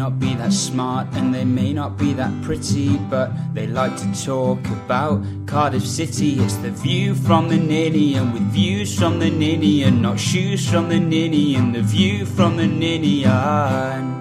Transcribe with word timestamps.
not 0.00 0.18
be 0.18 0.34
that 0.34 0.50
smart 0.50 1.06
and 1.12 1.34
they 1.34 1.44
may 1.44 1.74
not 1.74 1.98
be 1.98 2.14
that 2.14 2.32
pretty, 2.40 2.96
but 3.10 3.30
they 3.52 3.66
like 3.66 3.94
to 3.98 4.24
talk 4.24 4.58
about 4.68 5.22
Cardiff 5.44 5.86
City. 5.86 6.40
It's 6.40 6.56
the 6.56 6.70
view 6.70 7.14
from 7.14 7.50
the 7.50 7.58
Ninian, 7.58 8.22
and 8.22 8.32
with 8.32 8.50
views 8.50 8.98
from 8.98 9.18
the 9.18 9.28
Ninian, 9.28 9.88
and 9.88 10.00
not 10.00 10.18
shoes 10.18 10.66
from 10.66 10.88
the 10.88 10.98
Ninian, 10.98 11.64
and 11.64 11.74
the 11.74 11.82
view 11.82 12.24
from 12.24 12.56
the 12.56 12.66
Ninian. 12.66 14.20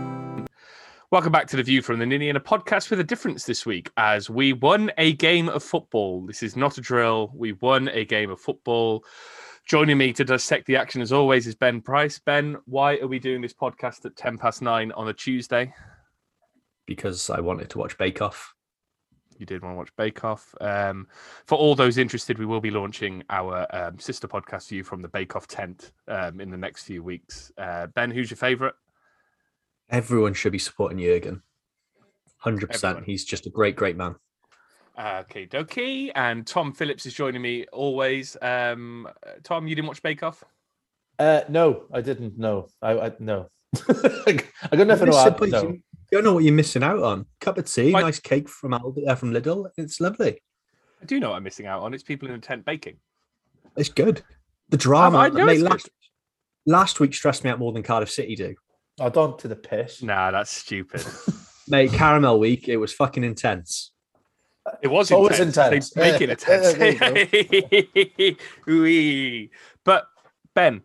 Welcome 1.12 1.32
back 1.32 1.48
to 1.48 1.56
the 1.56 1.64
View 1.64 1.82
from 1.82 2.00
the 2.00 2.06
Ninian 2.06 2.36
and 2.36 2.46
a 2.46 2.46
podcast 2.46 2.90
with 2.90 3.00
a 3.00 3.04
difference 3.06 3.46
this 3.46 3.66
week 3.66 3.90
as 3.96 4.30
we 4.30 4.52
won 4.52 4.92
a 4.98 5.14
game 5.14 5.48
of 5.48 5.64
football. 5.64 6.26
This 6.26 6.44
is 6.44 6.58
not 6.58 6.78
a 6.78 6.82
drill. 6.82 7.32
We 7.34 7.54
won 7.54 7.88
a 7.88 8.04
game 8.04 8.30
of 8.30 8.42
football. 8.42 9.06
Joining 9.70 10.00
me 10.00 10.12
to 10.14 10.26
dissect 10.26 10.66
the 10.66 10.78
action, 10.78 11.00
as 11.00 11.12
always, 11.12 11.46
is 11.46 11.54
Ben 11.54 11.80
Price. 11.80 12.18
Ben, 12.18 12.58
why 12.66 12.98
are 12.98 13.08
we 13.08 13.20
doing 13.20 13.40
this 13.40 13.54
podcast 13.54 14.04
at 14.04 14.16
10 14.16 14.40
past 14.40 14.64
nine 14.64 14.92
on 14.94 15.08
a 15.10 15.14
Tuesday? 15.14 15.72
Because 16.88 17.30
I 17.30 17.40
wanted 17.40 17.70
to 17.70 17.78
watch 17.78 17.96
Bake 17.96 18.20
Off. 18.20 18.56
You 19.38 19.46
did 19.46 19.62
want 19.62 19.74
to 19.74 19.78
watch 19.78 19.96
Bake 19.96 20.24
Off. 20.24 20.56
Um, 20.60 21.08
for 21.46 21.56
all 21.56 21.76
those 21.76 22.00
interested, 22.00 22.40
we 22.40 22.48
will 22.48 22.60
be 22.60 22.72
launching 22.72 23.22
our 23.30 23.68
um, 23.70 24.00
sister 24.00 24.28
podcast 24.28 24.70
for 24.70 24.74
you 24.74 24.84
from 24.84 25.04
the 25.04 25.08
Bake 25.08 25.36
Off 25.36 25.46
tent 25.46 25.92
um, 26.08 26.42
in 26.42 26.50
the 26.50 26.58
next 26.58 26.86
few 26.86 27.04
weeks. 27.04 27.52
Uh, 27.56 27.86
ben, 27.94 28.10
who's 28.10 28.32
your 28.32 28.38
favourite? 28.38 28.74
Everyone 29.92 30.34
should 30.34 30.52
be 30.52 30.58
supporting 30.58 30.98
Jurgen. 30.98 31.44
100%. 32.44 32.74
Everyone. 32.74 33.04
He's 33.04 33.24
just 33.24 33.46
a 33.46 33.52
great, 33.52 33.76
great 33.76 33.98
man. 33.98 34.16
Okay, 35.00 35.48
dokie. 35.48 36.12
And 36.16 36.46
Tom 36.46 36.74
Phillips 36.74 37.06
is 37.06 37.14
joining 37.14 37.42
me 37.42 37.66
always. 37.72 38.36
Um, 38.42 39.08
Tom, 39.44 39.68
you 39.68 39.76
didn't 39.76 39.88
watch 39.88 40.02
Bake 40.02 40.24
Off? 40.24 40.44
Uh, 41.18 41.42
no, 41.48 41.86
I 41.94 42.02
didn't 42.02 42.38
know. 42.38 42.68
I, 42.82 43.00
I 43.00 43.12
no. 43.20 43.50
I 43.88 44.42
got 44.72 44.88
nothing 44.88 45.12
to 45.12 45.12
You're 45.12 45.28
add. 45.28 45.52
No. 45.52 45.62
You 46.12 46.18
don't 46.18 46.24
know 46.24 46.34
what 46.34 46.44
you're 46.44 46.54
missing 46.54 46.84
out 46.84 47.04
on. 47.04 47.26
Cup 47.40 47.58
of 47.58 47.72
tea, 47.72 47.92
Like- 47.92 48.06
nice 48.06 48.20
cake 48.20 48.50
from 48.50 48.72
Aldi, 48.72 49.08
uh, 49.08 49.16
from 49.16 49.32
Lidl. 49.32 49.70
It's 49.78 50.02
lovely. 50.02 50.42
I 51.02 51.06
do 51.06 51.20
know 51.20 51.30
what 51.30 51.38
I'm 51.38 51.44
missing 51.44 51.66
out 51.66 51.82
on. 51.82 51.94
It's 51.94 52.04
people 52.04 52.28
in 52.28 52.36
a 52.36 52.40
tent 52.40 52.66
baking. 52.66 52.98
It's 53.78 53.90
good. 53.90 54.22
The 54.70 54.78
drama. 54.78 55.18
I 55.20 55.30
know 55.30 55.46
mate, 55.46 55.62
last, 55.62 55.90
last 56.66 57.00
week 57.00 57.14
stressed 57.14 57.44
me 57.44 57.50
out 57.50 57.60
more 57.60 57.72
than 57.72 57.84
Cardiff 57.84 58.12
City 58.12 58.36
do. 58.36 58.56
I 59.00 59.10
don't 59.10 59.40
to 59.40 59.48
the 59.48 59.56
piss. 59.56 60.04
Nah, 60.04 60.32
that's 60.32 60.52
stupid. 60.52 61.06
Mate, 61.70 61.94
caramel 61.94 62.40
week, 62.40 62.68
it 62.68 62.78
was 62.78 62.92
fucking 62.92 63.24
intense. 63.24 63.92
It 64.82 64.88
was 64.88 65.12
it's 65.12 65.40
intense. 65.40 65.40
intense. 65.40 65.90
They 65.92 66.12
make 66.12 66.22
it 66.22 66.30
intense. 68.66 69.50
But 69.86 70.08
Ben, 70.56 70.82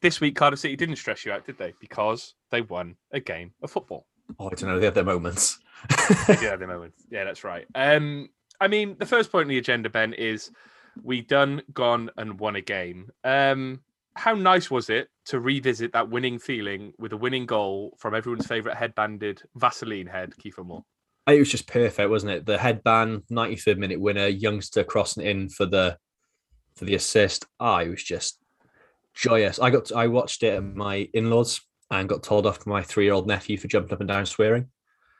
this 0.00 0.20
week 0.20 0.36
Cardiff 0.36 0.60
City 0.60 0.76
didn't 0.76 0.96
stress 0.96 1.24
you 1.24 1.32
out, 1.32 1.46
did 1.46 1.58
they? 1.58 1.74
Because 1.80 2.34
they 2.50 2.62
won 2.62 2.96
a 3.12 3.20
game 3.20 3.52
of 3.62 3.70
football. 3.70 4.06
Oh, 4.38 4.46
I 4.46 4.50
don't 4.50 4.64
know. 4.64 4.78
They 4.78 4.86
had 4.86 4.94
their 4.94 5.04
moments. 5.04 5.58
They 6.26 6.34
have 6.36 6.58
their 6.58 6.68
moments. 6.68 7.04
Yeah, 7.10 7.24
that's 7.24 7.44
right. 7.44 7.66
Um, 7.74 8.28
I 8.60 8.68
mean, 8.68 8.96
the 8.98 9.06
first 9.06 9.30
point 9.30 9.44
on 9.44 9.48
the 9.48 9.58
agenda, 9.58 9.90
Ben, 9.90 10.12
is 10.14 10.50
we 11.02 11.20
done, 11.20 11.62
gone, 11.72 12.10
and 12.16 12.38
won 12.38 12.56
a 12.56 12.60
game. 12.60 13.10
Um, 13.24 13.80
how 14.14 14.34
nice 14.34 14.70
was 14.70 14.90
it 14.90 15.08
to 15.26 15.40
revisit 15.40 15.92
that 15.92 16.10
winning 16.10 16.38
feeling 16.38 16.92
with 16.98 17.12
a 17.12 17.16
winning 17.16 17.46
goal 17.46 17.96
from 17.98 18.14
everyone's 18.14 18.46
favourite 18.46 18.76
headbanded 18.76 19.42
Vaseline 19.56 20.06
head, 20.06 20.32
Kieffer 20.42 20.64
Moore? 20.64 20.84
It 21.26 21.38
was 21.38 21.50
just 21.50 21.66
perfect, 21.68 22.10
wasn't 22.10 22.32
it? 22.32 22.46
The 22.46 22.58
headband, 22.58 23.22
93rd 23.30 23.78
minute 23.78 24.00
winner, 24.00 24.26
youngster 24.26 24.82
crossing 24.84 25.24
in 25.24 25.48
for 25.48 25.66
the 25.66 25.96
for 26.74 26.84
the 26.84 26.94
assist. 26.94 27.46
I 27.60 27.84
was 27.88 28.02
just 28.02 28.38
joyous. 29.14 29.58
I 29.60 29.70
got 29.70 29.92
I 29.92 30.08
watched 30.08 30.42
it 30.42 30.54
at 30.54 30.64
my 30.64 31.08
in-laws 31.14 31.60
and 31.90 32.08
got 32.08 32.22
told 32.22 32.46
off 32.46 32.64
by 32.64 32.70
my 32.72 32.82
three-year-old 32.82 33.26
nephew 33.26 33.56
for 33.58 33.68
jumping 33.68 33.92
up 33.92 34.00
and 34.00 34.08
down 34.08 34.26
swearing. 34.26 34.68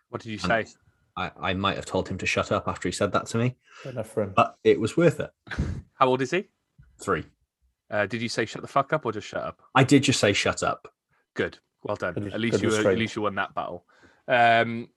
What 0.09 0.23
did 0.23 0.31
you 0.31 0.39
And 0.51 0.67
say? 0.69 0.75
I, 1.17 1.31
I 1.41 1.53
might 1.55 1.77
have 1.77 1.85
told 1.85 2.09
him 2.09 2.17
to 2.19 2.27
shut 2.27 2.51
up 2.51 2.67
after 2.67 2.89
he 2.89 2.93
said 2.93 3.13
that 3.13 3.27
to 3.27 3.39
me, 3.39 3.57
Good 3.83 3.93
enough 3.93 4.09
for 4.09 4.23
him. 4.23 4.33
but 4.35 4.57
it 4.65 4.81
was 4.81 4.97
worth 4.97 5.21
it. 5.21 5.31
How 5.95 6.09
old 6.09 6.23
is 6.23 6.31
he? 6.31 6.49
Three. 7.03 7.25
Uh, 7.91 8.07
did 8.07 8.23
you 8.23 8.31
say 8.31 8.47
shut 8.47 8.63
the 8.63 8.69
fuck 8.69 8.95
up 8.95 9.05
or 9.05 9.13
just 9.13 9.29
shut 9.29 9.43
up? 9.43 9.61
I 9.75 9.85
did 9.85 10.03
just 10.05 10.19
say 10.19 10.33
shut 10.33 10.63
up. 10.63 10.89
Good. 11.35 11.59
Well 11.85 11.97
done. 11.97 12.15
Good- 12.15 12.33
at 12.33 12.41
least 12.41 12.63
good 12.63 12.73
you 12.73 12.89
at 12.91 12.97
least 12.99 13.15
you 13.17 13.23
won 13.23 13.35
that 13.35 13.55
battle. 13.55 13.85
Um, 14.27 14.89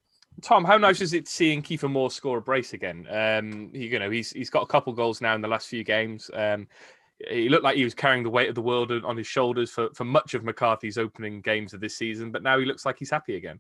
Tom, 0.41 0.65
how 0.65 0.77
nice 0.77 1.01
is 1.01 1.13
it 1.13 1.27
seeing 1.27 1.61
Kieffer 1.61 1.89
Moore 1.89 2.11
score 2.11 2.37
a 2.37 2.41
brace 2.41 2.73
again? 2.73 3.07
Um, 3.09 3.69
you 3.73 3.97
know, 3.99 4.09
he's 4.09 4.31
he's 4.31 4.49
got 4.49 4.63
a 4.63 4.67
couple 4.67 4.93
goals 4.93 5.21
now 5.21 5.35
in 5.35 5.41
the 5.41 5.47
last 5.47 5.67
few 5.67 5.83
games. 5.83 6.29
Um, 6.33 6.67
he 7.29 7.47
looked 7.49 7.63
like 7.63 7.77
he 7.77 7.83
was 7.83 7.93
carrying 7.93 8.23
the 8.23 8.29
weight 8.29 8.49
of 8.49 8.55
the 8.55 8.61
world 8.61 8.91
on- 8.91 9.17
his 9.17 9.27
shoulders 9.27 9.71
for, 9.71 9.89
for 9.93 10.03
much 10.03 10.33
of 10.33 10.43
McCarthy's 10.43 10.97
opening 10.97 11.39
games 11.39 11.73
of 11.73 11.79
this 11.79 11.97
season, 11.97 12.29
but 12.31 12.43
now 12.43 12.59
he 12.59 12.65
looks 12.65 12.85
like 12.85 12.97
he's 12.99 13.09
happy 13.09 13.37
again. 13.37 13.59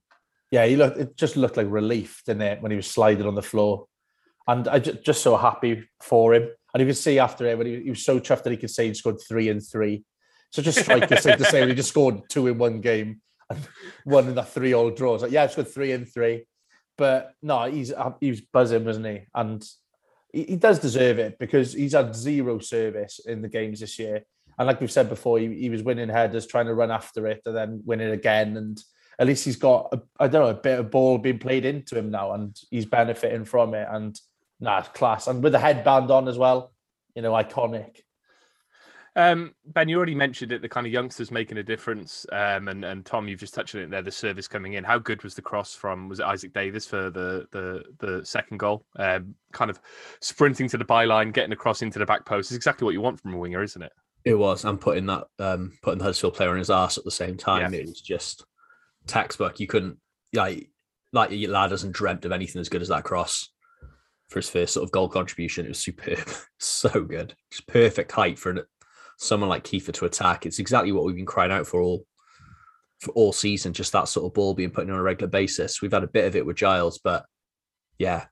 Yeah, 0.51 0.65
he 0.65 0.75
looked. 0.75 0.97
It 0.97 1.17
just 1.17 1.37
looked 1.37 1.57
like 1.57 1.67
relief, 1.69 2.21
didn't 2.25 2.41
it, 2.41 2.61
when 2.61 2.71
he 2.71 2.75
was 2.75 2.87
sliding 2.87 3.25
on 3.25 3.35
the 3.35 3.41
floor? 3.41 3.87
And 4.47 4.67
I 4.67 4.79
just, 4.79 5.03
just 5.03 5.23
so 5.23 5.37
happy 5.37 5.87
for 6.01 6.33
him. 6.33 6.49
And 6.73 6.81
you 6.81 6.87
could 6.87 6.97
see 6.97 7.17
after 7.19 7.47
it 7.47 7.57
when 7.57 7.67
he, 7.67 7.81
he 7.83 7.89
was 7.89 8.03
so 8.03 8.19
chuffed 8.19 8.43
that 8.43 8.51
he 8.51 8.57
could 8.57 8.69
say 8.69 8.87
he 8.87 8.93
scored 8.93 9.21
three 9.27 9.49
and 9.49 9.65
three. 9.65 10.03
Such 10.51 10.67
a 10.67 10.71
striker 10.71 11.15
thing 11.15 11.37
to 11.37 11.45
say 11.45 11.67
he 11.67 11.73
just 11.73 11.89
scored 11.89 12.29
two 12.29 12.47
in 12.47 12.57
one 12.57 12.81
game 12.81 13.21
and 13.49 13.59
one 14.03 14.27
in 14.27 14.35
that 14.35 14.49
three 14.49 14.73
all 14.73 14.91
draws. 14.91 15.23
Like, 15.23 15.31
yeah, 15.31 15.45
it's 15.45 15.53
scored 15.53 15.69
three 15.69 15.93
and 15.93 16.07
three. 16.07 16.45
But 16.97 17.33
no, 17.41 17.63
he's 17.65 17.91
uh, 17.91 18.13
he 18.19 18.29
was 18.29 18.41
buzzing, 18.41 18.85
wasn't 18.85 19.07
he? 19.07 19.21
And 19.33 19.67
he, 20.31 20.43
he 20.43 20.55
does 20.55 20.79
deserve 20.79 21.19
it 21.19 21.37
because 21.39 21.73
he's 21.73 21.93
had 21.93 22.15
zero 22.15 22.59
service 22.59 23.19
in 23.25 23.41
the 23.41 23.49
games 23.49 23.79
this 23.79 23.99
year. 23.99 24.23
And 24.57 24.67
like 24.67 24.79
we've 24.79 24.91
said 24.91 25.09
before, 25.09 25.39
he, 25.39 25.53
he 25.53 25.69
was 25.69 25.83
winning 25.83 26.09
headers, 26.09 26.47
trying 26.47 26.67
to 26.67 26.73
run 26.73 26.91
after 26.91 27.27
it, 27.27 27.41
and 27.45 27.55
then 27.55 27.81
winning 27.85 28.11
again. 28.11 28.55
And 28.55 28.81
at 29.19 29.27
least 29.27 29.43
he's 29.43 29.57
got 29.57 29.89
a, 29.91 30.01
I 30.19 30.27
don't 30.27 30.43
know 30.43 30.49
a 30.49 30.53
bit 30.53 30.79
of 30.79 30.91
ball 30.91 31.17
being 31.17 31.39
played 31.39 31.65
into 31.65 31.97
him 31.97 32.09
now, 32.11 32.31
and 32.31 32.57
he's 32.71 32.85
benefiting 32.85 33.45
from 33.45 33.73
it. 33.73 33.87
And 33.91 34.19
nah, 34.59 34.81
class. 34.81 35.27
And 35.27 35.43
with 35.43 35.51
the 35.51 35.59
headband 35.59 36.11
on 36.11 36.27
as 36.27 36.37
well, 36.37 36.71
you 37.15 37.21
know, 37.21 37.33
iconic. 37.33 37.99
Um, 39.17 39.53
ben, 39.65 39.87
you 39.87 39.95
already 39.95 40.15
mentioned 40.15 40.51
it, 40.51 40.61
the 40.61 40.67
kind 40.67 40.85
of 40.85 40.91
youngsters 40.91 41.31
making 41.31 41.57
a 41.57 41.63
difference. 41.63 42.25
Um, 42.33 42.67
and, 42.67 42.83
and 42.83 43.05
Tom, 43.05 43.27
you've 43.27 43.39
just 43.39 43.53
touched 43.53 43.73
on 43.75 43.81
it 43.81 43.89
there, 43.89 44.01
the 44.01 44.11
service 44.11 44.47
coming 44.47 44.73
in. 44.73 44.83
How 44.83 44.99
good 44.99 45.23
was 45.23 45.35
the 45.35 45.41
cross 45.41 45.73
from, 45.73 46.09
was 46.09 46.19
it 46.19 46.25
Isaak 46.25 46.53
Davies 46.53 46.85
for 46.85 47.09
the 47.09 47.47
the, 47.51 47.83
the 47.99 48.25
second 48.25 48.57
goal? 48.57 48.85
Um, 48.97 49.35
kind 49.53 49.71
of 49.71 49.79
sprinting 50.19 50.67
to 50.69 50.77
the 50.77 50.85
byline, 50.85 51.33
getting 51.33 51.53
across 51.53 51.81
into 51.81 51.97
the 51.97 52.05
back 52.05 52.25
post 52.25 52.51
is 52.51 52.57
exactly 52.57 52.83
what 52.83 52.93
you 52.93 53.01
want 53.01 53.21
from 53.21 53.33
a 53.33 53.37
winger, 53.37 53.63
isn't 53.63 53.81
it? 53.81 53.91
It 54.25 54.35
was. 54.35 54.65
I'm 54.65 54.79
putting 54.79 55.05
that 55.05 55.25
um 55.39 55.77
putting 55.81 55.99
the 55.99 56.03
Huddersfield 56.03 56.33
player 56.33 56.49
on 56.49 56.57
his 56.57 56.71
ass 56.71 56.97
at 56.97 57.05
the 57.05 57.11
same 57.11 57.37
time. 57.37 57.73
Yeah. 57.73 57.79
It 57.79 57.87
was 57.87 58.01
just 58.01 58.43
textbook. 59.07 59.59
You 59.59 59.67
couldn't 59.67 59.97
like 60.33 60.69
like 61.13 61.31
your 61.31 61.51
lad 61.51 61.71
hasn't 61.71 61.93
dreamt 61.93 62.25
of 62.25 62.31
anything 62.31 62.59
as 62.59 62.69
good 62.69 62.81
as 62.81 62.89
that 62.89 63.03
cross 63.03 63.49
for 64.29 64.39
his 64.39 64.49
first 64.49 64.73
sort 64.73 64.83
of 64.83 64.91
goal 64.91 65.07
contribution. 65.07 65.65
It 65.65 65.69
was 65.69 65.79
superb. 65.79 66.27
so 66.59 66.89
good. 67.03 67.35
Just 67.51 67.67
perfect 67.67 68.11
height 68.11 68.39
for 68.39 68.49
an, 68.49 68.61
someone 69.17 69.49
like 69.49 69.63
Kieffer 69.63 69.93
to 69.93 70.05
attack. 70.05 70.45
It's 70.45 70.59
exactly 70.59 70.91
what 70.91 71.05
we've 71.05 71.15
been 71.15 71.25
crying 71.25 71.51
out 71.51 71.67
for 71.67 71.81
all 71.81 72.05
for 72.99 73.11
all 73.11 73.33
season, 73.33 73.73
just 73.73 73.91
that 73.91 74.07
sort 74.07 74.25
of 74.25 74.33
ball 74.33 74.53
being 74.53 74.71
put 74.71 74.85
in 74.85 74.91
on 74.91 74.99
a 74.99 75.03
regular 75.03 75.29
basis. 75.29 75.81
We've 75.81 75.91
had 75.91 76.03
a 76.03 76.07
bit 76.07 76.25
of 76.25 76.35
it 76.35 76.45
with 76.45 76.55
Giles, 76.55 76.99
but 77.03 77.25
yeah, 77.99 78.25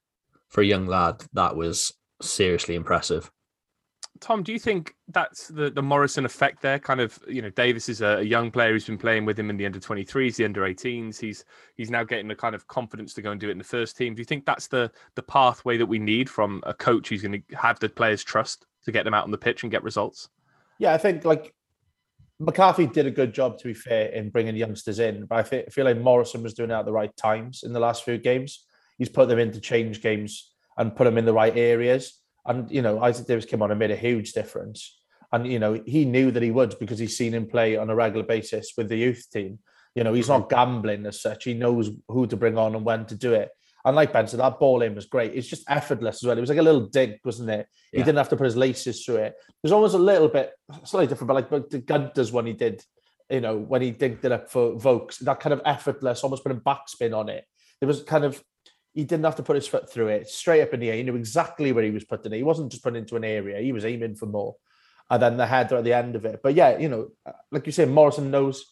for 0.50 0.62
a 0.62 0.66
young 0.66 0.86
lad, 0.86 1.24
that 1.34 1.56
was 1.56 1.94
seriously 2.22 2.76
impressive. 2.76 3.30
Tom, 4.20 4.42
do 4.42 4.54
you 4.54 4.60
think 4.60 4.96
that's 5.10 5.50
the, 5.50 5.70
the 5.70 5.82
Morrison 5.82 6.24
effect 6.24 6.62
there? 6.62 6.80
Kind 6.80 7.02
of, 7.02 7.20
you 7.28 7.42
know, 7.42 7.50
Davies 7.50 7.90
is 7.90 8.02
a, 8.02 8.20
a 8.20 8.22
young 8.22 8.52
player 8.52 8.72
who's 8.72 8.86
been 8.86 8.98
playing 8.98 9.26
with 9.26 9.38
him 9.38 9.50
in 9.50 9.58
the 9.58 9.66
under 9.66 9.80
23s, 9.80 10.36
the 10.36 10.46
under 10.46 10.62
18s. 10.62 11.20
He's 11.20 11.44
he's 11.76 11.90
now 11.90 12.04
getting 12.04 12.28
the 12.28 12.36
kind 12.36 12.56
of 12.56 12.66
confidence 12.68 13.14
to 13.16 13.22
go 13.22 13.32
and 13.32 13.42
do 13.42 13.50
it 13.50 13.54
in 13.54 13.58
the 13.58 13.64
first 13.64 13.98
team. 13.98 14.14
Do 14.14 14.22
you 14.22 14.26
think 14.26 14.46
that's 14.46 14.68
the 14.68 14.92
the 15.16 15.24
pathway 15.24 15.78
that 15.78 15.86
we 15.86 16.00
need 16.00 16.30
from 16.30 16.64
a 16.66 16.74
coach 16.74 17.10
who's 17.10 17.22
going 17.22 17.44
to 17.50 17.56
have 17.56 17.80
the 17.80 17.90
players 17.90 18.24
trust 18.24 18.66
to 18.86 18.92
get 18.92 19.04
them 19.04 19.14
out 19.14 19.26
on 19.26 19.32
the 19.32 19.38
pitch 19.38 19.64
and 19.64 19.72
get 19.72 19.84
results? 19.84 20.30
Yeah, 20.84 20.94
I 20.94 20.98
think 20.98 21.24
like 21.24 21.54
McCarthy 22.42 22.88
did 22.88 23.06
a 23.06 23.12
good 23.12 23.34
job, 23.34 23.58
to 23.60 23.64
be 23.64 23.74
fair, 23.74 24.08
in 24.08 24.30
bringing 24.32 24.58
youngsters 24.58 25.00
in. 25.00 25.26
But 25.28 25.38
I 25.38 25.44
fe- 25.44 25.66
feel 25.72 25.86
like 25.86 25.98
Morrison 25.98 26.44
was 26.44 26.54
doing 26.54 26.72
it 26.72 26.74
at 26.74 26.84
the 26.84 26.92
right 26.92 27.16
times 27.16 27.64
in 27.64 27.72
the 27.72 27.80
last 27.80 28.04
few 28.04 28.18
games. 28.18 28.66
He's 28.98 29.08
put 29.08 29.30
them 29.30 29.40
into 29.40 29.62
change 29.62 30.02
games 30.02 30.52
and 30.78 30.94
put 30.94 31.06
them 31.06 31.18
in 31.18 31.24
the 31.24 31.32
right 31.32 31.56
areas. 31.56 32.20
And, 32.46 32.70
you 32.70 32.82
know, 32.82 33.02
Isaak 33.02 33.28
Davies 33.28 33.46
came 33.46 33.62
on 33.62 33.72
and 33.72 33.80
made 33.80 33.92
a 33.92 33.96
huge 33.96 34.34
difference. 34.34 35.00
And, 35.32 35.48
you 35.48 35.58
know, 35.58 35.82
he 35.86 36.04
knew 36.04 36.32
that 36.32 36.44
he 36.44 36.52
would 36.52 36.78
because 36.80 37.00
he's 37.00 37.16
seen 37.16 37.34
him 37.34 37.48
play 37.48 37.78
on 37.78 37.90
a 37.90 37.96
regular 37.96 38.26
basis 38.26 38.74
with 38.76 38.90
the 38.90 38.98
youth 38.98 39.26
team. 39.32 39.60
You 39.96 40.04
know, 40.04 40.14
he's 40.14 40.28
not 40.28 40.50
gambling 40.50 41.06
as 41.06 41.22
such. 41.22 41.46
He 41.46 41.54
knows 41.54 41.92
who 42.10 42.28
to 42.28 42.36
bring 42.36 42.58
on 42.58 42.76
and 42.76 42.84
when 42.84 43.06
to 43.06 43.16
do 43.16 43.32
it. 43.36 43.52
And 43.86 43.96
like 43.96 44.14
Ben 44.14 44.28
said, 44.28 44.40
that 44.40 44.60
ball 44.60 44.82
in 44.82 44.96
was 44.96 45.06
great. 45.06 45.34
It's 45.36 45.48
just 45.48 45.70
effortless 45.70 46.24
as 46.24 46.28
well. 46.28 46.38
It 46.38 46.42
was 46.42 46.50
like 46.50 46.60
a 46.60 46.64
little 46.64 46.88
dig, 46.88 47.20
wasn't 47.26 47.50
it? 47.50 47.68
He 47.92 47.98
didn't 47.98 48.18
have 48.18 48.30
to 48.30 48.38
put 48.38 48.46
his 48.46 48.56
laces 48.56 49.04
through 49.04 49.18
it. 49.18 49.36
It 49.48 49.64
was 49.64 49.74
almost 49.74 49.96
a 49.96 50.00
little 50.00 50.30
bit 50.30 50.52
slightly 50.86 51.08
different, 51.08 51.28
but 51.28 51.34
like 51.34 51.50
but 51.50 51.70
the 51.70 51.80
Gunter's 51.80 52.32
when 52.32 52.46
he 52.46 52.54
did, 52.54 52.82
you 53.30 53.42
know, 53.42 53.58
when 53.58 53.82
he 53.82 53.92
dinked 53.92 54.24
it 54.24 54.32
up 54.32 54.50
for 54.50 54.76
Vokes, 54.76 55.18
that 55.20 55.42
kind 55.42 55.54
of 55.54 55.62
effortless, 55.66 56.24
almost 56.24 56.44
putting 56.44 56.62
backspin 56.62 57.16
on 57.16 57.28
it. 57.28 57.46
It 57.82 57.86
was 57.86 58.04
kind 58.04 58.24
of 58.24 58.42
he 58.94 59.04
didn't 59.04 59.26
have 59.26 59.36
to 59.38 59.44
put 59.44 59.56
his 59.56 59.68
foot 59.68 59.92
through 59.92 60.08
it, 60.10 60.30
straight 60.30 60.62
up 60.62 60.74
in 60.74 60.80
the 60.80 60.90
air. 60.90 60.96
He 60.96 61.04
knew 61.04 61.16
exactly 61.16 61.72
where 61.72 61.84
he 61.84 61.92
was 61.92 62.06
putting 62.06 62.32
it. 62.32 62.38
He 62.38 62.44
wasn't 62.44 62.72
just 62.72 62.84
putting 62.84 62.98
it 62.98 63.00
into 63.00 63.16
an 63.16 63.24
area. 63.24 63.60
He 63.60 63.72
was 63.72 63.86
aiming 63.86 64.16
for 64.16 64.28
more. 64.28 64.56
And 65.10 65.22
then 65.22 65.36
the 65.36 65.48
header 65.48 65.78
at 65.78 65.84
the 65.84 65.94
end 65.94 66.16
of 66.16 66.26
it. 66.26 66.42
But 66.44 66.54
yeah, 66.54 66.78
you 66.78 66.90
know, 66.90 67.10
like 67.52 67.66
you 67.66 67.72
say, 67.72 67.86
Morrison 67.86 68.32
knows 68.32 68.66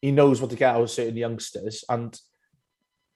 he 0.00 0.12
knows 0.12 0.40
what 0.40 0.50
to 0.50 0.56
get 0.56 0.74
out 0.74 0.82
of 0.82 0.90
certain 0.90 1.16
youngsters. 1.16 1.84
And 1.88 2.18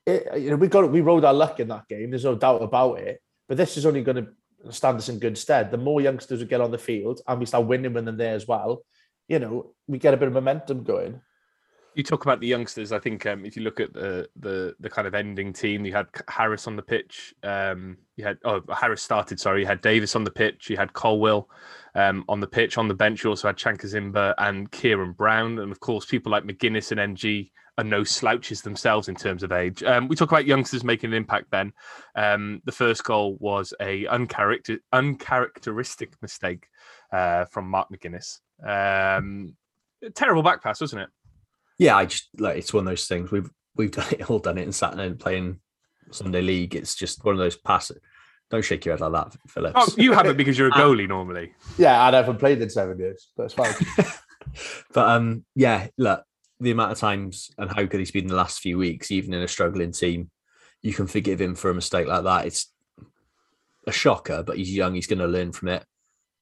it, 0.07 0.41
you 0.41 0.51
know, 0.51 0.57
we 0.57 0.69
got 0.69 0.91
we 0.91 1.01
rode 1.01 1.25
our 1.25 1.35
luck 1.35 1.61
in 1.61 1.69
that 1.69 1.89
game. 1.89 2.11
There's 2.11 2.25
no 2.25 2.35
doubt 2.35 2.63
about 2.63 2.99
it. 2.99 3.21
But 3.49 3.57
this 3.57 3.77
is 3.77 3.87
only 3.87 4.03
going 4.03 4.25
to 4.25 4.73
stand 4.73 4.99
us 4.99 5.09
in 5.09 5.19
good 5.19 5.37
stead. 5.37 5.71
The 5.71 5.79
more 5.79 6.01
youngsters 6.01 6.41
we 6.41 6.47
get 6.47 6.61
on 6.61 6.71
the 6.71 6.79
field 6.79 7.21
and 7.27 7.39
we 7.41 7.47
start 7.47 7.67
winning 7.67 7.93
when 7.93 8.05
they're 8.05 8.15
there 8.15 8.35
as 8.35 8.47
well, 8.47 8.83
you 9.29 9.39
know, 9.39 9.75
we 9.87 9.99
get 9.99 10.15
a 10.15 10.17
bit 10.17 10.29
of 10.29 10.35
momentum 10.35 10.85
going. 10.85 11.21
You 11.95 12.03
talk 12.03 12.25
about 12.25 12.41
the 12.41 12.47
youngsters. 12.47 12.91
I 12.91 12.99
think 12.99 13.27
um, 13.27 13.45
if 13.45 13.55
you 13.55 13.63
look 13.63 13.79
at 13.79 13.93
the, 13.93 14.27
the 14.41 14.75
the 14.81 14.89
kind 14.89 15.07
of 15.07 15.15
ending 15.15 15.53
team, 15.53 15.85
you 15.85 15.93
had 15.93 16.07
Harris 16.27 16.67
on 16.67 16.75
the 16.75 16.83
pitch. 16.83 17.35
Um, 17.43 17.99
you 18.17 18.25
had 18.25 18.39
oh 18.45 18.63
Harris 18.75 19.03
started. 19.03 19.39
Sorry, 19.39 19.61
you 19.61 19.67
had 19.67 19.83
Davies 19.83 20.17
on 20.17 20.25
the 20.25 20.31
pitch. 20.31 20.71
You 20.71 20.79
had 20.79 20.95
Colwill 20.95 21.51
um, 21.95 22.25
on 22.31 22.41
the 22.41 22.47
pitch. 22.47 22.79
On 22.79 22.89
the 22.89 22.95
bench, 22.95 23.23
you 23.23 23.31
also 23.31 23.49
had 23.49 23.59
Chukwuemeka 23.59 24.33
and 24.39 24.71
Ciaron 24.71 25.15
Brown, 25.15 25.59
and 25.59 25.71
of 25.71 25.81
course 25.81 26.07
people 26.07 26.33
like 26.33 26.45
McGuinness 26.45 26.93
and 26.93 27.01
NG 27.01 27.51
are 27.79 27.85
no 27.85 28.05
slouches 28.05 28.63
themselves 28.63 29.09
in 29.09 29.15
terms 29.15 29.43
of 29.43 29.53
age. 29.53 29.83
Um, 29.83 30.09
we 30.09 30.17
talk 30.17 30.31
about 30.31 30.47
youngsters 30.47 30.85
making 30.85 31.11
an 31.11 31.17
impact. 31.17 31.51
Then 31.51 31.73
um, 32.15 32.61
the 32.65 32.73
first 32.73 33.03
goal 33.05 33.37
was 33.41 33.73
a 33.81 34.05
uncharacter- 34.05 34.81
uncharacteristic 34.93 36.13
mistake 36.21 36.67
uh, 37.13 37.47
from 37.47 37.69
Mark 37.69 37.89
McGuinness. 37.91 38.41
Um, 38.65 39.57
terrible 40.15 40.43
back 40.43 40.63
pass, 40.63 40.81
wasn't 40.81 41.03
it? 41.03 41.09
Yeah, 41.79 41.97
I 41.97 42.07
just 42.07 42.29
like 42.39 42.59
it's 42.59 42.75
one 42.75 42.87
of 42.87 42.91
those 42.91 43.07
things. 43.07 43.31
We've 43.31 43.51
we've 43.75 43.91
done 43.93 44.07
it 44.11 44.31
all 44.31 44.39
done 44.39 44.59
it 44.59 44.67
in 44.67 44.73
Saturday 44.73 45.07
and 45.07 45.19
playing 45.19 45.61
Sunday 46.11 46.43
league. 46.43 46.75
It's 46.75 46.95
just 46.95 47.25
one 47.25 47.35
of 47.35 47.39
those 47.39 47.57
passes. 47.57 47.99
Don't 48.51 48.63
shake 48.63 48.85
your 48.85 48.93
head 48.93 49.01
like 49.01 49.13
that, 49.13 49.39
Phillips. 49.49 49.75
Oh, 49.77 49.89
you 49.97 50.13
haven't 50.13 50.37
because 50.37 50.59
you're 50.59 50.69
a 50.69 50.73
goalie 50.73 51.09
normally. 51.09 51.55
Yeah, 51.79 52.03
I 52.03 52.15
haven't 52.15 52.39
played 52.39 52.61
in 52.61 52.69
seven 52.69 52.99
years, 52.99 53.29
but 53.35 53.45
it's 53.45 53.55
fine. 53.55 53.75
but 54.93 55.09
um, 55.09 55.47
yeah, 55.55 55.87
look, 55.97 56.23
the 56.63 56.71
amount 56.71 56.93
of 56.93 56.99
times 56.99 57.51
and 57.59 57.71
how 57.71 57.83
good 57.85 58.01
he's 58.01 58.11
been 58.11 58.27
the 58.27 58.35
last 58.37 58.61
few 58.61 58.79
weeks, 58.79 59.11
even 59.11 59.35
in 59.35 59.43
a 59.43 59.49
struggling 59.49 59.93
team, 59.93 60.31
you 60.81 60.93
can 60.93 61.07
forgive 61.07 61.41
him 61.41 61.55
for 61.55 61.71
a 61.71 61.75
mistake 61.75 62.07
like 62.07 62.25
that. 62.25 62.47
It's 62.47 62.73
a 63.87 63.93
shocker, 63.93 64.43
but 64.43 64.57
he's 64.57 64.75
young. 64.75 64.95
He's 64.95 65.07
going 65.07 65.19
to 65.19 65.27
learn 65.27 65.53
from 65.53 65.69
it, 65.69 65.85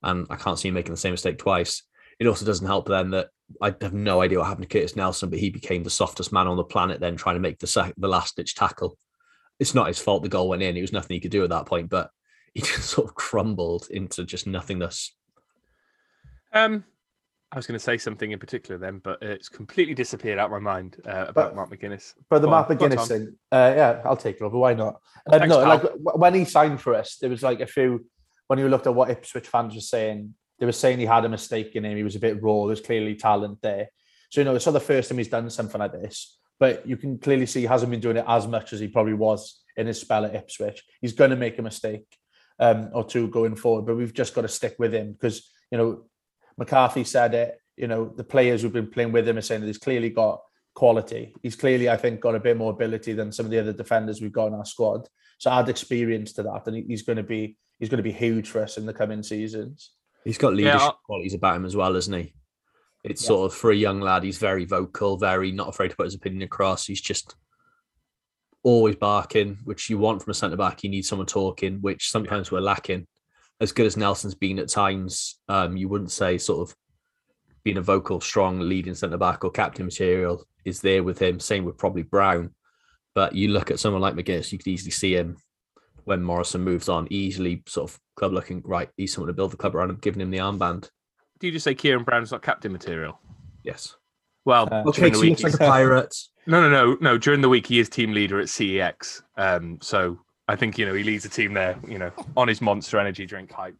and 0.03 0.27
I 0.31 0.37
can't 0.37 0.59
see 0.59 0.69
him 0.69 0.75
making 0.75 0.93
the 0.93 1.01
same 1.01 1.13
mistake 1.13 1.39
twice. 1.39 1.83
It 2.19 2.27
also 2.27 2.45
doesn't 2.45 2.67
help 2.67 2.87
then 2.87 3.11
that 3.11 3.29
I 3.63 3.75
have 3.81 3.95
no 3.95 4.21
idea 4.21 4.39
what 4.39 4.47
happened 4.47 4.69
to 4.69 4.79
Curtis 4.79 4.97
Nelson, 4.97 5.31
but 5.31 5.39
he 5.39 5.51
became 5.51 5.83
the 5.83 5.91
softest 5.91 6.33
man 6.33 6.47
on 6.47 6.57
the 6.57 6.65
planet 6.65 7.01
then 7.01 7.17
trying 7.17 7.37
to 7.37 7.41
make 7.41 7.59
the 7.59 7.67
sec- 7.67 7.95
the 7.97 8.09
last 8.09 8.37
ditch 8.37 8.55
tackle 8.55 8.97
it's 9.61 9.75
not 9.75 9.87
his 9.87 10.01
fault 10.01 10.23
the 10.23 10.29
goal 10.29 10.49
went 10.49 10.63
in. 10.63 10.77
It 10.77 10.81
was 10.81 10.93
nothing 10.93 11.15
he 11.15 11.21
could 11.21 11.31
do 11.31 11.45
at 11.45 11.51
that 11.51 11.67
point, 11.67 11.91
but 11.91 12.11
he 12.55 12.63
just 12.63 12.89
sort 12.89 13.07
of 13.07 13.15
crumbled 13.15 13.87
into 13.91 14.25
just 14.25 14.49
nothingness. 14.49 15.15
Um, 16.53 16.85
I 17.53 17.57
was 17.57 17.67
going 17.67 17.79
to 17.79 17.83
say 17.85 17.99
something 17.99 18.31
in 18.31 18.39
particular 18.39 18.79
then, 18.79 18.99
but 19.03 19.21
it's 19.23 19.49
completely 19.49 19.95
disappeared 19.95 20.39
out 20.39 20.47
of 20.47 20.51
my 20.53 20.61
mind 20.61 20.99
uh, 21.05 21.27
about 21.29 21.35
But- 21.35 21.57
Mark 21.57 21.71
McGuinness. 21.71 22.15
But 22.29 22.41
the 22.41 22.47
Go 22.47 22.51
Mark 22.53 22.69
McGuinness 22.69 23.09
thing, 23.09 23.37
uh, 23.51 23.73
yeah, 23.77 24.03
I'll 24.05 24.17
take 24.17 24.37
it 24.37 24.43
over. 24.43 24.57
Why 24.57 24.75
not? 24.75 25.01
Um, 25.27 25.41
Thanks, 25.41 25.49
no, 25.49 25.57
pal. 25.65 25.69
like 25.69 26.17
when 26.17 26.35
he 26.35 26.45
signed 26.45 26.81
for 26.81 26.95
us, 26.95 27.17
there 27.17 27.31
was 27.31 27.43
like 27.43 27.61
a 27.61 27.67
few. 27.67 28.07
When 28.47 28.59
you 28.59 28.69
looked 28.69 28.87
at 28.87 28.95
what 28.95 29.11
Ipswich 29.11 29.49
fans 29.49 29.75
were 29.75 29.81
saying, 29.81 30.35
they 30.59 30.67
were 30.67 30.73
saying 30.73 30.99
he 30.99 31.07
had 31.07 31.25
a 31.25 31.29
mistake 31.29 31.75
in 31.75 31.85
him. 31.85 31.97
He 31.97 32.03
was 32.05 32.17
a 32.17 32.21
bit 32.21 32.43
raw. 32.43 32.67
There's 32.67 32.81
clearly 32.81 33.17
talent 33.17 33.61
there. 33.63 33.89
So 34.31 34.41
you 34.41 34.45
know, 34.45 34.55
it's 34.55 34.67
not 34.67 34.73
the 34.73 34.81
first 34.81 35.09
time 35.09 35.19
he's 35.19 35.29
done 35.29 35.51
something 35.51 35.79
like 35.81 35.93
this. 35.93 36.39
But 36.61 36.87
you 36.87 36.97
can 36.97 37.19
clearly 37.19 37.47
see 37.47 37.61
he 37.61 37.67
hasn't 37.67 37.91
been 37.91 38.01
doing 38.01 38.19
it 38.19 38.25
as 38.29 38.47
much 38.47 38.73
as 38.73 38.81
he 38.81 38.87
probably 38.87 39.15
was 39.15 39.61
in 39.77 39.87
his 39.87 40.01
spell 40.01 40.25
at 40.25 40.35
Ipswich. 40.35 40.85
He's 41.01 41.15
going 41.15 41.31
to 41.31 41.37
make 41.37 41.59
a 41.59 41.63
mistake 41.63 42.05
um, 42.61 42.91
or 42.93 43.03
two 43.03 43.29
going 43.29 43.57
forward, 43.57 43.87
but 43.87 43.97
we've 43.97 44.13
just 44.13 44.35
got 44.35 44.43
to 44.43 44.49
stick 44.49 44.77
with 44.79 44.95
him 44.95 45.13
because 45.13 45.51
you 45.71 45.79
know 45.79 46.05
McCarthy 46.61 47.03
said 47.03 47.35
it. 47.35 47.61
You 47.77 47.89
know, 47.89 48.13
the 48.15 48.23
players 48.23 48.63
who've 48.63 48.73
been 48.73 48.91
playing 48.91 49.11
with 49.11 49.27
him 49.27 49.39
are 49.39 49.43
saying 49.43 49.63
that 49.63 49.67
he's 49.67 49.79
clearly 49.79 50.11
got 50.11 50.43
quality. 50.75 51.35
He's 51.43 51.57
clearly, 51.57 51.89
I 51.89 51.97
think, 51.97 52.21
got 52.21 52.35
a 52.37 52.41
bit 52.41 52.57
more 52.57 52.71
ability 52.71 53.15
than 53.15 53.33
some 53.33 53.47
of 53.47 53.51
the 53.51 53.59
other 53.59 53.73
defenders 53.73 54.21
we've 54.21 54.31
got 54.31 54.49
in 54.49 54.55
our 54.55 54.65
squad. 54.67 55.09
So 55.39 55.51
add 55.51 55.69
experience 55.71 56.35
to 56.35 56.43
that, 56.45 56.67
and 56.67 56.77
he's 56.87 57.03
going 57.03 57.17
to 57.17 57.23
be 57.25 57.57
he's 57.81 57.89
going 57.89 57.97
to 57.97 58.03
be 58.05 58.13
huge 58.13 58.49
for 58.51 58.61
us 58.63 58.77
in 58.77 58.85
the 58.85 58.93
coming 58.93 59.23
seasons. 59.23 59.93
He's 60.23 60.37
got 60.37 60.53
leadership 60.55 60.81
I'll- 60.83 61.01
qualities 61.07 61.33
about 61.35 61.57
him 61.57 61.65
as 61.65 61.75
well, 61.75 61.97
isn't 61.97 62.13
he? 62.13 62.35
It's 63.05 63.23
Yeah. 63.23 63.29
sort 63.29 63.51
of 63.51 63.57
for 63.59 63.71
a 63.71 63.75
young 63.77 64.01
lad. 64.03 64.23
He's 64.23 64.37
very 64.37 64.67
vocal, 64.67 65.17
very 65.17 65.51
not 65.51 65.69
afraid 65.71 65.89
to 65.89 65.97
put 65.97 66.05
his 66.05 66.15
opinion 66.15 66.43
across. 66.43 66.87
He's 66.87 67.01
just 67.01 67.37
always 68.63 68.97
barking, 68.97 69.57
which 69.65 69.89
you 69.89 69.97
want 69.97 70.23
from 70.23 70.33
a 70.33 70.35
centre 70.35 70.59
back. 70.59 70.85
You 70.85 70.91
need 70.91 71.07
someone 71.07 71.27
talking, 71.27 71.79
which 71.81 72.11
sometimes 72.11 72.53
we're 72.53 72.61
lacking. 72.61 73.07
As 73.61 73.73
good 73.73 73.87
as 73.87 73.97
Nelson's 73.97 74.35
been 74.35 74.59
at 74.59 74.69
times, 74.69 75.39
um, 75.49 75.77
you 75.77 75.89
wouldn't 75.89 76.11
say 76.11 76.39
sort 76.39 76.69
of 76.69 76.77
being 77.63 77.77
a 77.77 77.83
vocal, 77.83 78.21
strong 78.21 78.59
leading 78.61 78.95
centre 78.95 79.19
back 79.19 79.45
or 79.45 79.51
captain 79.51 79.85
material 79.85 80.45
is 80.65 80.81
there 80.81 81.03
with 81.03 81.19
him. 81.19 81.39
Same 81.39 81.65
with 81.65 81.77
probably 81.77 82.03
Brown. 82.03 82.55
But 83.15 83.35
you 83.35 83.49
look 83.49 83.71
at 83.71 83.79
someone 83.81 84.01
like 84.01 84.15
McGuinness, 84.15 84.51
you 84.53 84.59
could 84.59 84.69
easily 84.69 84.93
see 84.93 85.15
him 85.15 85.37
when 86.05 86.23
Morrison 86.23 86.63
moves 86.63 86.89
on, 86.89 87.07
easily 87.11 87.63
sort 87.67 87.91
of 87.91 87.99
club 88.17 88.33
looking 88.33 88.63
right. 88.65 88.89
He's 88.97 89.13
someone 89.13 89.27
to 89.29 89.35
build 89.35 89.51
the 89.53 89.57
club 89.59 89.75
around 89.77 89.91
him, 89.91 89.97
giving 89.97 90.21
him 90.23 90.31
the 90.31 90.39
armband. 90.39 90.89
Do 91.39 91.47
you 91.47 91.53
just 91.53 91.65
say 91.65 91.75
Ciaron 91.75 92.05
Brown's 92.05 92.33
not 92.33 92.43
captain 92.43 92.73
material? 92.73 93.21
Yes. 93.63 93.97
Well, 94.47 94.69
Uh, 94.73 94.83
during 94.93 95.13
the 95.13 95.19
so 95.19 95.23
he 95.23 95.31
week, 95.31 95.41
looks 95.41 95.43
like 95.43 95.55
a 95.55 95.59
pirate. 95.71 96.15
no, 96.47 96.63
no, 96.63 96.71
no, 96.71 96.97
no. 97.01 97.19
During 97.19 97.43
the 97.43 97.49
week, 97.51 97.67
he 97.67 97.79
is 97.79 97.89
team 97.91 98.13
leader 98.13 98.41
at 98.41 98.47
CEX. 98.49 99.23
Um, 99.37 99.79
so 99.83 100.19
I 100.51 100.57
think 100.57 100.77
you 100.79 100.85
know 100.85 100.95
he 100.95 101.05
leads 101.05 101.23
the 101.23 101.29
team 101.29 101.55
there. 101.55 101.79
You 101.87 101.99
know, 101.99 102.11
on 102.37 102.49
his 102.49 102.61
Monster 102.61 102.99
Energy 102.99 103.25
drink 103.25 103.53
hype. 103.53 103.77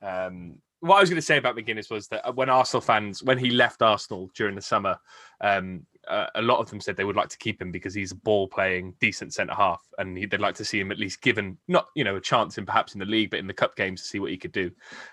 Um, 0.00 0.58
what 0.78 0.98
I 0.98 1.00
was 1.00 1.10
going 1.10 1.16
to 1.16 1.22
say 1.22 1.38
about 1.38 1.56
McGuinness 1.56 1.90
was 1.90 2.06
that 2.08 2.36
when 2.36 2.48
Arsenal 2.48 2.82
fans, 2.82 3.22
when 3.22 3.38
he 3.38 3.50
left 3.50 3.82
Arsenal 3.82 4.30
during 4.34 4.54
the 4.54 4.62
summer, 4.62 4.96
um, 5.40 5.86
uh, 6.06 6.26
a 6.34 6.42
lot 6.42 6.58
of 6.58 6.70
them 6.70 6.80
said 6.80 6.96
they 6.96 7.04
would 7.04 7.16
like 7.16 7.30
to 7.30 7.38
keep 7.38 7.60
him 7.60 7.72
because 7.72 7.94
he's 7.94 8.12
a 8.12 8.16
ball 8.16 8.46
playing, 8.46 8.94
decent 9.00 9.34
centre 9.34 9.54
half, 9.54 9.82
and 9.98 10.16
he, 10.16 10.26
they'd 10.26 10.40
like 10.40 10.54
to 10.56 10.64
see 10.64 10.78
him 10.78 10.92
at 10.92 10.98
least 10.98 11.20
given 11.20 11.58
not 11.66 11.86
you 11.96 12.04
know 12.04 12.14
a 12.14 12.20
chance 12.20 12.58
in 12.58 12.66
perhaps 12.66 12.94
in 12.94 13.00
the 13.00 13.06
league, 13.06 13.30
but 13.30 13.40
in 13.40 13.48
the 13.48 13.52
cup 13.52 13.74
games 13.74 14.02
to 14.02 14.06
see 14.06 14.20
what 14.20 14.30
he 14.30 14.36
could 14.36 14.52
do. 14.52 14.66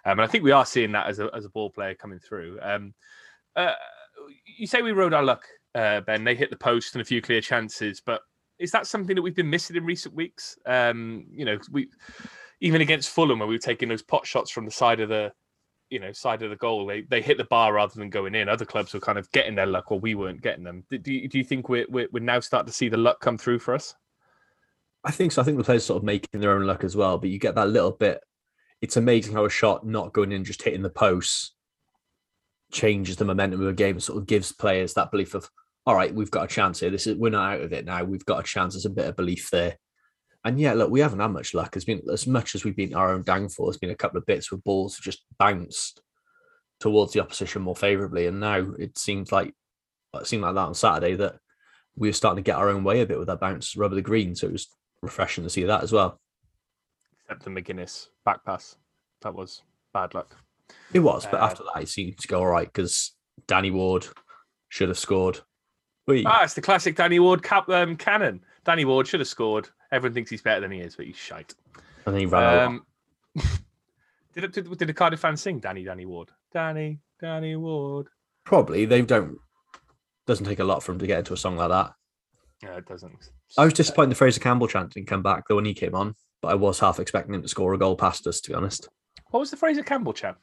Um, 0.05 0.19
and 0.19 0.21
I 0.21 0.27
think 0.27 0.43
we 0.43 0.51
are 0.51 0.65
seeing 0.67 0.91
that 0.91 1.07
as 1.07 1.17
a 1.17 1.31
as 1.33 1.45
a 1.45 1.49
ball 1.49 1.71
player 1.71 1.95
coming 1.95 2.19
through. 2.19 2.59
Um, 2.61 2.93
uh, 3.55 3.73
you 4.45 4.67
say 4.67 4.83
we 4.83 4.91
rode 4.91 5.15
our 5.15 5.23
luck, 5.23 5.47
uh, 5.73 6.01
Ben. 6.01 6.23
They 6.23 6.35
hit 6.35 6.51
the 6.51 6.57
post 6.57 6.93
and 6.93 7.01
a 7.01 7.05
few 7.05 7.23
clear 7.23 7.41
chances, 7.41 8.03
but 8.05 8.21
is 8.61 8.71
that 8.71 8.87
something 8.87 9.15
that 9.15 9.21
we've 9.21 9.35
been 9.35 9.49
missing 9.49 9.75
in 9.75 9.83
recent 9.83 10.15
weeks? 10.15 10.57
Um, 10.65 11.25
you 11.31 11.45
know, 11.45 11.57
we 11.71 11.89
even 12.61 12.81
against 12.81 13.09
Fulham, 13.09 13.39
where 13.39 13.47
we 13.47 13.55
were 13.55 13.59
taking 13.59 13.89
those 13.89 14.03
pot 14.03 14.25
shots 14.25 14.51
from 14.51 14.65
the 14.65 14.71
side 14.71 14.99
of 14.99 15.09
the, 15.09 15.33
you 15.89 15.99
know, 15.99 16.11
side 16.11 16.43
of 16.43 16.51
the 16.51 16.55
goal, 16.55 16.85
they 16.85 17.01
they 17.01 17.21
hit 17.21 17.37
the 17.37 17.45
bar 17.45 17.73
rather 17.73 17.95
than 17.95 18.09
going 18.09 18.35
in. 18.35 18.47
Other 18.47 18.65
clubs 18.65 18.93
were 18.93 18.99
kind 18.99 19.17
of 19.17 19.29
getting 19.31 19.55
their 19.55 19.65
luck, 19.65 19.91
or 19.91 19.99
we 19.99 20.15
weren't 20.15 20.41
getting 20.41 20.63
them. 20.63 20.83
Do 20.89 20.97
do 20.97 21.13
you, 21.13 21.27
do 21.27 21.37
you 21.37 21.43
think 21.43 21.69
we're, 21.69 21.87
we're 21.89 22.07
we're 22.11 22.23
now 22.23 22.39
starting 22.39 22.67
to 22.67 22.73
see 22.73 22.87
the 22.87 22.97
luck 22.97 23.19
come 23.19 23.37
through 23.37 23.59
for 23.59 23.73
us? 23.73 23.95
I 25.03 25.11
think 25.11 25.31
so. 25.31 25.41
I 25.41 25.45
think 25.45 25.57
the 25.57 25.63
players 25.63 25.85
sort 25.85 25.97
of 25.97 26.03
making 26.03 26.39
their 26.39 26.55
own 26.55 26.67
luck 26.67 26.83
as 26.83 26.95
well, 26.95 27.17
but 27.17 27.29
you 27.29 27.39
get 27.39 27.55
that 27.55 27.69
little 27.69 27.91
bit. 27.91 28.21
It's 28.81 28.97
amazing 28.97 29.33
how 29.33 29.45
a 29.45 29.49
shot 29.49 29.85
not 29.85 30.13
going 30.13 30.31
in, 30.31 30.43
just 30.43 30.61
hitting 30.61 30.83
the 30.83 30.89
post, 30.89 31.53
changes 32.71 33.15
the 33.15 33.25
momentum 33.25 33.61
of 33.61 33.67
a 33.67 33.73
game 33.73 33.95
and 33.95 34.03
sort 34.03 34.19
of 34.19 34.27
gives 34.27 34.51
players 34.51 34.93
that 34.93 35.11
belief 35.11 35.33
of, 35.33 35.49
all 35.85 35.95
right, 35.95 36.13
we've 36.13 36.31
got 36.31 36.43
a 36.43 36.53
chance 36.53 36.79
here. 36.79 36.89
This 36.89 37.07
is 37.07 37.17
we're 37.17 37.29
not 37.29 37.53
out 37.53 37.61
of 37.61 37.73
it 37.73 37.85
now. 37.85 38.03
We've 38.03 38.25
got 38.25 38.39
a 38.39 38.43
chance. 38.43 38.73
There's 38.73 38.85
a 38.85 38.89
bit 38.89 39.07
of 39.07 39.15
belief 39.15 39.49
there. 39.51 39.77
And 40.43 40.59
yeah, 40.59 40.73
look, 40.73 40.89
we 40.89 40.99
haven't 40.99 41.19
had 41.19 41.27
much 41.27 41.53
luck. 41.53 41.75
It's 41.75 41.85
been 41.85 42.01
as 42.11 42.25
much 42.25 42.55
as 42.55 42.63
we've 42.63 42.75
been 42.75 42.95
our 42.95 43.13
own 43.13 43.23
downfall. 43.23 43.67
There's 43.67 43.77
been 43.77 43.91
a 43.91 43.95
couple 43.95 44.17
of 44.17 44.25
bits 44.25 44.51
where 44.51 44.59
balls 44.59 44.95
have 44.97 45.03
just 45.03 45.23
bounced 45.37 46.01
towards 46.79 47.13
the 47.13 47.21
opposition 47.21 47.61
more 47.61 47.75
favourably, 47.75 48.27
and 48.27 48.39
now 48.39 48.57
it 48.79 48.97
seems 48.97 49.31
like 49.31 49.53
it 50.13 50.27
seemed 50.27 50.43
like 50.43 50.55
that 50.55 50.61
on 50.61 50.73
Saturday 50.73 51.15
that 51.15 51.35
we 51.95 52.09
were 52.09 52.13
starting 52.13 52.43
to 52.43 52.47
get 52.47 52.57
our 52.57 52.69
own 52.69 52.83
way 52.83 53.01
a 53.01 53.05
bit 53.05 53.19
with 53.19 53.27
that 53.27 53.39
bounce 53.39 53.75
rubber 53.75 53.95
the 53.95 54.01
green. 54.01 54.35
So 54.35 54.47
it 54.47 54.53
was 54.53 54.67
refreshing 55.01 55.43
to 55.43 55.49
see 55.49 55.63
that 55.63 55.83
as 55.83 55.91
well. 55.91 56.19
Except 57.23 57.43
the 57.43 57.49
McGuinness 57.49 58.07
back 58.25 58.43
pass, 58.43 58.77
that 59.21 59.33
was 59.33 59.61
bad 59.93 60.13
luck. 60.13 60.35
It 60.93 60.99
was, 60.99 61.25
but 61.25 61.41
Uh, 61.41 61.45
after 61.45 61.63
that, 61.63 61.83
it 61.83 61.89
seemed 61.89 62.17
to 62.17 62.27
go 62.27 62.39
all 62.39 62.47
right 62.47 62.67
because 62.71 63.13
Danny 63.47 63.71
Ward 63.71 64.07
should 64.69 64.89
have 64.89 64.97
scored. 64.97 65.41
We 66.07 66.25
Ah, 66.25 66.43
it's 66.43 66.53
the 66.53 66.61
classic 66.61 66.95
Danny 66.95 67.19
Ward 67.19 67.43
cap, 67.43 67.69
um, 67.69 67.95
cannon. 67.95 68.41
Danny 68.65 68.85
Ward 68.85 69.07
should 69.07 69.19
have 69.19 69.27
scored. 69.27 69.69
Everyone 69.91 70.13
thinks 70.13 70.29
he's 70.29 70.41
better 70.41 70.61
than 70.61 70.71
he 70.71 70.79
is, 70.79 70.95
but 70.95 71.05
he's 71.05 71.15
shite. 71.17 71.53
and 72.05 72.13
then 72.15 72.19
he 72.21 72.25
ran 72.25 72.43
out. 72.43 72.67
Um, 72.67 72.85
did, 74.33 74.43
it, 74.45 74.53
did 74.53 74.77
did 74.77 74.87
the 74.87 74.93
Cardiff 74.93 75.19
fans 75.19 75.41
sing 75.41 75.59
Danny 75.59 75.83
Danny 75.83 76.05
Ward? 76.05 76.29
Danny 76.53 76.99
Danny 77.19 77.55
Ward. 77.55 78.07
Probably 78.45 78.85
they 78.85 79.01
don't. 79.01 79.37
Doesn't 80.27 80.45
take 80.45 80.59
a 80.59 80.63
lot 80.63 80.83
for 80.83 80.91
him 80.91 80.99
to 80.99 81.07
get 81.07 81.19
into 81.19 81.33
a 81.33 81.37
song 81.37 81.57
like 81.57 81.69
that. 81.69 81.93
No, 82.63 82.73
it 82.77 82.85
doesn't. 82.87 83.29
I 83.57 83.65
was 83.65 83.73
disappointed 83.73 84.11
the 84.11 84.15
Fraser 84.15 84.39
Campbell 84.39 84.67
chant 84.67 84.93
didn't 84.93 85.07
come 85.07 85.23
back 85.23 85.43
though 85.47 85.55
when 85.55 85.65
he 85.65 85.73
came 85.73 85.95
on, 85.95 86.15
but 86.41 86.49
I 86.49 86.55
was 86.55 86.79
half 86.79 86.99
expecting 86.99 87.33
him 87.35 87.41
to 87.41 87.47
score 87.47 87.73
a 87.73 87.77
goal 87.77 87.95
past 87.95 88.25
us. 88.27 88.39
To 88.41 88.49
be 88.51 88.55
honest, 88.55 88.87
What 89.31 89.39
was 89.39 89.51
the 89.51 89.57
Fraser 89.57 89.83
Campbell 89.83 90.13
chant? 90.13 90.37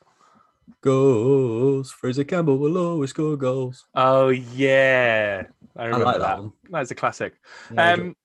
Goals. 0.80 1.90
Fraser 1.90 2.24
Campbell 2.24 2.58
will 2.58 2.78
always 2.78 3.10
score 3.10 3.36
goals. 3.36 3.86
Oh 3.94 4.28
yeah, 4.28 5.44
I 5.76 5.82
I 5.82 5.86
remember 5.86 6.04
like 6.06 6.14
that. 6.18 6.20
that 6.20 6.38
one. 6.38 6.52
That's 6.70 6.90
a 6.90 6.94
classic. 6.94 7.34
Yeah, 7.74 7.92
Um, 7.94 8.16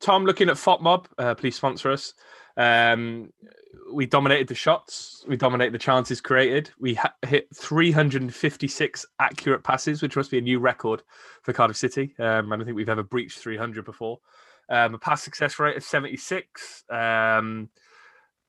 Tom, 0.00 0.24
looking 0.24 0.48
at 0.48 0.56
FOTMob, 0.56 1.06
uh, 1.18 1.34
please 1.34 1.56
sponsor 1.56 1.90
us. 1.90 2.14
Um, 2.56 3.32
we 3.92 4.04
dominated 4.06 4.48
the 4.48 4.54
shots. 4.54 5.24
We 5.28 5.36
dominated 5.36 5.72
the 5.72 5.78
chances 5.78 6.20
created. 6.20 6.70
We 6.78 6.94
ha- 6.94 7.14
hit 7.26 7.48
356 7.54 9.06
accurate 9.20 9.62
passes, 9.62 10.02
which 10.02 10.16
must 10.16 10.30
be 10.30 10.38
a 10.38 10.42
new 10.42 10.58
record 10.58 11.02
for 11.42 11.52
Cardiff 11.52 11.76
City. 11.76 12.14
Um, 12.18 12.52
I 12.52 12.56
don't 12.56 12.64
think 12.64 12.76
we've 12.76 12.88
ever 12.88 13.02
breached 13.02 13.38
300 13.38 13.84
before. 13.84 14.18
um, 14.68 14.94
a 14.94 14.98
pass 14.98 15.22
success 15.22 15.60
rate 15.60 15.76
of 15.76 15.84
76, 15.84 16.82
um, 16.90 17.68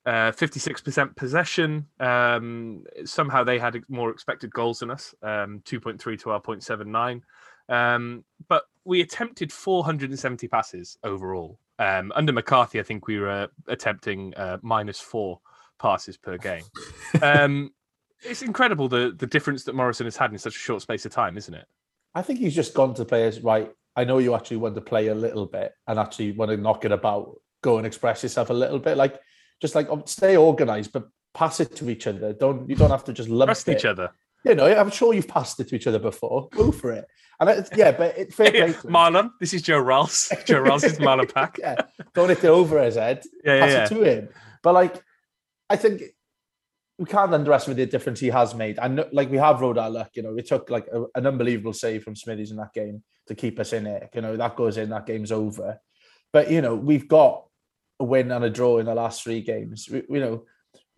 uh, 0.07 0.31
56% 0.31 1.15
possession. 1.17 1.85
Um, 1.99 2.85
somehow 3.03 3.43
they 3.43 3.59
had 3.59 3.79
more 3.89 4.09
expected 4.09 4.53
goals 4.53 4.79
than 4.79 4.89
us, 4.89 5.13
um, 5.21 5.61
2.3 5.65 6.19
to 6.21 6.31
our 6.31 6.41
0.79. 6.41 7.21
Um, 7.69 8.23
but 8.47 8.63
we 8.85 9.01
attempted 9.01 9.51
470 9.51 10.47
passes 10.47 10.97
overall. 11.03 11.59
Um, 11.77 12.13
under 12.15 12.31
McCarthy, 12.31 12.79
I 12.79 12.83
think 12.83 13.05
we 13.05 13.19
were 13.19 13.49
attempting 13.67 14.33
uh, 14.35 14.59
minus 14.61 14.99
four 14.99 15.41
passes 15.77 16.15
per 16.15 16.37
game. 16.37 16.63
Um, 17.21 17.73
it's 18.23 18.41
incredible 18.41 18.87
the 18.87 19.13
the 19.15 19.27
difference 19.27 19.63
that 19.65 19.75
Morrison 19.75 20.07
has 20.07 20.15
had 20.15 20.31
in 20.31 20.39
such 20.39 20.55
a 20.55 20.59
short 20.59 20.81
space 20.81 21.05
of 21.05 21.11
time, 21.11 21.37
isn't 21.37 21.53
it? 21.53 21.65
I 22.15 22.21
think 22.21 22.39
he's 22.39 22.55
just 22.55 22.73
gone 22.73 22.93
to 22.95 23.05
players, 23.05 23.41
right? 23.41 23.71
I 23.95 24.05
know 24.05 24.19
you 24.19 24.33
actually 24.35 24.57
want 24.57 24.75
to 24.75 24.81
play 24.81 25.07
a 25.07 25.15
little 25.15 25.45
bit 25.45 25.73
and 25.85 25.99
actually 25.99 26.31
want 26.31 26.49
to 26.49 26.57
knock 26.57 26.85
it 26.85 26.91
about, 26.91 27.41
go 27.61 27.77
and 27.77 27.85
express 27.85 28.23
yourself 28.23 28.49
a 28.49 28.53
little 28.53 28.79
bit. 28.79 28.95
Like, 28.97 29.19
just 29.61 29.75
like 29.75 29.87
stay 30.05 30.37
organized, 30.37 30.93
but 30.93 31.07
pass 31.33 31.59
it 31.59 31.75
to 31.77 31.89
each 31.89 32.07
other. 32.07 32.33
Don't 32.33 32.69
you 32.69 32.75
don't 32.75 32.89
have 32.91 33.03
to 33.05 33.13
just 33.13 33.29
lump 33.29 33.49
Trust 33.49 33.67
it. 33.69 33.77
each 33.77 33.85
other. 33.85 34.11
You 34.45 34.55
know, 34.55 34.65
I'm 34.65 34.91
sure 34.91 35.13
you've 35.13 35.27
passed 35.27 35.59
it 35.59 35.67
to 35.69 35.75
each 35.75 35.87
other 35.87 35.99
before. 35.99 36.47
Go 36.51 36.71
for 36.71 36.91
it. 36.91 37.05
And 37.39 37.49
it's, 37.49 37.69
yeah, 37.75 37.91
but 37.91 38.17
it 38.17 38.33
fair 38.33 38.51
play. 38.51 38.67
Marlon, 38.91 39.31
this 39.39 39.53
is 39.53 39.61
Joe 39.61 39.79
Ralls. 39.79 40.31
Joe 40.45 40.59
Ralls 40.61 40.83
is 40.83 40.97
Marlon 40.99 41.31
Pack. 41.31 41.57
yeah, 41.59 41.75
don't 42.13 42.29
hit 42.29 42.43
it 42.43 42.45
over 42.45 42.81
his 42.81 42.95
head. 42.95 43.23
Yeah, 43.43 43.59
pass 43.59 43.71
yeah, 43.71 43.83
it 43.83 43.89
to 43.89 44.03
him. 44.03 44.29
But 44.63 44.73
like, 44.73 45.03
I 45.69 45.75
think 45.75 46.01
we 46.97 47.05
can't 47.05 47.33
underestimate 47.33 47.77
the 47.77 47.85
difference 47.85 48.19
he 48.19 48.29
has 48.29 48.55
made. 48.55 48.79
I 48.79 48.87
know, 48.87 49.07
like 49.11 49.29
we 49.29 49.37
have 49.37 49.61
rode 49.61 49.77
our 49.77 49.89
luck. 49.89 50.11
You 50.15 50.23
know, 50.23 50.33
we 50.33 50.41
took 50.41 50.69
like 50.69 50.87
a, 50.91 51.05
an 51.15 51.27
unbelievable 51.27 51.73
save 51.73 52.03
from 52.03 52.15
Smithies 52.15 52.51
in 52.51 52.57
that 52.57 52.73
game 52.73 53.03
to 53.27 53.35
keep 53.35 53.59
us 53.59 53.73
in 53.73 53.85
it. 53.85 54.09
You 54.15 54.21
know, 54.21 54.35
that 54.37 54.55
goes 54.55 54.77
in, 54.77 54.89
that 54.89 55.05
game's 55.05 55.31
over. 55.31 55.79
But 56.33 56.49
you 56.49 56.61
know, 56.61 56.75
we've 56.75 57.07
got 57.07 57.46
a 57.99 58.03
win 58.03 58.31
and 58.31 58.43
a 58.43 58.49
draw 58.49 58.77
in 58.77 58.85
the 58.85 58.95
last 58.95 59.23
three 59.23 59.41
games. 59.41 59.87
We, 59.89 60.03
you 60.09 60.19
know, 60.19 60.43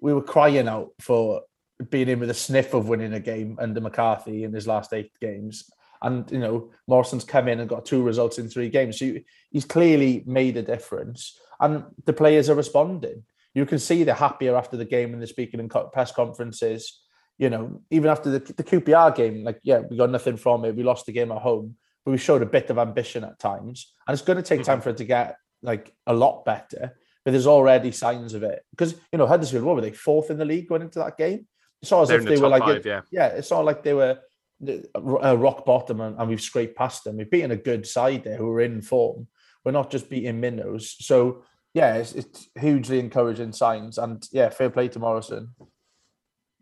we 0.02 0.14
were 0.14 0.22
crying 0.22 0.68
out 0.68 0.90
for 1.00 1.42
being 1.90 2.10
in 2.10 2.20
with 2.20 2.30
a 2.30 2.36
sniff 2.36 2.74
of 2.74 2.90
winning 2.90 3.14
a 3.14 3.20
game 3.20 3.58
under 3.60 3.80
McCarthy 3.80 4.44
in 4.44 4.54
his 4.54 4.68
last 4.68 4.94
eight 4.94 5.12
games. 5.22 5.70
And 6.02 6.30
you 6.32 6.40
know, 6.40 6.72
Morrison's 6.88 7.24
come 7.24 7.48
in 7.48 7.60
and 7.60 7.70
got 7.70 7.86
two 7.86 8.04
results 8.04 8.38
in 8.38 8.50
three 8.50 8.70
games. 8.70 9.00
So 9.00 9.16
he's 9.52 9.66
clearly 9.66 10.24
made 10.26 10.56
a 10.58 10.62
difference, 10.62 11.38
and 11.60 11.84
the 12.06 12.14
players 12.14 12.50
are 12.50 12.56
responding. 12.56 13.24
You 13.54 13.66
can 13.66 13.80
see 13.80 14.04
they're 14.04 14.16
happier 14.16 14.56
after 14.56 14.78
the 14.78 14.86
game 14.86 15.10
when 15.10 15.20
they're 15.20 15.28
speaking 15.28 15.60
in 15.60 15.68
press 15.68 16.12
conferences. 16.12 17.02
You 17.38 17.50
know, 17.50 17.82
even 17.90 18.10
after 18.10 18.30
the, 18.30 18.40
the 18.40 18.64
QPR 18.64 19.16
game, 19.16 19.44
like 19.44 19.60
yeah, 19.64 19.80
we 19.80 19.98
got 19.98 20.10
nothing 20.10 20.38
from 20.38 20.64
it. 20.64 20.76
We 20.76 20.84
lost 20.84 21.06
the 21.06 21.12
game 21.12 21.32
at 21.32 21.42
home, 21.42 21.76
but 22.06 22.12
we 22.12 22.18
showed 22.18 22.44
a 22.44 22.46
bit 22.46 22.70
of 22.70 22.78
ambition 22.78 23.26
at 23.26 23.40
times, 23.40 23.94
and 24.08 24.14
it's 24.14 24.26
going 24.26 24.38
to 24.38 24.44
take 24.44 24.62
mm-hmm. 24.62 24.72
time 24.72 24.82
for 24.82 24.92
it 24.92 24.98
to 24.98 25.06
get 25.06 25.36
like 25.62 25.94
a 26.08 26.14
lot 26.14 26.46
better. 26.46 26.96
But 27.26 27.32
there's 27.32 27.48
already 27.48 27.92
signs 27.92 28.34
of 28.34 28.44
it 28.44 28.64
because 28.72 28.96
you 29.12 29.18
know 29.18 29.28
Huddersfield, 29.28 29.64
what 29.64 29.76
were 29.76 29.82
they 29.82 29.92
fourth 29.92 30.32
in 30.32 30.38
the 30.38 30.46
league 30.46 30.70
going 30.70 30.82
into 30.82 31.00
that 31.00 31.18
game? 31.18 31.48
It's 31.82 31.92
not 31.92 32.04
as 32.04 32.08
They're 32.10 32.18
if 32.18 32.24
the 32.24 32.36
they 32.36 32.42
were 32.42 32.50
like 32.50 32.64
five, 32.64 32.86
yeah. 32.86 33.02
yeah, 33.12 33.28
it's 33.28 33.52
not 33.52 33.66
like 33.66 33.84
they 33.84 33.94
were 33.94 34.20
uh, 34.68 35.38
rock 35.38 35.66
bottom 35.66 36.02
and, 36.02 36.18
and 36.18 36.30
we've 36.30 36.42
scraped 36.42 36.78
past 36.78 37.04
them. 37.04 37.18
We've 37.18 37.30
beaten 37.30 37.52
a 37.52 37.58
good 37.58 37.88
side 37.88 38.24
there 38.24 38.38
who 38.38 38.50
are 38.52 38.62
in 38.62 38.82
form. 38.82 39.28
We're 39.64 39.72
not 39.72 39.92
just 39.92 40.10
beating 40.10 40.40
minnows. 40.40 40.96
So 41.00 41.44
yeah, 41.74 41.96
it's, 41.96 42.14
it's 42.14 42.50
hugely 42.60 43.00
encouraging 43.00 43.54
signs. 43.54 43.98
And 43.98 44.26
yeah, 44.32 44.50
fair 44.50 44.70
play 44.70 44.88
to 44.90 45.00
Morrison. 45.00 45.50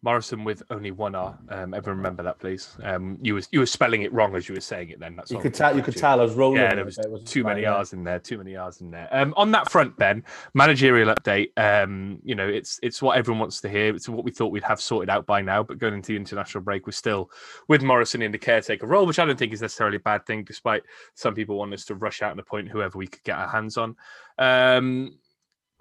Morrison 0.04 0.44
with 0.44 0.62
only 0.70 0.92
one 0.92 1.16
R. 1.16 1.38
Um, 1.50 1.74
everyone 1.74 1.98
remember 1.98 2.22
that, 2.24 2.38
please. 2.38 2.78
Um, 2.84 3.18
you 3.22 3.34
was 3.34 3.48
you 3.52 3.60
were 3.60 3.66
spelling 3.66 4.04
it 4.04 4.14
wrong 4.14 4.36
as 4.36 4.48
you 4.48 4.54
were 4.54 4.62
saying 4.62 4.90
it. 4.90 5.00
Then 5.00 5.16
that's 5.16 5.32
You 5.32 5.40
could 5.40 5.56
tell. 5.56 5.76
You 5.76 5.82
could 5.82 5.96
you. 5.96 6.02
tell 6.02 6.20
I 6.20 6.24
was 6.24 6.36
rolling. 6.36 6.62
Yeah, 6.62 6.76
there 6.76 6.86
was 6.86 7.00
wasn't 7.08 7.28
too 7.28 7.44
many 7.44 7.64
yeah. 7.64 7.74
R's 7.74 7.94
in 7.94 8.04
there. 8.04 8.20
Too 8.20 8.38
many 8.38 8.56
R's 8.56 8.80
in 8.82 8.92
there. 8.92 9.10
Um, 9.12 9.34
on 9.36 9.52
that 9.52 9.72
front, 9.72 9.98
Ben, 9.98 10.24
managerial 10.54 11.14
update. 11.14 11.50
Um, 11.58 12.20
you 12.24 12.36
know, 12.36 12.48
it's 12.48 12.80
it's 12.84 13.02
what 13.02 13.18
everyone 13.18 13.40
wants 13.40 13.60
to 13.62 13.70
hear. 13.70 13.96
It's 13.96 14.08
what 14.08 14.24
we 14.24 14.32
thought 14.32 14.52
we'd 14.52 14.64
have 14.64 14.80
sorted 14.80 15.10
out 15.10 15.26
by 15.26 15.42
now. 15.42 15.64
But 15.64 15.80
going 15.80 15.96
into 15.96 16.10
the 16.10 16.18
international 16.18 16.64
break, 16.64 16.86
we're 16.86 16.92
still 16.92 17.32
with 17.68 17.82
Morrison 17.82 18.22
in 18.22 18.32
the 18.32 18.38
caretaker 18.38 18.86
role, 18.86 19.08
which 19.08 19.18
I 19.18 19.26
don't 19.26 19.38
think 19.38 19.52
is 19.52 19.62
necessarily 19.62 19.98
a 19.98 20.02
bad 20.02 20.28
thing, 20.28 20.44
despite 20.44 20.84
some 21.16 21.34
people 21.34 21.58
want 21.58 21.74
us 21.74 21.86
to 21.86 21.96
rush 21.96 22.22
out 22.22 22.32
and 22.32 22.40
appoint 22.40 22.70
whoever 22.70 23.00
we 23.00 23.08
could 23.08 23.24
get 23.24 23.38
our 23.38 23.48
hands 23.48 23.78
on. 23.78 23.96
Um, 24.38 25.18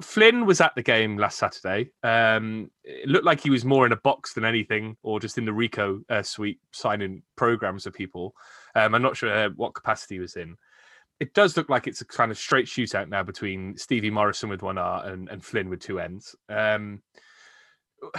Flynn 0.03 0.45
was 0.45 0.61
at 0.61 0.75
the 0.75 0.83
game 0.83 1.17
last 1.17 1.39
Saturday. 1.39 1.91
Um, 2.03 2.71
it 2.85 3.09
looked 3.09 3.25
like 3.25 3.41
he 3.41 3.51
was 3.51 3.65
more 3.65 3.87
in 3.87 3.93
a 3.93 3.97
box 3.97 4.35
than 4.35 4.45
anything, 4.45 4.97
or 5.03 5.21
just 5.21 5.39
in 5.39 5.47
the 5.47 5.53
Rico 5.53 6.01
uh, 6.11 6.23
suite 6.23 6.61
signing 6.73 7.23
programs 7.35 7.85
for 7.85 7.91
people. 7.91 8.35
Um, 8.75 8.95
I'm 8.95 9.03
not 9.03 9.17
sure 9.17 9.33
uh, 9.33 9.51
what 9.57 9.75
capacity 9.75 10.17
he 10.17 10.21
was 10.21 10.37
in. 10.37 10.57
It 11.19 11.33
does 11.33 11.57
look 11.57 11.71
like 11.71 11.87
it's 11.87 12.03
a 12.03 12.07
kind 12.07 12.31
of 12.31 12.37
straight 12.37 12.67
shootout 12.67 13.09
now 13.09 13.23
between 13.23 13.79
Stevie 13.79 14.11
Morrison 14.11 14.51
with 14.51 14.63
one 14.63 14.77
R 14.77 15.07
and, 15.07 15.31
and 15.31 15.43
Flynn 15.43 15.71
with 15.71 15.81
two 15.81 15.99
ends. 15.99 16.37
Um, 16.51 17.03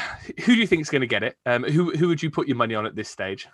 who 0.45 0.55
do 0.55 0.55
you 0.55 0.65
think 0.65 0.81
is 0.81 0.89
going 0.89 1.01
to 1.01 1.07
get 1.07 1.21
it? 1.21 1.35
Um, 1.45 1.63
who 1.63 1.91
who 1.91 2.07
would 2.07 2.23
you 2.23 2.31
put 2.31 2.47
your 2.47 2.57
money 2.57 2.73
on 2.73 2.87
at 2.87 2.95
this 2.95 3.09
stage? 3.09 3.47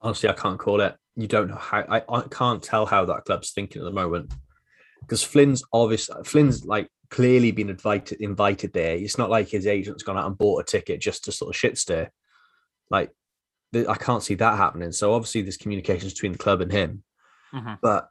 Honestly, 0.00 0.28
I 0.28 0.32
can't 0.32 0.58
call 0.58 0.80
it. 0.80 0.96
You 1.14 1.28
don't 1.28 1.48
know 1.48 1.56
how. 1.56 1.84
I, 1.88 2.02
I 2.08 2.22
can't 2.22 2.60
tell 2.60 2.86
how 2.86 3.04
that 3.04 3.24
club's 3.24 3.52
thinking 3.52 3.82
at 3.82 3.84
the 3.84 3.92
moment 3.92 4.32
because 5.02 5.22
Flynn's 5.22 5.62
obvious. 5.72 6.08
Flynn's 6.24 6.64
like 6.64 6.88
clearly 7.10 7.52
been 7.52 7.70
invited 7.70 8.20
invited 8.20 8.72
there. 8.72 8.96
It's 8.96 9.18
not 9.18 9.30
like 9.30 9.48
his 9.48 9.66
agent's 9.66 10.02
gone 10.02 10.16
out 10.16 10.26
and 10.26 10.38
bought 10.38 10.60
a 10.60 10.64
ticket 10.64 11.00
just 11.00 11.24
to 11.24 11.32
sort 11.32 11.50
of 11.50 11.58
shit 11.58 11.76
stare. 11.78 12.10
Like 12.90 13.10
I 13.74 13.94
can't 13.94 14.22
see 14.22 14.34
that 14.36 14.56
happening. 14.56 14.92
So 14.92 15.14
obviously 15.14 15.42
there's 15.42 15.56
communications 15.56 16.12
between 16.12 16.32
the 16.32 16.38
club 16.38 16.60
and 16.60 16.72
him. 16.72 17.02
Mhm. 17.52 17.78
But 17.82 18.08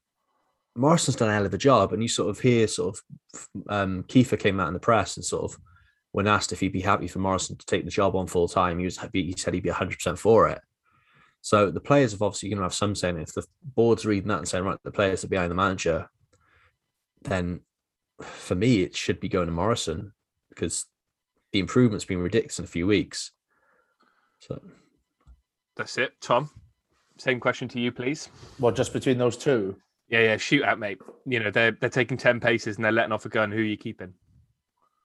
Morrison's 0.75 1.17
done 1.17 1.29
a 1.29 1.33
hell 1.33 1.45
of 1.45 1.53
a 1.53 1.57
job, 1.57 1.93
and 1.93 2.01
you 2.01 2.07
sort 2.07 2.29
of 2.29 2.39
hear 2.39 2.67
sort 2.67 2.95
of 2.95 3.47
um, 3.67 4.03
Kieffer 4.03 4.39
came 4.39 4.59
out 4.59 4.67
in 4.67 4.73
the 4.73 4.79
press 4.79 5.17
and 5.17 5.25
sort 5.25 5.43
of 5.51 5.59
when 6.11 6.27
asked 6.27 6.51
if 6.51 6.59
he'd 6.59 6.73
be 6.73 6.81
happy 6.81 7.07
for 7.07 7.19
Morrison 7.19 7.57
to 7.57 7.65
take 7.65 7.85
the 7.85 7.91
job 7.91 8.15
on 8.15 8.27
full 8.27 8.47
time, 8.47 8.79
he 8.79 8.85
was 8.85 8.99
he 9.13 9.33
said 9.37 9.53
he'd 9.53 9.63
be 9.63 9.69
100 9.69 9.95
percent 9.95 10.19
for 10.19 10.47
it. 10.47 10.61
So 11.41 11.71
the 11.71 11.79
players 11.81 12.11
have 12.11 12.21
obviously 12.21 12.49
going 12.49 12.57
to 12.57 12.63
have 12.63 12.73
some 12.73 12.95
saying. 12.95 13.17
If 13.17 13.33
the 13.33 13.45
board's 13.75 14.05
reading 14.05 14.27
that 14.27 14.39
and 14.39 14.47
saying 14.47 14.63
right, 14.63 14.77
the 14.83 14.91
players 14.91 15.23
are 15.23 15.29
behind 15.29 15.49
the 15.49 15.55
manager, 15.55 16.07
then 17.21 17.61
for 18.21 18.55
me 18.55 18.81
it 18.81 18.95
should 18.95 19.19
be 19.19 19.29
going 19.29 19.47
to 19.47 19.51
Morrison 19.51 20.13
because 20.49 20.85
the 21.51 21.59
improvement's 21.59 22.05
been 22.05 22.19
ridiculous 22.21 22.59
in 22.59 22.65
a 22.65 22.67
few 22.67 22.87
weeks. 22.87 23.31
So 24.39 24.61
That's 25.75 25.97
it, 25.97 26.13
Tom. 26.21 26.49
Same 27.17 27.39
question 27.39 27.67
to 27.69 27.79
you, 27.79 27.91
please. 27.91 28.29
Well, 28.59 28.71
just 28.71 28.93
between 28.93 29.17
those 29.17 29.37
two. 29.37 29.77
Yeah, 30.09 30.21
yeah, 30.21 30.37
shoot 30.37 30.63
out, 30.63 30.79
mate. 30.79 30.99
You 31.25 31.39
know 31.39 31.51
they're 31.51 31.71
they're 31.71 31.89
taking 31.89 32.17
ten 32.17 32.39
paces 32.39 32.75
and 32.75 32.83
they're 32.83 32.91
letting 32.91 33.11
off 33.11 33.25
a 33.25 33.29
gun. 33.29 33.51
Who 33.51 33.59
are 33.59 33.63
you 33.63 33.77
keeping? 33.77 34.13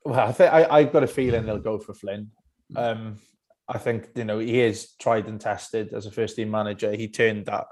Well, 0.05 0.21
I 0.21 0.33
think 0.33 0.53
I, 0.53 0.65
I've 0.65 0.93
got 0.93 1.05
a 1.05 1.09
feeling 1.09 1.47
they'll 1.47 1.59
go 1.59 1.79
for 1.79 1.95
Flynn. 1.95 2.31
Um, 2.75 3.19
I 3.69 3.79
think 3.79 4.09
you 4.15 4.25
know 4.25 4.39
he 4.39 4.61
is 4.61 4.95
tried 5.01 5.27
and 5.27 5.41
tested 5.41 5.93
as 5.93 6.07
a 6.07 6.11
first 6.11 6.37
team 6.37 6.51
manager. 6.51 6.93
He 6.93 7.09
turned 7.09 7.47
that 7.47 7.67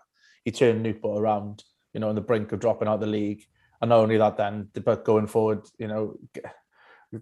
he 0.45 0.51
turned 0.51 0.83
Newport 0.83 1.21
around. 1.21 1.65
You 1.93 2.01
know, 2.01 2.09
on 2.09 2.17
the 2.17 2.21
brink 2.21 2.51
of 2.53 2.61
dropping 2.61 2.89
out 2.89 3.01
the 3.01 3.07
league, 3.07 3.45
and 3.85 3.91
not 3.91 4.01
only 4.01 4.17
that, 4.17 4.39
then 4.39 4.69
but 4.83 5.05
going 5.05 5.27
forward, 5.27 5.61
you 5.79 5.89
know, 5.89 6.17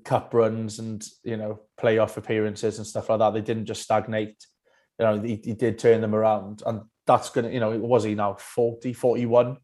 cup 0.04 0.32
runs 0.32 0.78
and 0.78 1.04
you 1.24 1.36
know 1.36 1.60
playoff 1.76 2.16
appearances 2.16 2.78
and 2.78 2.86
stuff 2.86 3.08
like 3.08 3.18
that. 3.18 3.34
They 3.34 3.40
didn't 3.40 3.66
just 3.66 3.82
stagnate. 3.82 4.46
You 4.96 5.06
know, 5.06 5.20
he, 5.20 5.40
he 5.42 5.54
did 5.54 5.80
turn 5.80 6.00
them 6.00 6.14
around, 6.14 6.62
and 6.64 6.82
that's 7.04 7.30
gonna. 7.30 7.50
You 7.50 7.58
know, 7.58 7.76
was 7.78 8.04
he 8.04 8.14
now 8.14 8.34
40, 8.34 8.92
41? 8.92 9.56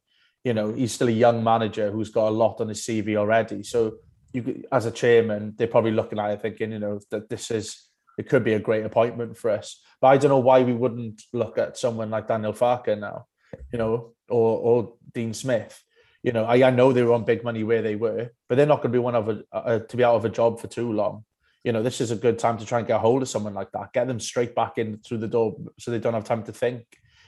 You 0.42 0.54
know, 0.54 0.72
he's 0.72 0.92
still 0.92 1.06
a 1.06 1.12
young 1.12 1.44
manager 1.44 1.92
who's 1.92 2.10
got 2.10 2.30
a 2.30 2.30
lot 2.30 2.60
on 2.60 2.68
his 2.68 2.84
CV 2.84 3.14
already. 3.14 3.62
So 3.62 3.98
you, 4.32 4.64
as 4.72 4.84
a 4.84 4.90
chairman, 4.90 5.54
they're 5.56 5.68
probably 5.68 5.92
looking 5.92 6.18
at 6.18 6.32
it 6.32 6.42
thinking, 6.42 6.72
you 6.72 6.80
know, 6.80 6.98
that 7.12 7.28
this 7.28 7.52
is 7.52 7.88
it 8.18 8.28
could 8.28 8.42
be 8.42 8.54
a 8.54 8.58
great 8.58 8.84
appointment 8.84 9.38
for 9.38 9.50
us. 9.50 9.80
But 10.00 10.08
I 10.08 10.16
don't 10.16 10.30
know 10.30 10.38
why 10.38 10.62
we 10.62 10.74
wouldn't 10.74 11.22
look 11.32 11.58
at 11.58 11.78
someone 11.78 12.10
like 12.10 12.26
Daniel 12.26 12.52
Farke 12.52 12.98
now, 12.98 13.26
you 13.72 13.78
know, 13.78 14.14
or 14.28 14.58
or 14.58 14.94
Dean 15.14 15.32
Smith. 15.32 15.80
You 16.22 16.32
know, 16.32 16.44
I, 16.44 16.66
I 16.66 16.70
know 16.70 16.92
they 16.92 17.02
were 17.02 17.12
on 17.12 17.24
big 17.24 17.44
money 17.44 17.62
where 17.62 17.82
they 17.82 17.96
were, 17.96 18.30
but 18.48 18.56
they're 18.56 18.66
not 18.66 18.82
going 18.82 18.92
to 18.92 18.98
be 18.98 18.98
one 18.98 19.14
of 19.14 19.28
a 19.52 19.80
to 19.80 19.96
be 19.96 20.04
out 20.04 20.16
of 20.16 20.24
a 20.24 20.28
job 20.28 20.60
for 20.60 20.66
too 20.66 20.92
long. 20.92 21.24
You 21.64 21.72
know, 21.72 21.82
this 21.82 22.00
is 22.00 22.10
a 22.10 22.16
good 22.16 22.38
time 22.38 22.58
to 22.58 22.66
try 22.66 22.78
and 22.78 22.86
get 22.86 22.96
a 22.96 23.00
hold 23.00 23.22
of 23.22 23.28
someone 23.28 23.54
like 23.54 23.70
that, 23.72 23.92
get 23.92 24.06
them 24.06 24.20
straight 24.20 24.54
back 24.54 24.78
in 24.78 24.98
through 24.98 25.18
the 25.18 25.28
door, 25.28 25.56
so 25.78 25.90
they 25.90 25.98
don't 25.98 26.14
have 26.14 26.24
time 26.24 26.42
to 26.44 26.52
think. 26.52 26.84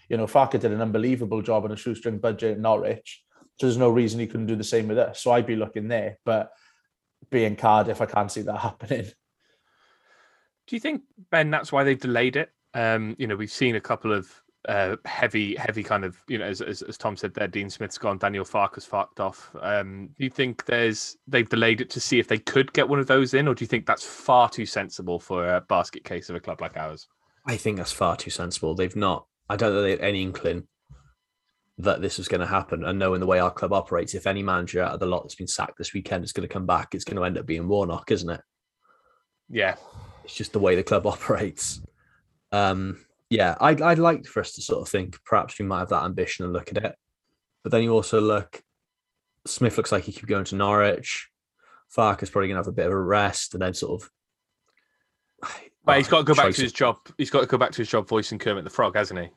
You 0.09 0.17
know, 0.17 0.27
Farke 0.27 0.59
did 0.59 0.73
an 0.73 0.81
unbelievable 0.81 1.43
job 1.43 1.65
on 1.65 1.73
a 1.73 1.77
shoestring 1.77 2.19
budget 2.19 2.53
at 2.53 2.61
Norwich, 2.61 3.23
so 3.59 3.67
there's 3.67 3.77
no 3.77 3.91
reason 3.91 4.19
he 4.19 4.27
couldn't 4.27 4.47
do 4.47 4.57
the 4.57 4.65
same 4.65 4.89
with 4.89 4.99
us. 4.99 5.23
So 5.23 5.33
I'd 5.33 5.47
be 5.47 5.57
looking 5.57 5.89
there, 5.89 6.19
but 6.25 6.51
being 7.31 7.57
Cardiff, 7.57 8.01
I 8.01 8.07
can't 8.07 8.33
see 8.33 8.43
that 8.43 8.59
happening. 8.59 9.05
Do 10.67 10.77
you 10.77 10.81
think 10.81 11.03
Ben? 11.31 11.51
That's 11.51 11.73
why 11.73 11.85
they've 11.85 11.99
delayed 11.99 12.37
it. 12.37 12.51
Um, 12.75 13.17
you 13.19 13.27
know, 13.27 13.37
we've 13.37 13.51
seen 13.51 13.77
a 13.77 13.81
couple 13.81 14.13
of 14.13 14.33
uh, 14.69 14.97
heavy, 15.05 15.57
heavy 15.57 15.83
kind 15.83 16.05
of, 16.05 16.23
you 16.29 16.39
know, 16.39 16.45
as, 16.45 16.61
as, 16.61 16.83
as 16.83 16.99
Tom 16.99 17.17
said 17.17 17.33
there, 17.35 17.49
Dean 17.49 17.71
Smith's 17.71 17.99
gone, 17.99 18.19
Daniel 18.19 18.45
Farke's 18.45 18.85
fucked 18.85 19.21
off. 19.21 19.51
Um, 19.61 20.11
do 20.19 20.25
you 20.25 20.31
think 20.31 20.65
there's 20.67 21.17
they've 21.27 21.49
delayed 21.49 21.81
it 21.81 21.91
to 21.91 22.01
see 22.01 22.19
if 22.19 22.29
they 22.29 22.39
could 22.39 22.73
get 22.73 22.89
one 22.89 22.99
of 22.99 23.07
those 23.07 23.35
in, 23.35 23.49
or 23.49 23.55
do 23.55 23.63
you 23.63 23.69
think 23.69 23.87
that's 23.87 24.05
far 24.05 24.49
too 24.49 24.67
sensible 24.67 25.19
for 25.19 25.57
a 25.57 25.61
basket 25.63 26.05
case 26.05 26.29
of 26.29 26.37
a 26.37 26.41
club 26.41 26.61
like 26.61 26.77
ours? 26.77 27.09
I 27.47 27.57
think 27.57 27.79
that's 27.79 27.93
far 27.93 28.17
too 28.17 28.31
sensible. 28.31 28.75
They've 28.75 28.95
not. 28.95 29.27
I 29.49 29.57
don't 29.57 29.73
know 29.73 29.83
they 29.83 29.91
had 29.91 30.01
any 30.01 30.23
inkling 30.23 30.69
that 31.79 32.03
this 32.03 32.19
was 32.19 32.29
going 32.29 32.43
to 32.43 32.47
happen, 32.47 32.85
and 32.85 32.99
knowing 32.99 33.21
the 33.21 33.27
way 33.27 33.39
our 33.39 33.51
club 33.51 33.73
operates, 33.73 34.15
if 34.15 34.27
any 34.27 34.43
manager 34.43 34.83
out 34.83 34.93
of 34.93 35.01
the 35.01 35.07
lot 35.07 35.23
that's 35.23 35.35
been 35.35 35.47
sacked 35.47 35.79
this 35.79 35.95
weekend 35.95 36.25
is 36.25 36.33
going 36.33 36.47
to 36.47 36.53
come 36.53 36.67
back, 36.67 36.95
it's 36.95 37.05
going 37.05 37.17
to 37.17 37.25
end 37.25 37.39
up 37.39 37.47
being 37.47 37.67
Warnock, 37.67 38.11
isn't 38.11 38.29
it? 38.29 38.43
Yeah, 39.49 39.75
It's 40.25 40.35
just 40.35 40.53
the 40.53 40.61
way 40.61 40.77
the 40.77 40.83
club 40.83 41.07
operates. 41.07 41.81
Um, 42.53 42.99
yeah, 43.31 43.55
I'd, 43.61 43.81
I'd 43.81 43.99
like 44.01 44.27
for 44.27 44.41
us 44.41 44.53
to 44.53 44.63
sort 44.63 44.83
of 44.83 44.89
think 44.89 45.19
perhaps 45.25 45.59
we 45.59 45.65
might 45.65 45.79
have 45.79 45.89
that 45.91 46.05
ambition 46.05 46.45
and 46.45 46.53
look 46.53 46.71
at 46.71 46.85
it. 46.85 46.97
But 47.63 47.71
then 47.71 47.85
you 47.85 47.93
also 47.93 48.21
look, 48.21 48.61
Smith 49.47 49.77
looks 49.77 49.93
like 49.93 50.05
he 50.05 50.13
could 50.13 50.29
go 50.29 50.41
into 50.41 50.57
Norwich. 50.57 51.29
Farke's 51.95 52.31
probably 52.31 52.49
going 52.49 52.57
to 52.57 52.61
have 52.61 52.67
a 52.67 52.73
bit 52.73 52.87
of 52.87 52.93
a 52.93 53.01
rest 53.01 53.55
and 53.55 53.63
then 53.63 53.73
sort 53.73 54.03
of. 54.03 54.11
but 55.85 55.97
he's 55.97 56.09
got 56.09 56.19
to 56.19 56.25
go 56.25 56.35
back 56.43 56.53
to 56.53 56.63
his 56.63 56.73
job. 56.73 56.97
He's 57.19 57.31
got 57.31 57.41
to 57.41 57.47
go 57.47 57.57
back 57.57 57.71
to 57.73 57.79
his 57.79 57.89
job 57.89 58.09
voicing 58.09 58.39
Kermit 58.39 58.65
the 58.65 58.71
Frog, 58.71 58.97
hasn't 58.97 59.21
he? 59.21 59.29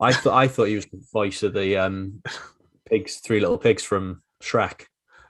I 0.00 0.12
thought 0.12 0.34
I 0.34 0.48
thought 0.48 0.68
he 0.68 0.76
was 0.76 0.86
the 0.86 1.04
voice 1.12 1.42
of 1.42 1.54
the 1.54 1.76
um, 1.76 2.22
pigs, 2.88 3.16
three 3.16 3.40
little 3.40 3.58
pigs 3.58 3.82
from 3.82 4.22
Shrek. 4.42 4.86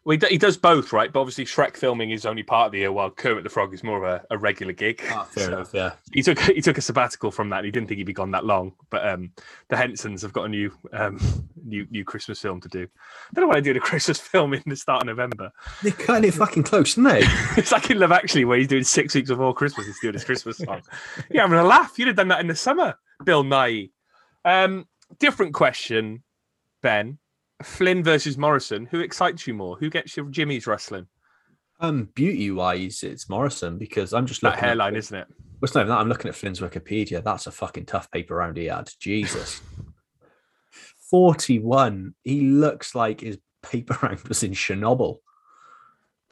Well, 0.09 0.15
he, 0.15 0.19
d- 0.21 0.27
he 0.31 0.39
does 0.39 0.57
both, 0.57 0.95
right? 0.95 1.13
But 1.13 1.21
obviously, 1.21 1.45
Shrek 1.45 1.77
filming 1.77 2.13
is 2.13 2.25
only 2.25 2.43
part 2.43 2.65
of 2.65 2.73
the 2.73 2.79
year, 2.79 2.91
while 2.91 3.11
Kermit 3.11 3.45
the 3.45 3.51
Frog 3.51 3.75
is 3.75 3.85
more 3.85 4.03
of 4.03 4.05
a, 4.05 4.25
a 4.35 4.39
regular 4.39 4.73
gig. 4.73 5.03
Ah, 5.11 5.25
fair 5.25 5.45
So- 5.45 5.53
enough. 5.53 5.71
Yeah, 5.75 5.93
he 6.15 6.23
took 6.23 6.39
he 6.41 6.63
took 6.63 6.79
a 6.79 6.81
sabbatical 6.81 7.31
from 7.31 7.51
that. 7.51 7.59
And 7.59 7.67
he 7.67 7.71
didn't 7.71 7.89
think 7.89 7.99
he'd 7.99 8.05
be 8.05 8.15
gone 8.15 8.31
that 8.31 8.47
long. 8.47 8.73
But 8.89 9.07
um, 9.07 9.33
the 9.69 9.77
Hensons 9.77 10.23
have 10.23 10.33
got 10.33 10.45
a 10.47 10.49
new 10.49 10.73
um, 10.95 11.21
new 11.63 11.87
new 11.91 12.07
Christmas 12.07 12.41
film 12.41 12.59
to 12.63 12.69
do. 12.69 12.85
I 12.85 13.35
don't 13.35 13.43
know 13.43 13.49
why 13.49 13.57
they 13.57 13.61
do 13.61 13.75
the 13.75 13.81
Christmas 13.91 14.19
film 14.19 14.55
in 14.55 14.63
the 14.65 14.77
start 14.77 15.03
of 15.03 15.09
November. 15.09 15.53
they're 15.83 15.93
cutting 15.93 16.27
it 16.27 16.33
fucking 16.33 16.63
close, 16.63 16.97
aren't 16.97 17.11
they? 17.11 17.21
it's 17.59 17.71
like 17.73 17.91
in 17.91 17.99
Love 17.99 18.11
Actually, 18.13 18.47
where 18.47 18.57
he's 18.57 18.67
doing 18.69 18.85
six 18.85 19.15
weeks 19.15 19.29
before 19.29 19.53
Christmas. 19.53 19.85
He's 19.89 20.01
doing 20.01 20.15
his 20.15 20.25
Christmas 20.25 20.57
song. 20.57 20.81
I'm 21.19 21.51
gonna 21.51 21.63
laugh. 21.65 21.99
You'd 21.99 22.09
have 22.09 22.17
done 22.17 22.29
that 22.29 22.41
in 22.41 22.47
the 22.47 22.57
summer, 22.57 22.95
Bill 23.27 23.45
Nighy. 23.45 23.91
Um, 24.43 24.87
different 25.19 25.53
question, 25.53 26.23
Ben. 26.81 27.19
Flynn 27.63 28.03
versus 28.03 28.39
Morrison. 28.39 28.87
Who 28.87 29.01
excites 29.01 29.47
you 29.47 29.55
more? 29.55 29.77
Who 29.77 29.91
gets 29.91 30.17
your 30.17 30.27
Jimmy's 30.27 30.67
wrestling? 30.67 31.07
Um, 31.81 32.09
beauty 32.15 32.51
wise, 32.51 33.03
it's 33.03 33.29
Morrison 33.29 33.79
because 33.79 34.13
I'm 34.13 34.27
just 34.27 34.41
That 34.43 34.49
looking 34.51 34.61
at- 34.65 34.67
hairline, 34.69 34.97
isn't 34.97 35.17
it? 35.17 35.27
What's 35.61 35.75
not 35.75 35.81
even 35.83 35.91
that. 35.91 35.99
I'm 35.99 36.09
looking 36.09 36.29
at 36.29 36.37
Flynn's 36.37 36.61
Wikipedia. 36.61 37.23
That's 37.23 37.47
a 37.49 37.51
fucking 37.53 37.87
tough 37.87 38.11
paper 38.13 38.37
round 38.37 38.57
he 38.57 38.67
had. 38.67 38.89
Jesus. 39.01 39.61
41. 41.11 42.15
He 42.23 42.43
looks 42.43 42.95
like 42.95 43.21
his 43.21 43.39
paper 43.63 43.99
round 44.03 44.21
was 44.29 44.43
in 44.43 44.53
Chernobyl. 44.53 45.19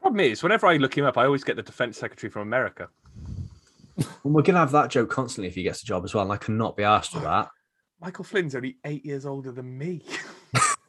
Problem 0.01 0.21
is, 0.21 0.43
whenever 0.43 0.67
I 0.69 0.77
look 0.77 0.97
him 0.97 1.05
up, 1.05 1.19
I 1.19 1.25
always 1.25 1.43
get 1.45 1.57
the 1.57 1.63
defense 1.63 1.99
secretary 1.99 2.31
from 2.31 2.43
America. 2.43 2.89
And 3.97 4.07
we're 4.35 4.43
going 4.43 4.55
to 4.55 4.61
have 4.61 4.73
that 4.73 4.91
joke 4.91 5.11
constantly 5.11 5.49
if 5.49 5.55
he 5.55 5.63
gets 5.63 5.81
the 5.81 5.87
job 5.87 6.05
as 6.05 6.15
well. 6.15 6.23
And 6.25 6.33
I 6.33 6.37
cannot 6.37 6.77
be 6.77 6.85
asked 6.85 7.13
for 7.13 7.21
that. 7.21 7.49
Michael 8.01 8.25
Flynn's 8.25 8.55
only 8.55 8.77
eight 8.85 9.05
years 9.05 9.25
older 9.27 9.51
than 9.51 9.77
me. 9.77 10.03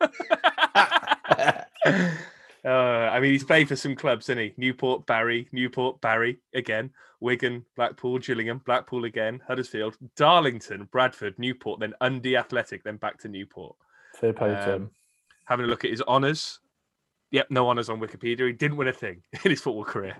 Uh, 2.64 2.68
I 2.68 3.20
mean, 3.20 3.32
he's 3.32 3.44
played 3.44 3.68
for 3.68 3.76
some 3.76 3.94
clubs, 3.94 4.26
isn't 4.26 4.38
he? 4.38 4.54
Newport, 4.56 5.06
Barry, 5.06 5.48
Newport, 5.52 6.00
Barry 6.00 6.38
again, 6.54 6.90
Wigan, 7.20 7.64
Blackpool, 7.76 8.18
Gillingham, 8.18 8.60
Blackpool 8.64 9.04
again, 9.04 9.40
Huddersfield, 9.46 9.96
Darlington, 10.16 10.88
Bradford, 10.90 11.38
Newport, 11.38 11.80
then 11.80 11.94
Undy 12.00 12.36
Athletic, 12.36 12.84
then 12.84 12.96
back 12.96 13.18
to 13.20 13.28
Newport. 13.28 13.76
Fair 14.16 14.32
play 14.32 14.48
to 14.48 14.74
him. 14.74 14.82
Um, 14.82 14.90
having 15.46 15.66
a 15.66 15.68
look 15.68 15.84
at 15.84 15.90
his 15.90 16.02
honours. 16.02 16.60
Yep, 17.30 17.50
no 17.50 17.68
honours 17.68 17.88
on 17.88 18.00
Wikipedia. 18.00 18.46
He 18.46 18.52
didn't 18.52 18.76
win 18.76 18.88
a 18.88 18.92
thing 18.92 19.22
in 19.44 19.50
his 19.50 19.60
football 19.60 19.84
career. 19.84 20.16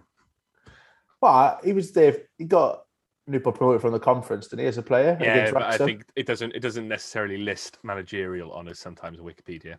But 1.20 1.60
he 1.64 1.74
was 1.74 1.92
there. 1.92 2.16
He 2.38 2.44
got 2.44 2.84
Newport 3.30 3.56
promoted 3.56 3.80
from 3.80 3.92
the 3.92 4.00
conference, 4.00 4.48
didn't 4.48 4.60
he, 4.60 4.66
as 4.66 4.78
a 4.78 4.82
player? 4.82 5.16
Yeah, 5.20 5.50
but 5.52 5.62
I 5.62 5.78
think 5.78 6.04
it 6.16 6.26
doesn't. 6.26 6.54
It 6.54 6.60
doesn't 6.60 6.88
necessarily 6.88 7.38
list 7.38 7.78
managerial 7.82 8.52
honours 8.52 8.78
sometimes 8.78 9.18
on 9.20 9.24
Wikipedia. 9.26 9.76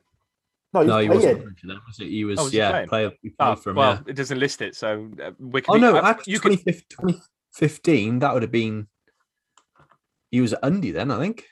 no, 0.74 0.82
he 0.82 0.88
No, 0.88 0.96
was 0.96 1.04
he 1.04 1.10
wasn't. 1.10 1.44
that, 1.64 1.80
was 1.88 2.00
it? 2.00 2.08
He 2.08 2.24
was, 2.24 2.40
Oh, 2.40 2.44
was 2.46 2.54
yeah, 2.54 2.72
playing? 2.72 2.88
player. 2.88 3.12
He 3.22 3.34
Oh, 3.40 3.56
for 3.56 3.72
him, 3.72 3.76
well, 3.76 3.94
yeah. 3.96 4.02
it 4.12 4.16
doesn't 4.16 4.40
list 4.40 4.62
it. 4.62 4.76
So 4.76 5.10
uh, 5.24 5.32
Wikipedia. 5.32 5.66
Oh, 5.70 5.78
no, 5.78 5.98
uh, 5.98 6.02
actually, 6.04 6.34
you 6.34 6.40
could 6.40 6.52
2015, 6.54 7.08
2015, 7.08 8.20
that 8.20 8.34
would 8.34 8.44
have 8.44 8.52
been. 8.52 8.88
He 10.32 10.40
was 10.40 10.54
at 10.54 10.64
Undy 10.64 10.92
then, 10.92 11.12
I 11.12 11.20
think. 11.20 11.46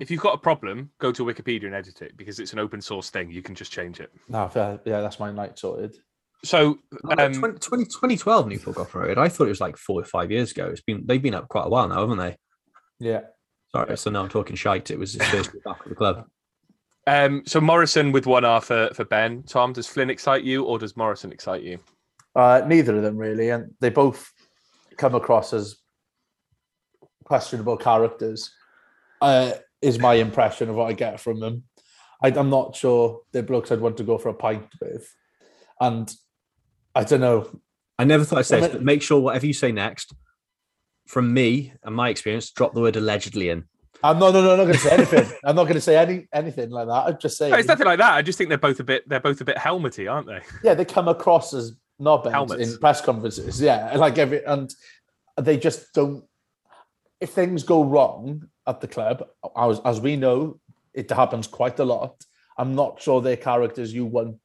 If 0.00 0.10
you've 0.10 0.20
got 0.20 0.34
a 0.34 0.38
problem, 0.38 0.90
go 0.98 1.12
to 1.12 1.24
Wikipedia 1.24 1.66
and 1.66 1.74
edit 1.74 2.02
it 2.02 2.16
because 2.16 2.40
it's 2.40 2.52
an 2.52 2.58
open 2.58 2.80
source 2.80 3.10
thing. 3.10 3.30
You 3.30 3.42
can 3.42 3.54
just 3.54 3.70
change 3.70 4.00
it. 4.00 4.10
No, 4.28 4.48
fair- 4.48 4.80
yeah, 4.84 5.00
that's 5.02 5.20
my 5.20 5.30
night 5.30 5.58
sorted. 5.58 5.96
So, 6.44 6.78
No, 7.04 7.14
no, 7.14 7.26
um, 7.26 7.34
20, 7.34 7.58
20 7.58 7.84
2012 7.84 8.48
Newport 8.48 8.76
got 8.76 8.88
promoted. 8.88 9.18
I 9.18 9.28
thought 9.28 9.44
it 9.44 9.50
was 9.50 9.60
like 9.60 9.76
four 9.76 10.00
or 10.00 10.04
five 10.04 10.30
years 10.30 10.52
ago. 10.52 10.68
It's 10.68 10.80
been 10.80 11.02
they've 11.04 11.22
been 11.22 11.34
up 11.34 11.48
quite 11.48 11.66
a 11.66 11.68
while 11.68 11.88
now, 11.88 12.00
haven't 12.00 12.18
they? 12.18 12.36
Yeah. 12.98 13.20
Sorry, 13.72 13.96
so 13.96 14.10
now 14.10 14.22
I'm 14.22 14.28
talking 14.28 14.56
shite. 14.56 14.90
It 14.90 14.98
was 14.98 15.12
his 15.12 15.22
first 15.28 15.52
year 15.54 15.62
back 15.64 15.80
at 15.82 15.88
the 15.88 15.94
club. 15.94 16.26
um, 17.06 17.42
so 17.46 17.60
Morrison 17.60 18.10
with 18.10 18.26
one 18.26 18.44
R 18.44 18.60
for, 18.60 18.90
for 18.94 19.04
Ben. 19.04 19.42
Tom, 19.44 19.72
does 19.72 19.86
Flynn 19.86 20.10
excite 20.10 20.42
you 20.42 20.64
or 20.64 20.78
does 20.78 20.96
Morrison 20.96 21.30
excite 21.30 21.62
you? 21.62 21.78
Uh, 22.34 22.62
neither 22.66 22.96
of 22.96 23.02
them 23.02 23.16
really, 23.16 23.50
and 23.50 23.74
they 23.80 23.90
both 23.90 24.32
come 24.96 25.14
across 25.14 25.52
as 25.52 25.76
questionable 27.24 27.76
characters. 27.76 28.50
Uh, 29.20 29.52
is 29.82 29.98
my 29.98 30.14
impression 30.14 30.68
of 30.68 30.76
what 30.76 30.88
I 30.88 30.92
get 30.92 31.20
from 31.20 31.40
them. 31.40 31.64
I, 32.22 32.28
I'm 32.28 32.50
not 32.50 32.76
sure 32.76 33.20
they're 33.32 33.42
blokes 33.42 33.72
I'd 33.72 33.80
want 33.80 33.96
to 33.96 34.04
go 34.04 34.18
for 34.18 34.28
a 34.28 34.34
pint 34.34 34.66
with, 34.80 35.10
and 35.80 36.12
I 36.94 37.04
don't 37.04 37.20
know. 37.20 37.60
I 37.98 38.04
never 38.04 38.24
thought 38.24 38.40
I'd 38.40 38.46
say 38.46 38.60
Well, 38.60 38.68
this, 38.68 38.76
but 38.76 38.84
make 38.84 39.02
sure 39.02 39.20
whatever 39.20 39.46
you 39.46 39.52
say 39.52 39.72
next, 39.72 40.14
from 41.06 41.32
me 41.32 41.72
and 41.82 41.94
my 41.94 42.08
experience, 42.08 42.50
drop 42.50 42.72
the 42.74 42.80
word 42.80 42.96
allegedly 42.96 43.50
in. 43.50 43.64
I'm 44.02 44.18
not. 44.18 44.32
No, 44.32 44.42
no, 44.42 44.52
I'm 44.52 44.58
not 44.58 44.64
going 44.64 44.74
to 44.74 44.80
say 44.80 44.90
anything. 44.92 45.26
I'm 45.44 45.56
not 45.56 45.64
going 45.64 45.74
to 45.74 45.80
say 45.80 45.96
any 45.96 46.26
anything 46.32 46.70
like 46.70 46.86
that. 46.86 47.06
I'm 47.06 47.18
just 47.18 47.36
saying. 47.36 47.52
No, 47.52 47.58
it's 47.58 47.68
nothing 47.68 47.86
like 47.86 47.98
that. 47.98 48.14
I 48.14 48.22
just 48.22 48.38
think 48.38 48.48
they're 48.48 48.56
both 48.58 48.80
a 48.80 48.84
bit. 48.84 49.06
They're 49.08 49.20
both 49.20 49.40
a 49.40 49.44
bit 49.44 49.58
helmety, 49.58 50.08
aren't 50.08 50.26
they? 50.26 50.40
yeah, 50.64 50.74
they 50.74 50.86
come 50.86 51.08
across 51.08 51.52
as 51.52 51.72
knobheads 52.00 52.30
Helmets. 52.30 52.72
in 52.72 52.78
press 52.78 53.00
conferences. 53.02 53.60
Yeah, 53.60 53.94
like 53.96 54.16
every 54.16 54.42
and 54.44 54.72
they 55.36 55.58
just 55.58 55.92
don't. 55.92 56.24
If 57.20 57.30
things 57.30 57.62
go 57.62 57.84
wrong 57.84 58.48
at 58.66 58.80
the 58.80 58.88
club, 58.88 59.26
as 59.54 59.80
as 59.84 60.00
we 60.00 60.16
know, 60.16 60.58
it 60.94 61.10
happens 61.10 61.46
quite 61.46 61.78
a 61.78 61.84
lot. 61.84 62.24
I'm 62.56 62.74
not 62.74 63.02
sure 63.02 63.20
they're 63.20 63.36
characters 63.36 63.92
you 63.92 64.06
want 64.06 64.38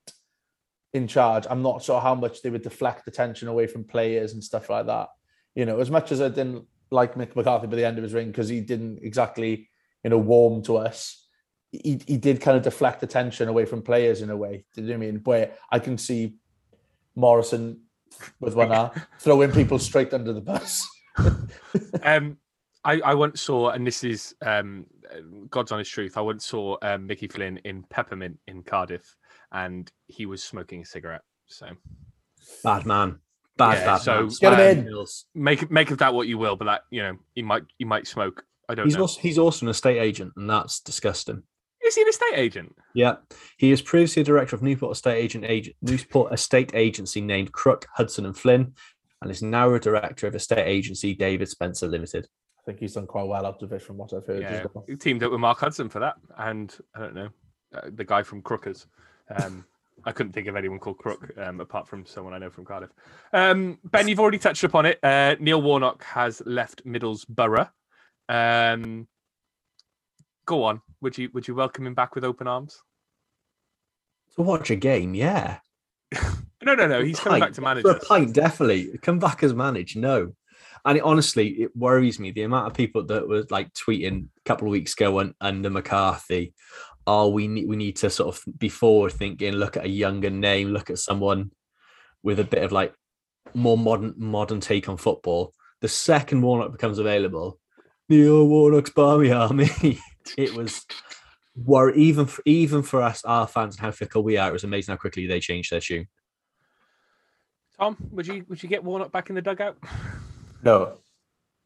in 0.96 1.08
charge. 1.08 1.46
I'm 1.50 1.62
not 1.62 1.84
sure 1.84 2.02
how 2.02 2.16
much 2.16 2.42
they 2.42 2.50
would 2.50 2.64
deflect 2.64 3.08
attention 3.08 3.48
away 3.48 3.68
from 3.68 3.84
players 3.84 4.34
and 4.34 4.44
stuff 4.44 4.70
like 4.70 4.88
that. 4.88 5.10
You 5.54 5.66
know, 5.66 5.80
as 5.80 5.92
much 5.92 6.12
as 6.12 6.22
I 6.22 6.30
didn't 6.30 6.66
like 6.92 7.16
Mick 7.16 7.36
McCarthy 7.36 7.68
by 7.68 7.76
the 7.76 7.86
end 7.86 7.98
of 7.98 8.04
his 8.04 8.14
ring 8.14 8.28
because 8.28 8.50
he 8.50 8.62
didn't 8.62 9.00
exactly, 9.04 9.70
you 10.04 10.10
know, 10.10 10.18
warm 10.18 10.64
to 10.64 10.78
us. 10.78 11.28
He, 11.72 12.00
he 12.08 12.18
did 12.18 12.40
kind 12.42 12.58
of 12.58 12.64
deflect 12.64 13.04
attention 13.04 13.50
away 13.50 13.66
from 13.66 13.82
players 13.82 14.22
in 14.22 14.30
a 14.30 14.38
way. 14.38 14.66
Do 14.74 14.82
you 14.82 14.88
know 14.88 14.94
what 14.94 15.04
I 15.04 15.12
mean? 15.12 15.22
Where 15.24 15.52
I 15.70 15.80
can 15.80 15.98
see 15.98 16.36
Morrison 17.16 17.82
with 18.40 18.56
one 18.56 18.72
arm 18.72 18.92
throwing 19.20 19.52
people 19.52 19.80
straight 19.80 20.14
under 20.14 20.34
the 20.34 20.42
bus. 20.42 20.88
Um, 22.04 22.38
I, 22.84 23.02
I 23.04 23.14
once 23.16 23.42
saw, 23.42 23.70
and 23.72 23.86
this 23.86 24.04
is 24.04 24.36
um, 24.46 24.86
God's 25.50 25.72
honest 25.72 25.92
truth. 25.92 26.18
I 26.18 26.22
once 26.22 26.46
saw 26.46 26.78
um, 26.84 27.08
Mickey 27.08 27.28
Flynn 27.28 27.58
in 27.66 27.84
Peppermint 27.84 28.38
in 28.48 28.62
Cardiff, 28.62 29.16
and 29.52 29.92
he 30.08 30.26
was 30.26 30.44
smoking 30.44 30.82
a 30.82 30.86
cigarette. 30.86 31.22
So 31.48 31.68
Bad 32.64 32.86
man. 32.86 33.20
Bad, 33.58 33.80
Yeah, 33.80 33.86
bad 33.86 33.98
so, 33.98 34.22
man. 34.22 34.32
Get 34.40 34.54
him 34.54 34.58
Bad 34.58 34.78
in. 34.78 35.06
Make 35.34 35.72
make 35.72 35.92
of 35.92 35.98
that 36.00 36.14
what 36.14 36.28
you 36.28 36.38
will. 36.38 36.56
But 36.56 36.66
that 36.66 36.82
you 36.90 37.02
know, 37.02 37.18
he 37.34 37.42
might 37.42 37.64
he 37.78 37.86
might 37.86 38.08
smoke. 38.08 38.44
I 38.68 38.76
don't 38.76 38.86
He's 38.86 38.96
know. 38.96 39.02
also 39.02 39.22
he's 39.22 39.38
also 39.38 39.66
an 39.66 39.70
estate 39.70 40.00
agent, 40.00 40.34
and 40.36 40.50
that's 40.50 40.80
disgusting. 40.80 41.44
Is 41.86 41.96
he 41.96 42.02
an 42.02 42.10
estate 42.10 42.34
agent? 42.34 42.76
Yeah, 42.96 43.18
he 43.58 43.72
is 43.72 43.82
previously 43.82 44.24
a 44.24 44.26
director 44.26 44.56
of 44.56 44.64
Newport 44.64 44.94
Estate 44.94 45.18
Agent, 45.18 45.46
agent 45.46 45.76
Newport 45.84 46.34
Estate 46.34 46.72
Agency 46.74 47.22
named 47.22 47.52
Crook, 47.52 47.86
Hudson 47.94 48.26
and 48.26 48.36
Flynn, 48.36 48.74
and 49.22 49.30
is 49.30 49.44
now 49.44 49.72
a 49.72 49.80
director 49.80 50.26
of 50.26 50.34
estate 50.34 50.66
agency 50.66 51.14
David 51.14 51.48
Spencer 51.48 51.88
Limited. 51.88 52.28
I 52.60 52.62
think 52.66 52.80
he's 52.80 52.94
done 52.94 53.06
quite 53.06 53.28
well 53.28 53.46
out 53.46 53.62
of 53.62 53.72
it 53.72 53.84
from 53.84 53.98
what 53.98 54.14
I've 54.14 54.26
heard. 54.26 54.42
Yeah, 54.42 54.66
well. 54.74 54.84
he 54.88 54.96
teamed 54.96 55.24
up 55.24 55.32
with 55.32 55.40
Mark 55.40 55.60
Hudson 55.60 55.88
for 55.88 56.00
that, 56.00 56.16
and 56.40 56.76
I 56.96 57.00
don't 57.00 57.14
know 57.14 57.30
uh, 57.76 57.82
the 57.94 58.04
guy 58.04 58.24
from 58.24 58.42
Crookers. 58.42 58.88
Um, 59.30 59.66
I 60.06 60.12
couldn't 60.12 60.34
think 60.34 60.48
of 60.48 60.56
anyone 60.56 60.80
called 60.80 60.98
Crook 60.98 61.32
um, 61.38 61.60
apart 61.60 61.88
from 61.88 62.06
someone 62.06 62.34
I 62.34 62.38
know 62.38 62.50
from 62.50 62.66
Cardiff. 62.66 62.92
Um, 63.34 63.80
ben, 63.86 64.08
you've 64.08 64.20
already 64.20 64.38
touched 64.38 64.64
upon 64.64 64.86
it. 64.86 65.00
Uh, 65.02 65.36
Neil 65.40 65.62
Warnock 65.62 66.04
has 66.04 66.42
left 66.46 66.86
Middlesbrough. 66.86 67.70
Um, 68.30 69.08
go 70.46 70.64
on. 70.64 70.82
Would 71.02 71.18
you 71.18 71.30
would 71.34 71.48
you 71.48 71.56
welcome 71.56 71.88
him 71.88 71.94
back 71.94 72.16
with 72.16 72.24
open 72.24 72.48
arms? 72.48 72.82
To 74.36 74.42
watch 74.42 74.70
a 74.70 74.76
game, 74.76 75.14
yeah. 75.16 75.60
No, 76.66 76.74
no, 76.74 76.88
no. 76.88 77.04
He's 77.04 77.20
coming 77.20 77.40
back 77.40 77.54
to 77.54 77.62
manage 77.62 77.84
For 77.84 77.92
a 77.92 78.00
pint, 78.00 78.34
definitely. 78.34 78.98
Come 79.04 79.20
back 79.20 79.44
as 79.44 79.54
manager. 79.54 80.00
no. 80.00 80.34
And 80.84 80.98
it, 80.98 81.04
honestly, 81.04 81.50
it 81.50 81.76
worries 81.76 82.20
me 82.20 82.32
the 82.32 82.42
amount 82.42 82.68
of 82.68 82.74
people 82.74 83.04
that 83.06 83.28
were 83.28 83.44
like 83.52 83.72
tweeting 83.74 84.26
a 84.26 84.42
couple 84.46 84.68
of 84.68 84.72
weeks 84.72 84.94
ago 84.94 85.20
and 85.20 85.36
under 85.40 85.70
McCarthy. 85.70 86.54
Oh, 87.08 87.30
we 87.30 87.48
need 87.48 87.68
we 87.68 87.76
need 87.76 87.98
to 87.98 88.10
sort 88.10 88.36
of 88.36 88.44
be 88.58 88.70
forward 88.70 89.14
thinking, 89.14 89.54
look 89.54 89.78
at 89.78 89.86
a 89.86 89.90
younger 89.90 90.30
name, 90.30 90.70
look 90.70 90.90
at 90.90 91.00
someone 91.00 91.52
with 92.24 92.40
a 92.40 92.44
bit 92.44 92.64
of 92.64 92.72
like 92.72 92.94
more 93.54 93.78
modern 93.78 94.14
modern 94.18 94.60
take 94.60 94.90
on 94.90 94.98
football. 94.98 95.54
The 95.82 95.88
second 95.88 96.42
Warnock 96.42 96.72
becomes 96.72 96.98
available, 96.98 97.60
Neil 98.10 98.48
Warnock's 98.48 98.90
Barmy 98.90 99.32
Army. 99.32 100.00
it 100.38 100.54
was 100.56 100.86
were 101.56 101.92
even 101.92 102.26
for, 102.26 102.42
even 102.46 102.84
for 102.84 103.02
us, 103.02 103.24
our 103.24 103.48
fans, 103.48 103.76
and 103.76 103.82
how 103.82 103.92
fickle 103.92 104.24
we 104.24 104.38
are. 104.38 104.50
It 104.50 104.54
was 104.54 104.64
amazing 104.64 104.94
how 104.94 104.98
quickly 104.98 105.28
they 105.28 105.40
changed 105.40 105.72
their 105.72 105.80
tune. 105.80 106.08
Tom, 107.80 107.98
would 108.12 108.28
you 108.28 108.46
would 108.48 108.62
you 108.62 108.70
get 108.70 108.84
Warnock 108.84 109.12
back 109.12 109.30
in 109.30 109.36
the 109.36 109.42
dugout? 109.42 109.78
No, 110.64 110.98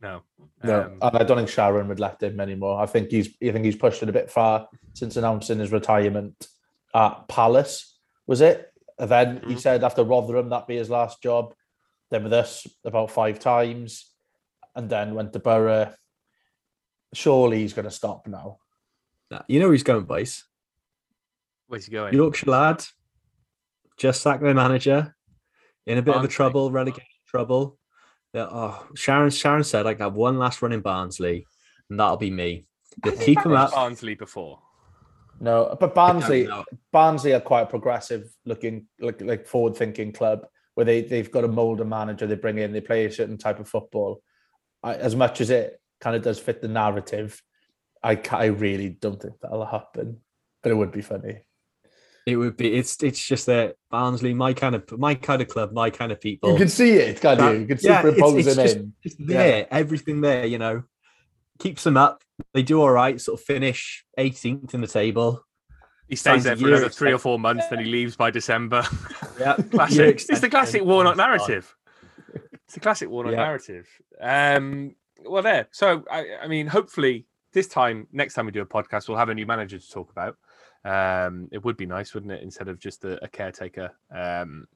No. 0.02 0.22
no, 0.64 0.82
Um, 0.84 0.92
and 1.02 1.18
I 1.18 1.24
don't 1.24 1.38
think 1.38 1.50
Sharon 1.50 1.88
would 1.90 2.00
let 2.00 2.22
him 2.24 2.40
anymore. 2.40 2.80
I 2.82 2.86
think 2.86 3.10
he's, 3.12 3.28
I 3.44 3.52
think 3.52 3.66
he's 3.66 3.76
pushed 3.76 4.02
it 4.02 4.10
a 4.10 4.14
bit 4.14 4.32
far 4.32 4.68
since 4.94 5.18
announcing 5.18 5.60
his 5.60 5.72
retirement 5.74 6.48
at 6.94 7.28
Palace. 7.28 8.00
Was 8.28 8.42
it? 8.42 8.72
And 8.98 9.10
then 9.10 9.42
he 9.48 9.56
Mhm. 9.56 9.60
said 9.60 9.84
after 9.84 10.04
Rotherham 10.04 10.50
that'd 10.50 10.68
be 10.68 10.78
his 10.78 10.90
last 10.90 11.22
job. 11.22 11.54
Then 12.12 12.24
with 12.24 12.34
us 12.34 12.66
about 12.86 13.12
five 13.12 13.40
times, 13.40 14.14
and 14.76 14.90
then 14.90 15.16
went 15.16 15.34
to 15.34 15.40
Borough. 15.40 15.94
Surely 17.14 17.60
he's 17.60 17.74
going 17.74 17.86
to 17.86 17.92
stop 17.92 18.28
now. 18.28 18.60
Nah, 19.32 19.42
You 19.48 19.60
know 19.60 19.66
where 19.68 19.74
he's 19.74 19.84
going, 19.84 20.06
boys. 20.06 20.46
where's 21.68 21.86
he 21.86 21.92
going? 21.92 22.14
Yorkshire 22.14 22.50
lad, 22.50 22.86
just 23.98 24.22
sacked 24.22 24.42
their 24.44 24.54
manager, 24.54 25.16
in 25.86 25.98
a 25.98 26.02
bit 26.02 26.16
of 26.16 26.24
a 26.24 26.28
trouble, 26.28 26.72
relegation 26.72 27.06
trouble. 27.28 27.79
Yeah, 28.34 28.48
oh, 28.52 28.88
Sharon 28.96 29.30
Sharon 29.32 29.64
said 29.64 29.88
I 29.88 29.94
can 29.94 30.04
have 30.04 30.14
one 30.14 30.38
last 30.38 30.62
run 30.62 30.72
in 30.72 30.82
Barnsley, 30.82 31.46
and 31.90 32.00
that'll 32.00 32.18
be 32.18 32.30
me. 32.30 32.66
They 33.04 33.12
Has 33.12 33.20
he 33.20 33.26
keep 33.26 33.46
him 33.46 33.54
managed 33.54 33.74
up. 33.74 33.76
Barnsley 33.76 34.16
before. 34.16 34.60
No, 35.40 35.76
but 35.80 35.96
Barnsley, 35.96 36.48
No, 36.48 36.66
Barnsley 36.92 37.34
are 37.34 37.40
quite 37.40 37.62
a 37.62 37.66
progressive 37.66 38.30
looking, 38.46 38.88
like 39.00 39.22
like 39.22 39.48
forward 39.48 39.76
thinking 39.76 40.12
club 40.12 40.46
where 40.76 40.86
they 40.86 41.02
they've 41.02 41.32
got 41.32 41.44
a 41.44 41.48
mold 41.48 41.82
a 41.82 41.86
manager 41.86 42.28
they 42.28 42.36
bring 42.36 42.58
in, 42.58 42.72
they 42.72 42.82
play 42.82 43.06
a 43.06 43.12
certain 43.12 43.38
type 43.38 43.60
of 43.60 43.68
football. 43.68 44.22
I, 44.84 44.96
as 44.96 45.16
much 45.16 45.42
as 45.42 45.50
it 45.50 45.82
kind 46.00 46.16
of 46.16 46.22
does 46.22 46.40
fit 46.40 46.62
the 46.62 46.68
narrative, 46.68 47.42
I 48.04 48.16
ca- 48.16 48.38
I 48.38 48.46
really 48.46 48.90
don't 48.90 49.22
think 49.22 49.36
that'll 49.42 49.66
happen, 49.66 50.22
but 50.62 50.72
it 50.72 50.76
would 50.76 50.92
be 50.92 51.02
funny. 51.02 51.42
It 52.32 52.36
would 52.36 52.58
be. 52.58 52.74
It's 52.76 53.02
it's 53.04 53.20
just 53.26 53.46
that 53.48 53.76
Barnsley, 53.92 54.34
my 54.34 54.54
kind 54.54 54.76
of 54.76 54.90
my 54.98 55.16
kind 55.16 55.42
of 55.42 55.48
club, 55.48 55.72
my 55.74 55.90
kind 55.90 56.12
of 56.12 56.20
people. 56.22 56.52
You 56.54 56.58
can 56.58 56.70
see 56.70 56.94
it, 56.94 57.20
can't 57.22 57.40
That- 57.40 57.54
you? 57.54 57.60
You 57.62 57.68
can 57.68 57.78
yeah, 57.82 58.00
it's- 58.00 58.16
superimpose 58.16 58.48
it's 58.48 58.58
it 58.58 58.62
just- 58.64 58.76
in. 58.78 58.94
just 59.04 59.18
there, 59.28 59.68
everything 59.72 60.22
there, 60.22 60.46
you 60.46 60.58
know, 60.58 60.84
keeps 61.60 61.84
them 61.84 61.98
up. 61.98 62.24
They 62.54 62.64
do 62.64 62.82
all 62.82 62.92
right, 62.92 63.20
sort 63.20 63.40
of 63.40 63.46
finish 63.46 64.06
18th 64.18 64.74
in 64.74 64.82
the 64.82 64.88
table. 64.88 65.46
He 66.08 66.16
stays 66.16 66.44
there 66.44 66.56
for 66.56 66.62
year 66.68 66.76
another 66.78 66.90
three 66.90 67.12
or 67.14 67.20
four 67.20 67.38
months, 67.38 67.68
then 67.68 67.80
he 67.80 67.86
leaves 67.86 68.16
by 68.16 68.32
December. 68.32 68.84
Yeah, 69.40 69.56
classic. 69.56 70.22
It's 70.28 70.42
the 70.42 70.50
classic 70.50 70.84
Warnock 70.84 71.16
narrative. 71.16 71.74
It's 72.66 72.74
the 72.76 72.82
classic 72.82 73.10
Warnock 73.10 73.32
Yeah. 73.34 73.44
narrative. 73.44 73.88
Um, 74.22 74.96
well, 75.26 75.42
there. 75.42 75.68
So, 75.72 76.04
I, 76.12 76.26
I 76.44 76.48
mean, 76.48 76.68
hopefully, 76.68 77.26
this 77.54 77.68
time, 77.68 78.06
next 78.12 78.34
time 78.36 78.46
we 78.46 78.52
do 78.52 78.62
a 78.62 78.66
podcast, 78.66 79.08
we'll 79.08 79.18
have 79.18 79.30
a 79.30 79.34
new 79.34 79.46
manager 79.48 79.80
to 79.80 79.90
talk 79.90 80.12
about. 80.12 80.36
Um, 80.86 81.50
it 81.52 81.64
would 81.64 81.78
be 81.78 81.86
nice, 81.86 82.14
wouldn't 82.14 82.32
it, 82.32 82.42
instead 82.42 82.68
of 82.68 82.80
just 82.80 83.04
a, 83.06 83.24
a 83.24 83.28
caretaker? 83.28 83.92
Um, 84.14 84.68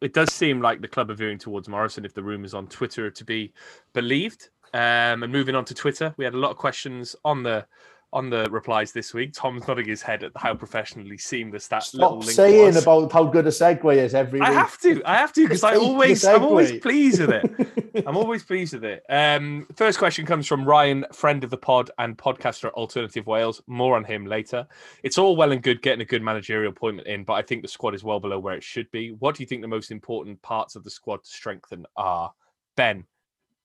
it 0.00 0.14
does 0.14 0.32
seem 0.32 0.60
like 0.60 0.80
the 0.80 0.88
club 0.88 1.10
are 1.10 1.14
veering 1.14 1.38
towards 1.38 1.68
Morrison 1.68 2.04
if 2.04 2.14
the 2.14 2.22
rumours 2.22 2.54
on 2.54 2.66
Twitter 2.66 3.06
are 3.06 3.10
to 3.10 3.24
be 3.24 3.52
believed. 3.92 4.50
Um, 4.72 5.24
and 5.24 5.32
moving 5.32 5.54
on 5.54 5.64
to 5.66 5.74
Twitter, 5.74 6.14
we 6.16 6.24
had 6.24 6.34
a 6.34 6.38
lot 6.38 6.52
of 6.52 6.56
questions 6.56 7.16
on 7.24 7.42
the 7.42 7.66
on 8.12 8.28
the 8.28 8.48
replies 8.50 8.92
this 8.92 9.14
week. 9.14 9.32
Tom's 9.32 9.66
nodding 9.68 9.86
his 9.86 10.02
head 10.02 10.24
at 10.24 10.32
how 10.36 10.54
professionally 10.54 11.16
seamless 11.16 11.68
that 11.68 11.88
little 11.94 12.20
Stop 12.20 12.26
link 12.26 12.30
saying 12.32 12.74
was. 12.74 12.82
about 12.82 13.12
how 13.12 13.24
good 13.24 13.46
a 13.46 13.50
segue 13.50 13.96
is 13.96 14.14
every 14.14 14.40
I 14.40 14.50
week. 14.50 14.58
have 14.58 14.78
to. 14.80 15.02
I 15.04 15.16
have 15.16 15.32
to 15.34 15.42
because 15.42 15.62
I 15.62 15.76
always, 15.76 16.24
I'm 16.24 16.42
always 16.42 16.72
pleased 16.80 17.20
with 17.20 17.30
it. 17.30 18.04
I'm 18.06 18.16
always 18.16 18.42
pleased 18.42 18.74
with 18.74 18.84
it. 18.84 19.04
Um, 19.08 19.66
first 19.74 19.98
question 19.98 20.26
comes 20.26 20.46
from 20.46 20.64
Ryan, 20.64 21.04
friend 21.12 21.44
of 21.44 21.50
the 21.50 21.56
pod 21.56 21.90
and 21.98 22.16
podcaster 22.16 22.64
at 22.66 22.74
Alternative 22.74 23.26
Wales. 23.26 23.62
More 23.66 23.96
on 23.96 24.04
him 24.04 24.26
later. 24.26 24.66
It's 25.02 25.18
all 25.18 25.36
well 25.36 25.52
and 25.52 25.62
good 25.62 25.82
getting 25.82 26.00
a 26.00 26.04
good 26.04 26.22
managerial 26.22 26.70
appointment 26.72 27.08
in, 27.08 27.24
but 27.24 27.34
I 27.34 27.42
think 27.42 27.62
the 27.62 27.68
squad 27.68 27.94
is 27.94 28.02
well 28.02 28.20
below 28.20 28.38
where 28.38 28.56
it 28.56 28.64
should 28.64 28.90
be. 28.90 29.12
What 29.12 29.36
do 29.36 29.42
you 29.42 29.46
think 29.46 29.62
the 29.62 29.68
most 29.68 29.90
important 29.90 30.40
parts 30.42 30.76
of 30.76 30.84
the 30.84 30.90
squad 30.90 31.22
to 31.24 31.30
strengthen 31.30 31.86
are? 31.96 32.32
Ben, 32.76 33.04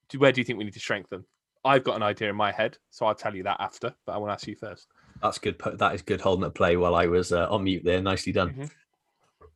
do, 0.10 0.20
where 0.20 0.32
do 0.32 0.42
you 0.42 0.46
think 0.46 0.58
we 0.58 0.66
need 0.66 0.74
to 0.74 0.80
strengthen? 0.80 1.26
I've 1.66 1.84
got 1.84 1.96
an 1.96 2.04
idea 2.04 2.30
in 2.30 2.36
my 2.36 2.52
head, 2.52 2.78
so 2.92 3.06
I'll 3.06 3.16
tell 3.16 3.36
you 3.36 3.44
that 3.44 3.58
after. 3.60 3.94
But 4.06 4.14
I 4.14 4.18
want 4.18 4.30
to 4.30 4.34
ask 4.34 4.48
you 4.48 4.56
first. 4.56 4.88
That's 5.22 5.38
good. 5.40 5.60
That 5.80 5.96
is 5.96 6.02
good 6.02 6.22
holding 6.22 6.46
at 6.46 6.54
play 6.54 6.78
while 6.78 6.96
I 6.96 7.08
was 7.08 7.32
uh, 7.32 7.48
on 7.50 7.64
mute 7.64 7.84
there. 7.84 8.02
Nicely 8.02 8.32
done. 8.34 8.54
Mhm. 8.54 8.72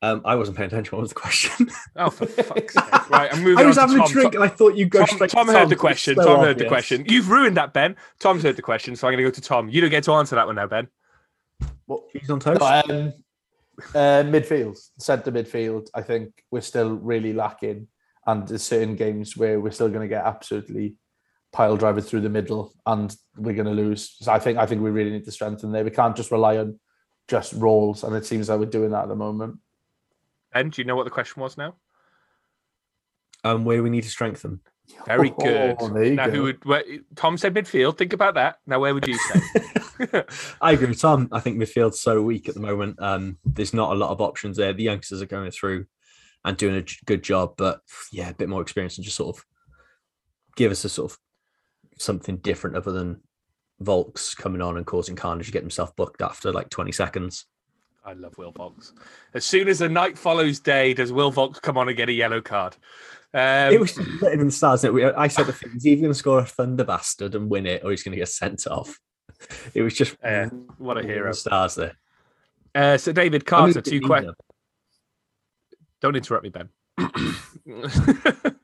Um, 0.01 0.21
I 0.23 0.35
wasn't 0.35 0.55
paying 0.55 0.67
attention. 0.67 0.95
What 0.97 1.01
was 1.01 1.09
the 1.09 1.15
question? 1.15 1.69
Oh, 1.97 2.09
for 2.09 2.25
fuck's 2.43 2.73
sake! 2.73 3.09
Right, 3.09 3.33
I'm 3.33 3.43
moving. 3.43 3.63
I 3.63 3.67
was 3.67 3.77
on 3.77 3.89
to 3.89 3.93
having 3.95 3.97
Tom. 3.97 4.09
a 4.09 4.13
drink 4.13 4.33
Tom- 4.33 4.41
and 4.43 4.51
I 4.51 4.55
thought 4.55 4.75
you'd 4.77 4.89
go 4.89 4.99
Tom, 4.99 5.07
straight. 5.09 5.29
Tom 5.29 5.47
to 5.47 5.53
heard 5.53 5.69
the 5.69 5.75
question. 5.75 6.15
so 6.15 6.23
Tom 6.23 6.39
heard 6.39 6.57
the 6.57 6.65
question. 6.67 7.03
You've 7.05 7.29
ruined 7.29 7.57
that, 7.57 7.73
Ben. 7.73 7.97
Tom's 8.19 8.43
heard 8.43 8.55
the 8.55 8.61
question, 8.61 8.95
so 8.95 9.07
I'm 9.07 9.13
going 9.13 9.23
to 9.25 9.29
go 9.29 9.33
to 9.33 9.41
Tom. 9.41 9.67
You 9.67 9.81
don't 9.81 9.89
get 9.89 10.03
to 10.05 10.13
answer 10.13 10.35
that 10.37 10.45
one 10.47 10.55
now, 10.55 10.67
Ben. 10.67 10.87
What 11.85 12.09
Cheese 12.13 12.29
on 12.29 12.39
toast. 12.39 12.61
No, 12.61 12.65
um, 12.67 13.13
uh, 13.93 14.23
midfield, 14.23 14.77
centre 14.99 15.31
midfield. 15.33 15.89
I 15.93 16.01
think 16.01 16.45
we're 16.49 16.61
still 16.61 16.95
really 16.95 17.33
lacking, 17.33 17.87
and 18.25 18.47
there's 18.47 18.63
certain 18.63 18.95
games 18.95 19.35
where 19.35 19.59
we're 19.59 19.71
still 19.71 19.89
going 19.89 20.01
to 20.01 20.07
get 20.07 20.23
absolutely 20.25 20.95
pile 21.51 21.77
driver 21.77 22.01
through 22.01 22.21
the 22.21 22.29
middle, 22.29 22.73
and 22.85 23.15
we're 23.37 23.55
going 23.55 23.65
to 23.65 23.71
lose. 23.71 24.15
So 24.21 24.31
I 24.31 24.39
think 24.39 24.57
I 24.57 24.65
think 24.65 24.81
we 24.81 24.91
really 24.91 25.11
need 25.11 25.25
to 25.25 25.31
strengthen 25.31 25.71
there. 25.71 25.83
We 25.83 25.91
can't 25.91 26.15
just 26.15 26.31
rely 26.31 26.57
on 26.57 26.79
just 27.27 27.53
Ralls, 27.53 28.03
and 28.03 28.15
it 28.15 28.25
seems 28.25 28.49
like 28.49 28.59
we're 28.59 28.65
doing 28.65 28.91
that 28.91 29.03
at 29.03 29.09
the 29.09 29.15
moment. 29.15 29.59
Ben, 30.53 30.69
do 30.69 30.81
you 30.81 30.85
know 30.85 30.95
what 30.95 31.03
the 31.03 31.11
question 31.11 31.41
was 31.41 31.57
now? 31.57 31.75
um, 33.43 33.65
where 33.65 33.81
we 33.83 33.89
need 33.89 34.03
to 34.03 34.09
strengthen. 34.09 34.59
Very 35.05 35.29
good. 35.29 35.77
Oh, 35.79 35.89
there 35.89 36.05
you 36.05 36.15
now, 36.15 36.25
go. 36.27 36.31
who 36.31 36.43
would? 36.43 36.65
Where, 36.65 36.83
Tom 37.15 37.37
said 37.37 37.53
midfield. 37.53 37.97
Think 37.97 38.13
about 38.13 38.33
that. 38.35 38.57
Now, 38.65 38.79
where 38.79 38.93
would 38.93 39.07
you 39.07 39.17
say? 39.17 40.23
I 40.61 40.71
agree 40.71 40.87
with 40.87 40.99
Tom. 40.99 41.29
I 41.31 41.39
think 41.39 41.57
midfield's 41.57 41.99
so 41.99 42.21
weak 42.21 42.49
at 42.49 42.55
the 42.55 42.61
moment. 42.61 42.99
Um, 42.99 43.37
there's 43.45 43.73
not 43.73 43.91
a 43.91 43.95
lot 43.95 44.09
of 44.09 44.19
options 44.19 44.57
there. 44.57 44.73
The 44.73 44.83
youngsters 44.83 45.21
are 45.21 45.27
going 45.27 45.51
through 45.51 45.85
and 46.43 46.57
doing 46.57 46.75
a 46.75 47.05
good 47.05 47.23
job, 47.23 47.53
but 47.55 47.81
yeah, 48.11 48.29
a 48.29 48.33
bit 48.33 48.49
more 48.49 48.61
experience 48.61 48.97
and 48.97 49.05
just 49.05 49.17
sort 49.17 49.37
of 49.37 49.45
give 50.55 50.71
us 50.71 50.83
a 50.85 50.89
sort 50.89 51.11
of 51.11 51.17
something 51.99 52.37
different 52.37 52.75
other 52.75 52.91
than 52.91 53.21
Vaulks 53.83 54.35
coming 54.35 54.61
on 54.61 54.77
and 54.77 54.85
causing 54.85 55.15
carnage 55.15 55.47
to 55.47 55.51
get 55.51 55.61
himself 55.63 55.95
booked 55.95 56.21
after 56.21 56.51
like 56.51 56.69
20 56.69 56.91
seconds. 56.91 57.45
I 58.03 58.13
love 58.13 58.37
Will 58.37 58.53
Vaulks. 58.53 58.93
As 59.33 59.45
soon 59.45 59.67
as 59.67 59.79
the 59.79 59.89
night 59.89 60.17
follows 60.17 60.59
day, 60.59 60.93
does 60.93 61.11
Will 61.11 61.31
Vaulks 61.31 61.61
come 61.61 61.77
on 61.77 61.87
and 61.87 61.97
get 61.97 62.09
a 62.09 62.13
yellow 62.13 62.41
card? 62.41 62.75
Um, 63.33 63.73
it 63.73 63.79
was 63.79 63.97
in 63.97 64.45
the 64.45 64.51
stars. 64.51 64.83
I 64.83 65.27
said 65.27 65.45
the 65.45 65.53
thing, 65.53 65.71
he's 65.73 65.85
either 65.85 66.01
going 66.01 66.13
to 66.13 66.17
score 66.17 66.39
a 66.39 66.45
thunder 66.45 66.83
bastard 66.83 67.35
and 67.35 67.49
win 67.49 67.67
it, 67.67 67.83
or 67.83 67.91
he's 67.91 68.01
going 68.01 68.13
to 68.13 68.17
get 68.17 68.29
sent 68.29 68.65
off. 68.65 68.97
It 69.73 69.83
was 69.83 69.93
just 69.93 70.15
Yeah, 70.23 70.49
what 70.77 70.97
a 70.97 71.03
hero. 71.03 71.31
Stars 71.33 71.75
there. 71.75 71.95
Uh, 72.73 72.97
so, 72.97 73.11
David 73.11 73.43
I 73.51 73.65
mean, 73.65 73.73
Carter, 73.73 73.81
two 73.81 74.01
questions. 74.01 74.35
Don't 76.01 76.15
interrupt 76.15 76.43
me, 76.43 76.49
Ben. 76.49 76.69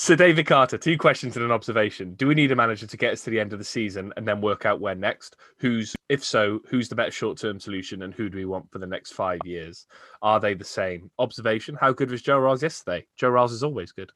so, 0.00 0.16
David 0.16 0.46
Carter, 0.46 0.78
two 0.78 0.96
questions 0.96 1.36
and 1.36 1.44
an 1.44 1.50
observation. 1.50 2.14
Do 2.14 2.26
we 2.26 2.34
need 2.34 2.50
a 2.52 2.56
manager 2.56 2.86
to 2.86 2.96
get 2.96 3.12
us 3.12 3.20
to 3.24 3.30
the 3.30 3.38
end 3.38 3.52
of 3.52 3.58
the 3.58 3.64
season 3.66 4.14
and 4.16 4.26
then 4.26 4.40
work 4.40 4.64
out 4.64 4.80
where 4.80 4.94
next? 4.94 5.36
Who's, 5.58 5.94
if 6.08 6.24
so, 6.24 6.60
who's 6.70 6.88
the 6.88 6.94
better 6.94 7.10
short 7.10 7.36
term 7.36 7.60
solution 7.60 8.02
and 8.02 8.14
who 8.14 8.30
do 8.30 8.38
we 8.38 8.46
want 8.46 8.72
for 8.72 8.78
the 8.78 8.86
next 8.86 9.12
five 9.12 9.40
years? 9.44 9.84
Are 10.22 10.40
they 10.40 10.54
the 10.54 10.64
same? 10.64 11.10
Observation 11.18 11.76
How 11.78 11.92
good 11.92 12.10
was 12.10 12.22
Joe 12.22 12.38
Ralls 12.38 12.62
yesterday? 12.62 13.06
Joe 13.18 13.28
Ralls 13.28 13.52
is 13.52 13.62
always 13.62 13.92
good. 13.92 14.10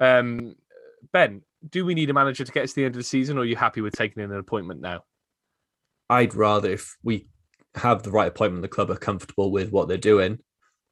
Um, 0.00 0.54
ben, 1.12 1.42
do 1.68 1.84
we 1.84 1.92
need 1.92 2.08
a 2.08 2.14
manager 2.14 2.46
to 2.46 2.52
get 2.52 2.64
us 2.64 2.70
to 2.70 2.76
the 2.76 2.86
end 2.86 2.94
of 2.94 3.00
the 3.00 3.04
season 3.04 3.36
or 3.36 3.42
are 3.42 3.44
you 3.44 3.56
happy 3.56 3.82
with 3.82 3.92
taking 3.92 4.22
in 4.22 4.32
an 4.32 4.38
appointment 4.38 4.80
now? 4.80 5.04
I'd 6.08 6.34
rather 6.34 6.70
if 6.70 6.96
we 7.02 7.28
have 7.74 8.04
the 8.04 8.10
right 8.10 8.28
appointment, 8.28 8.62
the 8.62 8.68
club 8.68 8.90
are 8.90 8.96
comfortable 8.96 9.52
with 9.52 9.70
what 9.70 9.86
they're 9.86 9.98
doing, 9.98 10.38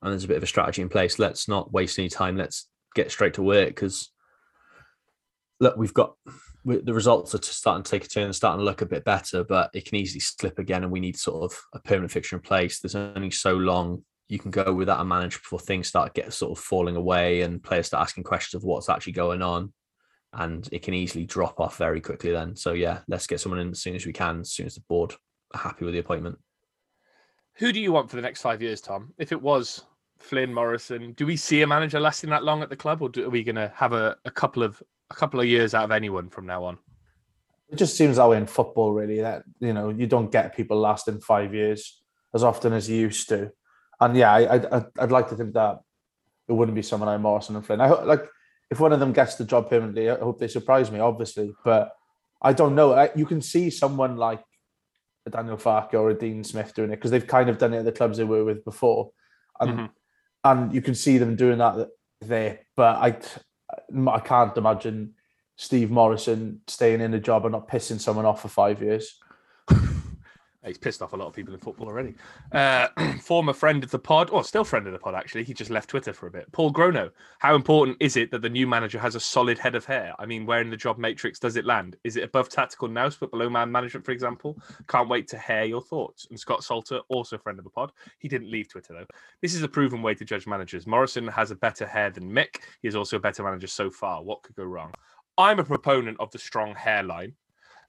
and 0.02 0.12
there's 0.12 0.24
a 0.24 0.28
bit 0.28 0.36
of 0.36 0.42
a 0.42 0.46
strategy 0.46 0.82
in 0.82 0.90
place. 0.90 1.18
Let's 1.18 1.48
not 1.48 1.72
waste 1.72 1.98
any 1.98 2.10
time. 2.10 2.36
Let's 2.36 2.68
get 2.94 3.10
straight 3.10 3.34
to 3.34 3.42
work 3.42 3.68
because 3.68 4.10
look, 5.60 5.76
we've 5.76 5.94
got 5.94 6.14
the 6.64 6.92
results 6.92 7.34
are 7.34 7.42
starting 7.42 7.82
to 7.82 7.90
take 7.90 8.04
a 8.04 8.08
turn 8.08 8.24
and 8.24 8.36
starting 8.36 8.58
to 8.58 8.64
look 8.64 8.82
a 8.82 8.86
bit 8.86 9.04
better, 9.04 9.44
but 9.44 9.70
it 9.72 9.86
can 9.86 9.96
easily 9.96 10.20
slip 10.20 10.58
again, 10.58 10.82
and 10.82 10.92
we 10.92 11.00
need 11.00 11.16
sort 11.16 11.50
of 11.50 11.58
a 11.72 11.80
permanent 11.80 12.12
fixture 12.12 12.36
in 12.36 12.42
place. 12.42 12.80
There's 12.80 12.94
only 12.94 13.30
so 13.30 13.54
long 13.54 14.04
you 14.28 14.38
can 14.38 14.50
go 14.50 14.74
without 14.74 15.00
a 15.00 15.04
manager 15.04 15.38
before 15.38 15.58
things 15.58 15.88
start 15.88 16.14
get 16.14 16.32
sort 16.32 16.56
of 16.56 16.62
falling 16.62 16.96
away 16.96 17.40
and 17.40 17.62
players 17.62 17.86
start 17.86 18.02
asking 18.02 18.24
questions 18.24 18.60
of 18.60 18.66
what's 18.66 18.90
actually 18.90 19.14
going 19.14 19.40
on. 19.40 19.72
And 20.34 20.68
it 20.70 20.82
can 20.82 20.92
easily 20.92 21.24
drop 21.24 21.58
off 21.58 21.78
very 21.78 22.02
quickly 22.02 22.32
then. 22.32 22.54
So 22.54 22.72
yeah, 22.72 23.00
let's 23.08 23.26
get 23.26 23.40
someone 23.40 23.60
in 23.60 23.70
as 23.70 23.80
soon 23.80 23.96
as 23.96 24.04
we 24.04 24.12
can, 24.12 24.40
as 24.40 24.52
soon 24.52 24.66
as 24.66 24.74
the 24.74 24.82
board 24.86 25.14
are 25.54 25.60
happy 25.60 25.86
with 25.86 25.94
the 25.94 26.00
appointment. 26.00 26.38
Who 27.54 27.72
do 27.72 27.80
you 27.80 27.92
want 27.92 28.10
for 28.10 28.16
the 28.16 28.22
next 28.22 28.42
five 28.42 28.60
years, 28.60 28.82
Tom? 28.82 29.14
If 29.16 29.32
it 29.32 29.40
was 29.40 29.84
Flynn 30.18 30.52
Morrison, 30.52 31.12
do 31.12 31.26
we 31.26 31.36
see 31.36 31.62
a 31.62 31.66
manager 31.66 32.00
lasting 32.00 32.30
that 32.30 32.44
long 32.44 32.62
at 32.62 32.70
the 32.70 32.76
club, 32.76 33.02
or 33.02 33.08
do, 33.08 33.24
are 33.26 33.30
we 33.30 33.44
going 33.44 33.56
to 33.56 33.72
have 33.74 33.92
a, 33.92 34.16
a 34.24 34.30
couple 34.30 34.62
of 34.62 34.82
a 35.10 35.14
couple 35.14 35.40
of 35.40 35.46
years 35.46 35.74
out 35.74 35.84
of 35.84 35.90
anyone 35.90 36.28
from 36.28 36.46
now 36.46 36.64
on? 36.64 36.78
It 37.70 37.76
just 37.76 37.96
seems 37.96 38.16
that 38.16 38.28
way 38.28 38.36
in 38.36 38.46
football, 38.46 38.92
really. 38.92 39.20
That 39.20 39.42
you 39.60 39.72
know 39.72 39.90
you 39.90 40.06
don't 40.06 40.30
get 40.32 40.56
people 40.56 40.78
lasting 40.78 41.20
five 41.20 41.54
years 41.54 42.02
as 42.34 42.42
often 42.42 42.72
as 42.72 42.88
you 42.90 42.96
used 42.96 43.28
to. 43.30 43.50
And 44.00 44.16
yeah, 44.16 44.32
I, 44.32 44.40
I 44.40 44.76
I'd- 44.76 44.86
I'd 44.98 45.10
like 45.10 45.28
to 45.30 45.36
think 45.36 45.54
that 45.54 45.80
it 46.48 46.52
wouldn't 46.52 46.74
be 46.74 46.82
someone 46.82 47.08
like 47.08 47.20
Morrison 47.20 47.56
and 47.56 47.64
Flynn. 47.66 47.80
I 47.80 47.88
hope, 47.88 48.04
like 48.04 48.24
if 48.70 48.80
one 48.80 48.92
of 48.92 49.00
them 49.00 49.12
gets 49.12 49.36
the 49.36 49.44
job 49.44 49.68
permanently, 49.70 50.10
I 50.10 50.18
hope 50.18 50.38
they 50.38 50.48
surprise 50.48 50.90
me, 50.90 50.98
obviously. 51.00 51.52
But 51.64 51.92
I 52.42 52.52
don't 52.52 52.74
know. 52.74 52.92
I, 52.94 53.10
you 53.16 53.26
can 53.26 53.40
see 53.42 53.70
someone 53.70 54.16
like 54.16 54.42
a 55.26 55.30
Daniel 55.30 55.56
Farke 55.56 55.94
or 55.94 56.10
a 56.10 56.14
Dean 56.14 56.44
Smith 56.44 56.74
doing 56.74 56.90
it 56.90 56.96
because 56.96 57.10
they've 57.10 57.26
kind 57.26 57.48
of 57.50 57.58
done 57.58 57.74
it 57.74 57.78
at 57.78 57.84
the 57.84 57.92
clubs 57.92 58.18
they 58.18 58.24
were 58.24 58.44
with 58.44 58.64
before, 58.64 59.10
and 59.60 59.70
Mhm. 59.70 59.90
And 60.44 60.72
you 60.72 60.82
can 60.82 60.94
see 60.94 61.18
them 61.18 61.36
doing 61.36 61.58
that 61.58 61.88
there. 62.20 62.60
But 62.76 62.96
I 62.96 63.18
I 64.10 64.20
can't 64.20 64.56
imagine 64.56 65.14
Steve 65.56 65.90
Morrison 65.90 66.60
staying 66.66 67.00
in 67.00 67.14
a 67.14 67.20
job 67.20 67.44
and 67.44 67.52
not 67.52 67.68
pissing 67.68 68.00
someone 68.00 68.24
off 68.24 68.42
for 68.42 68.48
five 68.48 68.80
years. 68.82 69.18
He's 70.66 70.76
pissed 70.76 71.02
off 71.02 71.12
a 71.12 71.16
lot 71.16 71.28
of 71.28 71.34
people 71.34 71.54
in 71.54 71.60
football 71.60 71.86
already. 71.86 72.14
Uh, 72.50 72.88
former 73.20 73.52
friend 73.52 73.84
of 73.84 73.92
the 73.92 73.98
pod, 73.98 74.28
or 74.30 74.42
still 74.42 74.64
friend 74.64 74.86
of 74.86 74.92
the 74.92 74.98
pod, 74.98 75.14
actually. 75.14 75.44
He 75.44 75.54
just 75.54 75.70
left 75.70 75.88
Twitter 75.88 76.12
for 76.12 76.26
a 76.26 76.30
bit. 76.30 76.50
Paul 76.50 76.72
Grono, 76.72 77.10
how 77.38 77.54
important 77.54 77.96
is 78.00 78.16
it 78.16 78.32
that 78.32 78.42
the 78.42 78.48
new 78.48 78.66
manager 78.66 78.98
has 78.98 79.14
a 79.14 79.20
solid 79.20 79.56
head 79.56 79.76
of 79.76 79.84
hair? 79.84 80.14
I 80.18 80.26
mean, 80.26 80.46
where 80.46 80.60
in 80.60 80.68
the 80.68 80.76
job 80.76 80.98
matrix 80.98 81.38
does 81.38 81.56
it 81.56 81.64
land? 81.64 81.96
Is 82.02 82.16
it 82.16 82.24
above 82.24 82.48
tactical 82.48 82.88
nous, 82.88 83.16
but 83.16 83.30
below 83.30 83.48
man 83.48 83.70
management, 83.70 84.04
for 84.04 84.10
example? 84.10 84.58
Can't 84.88 85.08
wait 85.08 85.28
to 85.28 85.38
hear 85.38 85.62
your 85.62 85.80
thoughts. 85.80 86.26
And 86.28 86.38
Scott 86.38 86.64
Salter, 86.64 87.00
also 87.08 87.38
friend 87.38 87.58
of 87.58 87.64
the 87.64 87.70
pod. 87.70 87.92
He 88.18 88.28
didn't 88.28 88.50
leave 88.50 88.68
Twitter, 88.68 88.94
though. 88.94 89.06
This 89.40 89.54
is 89.54 89.62
a 89.62 89.68
proven 89.68 90.02
way 90.02 90.14
to 90.16 90.24
judge 90.24 90.48
managers. 90.48 90.88
Morrison 90.88 91.28
has 91.28 91.52
a 91.52 91.56
better 91.56 91.86
hair 91.86 92.10
than 92.10 92.30
Mick. 92.30 92.56
He 92.82 92.88
is 92.88 92.96
also 92.96 93.16
a 93.16 93.20
better 93.20 93.44
manager 93.44 93.68
so 93.68 93.90
far. 93.92 94.24
What 94.24 94.42
could 94.42 94.56
go 94.56 94.64
wrong? 94.64 94.92
I'm 95.38 95.60
a 95.60 95.64
proponent 95.64 96.16
of 96.18 96.32
the 96.32 96.38
strong 96.38 96.74
hairline. 96.74 97.34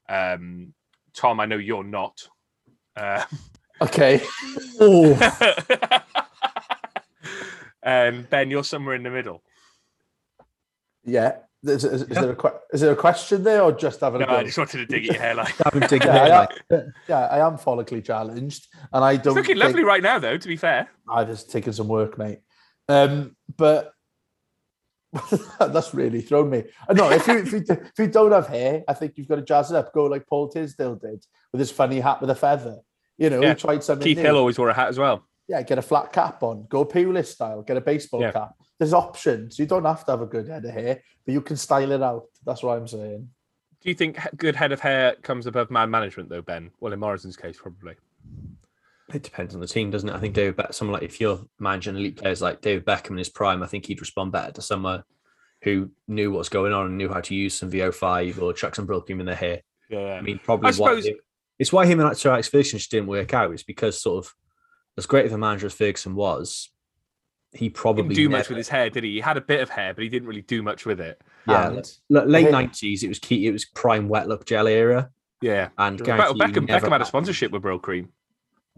Um, 0.08 0.72
Tom, 1.14 1.40
I 1.40 1.46
know 1.46 1.56
you're 1.56 1.82
not. 1.82 2.28
Uh, 2.96 3.24
Okay. 3.82 4.20
Oh, 4.82 5.12
um, 7.84 8.26
ben, 8.30 8.50
you're 8.50 8.64
somewhere 8.64 8.94
in 8.94 9.02
the 9.02 9.10
middle. 9.10 9.42
Yeah. 11.04 11.36
Is, 11.62 11.84
is, 11.84 12.02
is 12.02 12.08
there 12.08 12.32
a 12.32 12.52
is 12.72 12.80
there 12.80 12.92
a 12.92 12.96
question 12.96 13.44
there 13.44 13.60
or 13.62 13.72
just 13.72 14.00
having 14.00 14.20
No, 14.20 14.26
a 14.26 14.28
go? 14.30 14.36
I 14.36 14.44
just 14.44 14.56
wanted 14.56 14.78
to 14.78 14.86
dig 14.86 15.04
at 15.04 15.12
your 15.12 15.22
hairline. 15.22 15.52
having 15.64 15.86
to 15.86 15.96
yeah, 15.98 16.22
I 16.40 16.46
dig 16.46 16.62
am, 16.70 16.92
yeah, 17.08 17.26
I 17.26 17.46
am 17.46 17.58
follically 17.58 18.02
challenged, 18.02 18.68
and 18.90 19.04
I 19.04 19.16
don't. 19.16 19.34
looking 19.34 19.56
think- 19.56 19.64
lovely 19.64 19.84
right 19.84 20.02
now, 20.02 20.18
though. 20.18 20.38
To 20.38 20.48
be 20.48 20.56
fair, 20.56 20.88
I've 21.06 21.28
just 21.28 21.50
taken 21.50 21.74
some 21.74 21.88
work, 21.88 22.16
mate. 22.16 22.40
Um, 22.88 23.36
but 23.58 23.92
that's 25.58 25.92
really 25.94 26.20
thrown 26.20 26.50
me. 26.50 26.64
Uh, 26.88 26.92
No, 26.94 27.10
if 27.10 27.26
you, 27.26 27.38
if 27.38 27.52
you 27.52 27.64
if 27.68 27.92
you 27.98 28.06
don't 28.06 28.32
have 28.32 28.46
hair, 28.46 28.84
I 28.88 28.94
think 28.94 29.14
you've 29.16 29.28
got 29.28 29.36
to 29.36 29.42
jazz 29.42 29.70
it 29.70 29.76
up. 29.76 29.92
Go 29.92 30.04
like 30.06 30.26
Paul 30.26 30.48
Tisdale 30.48 30.94
did 30.96 31.24
with 31.52 31.58
his 31.60 31.70
funny 31.70 32.00
hat 32.00 32.20
with 32.20 32.30
a 32.30 32.34
feather. 32.34 32.78
You 33.18 33.30
know, 33.30 33.40
Yeah. 33.42 33.50
he 33.50 33.54
tried 33.60 33.82
something 33.82 34.04
Keith 34.04 34.18
new. 34.18 34.22
Hill 34.24 34.36
always 34.36 34.58
wore 34.58 34.68
a 34.68 34.74
hat 34.74 34.88
as 34.88 34.98
well. 34.98 35.26
Yeah, 35.48 35.62
get 35.62 35.78
a 35.78 35.82
flat 35.82 36.12
cap 36.12 36.42
on. 36.44 36.66
Go 36.68 36.84
Pulis 36.84 37.26
style. 37.26 37.62
Get 37.62 37.76
a 37.76 37.80
baseball 37.80 38.20
Yeah. 38.20 38.30
cap. 38.30 38.50
There's 38.78 38.94
options. 38.94 39.58
You 39.58 39.66
don't 39.66 39.84
have 39.84 40.04
to 40.04 40.12
have 40.12 40.22
a 40.22 40.26
good 40.26 40.48
head 40.48 40.64
of 40.64 40.70
hair, 40.70 41.02
but 41.26 41.32
you 41.32 41.40
can 41.40 41.56
style 41.56 41.90
it 41.90 42.02
out. 42.02 42.26
That's 42.46 42.62
what 42.62 42.78
I'm 42.78 42.86
saying. 42.86 43.28
Do 43.82 43.88
you 43.88 43.94
think 43.94 44.18
good 44.36 44.54
head 44.54 44.72
of 44.72 44.80
hair 44.80 45.16
comes 45.22 45.46
above 45.46 45.70
man 45.70 45.90
management, 45.90 46.28
though, 46.28 46.42
Ben? 46.42 46.70
Well, 46.80 46.92
in 46.92 47.00
Morrison's 47.00 47.36
case, 47.36 47.58
probably. 47.60 47.94
It 49.12 49.22
depends 49.22 49.54
on 49.54 49.60
the 49.60 49.66
team, 49.66 49.90
doesn't 49.90 50.08
it? 50.08 50.14
I 50.14 50.18
think 50.18 50.34
David 50.34 50.56
Beck, 50.56 50.72
someone 50.72 50.94
like 50.94 51.02
if 51.02 51.20
you're 51.20 51.40
managing 51.58 51.96
elite 51.96 52.16
players 52.16 52.40
like 52.42 52.60
David 52.60 52.84
Beckham 52.84 53.10
in 53.10 53.18
his 53.18 53.28
prime, 53.28 53.62
I 53.62 53.66
think 53.66 53.86
he'd 53.86 54.00
respond 54.00 54.32
better 54.32 54.52
to 54.52 54.62
someone 54.62 55.02
who 55.62 55.90
knew 56.08 56.30
what's 56.32 56.48
going 56.48 56.72
on 56.72 56.86
and 56.86 56.96
knew 56.96 57.08
how 57.08 57.20
to 57.20 57.34
use 57.34 57.54
some 57.54 57.70
VO5 57.70 58.40
or 58.40 58.52
chuck 58.52 58.74
some 58.74 58.86
Brylcreem 58.86 59.20
in 59.20 59.26
their 59.26 59.34
hair. 59.34 59.60
Yeah. 59.90 60.14
I 60.14 60.20
mean, 60.20 60.38
probably 60.42 60.68
I 60.68 60.70
why 60.70 60.72
suppose- 60.72 61.06
him- 61.06 61.16
it's 61.58 61.72
why 61.72 61.84
him 61.84 62.00
and 62.00 62.16
Sir 62.16 62.30
Alex 62.30 62.48
Ferguson 62.48 62.78
just 62.78 62.90
didn't 62.90 63.08
work 63.08 63.34
out. 63.34 63.52
It's 63.52 63.62
because 63.62 64.00
sort 64.00 64.24
of 64.24 64.34
as 64.96 65.04
great 65.06 65.26
of 65.26 65.32
a 65.32 65.38
manager 65.38 65.66
as 65.66 65.74
Ferguson 65.74 66.14
was, 66.14 66.70
he 67.52 67.68
probably 67.68 68.04
didn't 68.04 68.14
do 68.16 68.28
much 68.30 68.48
with 68.48 68.56
his 68.56 68.68
hair, 68.68 68.88
did 68.88 69.04
he? 69.04 69.14
He 69.14 69.20
had 69.20 69.36
a 69.36 69.40
bit 69.42 69.60
of 69.60 69.68
hair, 69.68 69.92
but 69.92 70.02
he 70.02 70.08
didn't 70.08 70.28
really 70.28 70.40
do 70.42 70.62
much 70.62 70.86
with 70.86 71.00
it. 71.00 71.20
Yeah, 71.48 71.68
And 71.68 71.98
l- 72.14 72.24
late 72.26 72.44
hair- 72.44 72.52
nineties. 72.52 73.02
It 73.02 73.08
was 73.08 73.18
key. 73.18 73.46
It 73.46 73.52
was 73.52 73.64
prime 73.66 74.08
wet 74.08 74.28
look 74.28 74.46
gel 74.46 74.66
era, 74.68 75.10
Yeah. 75.42 75.68
and 75.76 75.98
Sure. 75.98 76.06
guarantee 76.06 76.38
But 76.38 76.48
you 76.48 76.54
Beckham, 76.62 76.66
Beckham 76.68 76.92
had 76.92 77.02
a 77.02 77.06
sponsorship 77.06 77.50
with 77.50 77.62
Brylcreem. 77.62 78.08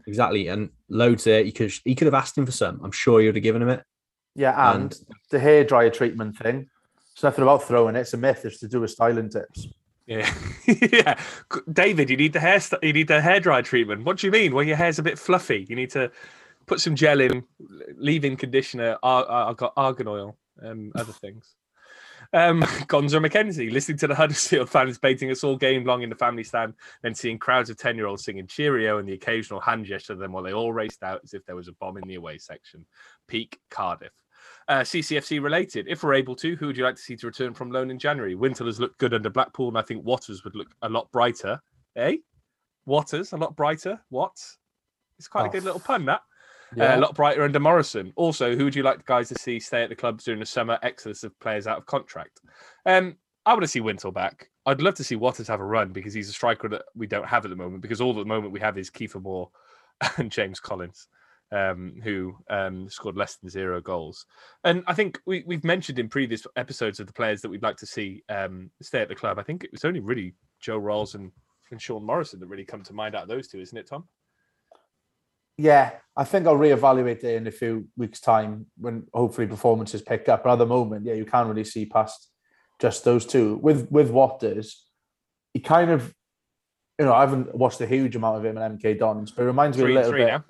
Exactly, 0.07 0.49
and 0.49 0.71
loads 0.89 1.25
there. 1.25 1.41
You 1.43 1.53
could 1.53 1.73
he 1.85 1.95
could 1.95 2.07
have 2.07 2.15
asked 2.15 2.37
him 2.37 2.47
for 2.47 2.53
some. 2.53 2.81
I'm 2.83 2.93
sure 2.93 3.21
you'd 3.21 3.37
have 3.37 3.43
given 3.43 3.63
him 3.63 3.69
it. 3.69 3.83
Yeah, 4.35 4.73
and, 4.75 4.85
And- 4.93 5.17
the 5.31 5.39
hair 5.39 5.65
dryer 5.65 5.91
treatment 5.91 6.37
thing. 6.39 6.69
It's 7.15 7.23
nothing 7.23 7.43
about 7.43 7.63
throwing 7.65 7.95
it. 7.97 8.01
It's 8.01 8.15
a 8.15 8.17
myth. 8.17 8.45
It's 8.45 8.59
to 8.61 8.69
do 8.69 8.81
with 8.81 8.91
styling 8.91 9.29
tips. 9.29 9.69
Yeah, 10.07 10.33
yeah. 10.67 11.21
David, 11.73 12.09
you 12.11 12.17
need 12.17 12.33
the 12.33 12.41
hair. 12.41 12.59
St- 12.59 12.83
you 12.83 12.93
need 12.93 13.09
the 13.09 13.21
hair 13.21 13.39
dry 13.39 13.61
treatment. 13.63 14.05
What 14.05 14.17
do 14.19 14.27
you 14.27 14.31
mean? 14.33 14.55
Well, 14.55 14.65
your 14.65 14.77
hair's 14.77 14.99
a 14.99 15.03
bit 15.03 15.19
fluffy. 15.19 15.67
You 15.69 15.77
need 15.77 15.91
to 15.91 16.11
put 16.67 16.81
some 16.81 16.97
gel 16.97 17.21
in, 17.21 17.45
leave-in 17.97 18.37
conditioner. 18.37 18.97
Ar- 19.03 19.25
ar- 19.27 19.51
I've 19.51 19.57
got 19.59 19.73
argan 19.77 20.09
oil, 20.09 20.37
and 20.59 20.91
other 20.97 21.13
things. 21.13 21.55
Um, 22.33 22.63
Gonzo 22.89 23.25
McKenzie, 23.25 23.71
listening 23.71 23.99
to 23.99 24.07
the 24.07 24.15
Huddersfield 24.15 24.71
fans 24.71 24.99
baiting 24.99 25.31
us 25.31 25.45
all 25.45 25.57
game 25.57 25.85
long 25.85 26.03
in 26.03 26.09
the 26.11 26.17
family 26.17 26.45
stand, 26.45 26.75
then 27.03 27.15
seeing 27.15 27.39
crowds 27.39 27.69
of 27.71 27.77
10 27.77 27.97
year 27.97 28.07
olds 28.07 28.25
singing 28.25 28.47
Cheerio 28.47 28.99
and 28.99 29.09
the 29.09 29.13
occasional 29.13 29.61
hand 29.61 29.85
gesture 29.85 30.15
to 30.15 30.19
them 30.19 30.33
while 30.33 30.43
they 30.43 30.53
all 30.55 30.73
raced 30.73 31.03
out 31.03 31.21
as 31.25 31.35
if 31.35 31.45
there 31.45 31.57
was 31.57 31.69
a 31.69 31.73
bomb 31.75 31.99
in 31.99 32.09
the 32.09 32.15
away 32.15 32.39
section. 32.39 32.87
Peak 33.29 33.59
Cardiff. 33.71 34.13
Uh, 34.69 34.81
CCFC 34.81 35.43
related, 35.43 35.87
if 35.89 36.03
we're 36.03 36.15
able 36.15 36.35
to, 36.37 36.57
who 36.57 36.67
would 36.67 36.77
you 36.77 36.85
like 36.85 36.97
to 36.97 37.03
see 37.03 37.17
to 37.17 37.27
return 37.27 37.53
from 37.53 37.71
loan 37.71 37.91
in 37.91 37.99
January? 37.99 38.35
Wintle 38.35 38.67
has 38.67 38.81
looked 38.81 38.99
good 38.99 39.13
under 39.15 39.31
Blackpool, 39.31 39.69
and 39.69 39.79
I 39.79 39.83
think 39.83 40.05
Waters 40.05 40.43
would 40.45 40.55
look 40.55 40.69
a 40.83 40.89
lot 40.89 41.11
brighter. 41.13 41.61
Eh? 41.97 42.17
Waters, 42.87 43.33
a 43.33 43.37
lot 43.37 43.55
brighter. 43.55 44.01
What? 44.09 44.37
It's 45.19 45.29
quite 45.29 45.47
a 45.47 45.49
good 45.49 45.63
Oh. 45.63 45.67
little 45.67 45.81
pun, 45.81 46.07
that. 46.07 46.23
Uh, 46.79 46.97
a 46.97 47.01
lot 47.01 47.15
brighter 47.15 47.43
under 47.43 47.61
Morrison. 47.61 48.13
Also, 48.17 48.57
who 48.57 48.65
would 48.65 48.75
you 48.75 48.83
like 48.83 48.99
the 48.99 49.05
guys 49.05 49.29
to 49.29 49.35
see 49.39 49.61
stay 49.61 49.83
at 49.83 49.89
the 49.89 49.97
clubs 49.97 50.25
during 50.25 50.41
the 50.41 50.47
summer 50.47 50.79
exodus 50.83 51.25
of 51.25 51.39
players 51.41 51.67
out 51.67 51.79
of 51.79 51.87
contract? 51.87 52.41
Um, 52.87 53.17
I 53.45 53.53
want 53.53 53.63
to 53.63 53.69
see 53.69 53.81
Wintle 53.81 54.13
back. 54.13 54.51
I'd 54.67 54.81
love 54.81 54.95
to 54.95 55.05
see 55.05 55.17
Waters 55.17 55.49
have 55.49 55.61
a 55.61 55.65
run 55.65 55.93
because 55.93 56.15
he's 56.15 56.29
a 56.29 56.33
striker 56.33 56.69
that 56.69 56.83
we 56.95 57.07
don't 57.07 57.27
have 57.27 57.45
at 57.45 57.51
the 57.51 57.57
moment. 57.57 57.83
Because 57.83 58.01
all 58.01 58.11
at 58.11 58.17
the 58.17 58.25
moment 58.25 58.53
we 58.53 58.61
have 58.61 58.79
is 58.79 58.91
Kieffer 58.91 59.21
Moore 59.21 59.51
and 60.17 60.31
James 60.31 60.61
Collins, 60.61 61.09
um, 61.51 62.01
who 62.03 62.37
um, 62.49 62.89
scored 62.89 63.17
less 63.17 63.37
than 63.37 63.51
zero 63.51 63.81
goals. 63.81 64.27
And 64.65 64.85
I 64.87 64.95
think 64.95 65.21
we, 65.27 65.43
we've 65.47 65.65
mentioned 65.65 65.99
in 65.99 66.09
previous 66.09 66.47
episodes 66.57 67.01
of 67.01 67.07
the 67.07 67.13
players 67.13 67.43
that 67.43 67.51
we'd 67.51 67.63
like 67.63 67.77
to 67.79 67.87
see 67.87 68.23
um, 68.29 68.71
stay 68.81 69.01
at 69.01 69.09
the 69.09 69.15
club. 69.15 69.39
I 69.39 69.43
think 69.43 69.65
it 69.65 69.73
was 69.73 69.85
only 69.85 70.01
really 70.01 70.35
Joe 70.61 70.79
Ralls 70.79 71.17
and, 71.17 71.33
and 71.71 71.83
Sean 71.83 72.05
Morrison 72.05 72.39
that 72.41 72.47
really 72.47 72.65
come 72.65 72.83
to 72.85 72.95
mind 72.95 73.17
out 73.17 73.25
of 73.25 73.29
those 73.29 73.49
two, 73.49 73.61
isn't 73.61 73.77
it, 73.77 73.89
Tom? 73.89 74.05
Yeah, 75.59 75.93
I 76.17 76.25
think 76.25 76.47
I'll 76.47 76.57
reevaluate 76.57 77.25
it 77.25 77.37
in 77.37 77.47
a 77.47 77.51
few 77.51 77.89
weeks' 77.97 78.21
time 78.21 78.67
when 78.77 79.07
hopefully 79.15 79.47
performances 79.47 80.03
pick 80.03 80.29
up. 80.29 80.45
But 80.45 80.55
at 80.55 80.57
the 80.57 80.67
moment, 80.67 81.07
yeah, 81.07 81.15
you 81.15 81.25
can't 81.25 81.49
really 81.49 81.65
see 81.65 81.87
past 81.87 82.29
just 82.81 83.05
those 83.05 83.25
two. 83.25 83.57
With 83.63 83.91
with 83.91 84.11
Waters, 84.11 84.87
he 85.55 85.61
kind 85.61 85.91
of, 85.91 86.15
you 86.99 87.07
know, 87.07 87.15
I 87.15 87.21
haven't 87.21 87.55
watched 87.55 87.81
a 87.81 87.87
huge 87.87 88.17
amount 88.17 88.39
of 88.39 88.45
him 88.45 88.59
in 88.59 88.79
MK 88.79 88.99
Dons, 88.99 89.31
but 89.31 89.43
it 89.43 89.47
reminds 89.47 89.79
me 89.79 89.85
Three 89.85 89.97
a 89.97 89.99
little 89.99 90.13
bit. 90.13 90.27
now. 90.27 90.45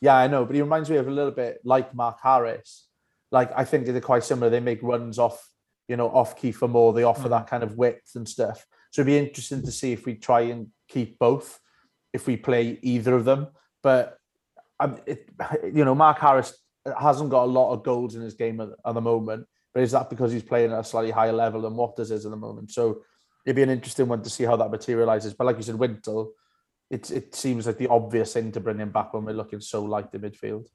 Yeah, 0.00 0.16
I 0.16 0.26
know, 0.26 0.44
but 0.44 0.54
he 0.54 0.62
reminds 0.62 0.90
me 0.90 0.96
of 0.96 1.06
a 1.06 1.10
little 1.10 1.30
bit 1.30 1.60
like 1.64 1.94
Mark 1.94 2.18
Harris. 2.22 2.88
Like 3.30 3.50
I 3.56 3.64
think 3.64 3.86
they're 3.86 4.00
quite 4.00 4.24
similar. 4.24 4.50
They 4.50 4.60
make 4.60 4.82
runs 4.82 5.18
off, 5.18 5.48
you 5.88 5.96
know, 5.96 6.08
off 6.08 6.40
Kieffer 6.40 6.68
Moore. 6.68 6.92
They 6.92 7.04
offer 7.04 7.28
that 7.28 7.46
mm. 7.46 7.48
kind 7.48 7.62
of 7.62 7.76
width 7.76 8.14
and 8.14 8.28
stuff. 8.28 8.66
So 8.90 9.02
it'd 9.02 9.06
be 9.06 9.18
interesting 9.18 9.62
to 9.62 9.72
see 9.72 9.92
if 9.92 10.06
we 10.06 10.14
try 10.14 10.42
and 10.42 10.68
keep 10.88 11.18
both, 11.18 11.58
if 12.12 12.26
we 12.26 12.36
play 12.36 12.78
either 12.82 13.14
of 13.14 13.24
them. 13.24 13.48
But 13.82 14.18
it, 15.06 15.28
you 15.64 15.84
know, 15.84 15.94
Mark 15.94 16.18
Harris 16.18 16.56
hasn't 16.98 17.30
got 17.30 17.44
a 17.44 17.46
lot 17.46 17.72
of 17.72 17.82
goals 17.82 18.14
in 18.14 18.22
his 18.22 18.34
game 18.34 18.60
at, 18.60 18.68
at 18.84 18.94
the 18.94 19.00
moment. 19.00 19.46
But 19.72 19.82
is 19.82 19.92
that 19.92 20.10
because 20.10 20.32
he's 20.32 20.42
playing 20.42 20.72
at 20.72 20.78
a 20.78 20.84
slightly 20.84 21.10
higher 21.10 21.32
level 21.32 21.62
than 21.62 21.76
Waters 21.76 22.10
is 22.10 22.24
at 22.24 22.30
the 22.30 22.36
moment? 22.36 22.70
So 22.70 23.02
it'd 23.44 23.56
be 23.56 23.62
an 23.62 23.70
interesting 23.70 24.08
one 24.08 24.22
to 24.22 24.30
see 24.30 24.44
how 24.44 24.56
that 24.56 24.70
materializes. 24.70 25.34
But 25.34 25.46
like 25.46 25.56
you 25.56 25.62
said, 25.62 25.74
Wintle, 25.74 26.32
it 26.90 27.10
it 27.10 27.34
seems 27.34 27.66
like 27.66 27.78
the 27.78 27.88
obvious 27.88 28.32
thing 28.32 28.52
to 28.52 28.60
bring 28.60 28.78
him 28.78 28.90
back 28.90 29.12
when 29.12 29.24
we're 29.24 29.32
looking 29.32 29.60
so 29.60 29.82
light 29.82 30.12
in 30.12 30.20
midfield. 30.20 30.68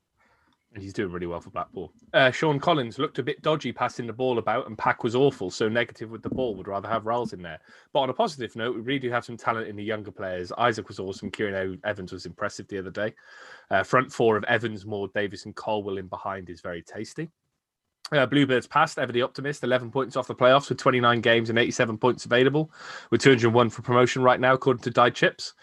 And 0.73 0.83
he's 0.83 0.93
doing 0.93 1.11
really 1.11 1.25
well 1.25 1.41
for 1.41 1.49
Blackpool. 1.49 1.91
Uh, 2.13 2.29
Sean 2.29 2.59
Collins 2.59 2.99
looked 2.99 3.17
a 3.17 3.23
bit 3.23 3.41
dodgy 3.41 3.71
passing 3.71 4.05
the 4.05 4.13
ball 4.13 4.37
about, 4.37 4.67
and 4.67 4.77
Pack 4.77 5.03
was 5.03 5.15
awful, 5.15 5.49
so 5.49 5.67
negative 5.67 6.11
with 6.11 6.21
the 6.21 6.29
ball. 6.29 6.53
Would 6.55 6.67
rather 6.67 6.87
have 6.87 7.07
Ralls 7.07 7.33
in 7.33 7.41
there. 7.41 7.59
But 7.91 8.01
on 8.01 8.09
a 8.11 8.13
positive 8.13 8.55
note, 8.55 8.75
we 8.75 8.81
really 8.81 8.99
do 8.99 9.09
have 9.09 9.25
some 9.25 9.35
talent 9.35 9.67
in 9.67 9.75
the 9.75 9.83
younger 9.83 10.11
players. 10.11 10.51
Isaac 10.59 10.87
was 10.87 10.99
awesome. 10.99 11.31
Kieran 11.31 11.79
Evans 11.83 12.11
was 12.11 12.27
impressive 12.27 12.67
the 12.67 12.77
other 12.77 12.91
day. 12.91 13.15
Uh, 13.71 13.81
front 13.81 14.11
four 14.11 14.37
of 14.37 14.43
Evans, 14.43 14.85
Moore, 14.85 15.09
Davies, 15.15 15.45
and 15.45 15.55
Colwill 15.55 15.97
in 15.97 16.05
behind 16.05 16.51
is 16.51 16.61
very 16.61 16.83
tasty. 16.83 17.31
Uh, 18.11 18.25
Bluebirds 18.25 18.67
passed 18.67 18.97
ever 18.97 19.11
the 19.11 19.21
optimist, 19.21 19.63
11 19.63 19.91
points 19.91 20.15
off 20.15 20.27
the 20.27 20.35
playoffs 20.35 20.69
with 20.69 20.77
29 20.77 21.21
games 21.21 21.49
and 21.49 21.59
87 21.59 21.97
points 21.97 22.25
available, 22.25 22.71
with 23.11 23.21
201 23.21 23.69
for 23.69 23.81
promotion 23.81 24.21
right 24.21 24.39
now, 24.39 24.53
according 24.53 24.83
to 24.83 24.89
Die 24.89 25.09
Chips. 25.11 25.53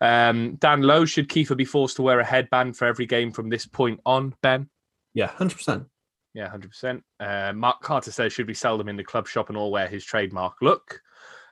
Um, 0.00 0.56
Dan 0.56 0.82
Lowe, 0.82 1.04
should 1.04 1.28
Kieffer 1.28 1.56
be 1.56 1.64
forced 1.64 1.96
to 1.96 2.02
wear 2.02 2.20
a 2.20 2.24
headband 2.24 2.76
for 2.76 2.86
every 2.86 3.06
game 3.06 3.32
from 3.32 3.48
this 3.48 3.66
point 3.66 4.00
on, 4.06 4.34
Ben? 4.42 4.68
Yeah, 5.14 5.28
hundred 5.28 5.56
percent. 5.56 5.86
Yeah, 6.34 6.48
hundred 6.48 6.70
percent. 6.70 7.02
Uh, 7.18 7.52
Mark 7.54 7.80
Carter 7.80 8.12
says 8.12 8.32
should 8.32 8.46
we 8.46 8.54
sell 8.54 8.76
them 8.76 8.88
in 8.88 8.96
the 8.96 9.04
club 9.04 9.26
shop 9.26 9.48
and 9.48 9.56
all 9.56 9.70
wear 9.70 9.88
his 9.88 10.04
trademark 10.04 10.56
look. 10.60 11.00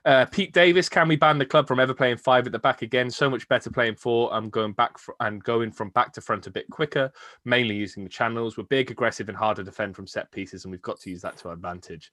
Uh, 0.05 0.23
Pete 0.25 0.53
Davis, 0.53 0.87
can 0.87 1.07
we 1.07 1.15
ban 1.15 1.39
the 1.39 1.45
club 1.45 1.67
from 1.67 1.79
ever 1.79 1.93
playing 1.93 2.17
five 2.17 2.45
at 2.45 2.51
the 2.51 2.59
back 2.59 2.83
again? 2.83 3.09
So 3.09 3.27
much 3.27 3.47
better 3.47 3.71
playing 3.71 3.95
four. 3.95 4.31
I'm 4.31 4.49
going 4.49 4.73
back 4.73 4.99
fr- 4.99 5.13
and 5.19 5.43
going 5.43 5.71
from 5.71 5.89
back 5.89 6.13
to 6.13 6.21
front 6.21 6.45
a 6.45 6.51
bit 6.51 6.69
quicker, 6.69 7.11
mainly 7.43 7.75
using 7.75 8.03
the 8.03 8.09
channels. 8.09 8.55
We're 8.55 8.65
big, 8.65 8.91
aggressive, 8.91 9.29
and 9.29 9.37
hard 9.37 9.55
to 9.57 9.63
defend 9.63 9.95
from 9.95 10.05
set 10.05 10.31
pieces, 10.31 10.63
and 10.63 10.71
we've 10.71 10.81
got 10.83 10.99
to 10.99 11.09
use 11.09 11.23
that 11.23 11.37
to 11.37 11.47
our 11.47 11.55
advantage. 11.55 12.11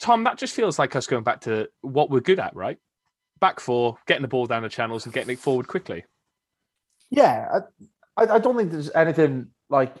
Tom, 0.00 0.22
that 0.24 0.36
just 0.36 0.54
feels 0.54 0.78
like 0.78 0.94
us 0.94 1.06
going 1.06 1.24
back 1.24 1.40
to 1.42 1.66
what 1.80 2.10
we're 2.10 2.20
good 2.20 2.38
at, 2.40 2.54
right? 2.54 2.76
Back 3.40 3.58
four, 3.58 3.96
getting 4.06 4.22
the 4.22 4.28
ball 4.28 4.44
down 4.44 4.62
the 4.62 4.68
channels 4.68 5.06
and 5.06 5.14
getting 5.14 5.32
it 5.32 5.38
forward 5.38 5.68
quickly. 5.68 6.04
Yeah, 7.10 7.60
I, 8.18 8.24
I 8.34 8.38
don't 8.38 8.56
think 8.56 8.70
there's 8.70 8.90
anything 8.94 9.48
like 9.70 9.94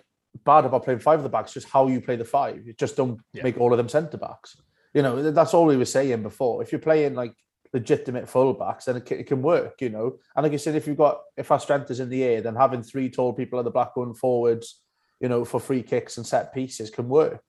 bad 0.44 0.66
about 0.66 0.84
playing 0.84 1.00
five 1.00 1.20
of 1.20 1.22
the 1.22 1.28
backs. 1.30 1.54
Just 1.54 1.68
how 1.68 1.88
you 1.88 2.02
play 2.02 2.16
the 2.16 2.24
five. 2.24 2.66
You 2.66 2.74
just 2.74 2.96
don't 2.96 3.18
Yeah. 3.32 3.44
make 3.44 3.58
all 3.58 3.72
of 3.72 3.78
them 3.78 3.88
centre 3.88 4.18
backs. 4.18 4.56
You 4.94 5.02
know, 5.02 5.30
that's 5.30 5.54
all 5.54 5.66
we 5.66 5.76
were 5.76 5.84
saying 5.84 6.22
before. 6.22 6.62
If 6.62 6.70
you're 6.72 6.80
playing 6.80 7.14
like 7.14 7.34
legitimate 7.72 8.28
full 8.28 8.52
backs, 8.54 8.84
then 8.84 8.96
it 8.96 9.06
can, 9.06 9.20
it 9.20 9.26
can 9.26 9.42
work. 9.42 9.80
You 9.80 9.90
know, 9.90 10.18
and 10.36 10.44
like 10.44 10.52
I 10.52 10.56
said, 10.56 10.74
if 10.74 10.86
you've 10.86 10.98
got 10.98 11.20
if 11.36 11.50
our 11.50 11.60
strength 11.60 11.90
is 11.90 12.00
in 12.00 12.10
the 12.10 12.22
air, 12.24 12.40
then 12.42 12.54
having 12.56 12.82
three 12.82 13.10
tall 13.10 13.32
people 13.32 13.58
at 13.58 13.64
the 13.64 13.70
back 13.70 13.94
going 13.94 14.14
forwards, 14.14 14.80
you 15.20 15.28
know, 15.28 15.44
for 15.44 15.60
free 15.60 15.82
kicks 15.82 16.16
and 16.18 16.26
set 16.26 16.52
pieces 16.54 16.90
can 16.90 17.08
work. 17.08 17.42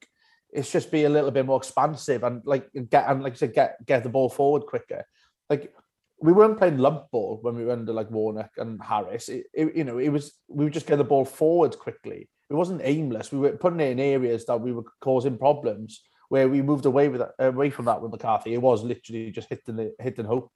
It's 0.51 0.71
just 0.71 0.91
be 0.91 1.05
a 1.05 1.09
little 1.09 1.31
bit 1.31 1.45
more 1.47 1.57
expansive 1.57 2.23
and 2.23 2.41
like 2.45 2.69
get 2.89 3.09
and 3.09 3.23
like 3.23 3.33
I 3.33 3.35
said, 3.37 3.53
get 3.53 3.85
get 3.85 4.03
the 4.03 4.09
ball 4.09 4.29
forward 4.29 4.63
quicker. 4.67 5.03
Like 5.49 5.73
we 6.21 6.31
weren't 6.31 6.57
playing 6.57 6.77
lump 6.77 7.11
ball 7.11 7.39
when 7.41 7.55
we 7.55 7.65
were 7.65 7.73
under 7.73 7.91
like 7.91 8.09
Warnock 8.09 8.51
and 8.57 8.81
Harris. 8.81 9.27
It, 9.29 9.47
it- 9.53 9.75
you 9.75 9.83
know, 9.83 9.97
it 9.97 10.09
was 10.09 10.33
we 10.47 10.63
would 10.63 10.73
just 10.73 10.85
get 10.87 10.97
the 10.97 11.03
ball 11.03 11.25
forward 11.25 11.77
quickly. 11.77 12.29
It 12.49 12.53
wasn't 12.53 12.81
aimless. 12.83 13.31
We 13.31 13.39
were 13.39 13.51
putting 13.57 13.79
it 13.79 13.91
in 13.91 13.99
areas 13.99 14.45
that 14.45 14.61
we 14.61 14.71
were 14.71 14.83
causing 15.01 15.37
problems. 15.37 16.01
Where 16.29 16.47
we 16.49 16.61
moved 16.61 16.85
away 16.85 17.09
with 17.09 17.21
that, 17.21 17.31
away 17.39 17.69
from 17.69 17.85
that 17.85 18.01
with 18.01 18.11
McCarthy, 18.11 18.53
it 18.53 18.61
was 18.61 18.83
literally 18.83 19.31
just 19.31 19.49
hitting 19.49 19.75
the 19.75 19.93
hit 19.99 20.17
and 20.17 20.27
hope. 20.27 20.51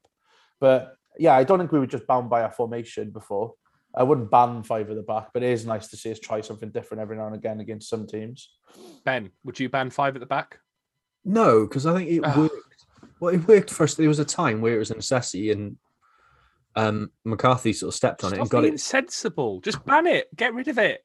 But 0.59 0.95
yeah, 1.19 1.35
I 1.35 1.43
don't 1.43 1.59
think 1.59 1.71
we 1.71 1.79
were 1.79 1.85
just 1.87 2.07
bound 2.07 2.29
by 2.29 2.41
our 2.43 2.51
formation 2.51 3.11
before. 3.11 3.53
I 3.95 4.03
wouldn't 4.03 4.29
ban 4.31 4.63
five 4.63 4.89
at 4.89 4.95
the 4.95 5.01
back, 5.03 5.29
but 5.33 5.43
it 5.43 5.49
is 5.51 5.65
nice 5.65 5.87
to 5.89 5.97
see 5.97 6.11
us 6.11 6.19
try 6.19 6.41
something 6.41 6.69
different 6.69 7.01
every 7.01 7.17
now 7.17 7.25
and 7.27 7.35
again 7.35 7.59
against 7.59 7.89
some 7.89 8.05
teams. 8.07 8.49
Ben, 9.05 9.31
would 9.43 9.59
you 9.59 9.69
ban 9.69 9.89
five 9.89 10.15
at 10.15 10.19
the 10.19 10.25
back? 10.25 10.59
No, 11.25 11.65
because 11.65 11.85
I 11.85 11.95
think 11.95 12.09
it 12.09 12.21
Ah. 12.23 12.37
worked. 12.37 12.85
Well, 13.19 13.33
it 13.33 13.47
worked 13.47 13.71
first. 13.71 13.97
There 13.97 14.07
was 14.07 14.19
a 14.19 14.25
time 14.25 14.61
where 14.61 14.75
it 14.75 14.79
was 14.79 14.91
a 14.91 14.95
necessity, 14.95 15.51
and 15.51 15.77
um, 16.75 17.11
McCarthy 17.25 17.73
sort 17.73 17.89
of 17.89 17.95
stepped 17.95 18.23
on 18.23 18.33
it 18.33 18.37
and 18.39 18.45
Stop 18.47 18.51
got 18.51 18.61
being 18.61 18.75
it. 18.75 18.79
sensible. 18.79 19.59
Just 19.61 19.83
ban 19.85 20.05
it. 20.07 20.27
Get 20.35 20.53
rid 20.53 20.67
of 20.67 20.77
it. 20.77 21.03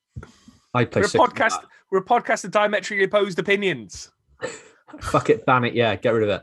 I 0.75 0.85
play 0.85 1.01
We're 1.03 1.07
a 1.25 1.29
podcast. 1.29 1.65
We're 1.91 1.99
a 2.01 2.05
podcast 2.05 2.45
of 2.45 2.51
diametrically 2.51 3.05
opposed 3.05 3.39
opinions. 3.39 4.11
Fuck 5.01 5.31
it, 5.31 5.47
ban 5.47 5.65
it. 5.65 5.75
Yeah, 5.75 5.95
get 5.97 6.11
rid 6.11 6.25
of 6.25 6.29
it. 6.29 6.43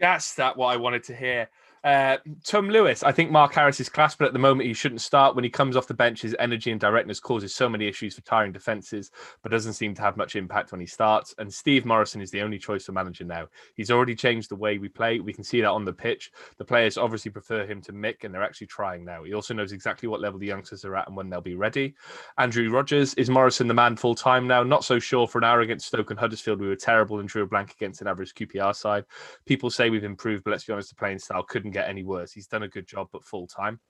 That's 0.00 0.34
that 0.34 0.56
what 0.56 0.68
I 0.68 0.76
wanted 0.76 1.04
to 1.04 1.14
hear. 1.16 1.48
Uh, 1.84 2.16
Tom 2.42 2.70
Lewis, 2.70 3.02
I 3.02 3.12
think 3.12 3.30
Mark 3.30 3.54
Harris 3.54 3.78
is 3.78 3.90
class, 3.90 4.16
but 4.16 4.26
at 4.26 4.32
the 4.32 4.38
moment 4.38 4.66
he 4.66 4.72
shouldn't 4.74 5.02
start. 5.02 5.34
When 5.34 5.44
he 5.44 5.50
comes 5.50 5.76
off 5.76 5.86
the 5.86 5.94
bench, 5.94 6.22
his 6.22 6.34
energy 6.38 6.70
and 6.70 6.80
directness 6.80 7.20
causes 7.20 7.54
so 7.54 7.68
many 7.68 7.86
issues 7.86 8.14
for 8.14 8.22
tiring 8.22 8.52
defenses, 8.52 9.10
but 9.42 9.52
doesn't 9.52 9.74
seem 9.74 9.94
to 9.94 10.02
have 10.02 10.16
much 10.16 10.34
impact 10.34 10.72
when 10.72 10.80
he 10.80 10.86
starts. 10.86 11.34
And 11.38 11.52
Steve 11.52 11.84
Morrison 11.84 12.22
is 12.22 12.30
the 12.30 12.40
only 12.40 12.58
choice 12.58 12.86
for 12.86 12.92
manager 12.92 13.24
now. 13.24 13.48
He's 13.74 13.90
already 13.90 14.14
changed 14.14 14.50
the 14.50 14.56
way 14.56 14.78
we 14.78 14.88
play. 14.88 15.20
We 15.20 15.34
can 15.34 15.44
see 15.44 15.60
that 15.60 15.68
on 15.68 15.84
the 15.84 15.92
pitch. 15.92 16.32
The 16.56 16.64
players 16.64 16.96
obviously 16.96 17.30
prefer 17.30 17.66
him 17.66 17.82
to 17.82 17.92
Mick, 17.92 18.24
and 18.24 18.34
they're 18.34 18.42
actually 18.42 18.68
trying 18.68 19.04
now. 19.04 19.22
He 19.22 19.34
also 19.34 19.52
knows 19.52 19.72
exactly 19.72 20.08
what 20.08 20.22
level 20.22 20.38
the 20.38 20.46
youngsters 20.46 20.86
are 20.86 20.96
at 20.96 21.06
and 21.06 21.16
when 21.16 21.28
they'll 21.28 21.42
be 21.42 21.54
ready. 21.54 21.94
Andrew 22.38 22.70
Rogers, 22.70 23.12
is 23.14 23.28
Morrison 23.28 23.68
the 23.68 23.74
man 23.74 23.96
full 23.96 24.14
time 24.14 24.46
now? 24.46 24.62
Not 24.62 24.84
so 24.84 24.98
sure. 24.98 25.28
For 25.28 25.38
an 25.38 25.44
hour 25.44 25.60
against 25.60 25.86
Stoke 25.86 26.10
and 26.10 26.18
Huddersfield, 26.18 26.60
we 26.60 26.68
were 26.68 26.76
terrible 26.76 27.20
and 27.20 27.28
drew 27.28 27.42
a 27.42 27.46
blank 27.46 27.72
against 27.72 28.00
an 28.00 28.08
average 28.08 28.34
QPR 28.34 28.74
side 28.74 29.04
people 29.46 29.70
say 29.70 29.90
we've 29.90 30.04
improved, 30.04 30.44
but 30.44 30.50
let's 30.50 30.64
be 30.64 30.72
honest, 30.72 30.88
the 30.88 30.94
playing 30.94 31.18
style 31.18 31.42
couldn't 31.42 31.72
get 31.74 31.88
any 31.88 32.04
worse. 32.04 32.32
He's 32.32 32.46
done 32.46 32.62
a 32.62 32.68
good 32.68 32.86
job, 32.86 33.08
but 33.12 33.24
full 33.24 33.46
time. 33.46 33.80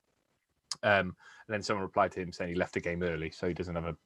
Um, 0.82 1.14
and 1.46 1.54
then 1.54 1.62
someone 1.62 1.84
replied 1.84 2.12
to 2.12 2.20
him 2.20 2.32
saying 2.32 2.50
he 2.50 2.56
left 2.56 2.74
the 2.74 2.80
game 2.80 3.02
early, 3.02 3.30
so 3.30 3.46
he 3.46 3.54
doesn't 3.54 3.74
have 3.74 3.84
a 3.84 3.96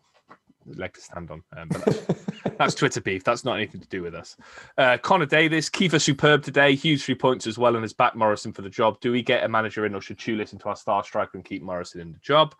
leg 0.77 0.95
to 0.95 1.01
stand 1.01 1.31
on. 1.31 1.43
Um, 1.57 1.69
but 1.69 1.85
that's, 1.85 2.57
that's 2.59 2.75
Twitter 2.75 3.01
beef. 3.01 3.25
That's 3.25 3.45
not 3.45 3.57
anything 3.57 3.81
to 3.81 3.89
do 3.89 4.03
with 4.03 4.15
us. 4.15 4.37
Uh, 4.77 4.99
Connor 4.99 5.27
Davis, 5.27 5.71
Kieffer 5.71 6.01
superb 6.01 6.43
today. 6.43 6.75
Huge 6.75 7.03
three 7.05 7.15
points 7.15 7.47
as 7.47 7.59
well, 7.59 7.75
and 7.75 7.85
has 7.85 7.93
back 7.93 8.17
Morrison 8.17 8.53
for 8.53 8.63
the 8.63 8.71
job. 8.71 9.01
Do 9.01 9.13
we 9.13 9.23
get 9.23 9.45
a 9.45 9.49
manager 9.49 9.87
in, 9.87 9.95
or 9.95 10.01
should 10.01 10.19
Choo 10.19 10.37
listen 10.37 10.59
to 10.61 10.69
our 10.69 10.77
star 10.77 11.05
striker 11.05 11.33
and 11.35 11.45
keep 11.45 11.63
Morrison 11.63 12.01
in 12.01 12.13
the 12.13 12.19
job? 12.19 12.55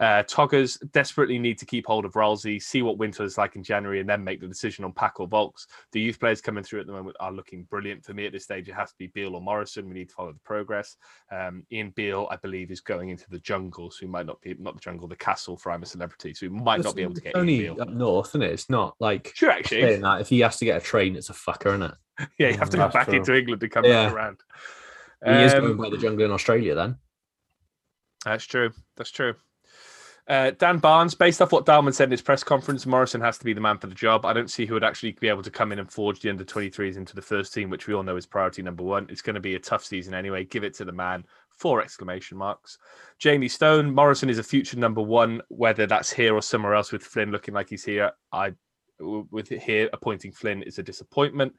Uh, 0.00 0.22
Toggers 0.24 0.76
desperately 0.92 1.38
need 1.38 1.58
to 1.58 1.66
keep 1.66 1.86
hold 1.86 2.04
of 2.04 2.16
Ralsey, 2.16 2.60
see 2.60 2.82
what 2.82 2.98
winter 2.98 3.24
is 3.24 3.38
like 3.38 3.56
in 3.56 3.62
January, 3.62 4.00
and 4.00 4.08
then 4.08 4.22
make 4.22 4.40
the 4.40 4.46
decision 4.46 4.84
on 4.84 4.92
Pack 4.92 5.20
or 5.20 5.28
Vaulks. 5.28 5.66
The 5.92 6.00
youth 6.00 6.20
players 6.20 6.40
coming 6.40 6.64
through 6.64 6.80
at 6.80 6.86
the 6.86 6.92
moment 6.92 7.16
are 7.20 7.32
looking 7.32 7.64
brilliant 7.64 8.04
for 8.04 8.14
me 8.14 8.26
at 8.26 8.32
this 8.32 8.44
stage. 8.44 8.68
It 8.68 8.74
has 8.74 8.90
to 8.90 8.98
be 8.98 9.08
Beal 9.08 9.34
or 9.34 9.40
Morrison. 9.40 9.88
We 9.88 9.94
need 9.94 10.08
to 10.10 10.14
follow 10.14 10.32
the 10.32 10.38
progress. 10.40 10.96
Um, 11.30 11.64
Ian 11.72 11.90
Beal, 11.90 12.28
I 12.30 12.36
believe, 12.36 12.70
is 12.70 12.80
going 12.80 13.08
into 13.10 13.28
the 13.30 13.38
jungle, 13.38 13.90
so 13.90 14.00
he 14.00 14.06
might 14.06 14.26
not 14.26 14.40
be 14.40 14.54
not 14.58 14.74
the 14.74 14.80
jungle, 14.80 15.08
the 15.08 15.16
castle 15.16 15.56
for 15.56 15.72
I'm 15.72 15.82
a 15.82 15.86
celebrity. 15.86 16.34
So 16.34 16.46
we 16.46 16.50
might 16.50 16.82
not 16.82 16.94
be 16.94 17.02
able 17.02 17.14
to 17.14 17.20
get 17.20 17.34
only 17.52 17.64
Ian 17.64 17.80
up 17.80 17.88
north, 17.90 18.28
isn't 18.30 18.42
it? 18.42 18.52
It's 18.52 18.70
not 18.70 18.94
like 19.00 19.32
Sure, 19.34 19.50
actually, 19.50 19.82
saying 19.82 20.00
that 20.02 20.20
if 20.20 20.28
he 20.28 20.40
has 20.40 20.56
to 20.58 20.64
get 20.64 20.76
a 20.80 20.84
train, 20.84 21.16
it's 21.16 21.30
a 21.30 21.34
fucker, 21.34 21.66
isn't 21.68 21.82
it? 21.82 21.94
yeah, 22.38 22.48
you 22.48 22.58
have 22.58 22.70
to 22.70 22.76
go 22.76 22.84
That's 22.84 22.94
back 22.94 23.06
true. 23.08 23.16
into 23.16 23.36
England 23.36 23.60
to 23.60 23.68
come 23.68 23.84
Yeah. 23.84 24.06
back 24.06 24.14
around. 24.14 24.38
He 25.24 25.42
is 25.42 25.54
Um, 25.54 25.60
going 25.62 25.76
by 25.76 25.90
the 25.90 25.98
jungle 25.98 26.24
in 26.24 26.30
Australia 26.30 26.74
then. 26.74 26.96
That's 28.24 28.44
true. 28.44 28.70
That's 28.96 29.10
true. 29.10 29.34
Uh, 30.28 30.50
Dan 30.50 30.78
Barnes, 30.78 31.14
based 31.14 31.40
off 31.40 31.52
what 31.52 31.64
Dalman 31.64 31.94
said 31.94 32.04
in 32.04 32.10
his 32.10 32.20
press 32.20 32.44
conference, 32.44 32.84
Morrison 32.84 33.20
has 33.22 33.38
to 33.38 33.44
be 33.46 33.54
the 33.54 33.62
man 33.62 33.78
for 33.78 33.86
the 33.86 33.94
job. 33.94 34.26
I 34.26 34.34
don't 34.34 34.50
see 34.50 34.66
who 34.66 34.74
would 34.74 34.84
actually 34.84 35.12
be 35.12 35.28
able 35.28 35.42
to 35.42 35.50
come 35.50 35.72
in 35.72 35.78
and 35.78 35.90
forge 35.90 36.20
the 36.20 36.28
under 36.28 36.44
23s 36.44 36.96
into 36.98 37.14
the 37.14 37.22
first 37.22 37.54
team, 37.54 37.70
which 37.70 37.86
we 37.86 37.94
all 37.94 38.02
know 38.02 38.16
is 38.16 38.26
priority 38.26 38.60
number 38.60 38.82
one. 38.82 39.06
It's 39.08 39.22
going 39.22 39.34
to 39.34 39.40
be 39.40 39.54
a 39.54 39.58
tough 39.58 39.84
season 39.84 40.12
anyway. 40.12 40.44
Give 40.44 40.64
it 40.64 40.74
to 40.74 40.84
the 40.84 40.92
man. 40.92 41.24
Four 41.58 41.82
exclamation 41.82 42.38
marks. 42.38 42.78
Jamie 43.18 43.48
Stone, 43.48 43.92
Morrison 43.92 44.30
is 44.30 44.38
a 44.38 44.44
future 44.44 44.78
number 44.78 45.02
one, 45.02 45.42
whether 45.48 45.86
that's 45.86 46.10
here 46.10 46.34
or 46.34 46.42
somewhere 46.42 46.74
else 46.74 46.92
with 46.92 47.02
Flynn 47.02 47.30
looking 47.30 47.54
like 47.54 47.68
he's 47.68 47.84
here. 47.84 48.12
I 48.32 48.52
with 49.00 49.52
it 49.52 49.62
here 49.62 49.88
appointing 49.92 50.32
Flynn 50.32 50.62
is 50.62 50.78
a 50.78 50.82
disappointment. 50.82 51.52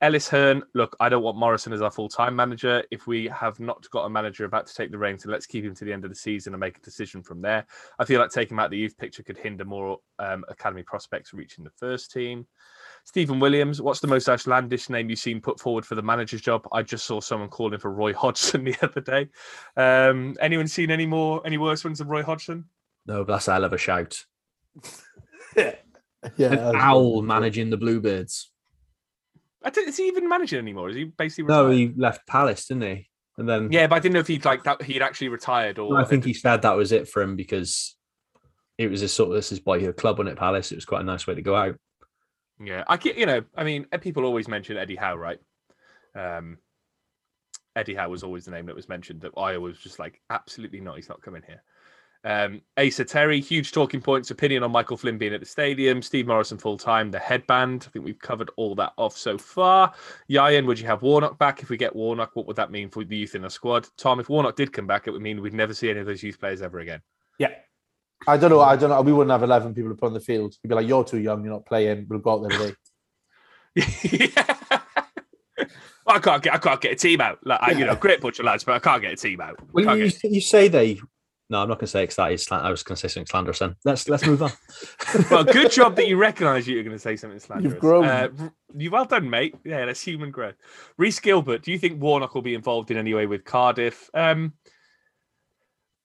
Ellis 0.00 0.28
Hearn, 0.28 0.64
look, 0.74 0.96
I 0.98 1.08
don't 1.08 1.22
want 1.22 1.38
Morrison 1.38 1.72
as 1.72 1.80
our 1.80 1.90
full 1.90 2.08
time 2.08 2.34
manager. 2.34 2.82
If 2.90 3.06
we 3.06 3.28
have 3.28 3.60
not 3.60 3.88
got 3.90 4.04
a 4.04 4.10
manager 4.10 4.44
about 4.44 4.66
to 4.66 4.74
take 4.74 4.90
the 4.90 4.98
reins, 4.98 5.22
then 5.22 5.30
let's 5.30 5.46
keep 5.46 5.64
him 5.64 5.76
to 5.76 5.84
the 5.84 5.92
end 5.92 6.04
of 6.04 6.10
the 6.10 6.16
season 6.16 6.52
and 6.52 6.60
make 6.60 6.76
a 6.76 6.80
decision 6.80 7.22
from 7.22 7.40
there. 7.40 7.64
I 8.00 8.04
feel 8.04 8.20
like 8.20 8.30
taking 8.30 8.56
him 8.56 8.58
out 8.58 8.70
the 8.70 8.78
youth 8.78 8.98
picture 8.98 9.22
could 9.22 9.38
hinder 9.38 9.64
more 9.64 9.98
um, 10.18 10.44
academy 10.48 10.82
prospects 10.82 11.32
reaching 11.32 11.62
the 11.62 11.70
first 11.70 12.10
team. 12.10 12.48
Stephen 13.04 13.40
Williams, 13.40 13.82
what's 13.82 14.00
the 14.00 14.06
most 14.06 14.28
outlandish 14.28 14.88
name 14.88 15.10
you've 15.10 15.18
seen 15.18 15.40
put 15.40 15.58
forward 15.60 15.84
for 15.84 15.94
the 15.96 16.02
manager's 16.02 16.40
job? 16.40 16.66
I 16.72 16.82
just 16.82 17.04
saw 17.04 17.20
someone 17.20 17.48
calling 17.48 17.78
for 17.78 17.90
Roy 17.90 18.12
Hodgson 18.14 18.64
the 18.64 18.76
other 18.82 19.00
day. 19.00 19.28
Um, 19.76 20.36
anyone 20.40 20.68
seen 20.68 20.90
any 20.90 21.06
more, 21.06 21.42
any 21.44 21.58
worse 21.58 21.84
ones 21.84 21.98
than 21.98 22.08
Roy 22.08 22.22
Hodgson? 22.22 22.64
No, 23.06 23.24
but 23.24 23.32
that's 23.34 23.48
a 23.48 23.52
hell 23.52 23.64
of 23.64 23.72
a 23.72 23.78
shout. 23.78 24.24
Yeah, 26.36 26.52
An 26.52 26.56
that's- 26.56 26.74
owl 26.76 27.20
managing 27.20 27.68
the 27.70 27.76
Bluebirds. 27.76 28.50
I 29.64 29.70
don't, 29.70 29.88
is 29.88 29.96
he 29.96 30.06
even 30.06 30.28
managing 30.28 30.60
anymore? 30.60 30.88
Is 30.88 30.94
he 30.96 31.04
basically 31.04 31.44
No, 31.52 31.68
he 31.68 31.92
left 31.96 32.26
Palace, 32.28 32.66
didn't 32.66 32.84
he? 32.84 33.08
And 33.38 33.48
then 33.48 33.72
Yeah, 33.72 33.88
but 33.88 33.96
I 33.96 33.98
didn't 33.98 34.14
know 34.14 34.20
if 34.20 34.28
he'd 34.28 34.44
like 34.44 34.62
that. 34.64 34.82
He'd 34.82 35.02
actually 35.02 35.28
retired, 35.28 35.78
or 35.78 35.98
I 35.98 36.04
think 36.04 36.24
he 36.24 36.32
said 36.32 36.62
that 36.62 36.76
was 36.76 36.92
it 36.92 37.08
for 37.08 37.22
him 37.22 37.34
because 37.34 37.96
it 38.78 38.88
was 38.88 39.00
his 39.00 39.12
sort 39.12 39.30
of 39.30 39.34
this 39.34 39.50
is 39.52 39.58
boyhood 39.60 39.96
club 39.96 40.20
on 40.20 40.28
it 40.28 40.36
Palace. 40.38 40.70
It 40.70 40.76
was 40.76 40.84
quite 40.84 41.00
a 41.00 41.04
nice 41.04 41.26
way 41.26 41.34
to 41.34 41.42
go 41.42 41.56
out. 41.56 41.74
Yeah, 42.62 42.84
I. 42.86 42.98
You 43.02 43.26
know, 43.26 43.42
I 43.56 43.64
mean, 43.64 43.86
eh, 43.92 43.96
people 43.96 44.24
always 44.24 44.48
mention 44.48 44.76
Eddie 44.76 44.96
Howe, 44.96 45.16
right? 45.16 45.38
Um, 46.14 46.58
Eddie 47.74 47.94
Howe 47.94 48.08
was 48.08 48.22
always 48.22 48.44
the 48.44 48.50
name 48.50 48.66
that 48.66 48.76
was 48.76 48.88
mentioned. 48.88 49.22
That 49.22 49.32
I 49.36 49.56
was 49.56 49.78
just 49.78 49.98
like, 49.98 50.20
absolutely 50.30 50.80
not. 50.80 50.96
He's 50.96 51.08
not 51.08 51.22
coming 51.22 51.42
here. 51.46 51.62
Um, 52.24 52.62
Asa 52.78 53.04
Terry, 53.04 53.40
huge 53.40 53.72
talking 53.72 54.00
points. 54.00 54.30
Opinion 54.30 54.62
on 54.62 54.70
Michael 54.70 54.96
Flynn 54.96 55.18
being 55.18 55.34
at 55.34 55.40
the 55.40 55.46
stadium. 55.46 56.02
Steve 56.02 56.26
Morrison 56.26 56.58
full 56.58 56.78
time. 56.78 57.10
The 57.10 57.18
headband. 57.18 57.84
I 57.88 57.90
think 57.90 58.04
we've 58.04 58.18
covered 58.18 58.50
all 58.56 58.74
that 58.76 58.92
off 58.96 59.16
so 59.16 59.36
far. 59.36 59.92
Yayan, 60.30 60.66
would 60.66 60.78
you 60.78 60.86
have 60.86 61.02
Warnock 61.02 61.38
back? 61.38 61.62
If 61.62 61.70
we 61.70 61.76
get 61.76 61.96
Warnock, 61.96 62.36
what 62.36 62.46
would 62.46 62.56
that 62.56 62.70
mean 62.70 62.90
for 62.90 63.02
the 63.02 63.16
youth 63.16 63.34
in 63.34 63.42
the 63.42 63.50
squad? 63.50 63.88
Tom, 63.96 64.20
if 64.20 64.28
Warnock 64.28 64.54
did 64.54 64.72
come 64.72 64.86
back, 64.86 65.08
it 65.08 65.10
would 65.10 65.22
mean 65.22 65.40
we'd 65.40 65.52
never 65.52 65.74
see 65.74 65.90
any 65.90 66.00
of 66.00 66.06
those 66.06 66.22
youth 66.22 66.38
players 66.38 66.62
ever 66.62 66.78
again. 66.78 67.00
Yeah. 67.38 67.54
I 68.26 68.36
don't 68.36 68.50
know. 68.50 68.60
I 68.60 68.76
don't 68.76 68.90
know. 68.90 69.00
We 69.02 69.12
wouldn't 69.12 69.32
have 69.32 69.42
11 69.42 69.74
people 69.74 69.90
to 69.90 69.96
put 69.96 70.06
on 70.06 70.14
the 70.14 70.20
field. 70.20 70.54
You'd 70.62 70.68
be 70.68 70.74
like, 70.74 70.86
you're 70.86 71.04
too 71.04 71.18
young. 71.18 71.42
You're 71.44 71.52
not 71.54 71.66
playing. 71.66 72.06
We'll 72.10 72.20
go 72.20 72.32
out 72.44 72.48
there 72.48 72.58
today. 72.58 74.26
yeah. 74.34 74.80
I 76.06 76.18
can't 76.18 76.42
get 76.42 76.52
I 76.54 76.58
can't 76.58 76.80
get 76.80 76.92
a 76.92 76.96
team 76.96 77.20
out. 77.20 77.38
Like 77.44 77.62
I, 77.62 77.70
you 77.72 77.84
know, 77.84 77.94
great 77.94 78.20
bunch 78.20 78.38
of 78.38 78.44
lads, 78.44 78.64
but 78.64 78.74
I 78.74 78.78
can't 78.80 79.00
get 79.02 79.12
a 79.12 79.16
team 79.16 79.40
out. 79.40 79.58
Well, 79.72 79.84
Can't 79.84 79.98
you, 80.00 80.10
get- 80.10 80.24
you 80.32 80.40
say 80.40 80.68
they. 80.68 81.00
No, 81.50 81.60
I'm 81.62 81.68
not 81.68 81.74
going 81.78 81.86
to 81.86 81.86
say 81.86 82.04
because 82.04 82.16
that 82.16 82.32
is. 82.32 82.42
slan- 82.44 82.62
I 82.64 82.70
was 82.70 82.82
going 82.82 82.96
to 82.96 83.00
say 83.00 83.08
something 83.12 83.26
slanderous. 83.26 83.58
Then 83.58 83.76
let's 83.84 84.08
let's 84.08 84.26
move 84.26 84.42
on. 84.42 84.50
well, 85.30 85.44
good 85.44 85.70
job 85.70 85.96
that 85.96 86.08
you 86.08 86.16
recognise 86.16 86.66
you 86.66 86.76
were 86.78 86.82
going 86.82 86.96
to 86.96 86.98
say 86.98 87.14
something 87.16 87.38
slanderous. 87.38 87.78
grown. 87.78 88.04
Uh, 88.06 88.28
r- 88.38 88.52
you 88.76 88.90
well 88.90 89.04
done, 89.04 89.28
mate. 89.28 89.54
Yeah, 89.64 89.84
that's 89.84 90.00
human 90.00 90.30
growth. 90.30 90.54
Reese 90.96 91.20
Gilbert, 91.20 91.62
do 91.62 91.70
you 91.70 91.78
think 91.78 92.00
Warnock 92.00 92.34
will 92.34 92.42
be 92.42 92.54
involved 92.54 92.90
in 92.90 92.96
any 92.96 93.12
way 93.14 93.26
with 93.26 93.44
Cardiff? 93.44 94.08
Um, 94.14 94.54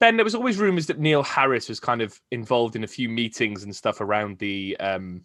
ben, 0.00 0.16
there 0.16 0.24
was 0.24 0.34
always 0.34 0.58
rumours 0.58 0.86
that 0.86 0.98
Neil 0.98 1.22
Harris 1.22 1.68
was 1.68 1.80
kind 1.80 2.02
of 2.02 2.18
involved 2.30 2.76
in 2.76 2.84
a 2.84 2.88
few 2.88 3.08
meetings 3.08 3.64
and 3.64 3.74
stuff 3.74 4.00
around 4.00 4.38
the 4.38 4.76
um, 4.78 5.22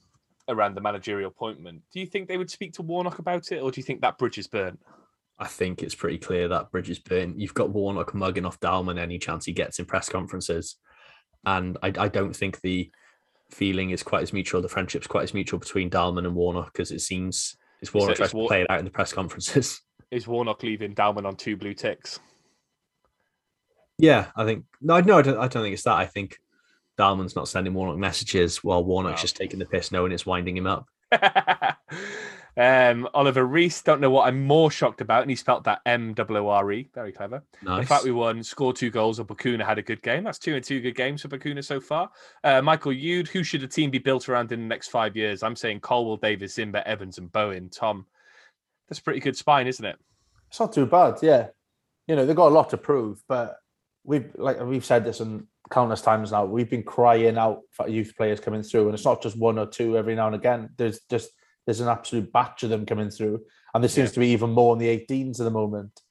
around 0.49 0.75
the 0.75 0.81
managerial 0.81 1.29
appointment. 1.29 1.81
Do 1.93 1.99
you 1.99 2.05
think 2.05 2.27
they 2.27 2.37
would 2.37 2.49
speak 2.49 2.73
to 2.73 2.81
Warnock 2.81 3.19
about 3.19 3.51
it, 3.51 3.61
or 3.61 3.71
do 3.71 3.79
you 3.79 3.83
think 3.83 4.01
that 4.01 4.17
bridge 4.17 4.37
is 4.37 4.47
burnt? 4.47 4.79
I 5.39 5.47
think 5.47 5.81
it's 5.81 5.95
pretty 5.95 6.19
clear 6.19 6.47
that 6.47 6.71
bridge 6.71 6.89
is 6.89 6.99
burnt. 6.99 7.39
You've 7.39 7.53
got 7.53 7.71
Warnock 7.71 8.13
mugging 8.13 8.45
off 8.45 8.59
Dalman 8.59 8.99
any 8.99 9.17
chance 9.17 9.45
he 9.45 9.53
gets 9.53 9.79
in 9.79 9.85
press 9.85 10.09
conferences, 10.09 10.75
and 11.45 11.77
I, 11.83 11.93
I 11.97 12.07
don't 12.07 12.35
think 12.35 12.61
the 12.61 12.91
feeling 13.49 13.91
is 13.91 14.03
quite 14.03 14.23
as 14.23 14.33
mutual. 14.33 14.61
The 14.61 14.69
friendship's 14.69 15.07
quite 15.07 15.23
as 15.23 15.33
mutual 15.33 15.59
between 15.59 15.89
Dalman 15.89 16.25
and 16.25 16.35
Warnock 16.35 16.73
because 16.73 16.91
it 16.91 17.01
seems 17.01 17.55
it's 17.81 17.93
Warnock 17.93 18.11
it's 18.11 18.19
tries 18.19 18.31
to 18.31 18.37
War- 18.37 18.47
play 18.47 18.61
it 18.61 18.67
out 18.69 18.79
in 18.79 18.85
the 18.85 18.91
press 18.91 19.13
conferences. 19.13 19.81
Is 20.11 20.27
Warnock 20.27 20.61
leaving 20.61 20.93
Dalman 20.93 21.25
on 21.25 21.35
two 21.35 21.57
blue 21.57 21.73
ticks? 21.73 22.19
Yeah, 23.97 24.27
I 24.35 24.45
think 24.45 24.65
no, 24.81 24.99
no, 24.99 25.17
I 25.19 25.21
don't. 25.21 25.37
I 25.37 25.47
don't 25.47 25.63
think 25.63 25.73
it's 25.73 25.83
that. 25.83 25.95
I 25.97 26.05
think 26.05 26.37
Dalman's 26.97 27.35
not 27.35 27.47
sending 27.47 27.73
Warnock 27.73 27.97
messages 27.97 28.63
while 28.63 28.83
Warnock's 28.83 29.19
Wow. 29.19 29.21
just 29.21 29.35
taking 29.37 29.59
the 29.59 29.65
piss, 29.65 29.91
knowing 29.91 30.11
it's 30.11 30.25
winding 30.25 30.57
him 30.57 30.67
up. 30.67 30.87
um, 32.57 33.07
Oliver 33.13 33.45
Reese, 33.45 33.81
don't 33.81 34.01
know 34.01 34.09
what 34.09 34.27
I'm 34.27 34.45
more 34.45 34.69
shocked 34.71 35.01
about, 35.01 35.21
and 35.21 35.29
he 35.29 35.35
spelt 35.35 35.63
that 35.65 35.81
M 35.85 36.13
W 36.13 36.47
R 36.47 36.71
E. 36.71 36.89
Very 36.93 37.11
clever. 37.11 37.43
Nice. 37.61 37.81
The 37.81 37.87
fact 37.87 38.03
we 38.03 38.11
won, 38.11 38.43
scored 38.43 38.75
two 38.75 38.89
goals, 38.89 39.19
and 39.19 39.27
Bacuna 39.27 39.65
had 39.65 39.77
a 39.77 39.83
good 39.83 40.01
game. 40.01 40.23
That's 40.23 40.39
two 40.39 40.55
and 40.55 40.63
two 40.63 40.81
good 40.81 40.95
games 40.95 41.21
for 41.21 41.27
Bacuna 41.29 41.63
so 41.63 41.79
far. 41.79 42.09
Uh, 42.43 42.61
Michael 42.61 42.93
Yude, 42.93 43.27
who 43.27 43.43
should 43.43 43.63
a 43.63 43.67
team 43.67 43.89
be 43.91 43.99
built 43.99 44.27
around 44.29 44.51
in 44.51 44.61
the 44.61 44.67
next 44.67 44.89
five 44.89 45.15
years? 45.15 45.43
I'm 45.43 45.55
saying 45.55 45.81
Colwill, 45.81 46.17
Davies, 46.17 46.55
Zimba, 46.55 46.83
Evans, 46.83 47.17
and 47.17 47.31
Bowen. 47.31 47.69
Tom, 47.69 48.05
that's 48.87 48.99
a 48.99 49.03
pretty 49.03 49.19
good 49.19 49.37
spine, 49.37 49.67
isn't 49.67 49.85
it? 49.85 49.97
It's 50.49 50.59
not 50.59 50.73
too 50.73 50.85
bad, 50.85 51.19
yeah. 51.21 51.47
You 52.07 52.15
know, 52.15 52.25
they've 52.25 52.35
got 52.35 52.49
a 52.49 52.55
lot 52.55 52.69
to 52.71 52.77
prove, 52.77 53.23
but 53.27 53.57
we've 54.03 54.31
like 54.35 54.59
we've 54.61 54.85
said 54.85 55.05
this 55.05 55.21
on 55.21 55.47
countless 55.69 56.01
times 56.01 56.31
now. 56.31 56.45
We've 56.45 56.69
been 56.69 56.83
crying 56.83 57.37
out 57.37 57.61
for 57.71 57.87
youth 57.87 58.13
players 58.15 58.39
coming 58.39 58.63
through, 58.63 58.85
and 58.85 58.93
it's 58.93 59.05
not 59.05 59.21
just 59.21 59.37
one 59.37 59.57
or 59.57 59.65
two 59.65 59.97
every 59.97 60.15
now 60.15 60.27
and 60.27 60.35
again. 60.35 60.69
There's 60.77 60.99
just 61.09 61.29
there's 61.65 61.79
an 61.79 61.87
absolute 61.87 62.31
batch 62.31 62.63
of 62.63 62.69
them 62.69 62.85
coming 62.85 63.09
through, 63.09 63.43
and 63.73 63.83
there 63.83 63.89
seems 63.89 64.11
to 64.13 64.19
be 64.19 64.27
even 64.27 64.51
more 64.51 64.73
in 64.73 64.79
the 64.79 64.87
18s 64.87 65.39
at 65.39 65.43
the 65.45 65.51
moment. 65.51 66.01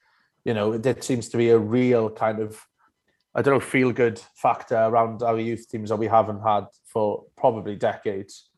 You 0.44 0.54
know, 0.54 0.76
there 0.78 1.00
seems 1.00 1.28
to 1.30 1.36
be 1.36 1.50
a 1.50 1.58
real 1.58 2.10
kind 2.10 2.40
of 2.40 2.60
I 3.34 3.42
don't 3.42 3.54
know 3.54 3.60
feel 3.60 3.92
good 3.92 4.20
factor 4.34 4.76
around 4.76 5.22
our 5.22 5.38
youth 5.38 5.68
teams 5.70 5.88
that 5.90 5.96
we 5.96 6.06
haven't 6.06 6.40
had 6.40 6.66
for 6.84 7.24
probably 7.36 7.76
decades. 7.76 8.48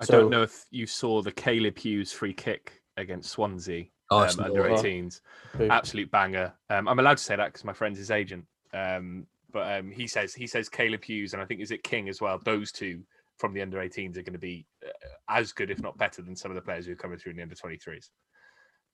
I 0.00 0.04
So- 0.06 0.20
don't 0.22 0.30
know 0.30 0.42
if 0.42 0.64
you 0.70 0.86
saw 0.86 1.22
the 1.22 1.30
Caleb 1.32 1.78
Hughes 1.78 2.12
free 2.12 2.32
kick 2.34 2.80
against 2.96 3.30
Swansea 3.30 3.86
Oh, 4.10 4.18
um, 4.24 4.30
under 4.40 4.68
not- 4.70 4.80
18s. 4.84 5.20
Absolute 5.58 6.10
banger. 6.10 6.52
Um, 6.68 6.88
I'm 6.88 6.98
allowed 6.98 7.18
to 7.18 7.22
say 7.22 7.36
that 7.36 7.46
because 7.46 7.64
my 7.64 7.72
friend's 7.72 7.98
his 7.98 8.10
agent. 8.10 8.44
Um, 8.74 9.26
but 9.52 9.78
um, 9.78 9.90
he 9.90 10.06
says 10.06 10.34
he 10.34 10.46
says 10.46 10.68
Caleb 10.68 11.04
Hughes 11.04 11.32
and 11.32 11.40
I 11.40 11.44
think 11.46 11.60
is 11.60 11.70
it 11.70 11.84
King 11.84 12.08
as 12.08 12.20
well. 12.20 12.40
Those 12.44 12.72
two 12.72 13.02
from 13.38 13.54
the 13.54 13.62
under 13.62 13.78
18s 13.78 14.16
are 14.16 14.22
going 14.22 14.32
to 14.32 14.38
be 14.38 14.66
uh, 14.84 14.90
as 15.28 15.52
good, 15.52 15.70
if 15.70 15.80
not 15.80 15.96
better, 15.96 16.22
than 16.22 16.36
some 16.36 16.50
of 16.50 16.56
the 16.56 16.60
players 16.60 16.86
who 16.86 16.92
are 16.92 16.96
coming 16.96 17.18
through 17.18 17.30
in 17.30 17.36
the 17.36 17.42
under 17.42 17.54
23s. 17.54 18.10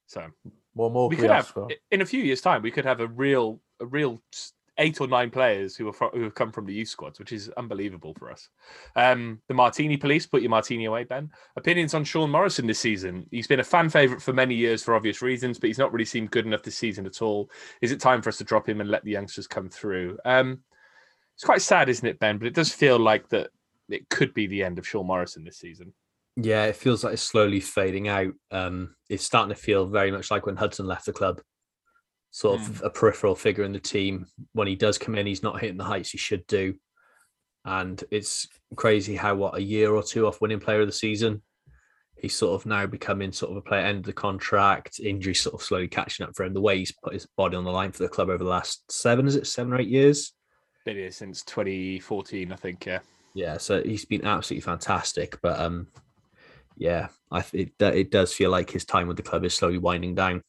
So 0.07 0.27
What 0.75 0.93
more 0.93 1.09
we 1.09 1.17
could 1.17 1.31
have 1.31 1.49
for? 1.49 1.69
in 1.91 2.01
a 2.01 2.07
few 2.07 2.23
years' 2.23 2.41
time 2.41 2.63
we 2.63 2.71
could 2.71 2.85
have 2.85 3.01
a 3.01 3.07
real 3.07 3.61
a 3.81 3.87
real 3.87 4.23
eight 4.81 5.01
or 5.01 5.07
nine 5.07 5.31
players 5.31 5.77
who 5.77 5.89
are 5.89 6.11
who 6.13 6.23
have 6.23 6.35
come 6.35 6.51
from 6.51 6.67
the 6.67 6.75
youth 6.75 6.89
squads, 6.89 7.19
which 7.19 7.33
is 7.33 7.49
unbelievable 7.51 8.15
for 8.19 8.33
us. 8.33 8.49
Um, 8.97 9.41
the 9.47 9.55
Martini 9.55 9.97
police, 9.97 10.27
put 10.27 10.43
your 10.43 10.51
martini 10.51 10.87
away, 10.87 11.05
Ben. 11.05 11.31
Opinions 11.57 11.95
on 11.95 12.03
Sean 12.03 12.31
Morrison 12.31 12.67
this 12.67 12.81
season? 12.81 13.27
He's 13.31 13.47
been 13.47 13.61
a 13.61 13.65
fan 13.65 13.89
favorite 13.91 14.23
for 14.23 14.33
many 14.33 14.55
years 14.55 14.83
for 14.83 14.95
obvious 14.95 15.23
reasons, 15.23 15.59
but 15.59 15.69
he's 15.69 15.79
not 15.79 15.93
really 15.93 16.05
seemed 16.05 16.33
good 16.33 16.47
enough 16.47 16.63
this 16.63 16.77
season 16.77 17.07
at 17.07 17.23
all. 17.23 17.51
Is 17.81 17.93
it 17.93 18.01
time 18.01 18.23
for 18.23 18.31
us 18.31 18.39
to 18.39 18.45
drop 18.45 18.69
him 18.69 18.81
and 18.81 18.91
let 18.91 19.05
the 19.05 19.13
youngsters 19.13 19.47
come 19.47 19.69
through? 19.69 20.19
Um, 20.25 20.61
it's 21.37 21.45
quite 21.45 21.63
sad, 21.63 21.89
isn't 21.89 22.07
it, 22.07 22.19
Ben? 22.19 22.39
But 22.39 22.49
it 22.49 22.55
does 22.55 22.73
feel 22.73 22.99
like 22.99 23.29
that 23.29 23.51
it 23.89 24.09
could 24.09 24.35
be 24.35 24.47
the 24.47 24.65
end 24.65 24.79
of 24.79 24.87
Sean 24.87 25.07
Morrison 25.07 25.45
this 25.45 25.59
season. 25.59 25.93
Yeah, 26.37 26.65
it 26.65 26.77
feels 26.77 27.05
like 27.05 27.15
it's 27.15 27.23
slowly 27.23 27.61
fading 27.61 28.09
out. 28.09 28.33
Um, 28.51 28.95
it's 29.09 29.25
starting 29.25 29.55
to 29.55 29.61
feel 29.61 29.87
very 29.87 30.11
much 30.11 30.31
like 30.31 30.47
when 30.47 30.57
Hudson 30.57 30.87
left 30.87 31.07
the 31.07 31.13
club, 31.13 31.41
sort 32.31 32.61
of 32.61 32.83
a 32.83 32.91
peripheral 32.91 33.35
figure 33.35 33.65
in 33.65 33.73
the 33.73 33.81
team. 33.81 34.27
When 34.53 34.69
he 34.69 34.77
does 34.77 34.99
come 34.99 35.17
in, 35.17 35.27
he's 35.27 35.43
not 35.43 35.61
hitting 35.61 35.77
the 35.77 35.85
heights 35.85 36.11
he 36.11 36.19
should 36.19 36.47
do. 36.47 36.75
And 37.65 38.03
it's 38.11 38.49
crazy 38.77 39.17
how, 39.17 39.35
what, 39.35 39.57
a 39.57 39.63
year 39.63 39.95
or 39.95 40.03
two 40.03 40.27
off 40.27 40.41
winning 40.41 40.61
player 40.61 40.81
of 40.81 40.87
the 40.87 40.93
season, 40.93 41.43
he's 42.17 42.35
sort 42.35 42.61
of 42.61 42.67
now 42.67 42.87
becoming 42.87 43.33
sort 43.33 43.51
of 43.51 43.59
a 43.59 43.63
player 43.63 43.85
end 43.85 43.99
of 43.99 44.05
the 44.05 44.13
contract, 44.13 45.01
injury 45.01 45.35
sort 45.35 45.55
of 45.55 45.63
slowly 45.63 45.89
catching 45.89 46.25
up 46.25 46.35
for 46.35 46.45
him. 46.45 46.55
The 46.55 46.61
way 46.61 46.79
he's 46.79 46.93
put 46.93 47.13
his 47.13 47.27
body 47.37 47.57
on 47.57 47.65
the 47.65 47.71
line 47.71 47.93
for 47.93 48.03
the 48.03 48.09
club 48.09 48.31
over 48.31 48.43
the 48.43 48.51
last 48.51 48.91
seven, 48.91 49.27
is 49.27 49.37
it 49.37 49.47
seven 49.47 49.73
or 49.73 49.81
eight 49.81 49.89
years? 49.89 50.33
It 50.87 50.97
is 50.97 51.17
since 51.17 51.43
2014, 51.45 52.53
I 52.53 52.57
think. 52.57 52.87
Yeah. 52.87 53.01
Yeah, 53.35 53.59
so 53.59 53.83
he's 53.83 54.05
been 54.05 54.25
absolutely 54.25 54.63
fantastic, 54.63 55.39
but 55.41 55.59
um, 55.61 55.87
yeah, 56.77 57.09
I 57.31 57.43
th- 57.43 57.69
it, 57.79 57.85
it 57.85 58.11
does 58.11 58.33
feel 58.33 58.51
like 58.51 58.71
his 58.71 58.85
time 58.85 59.07
with 59.07 59.17
the 59.17 59.23
club 59.23 59.45
is 59.45 59.55
slowly 59.55 59.79
winding 59.79 60.15
down. 60.15 60.43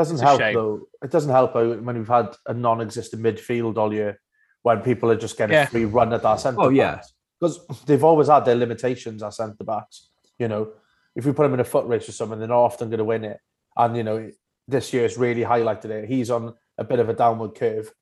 Doesn't 0.00 0.16
It's 0.16 0.22
help 0.22 0.40
though. 0.40 0.80
It 1.02 1.10
doesn't 1.10 1.30
help 1.30 1.52
though 1.54 1.76
when 1.86 1.96
we've 1.98 2.08
had 2.08 2.28
a 2.46 2.54
non-existent 2.54 3.22
midfield 3.22 3.76
all 3.76 3.92
year, 3.92 4.20
when 4.62 4.80
people 4.80 5.10
are 5.10 5.16
just 5.26 5.36
getting 5.38 5.54
Yeah. 5.54 5.64
a 5.64 5.66
free 5.66 5.84
run 5.84 6.12
at 6.12 6.24
our 6.24 6.38
centre. 6.38 6.60
Oh, 6.62 6.68
yeah. 6.70 7.02
because 7.40 7.56
they've 7.86 8.04
always 8.10 8.28
had 8.28 8.44
their 8.44 8.54
limitations. 8.64 9.22
Our 9.22 9.32
centre 9.32 9.64
backs, 9.64 10.10
you 10.38 10.48
know, 10.48 10.72
if 11.16 11.24
we 11.26 11.32
put 11.32 11.44
them 11.44 11.54
in 11.54 11.60
a 11.60 11.64
foot 11.64 11.86
race 11.86 12.06
with 12.06 12.16
someone, 12.16 12.38
they're 12.38 12.48
not 12.48 12.66
often 12.70 12.88
going 12.90 12.98
to 12.98 13.04
win 13.04 13.24
it. 13.24 13.38
And 13.76 13.96
you 13.96 14.04
know, 14.04 14.30
this 14.68 14.92
year's 14.92 15.16
really 15.18 15.42
highlighted 15.42 15.86
it. 15.96 16.08
He's 16.08 16.30
on 16.30 16.54
a 16.78 16.84
bit 16.84 16.98
of 16.98 17.08
a 17.08 17.14
downward 17.14 17.54
curve, 17.54 17.92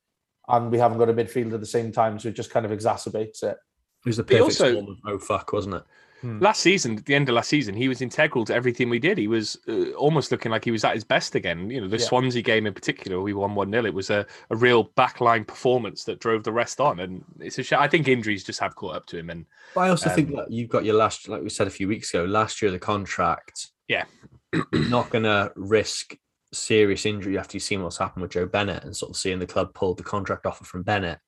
and 0.47 0.71
we 0.71 0.77
haven't 0.79 0.97
got 0.99 1.09
a 1.09 1.13
midfield 1.13 1.53
at 1.53 1.59
the 1.61 1.65
same 1.77 1.91
time, 1.91 2.19
so 2.19 2.27
it 2.29 2.35
just 2.35 2.51
kind 2.51 2.65
of 2.65 2.71
exacerbates 2.71 3.41
it. 3.43 3.57
It 4.05 4.05
was 4.05 4.17
the 4.17 4.23
perfect 4.23 4.43
also- 4.43 4.71
storm 4.71 4.87
of 4.89 4.97
oh 5.13 5.19
fuck, 5.19 5.51
wasn't 5.53 5.75
it? 5.75 5.83
Last 6.23 6.61
season, 6.61 6.97
at 6.97 7.05
the 7.05 7.15
end 7.15 7.29
of 7.29 7.35
last 7.35 7.49
season, 7.49 7.73
he 7.75 7.87
was 7.87 8.01
integral 8.01 8.43
to 8.45 8.53
everything 8.53 8.89
we 8.89 8.99
did. 8.99 9.17
He 9.17 9.27
was 9.27 9.57
uh, 9.67 9.91
almost 9.91 10.31
looking 10.31 10.51
like 10.51 10.65
he 10.65 10.71
was 10.71 10.83
at 10.83 10.93
his 10.93 11.03
best 11.05 11.35
again. 11.35 11.69
You 11.69 11.81
know, 11.81 11.87
the 11.87 11.97
Yeah. 11.97 12.05
Swansea 12.05 12.41
game 12.41 12.67
in 12.67 12.73
particular, 12.73 13.21
we 13.21 13.33
won 13.33 13.55
1 13.55 13.71
0. 13.71 13.85
It 13.85 13.93
was 13.93 14.09
a, 14.09 14.25
a 14.49 14.55
real 14.55 14.89
backline 14.97 15.47
performance 15.47 16.03
that 16.03 16.19
drove 16.19 16.43
the 16.43 16.51
rest 16.51 16.81
on. 16.81 16.99
And 16.99 17.23
it's 17.39 17.57
a 17.57 17.63
shame. 17.63 17.79
I 17.79 17.87
think 17.87 18.07
injuries 18.07 18.43
just 18.43 18.59
have 18.59 18.75
caught 18.75 18.95
up 18.95 19.05
to 19.07 19.17
him. 19.17 19.29
And 19.29 19.45
But 19.73 19.81
I 19.81 19.89
also 19.89 20.09
think 20.09 20.29
Um, 20.29 20.35
that 20.35 20.51
you've 20.51 20.69
got 20.69 20.83
your 20.83 20.95
last, 20.95 21.29
like 21.29 21.41
we 21.41 21.49
said 21.49 21.67
a 21.67 21.71
few 21.71 21.87
weeks 21.87 22.13
ago, 22.13 22.25
last 22.25 22.61
year 22.61 22.67
of 22.67 22.73
the 22.73 22.79
contract. 22.79 23.67
Yeah. 23.87 24.05
not 24.73 25.09
going 25.09 25.23
to 25.23 25.53
risk 25.55 26.17
serious 26.51 27.05
injury 27.05 27.37
after 27.37 27.55
you've 27.55 27.63
seen 27.63 27.83
what's 27.83 27.97
happened 27.99 28.23
with 28.23 28.31
Joe 28.31 28.45
Bennett 28.47 28.83
and 28.83 28.95
sort 28.95 29.11
of 29.11 29.15
seeing 29.17 29.39
the 29.39 29.47
club 29.47 29.73
pull 29.73 29.93
the 29.93 30.03
contract 30.03 30.45
offer 30.45 30.65
from 30.65 30.83
Bennett. 30.83 31.19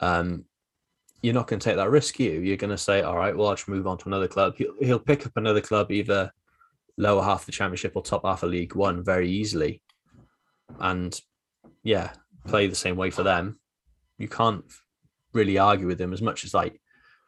Um, 0.00 0.44
you're 1.22 1.34
not 1.34 1.46
going 1.46 1.58
to 1.60 1.64
take 1.64 1.76
that 1.76 1.90
risk, 1.90 2.18
you. 2.20 2.40
You're 2.40 2.56
going 2.56 2.70
to 2.70 2.78
say, 2.78 3.02
all 3.02 3.16
right, 3.16 3.36
well, 3.36 3.48
I'll 3.48 3.54
just 3.56 3.68
move 3.68 3.86
on 3.86 3.98
to 3.98 4.08
another 4.08 4.28
club. 4.28 4.54
He'll, 4.56 4.74
he'll 4.80 4.98
pick 4.98 5.26
up 5.26 5.32
another 5.36 5.60
club, 5.60 5.90
either 5.90 6.30
lower 6.98 7.22
half 7.22 7.40
of 7.40 7.46
the 7.46 7.52
championship 7.52 7.92
or 7.96 8.02
top 8.02 8.24
half 8.24 8.42
of 8.42 8.50
League 8.50 8.74
One 8.74 9.02
very 9.02 9.30
easily. 9.30 9.82
And 10.80 11.18
yeah, 11.82 12.12
play 12.46 12.66
the 12.66 12.74
same 12.74 12.96
way 12.96 13.10
for 13.10 13.22
them. 13.22 13.58
You 14.18 14.28
can't 14.28 14.64
really 15.32 15.58
argue 15.58 15.86
with 15.86 15.98
them 15.98 16.12
as 16.12 16.22
much 16.22 16.44
as 16.44 16.54
like 16.54 16.80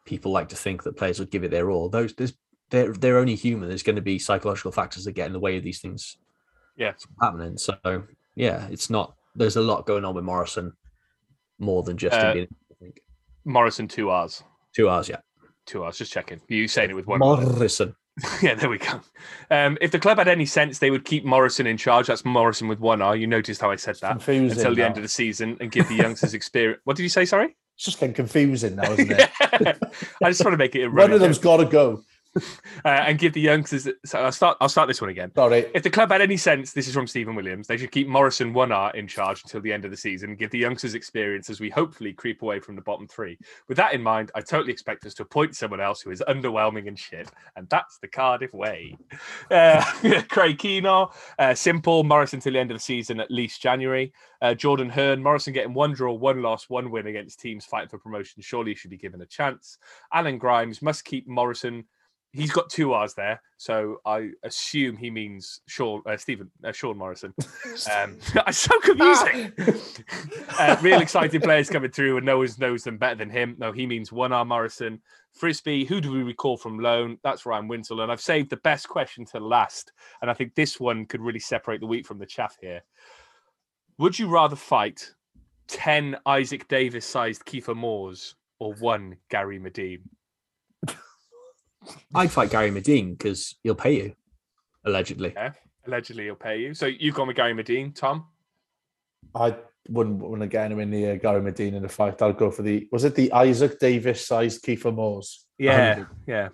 people 0.07 0.33
like 0.33 0.49
to 0.49 0.57
think 0.57 0.83
that 0.83 0.97
players 0.97 1.19
would 1.19 1.31
give 1.31 1.45
it 1.45 1.51
their 1.51 1.71
all. 1.71 1.89
Those 1.89 2.15
there's 2.15 2.33
they're 2.71 2.93
they're 2.93 3.19
only 3.19 3.35
human. 3.35 3.69
There's 3.69 3.83
going 3.83 3.97
to 3.97 4.03
be 4.03 4.19
psychological 4.19 4.73
factors 4.73 5.05
that 5.05 5.13
get 5.13 5.27
in 5.27 5.33
the 5.33 5.41
way 5.41 5.57
of 5.57 5.63
these 5.65 5.81
things 5.81 6.17
Yeah. 6.77 6.93
happening. 7.21 7.59
So 7.59 7.77
yeah, 8.35 8.67
it's 8.71 8.91
not 8.91 9.15
there's 9.35 9.57
a 9.57 9.61
lot 9.63 9.87
going 9.87 10.05
on 10.05 10.15
with 10.15 10.25
Morrison 10.25 10.73
more 11.59 11.83
than 11.83 11.97
just 11.97 12.17
Uh, 12.17 12.33
being. 12.33 12.49
Morrison, 13.45 13.89
two 13.89 14.11
R's. 14.11 14.43
two 14.75 14.89
hours, 14.89 15.09
yeah. 15.09 15.17
Two 15.67 15.83
R's, 15.83 15.99
just 15.99 16.13
checking. 16.13 16.41
You 16.49 16.69
saying 16.69 16.91
it 16.91 16.95
with 16.97 17.07
one 17.07 17.23
R. 17.23 17.41
Morrison. 17.41 17.95
yeah, 18.43 18.55
there 18.55 18.69
we 18.69 18.79
go. 18.79 19.01
Um, 19.51 19.79
if 19.81 19.93
the 19.93 19.99
club 19.99 20.19
had 20.19 20.27
any 20.27 20.45
sense, 20.47 20.81
they 20.81 20.91
would 20.91 21.05
keep 21.05 21.25
Morrison 21.25 21.67
in 21.69 21.77
charge. 21.77 22.09
That's 22.09 22.25
Morrison 22.25 22.67
with 22.67 22.81
one 22.81 23.01
R. 23.01 23.15
You 23.15 23.27
noticed 23.29 23.61
how 23.61 23.71
I 23.71 23.77
said 23.77 23.95
that 24.01 24.11
confusing 24.13 24.59
until 24.59 24.75
the 24.75 24.81
now. 24.81 24.87
end 24.89 24.97
of 24.97 25.03
the 25.05 25.09
season 25.09 25.57
and 25.61 25.71
give 25.71 25.89
the 25.89 25.95
youngsters 25.95 26.35
experience. 26.35 26.81
What 26.85 26.97
did 26.97 27.05
you 27.05 27.09
say? 27.09 27.25
Sorry. 27.25 27.57
It's 27.77 27.85
just 27.85 28.01
getting 28.01 28.15
confusing 28.15 28.75
now, 28.75 28.91
isn't 28.91 29.13
it? 29.13 29.31
I 30.21 30.31
just 30.31 30.45
want 30.45 30.53
to 30.53 30.57
make 30.57 30.75
it. 30.75 30.83
a 30.83 30.91
One 30.91 31.13
of 31.13 31.21
them's 31.21 31.39
got 31.39 31.59
to 31.59 31.65
go. 31.65 32.03
Uh, 32.85 32.89
and 32.89 33.19
give 33.19 33.33
the 33.33 33.41
youngsters. 33.41 33.89
So 34.05 34.19
I'll 34.19 34.33
start. 34.33 34.57
I'll 34.61 34.69
start 34.69 34.89
this 34.89 35.01
one 35.01 35.11
again. 35.11 35.33
Sorry. 35.35 35.67
If 35.75 35.83
the 35.83 35.91
club 35.91 36.11
had 36.11 36.21
any 36.21 36.37
sense, 36.37 36.73
this 36.73 36.89
is 36.89 36.95
from 36.95 37.07
Stephen 37.07 37.35
Williams. 37.35 37.67
They 37.67 37.77
should 37.77 37.93
keep 37.93 38.09
Morrison 38.09 38.53
one 38.53 38.73
R 38.73 38.91
in 38.95 39.07
charge 39.07 39.43
until 39.43 39.61
the 39.61 39.73
end 39.73 39.85
of 39.85 39.91
the 39.91 39.97
season, 39.97 40.31
and 40.31 40.39
give 40.39 40.51
the 40.51 40.59
youngsters 40.59 40.95
experience 40.95 41.51
as 41.51 41.61
we 41.61 41.71
hopefully 41.71 42.13
creep 42.13 42.43
away 42.43 42.61
from 42.61 42.77
the 42.77 42.83
bottom 42.83 43.07
three. 43.07 43.39
With 43.69 43.77
that 43.77 43.95
in 43.95 44.03
mind, 44.03 44.31
I 44.35 44.41
totally 44.41 44.73
expect 44.73 45.05
us 45.07 45.15
to 45.15 45.23
appoint 45.23 45.57
someone 45.57 45.81
else 45.81 46.01
who 46.01 46.11
is 46.11 46.23
underwhelming 46.29 46.89
and 46.89 46.99
shit, 46.99 47.31
and 47.57 47.69
that's 47.69 47.99
the 47.99 48.09
Cardiff 48.09 48.53
way. 48.53 48.97
Uh, 49.51 49.83
Craig 50.29 50.59
Keenor, 50.59 51.13
uh, 51.39 51.55
simple 51.55 52.05
Morrison 52.05 52.41
till 52.41 52.53
the 52.53 52.59
end 52.59 52.71
of 52.71 52.77
the 52.77 52.83
season, 52.83 53.21
at 53.21 53.31
least 53.31 53.63
January. 53.63 54.13
Uh, 54.41 54.55
Jordan 54.55 54.89
Hearn, 54.89 55.23
Morrison 55.23 55.53
getting 55.53 55.75
one 55.75 55.93
draw, 55.93 56.13
one 56.13 56.43
loss, 56.43 56.69
one 56.69 56.91
win 56.91 57.07
against 57.07 57.41
teams 57.41 57.65
fighting 57.65 57.89
for 57.89 57.99
promotion. 57.99 58.43
Surely 58.43 58.73
he 58.73 58.75
should 58.77 58.91
be 58.91 58.97
given 58.97 59.21
a 59.21 59.27
chance. 59.27 59.79
Alan 60.13 60.39
Grimes 60.39 60.81
must 60.81 61.05
keep 61.05 61.27
Morrison 61.27 61.85
he's 62.33 62.53
got 62.53 62.71
two 62.71 62.93
R's 62.93 63.15
there, 63.15 63.41
so 63.57 64.01
I 64.05 64.31
assume 64.43 64.97
he 64.97 65.11
means 65.11 65.61
Sean 65.67 66.03
uh, 66.07 66.17
Stephen 66.17 66.51
uh, 66.65 66.73
Sean 66.73 66.99
Morrison. 66.99 67.35
Um, 67.95 68.17
it's 68.47 68.59
so 68.59 68.79
confusing. 68.81 69.53
uh, 70.59 70.77
real 70.83 71.01
exciting 71.01 71.41
players 71.41 71.71
coming 71.71 71.91
through, 71.91 72.17
and 72.17 72.27
no 72.27 72.39
one 72.39 72.49
knows 72.59 72.85
them 72.85 72.99
better 72.99 73.17
than 73.17 73.31
him. 73.31 73.57
No, 73.59 73.73
he 73.73 73.87
means 73.87 74.13
one 74.13 74.33
R 74.33 74.45
Morrison. 74.45 75.01
Frisbee, 75.33 75.85
who 75.85 76.01
do 76.01 76.11
we 76.11 76.23
recall 76.23 76.57
from 76.57 76.81
loan? 76.81 77.19
That's 77.23 77.47
Ryan 77.47 77.69
Winslow, 77.69 78.03
and 78.03 78.11
I've 78.11 78.21
saved 78.21 78.51
the 78.51 78.57
best 78.59 78.89
question 78.89 79.25
to 79.27 79.41
last, 79.41 79.93
and 80.21 80.31
I 80.31 80.35
think 80.35 80.55
this 80.55 80.81
one 80.81 81.07
could 81.07 81.21
really 81.21 81.39
separate 81.39 81.81
the 81.81 81.87
wheat 81.87 82.07
from 82.07 82.19
the 82.19 82.27
chaff 82.27 82.57
here. 82.61 82.83
Would 83.99 84.19
you 84.19 84.29
rather 84.29 84.57
fight 84.57 85.13
ten 85.67 86.17
Isaak 86.27 86.69
Davies-sized 86.69 87.45
Kieffer 87.45 87.77
Moores 87.77 88.35
or 88.59 88.75
one 88.75 89.17
Gary 89.29 89.59
Madine? 89.61 90.03
I'd 92.15 92.31
fight 92.31 92.51
Gary 92.51 92.71
Madine 92.71 93.17
because 93.17 93.55
he'll 93.63 93.75
pay 93.75 93.97
you, 93.97 94.15
allegedly. 94.85 95.33
Yeah, 95.37 95.53
Allegedly, 95.87 96.25
he'll 96.25 96.35
pay 96.35 96.61
you. 96.61 96.75
So 96.75 96.87
you've 96.87 97.15
gone 97.15 97.29
with 97.29 97.37
Gary 97.37 97.55
Madine, 97.55 97.95
Tom. 97.95 98.27
I 99.35 99.57
wouldn't 99.89 100.19
want 100.19 100.43
to 100.43 100.47
get 100.47 100.65
anywhere 100.67 100.85
near 100.87 101.17
Gary 101.17 101.41
Madine 101.41 101.75
in 101.75 101.83
the 101.83 101.89
fight. 101.89 102.21
I'd 102.21 102.37
go 102.37 102.51
for 102.51 102.63
the 102.63 102.87
was 102.93 103.05
it 103.05 103.15
the 103.15 103.33
Isaak 103.33 103.79
Davies 103.79 104.27
sized 104.27 104.63
Kieffer 104.65 104.95
Moores? 104.95 105.47
Yeah, 105.59 106.05
yeah, 106.27 106.49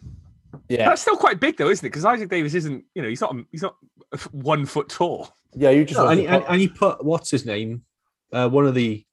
Yeah, 0.68 0.88
That's 0.88 1.02
still 1.02 1.16
quite 1.16 1.40
big 1.40 1.56
though, 1.56 1.68
isn't 1.70 1.84
it? 1.84 1.90
Because 1.90 2.04
Isaak 2.04 2.28
Davies 2.28 2.54
isn't, 2.54 2.84
you 2.94 3.02
know, 3.02 3.08
he's 3.08 3.20
not 3.20 3.34
he's 3.50 3.62
not 3.62 3.76
one 4.30 4.66
foot 4.66 4.88
tall. 4.88 5.30
yeah. 5.54 5.70
You 5.70 5.84
just 5.84 5.98
No, 5.98 6.08
and, 6.08 6.20
he, 6.20 6.26
and, 6.26 6.42
put- 6.42 6.50
and 6.52 6.60
he 6.60 6.68
put 6.68 7.04
what's 7.04 7.30
his 7.30 7.44
name? 7.44 7.82
Uh, 8.32 8.48
one 8.48 8.66
of 8.66 8.74
the 8.74 9.04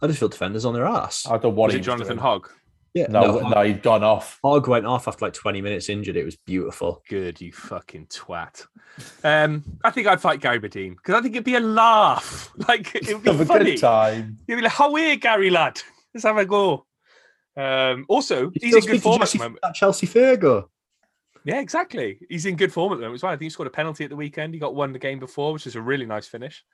Huddersfield 0.00 0.32
defenders 0.32 0.64
on 0.64 0.74
their 0.74 0.84
ass. 0.86 1.26
I 1.26 1.32
don't 1.32 1.44
know 1.44 1.48
what 1.50 1.66
Was 1.66 1.74
it 1.76 1.80
Jonathan 1.80 2.16
doing. 2.16 2.18
Hogg? 2.18 2.50
Yeah, 2.96 3.08
No, 3.10 3.40
no, 3.40 3.48
no, 3.50 3.60
he'd 3.62 3.82
gone 3.82 4.02
off. 4.02 4.38
Hogg 4.42 4.68
went 4.68 4.86
off 4.86 5.06
after 5.06 5.26
like 5.26 5.34
20 5.34 5.60
minutes 5.60 5.90
injured. 5.90 6.16
It 6.16 6.24
was 6.24 6.36
beautiful. 6.36 7.02
Good, 7.10 7.40
you 7.42 7.52
fucking 7.52 8.06
twat. 8.06 8.66
Um, 9.22 9.62
I 9.84 9.90
think 9.90 10.06
I'd 10.06 10.20
fight 10.20 10.40
Gary 10.40 10.58
Madine 10.58 10.96
because 10.96 11.14
I 11.14 11.20
think 11.20 11.34
it'd 11.34 11.44
be 11.44 11.56
a 11.56 11.60
laugh. 11.60 12.50
Like 12.68 12.94
it'd 12.94 13.22
be 13.22 13.30
Have 13.30 13.40
a 13.40 13.44
funny. 13.44 13.72
good 13.72 13.80
time. 13.80 14.38
You'd 14.48 14.56
be 14.56 14.62
like, 14.62 14.72
"How 14.72 14.90
are 14.92 14.98
you, 14.98 15.16
Gary 15.16 15.50
lad? 15.50 15.80
Let's 16.14 16.24
have 16.24 16.38
a 16.38 16.46
go." 16.46 16.86
Um, 17.54 18.06
also, 18.08 18.44
You 18.46 18.52
he's 18.60 18.74
in 18.76 18.92
good 18.92 19.02
form 19.02 19.20
at 19.20 19.28
the 19.28 19.38
moment. 19.38 19.60
Chelsea 19.74 20.06
Fergo. 20.06 20.68
Yeah, 21.44 21.60
exactly. 21.60 22.18
He's 22.30 22.46
in 22.46 22.56
good 22.56 22.72
form 22.72 22.92
at 22.92 22.96
the 22.96 23.02
moment 23.02 23.16
as 23.16 23.22
well. 23.22 23.32
I 23.32 23.34
think 23.36 23.42
he 23.46 23.50
scored 23.50 23.66
a 23.68 23.70
penalty 23.70 24.04
at 24.04 24.10
the 24.10 24.16
weekend. 24.16 24.52
He 24.54 24.58
got 24.58 24.74
one 24.74 24.92
the 24.92 24.98
game 24.98 25.18
before, 25.18 25.52
which 25.52 25.66
is 25.66 25.76
a 25.76 25.80
really 25.82 26.06
nice 26.06 26.26
finish. 26.26 26.64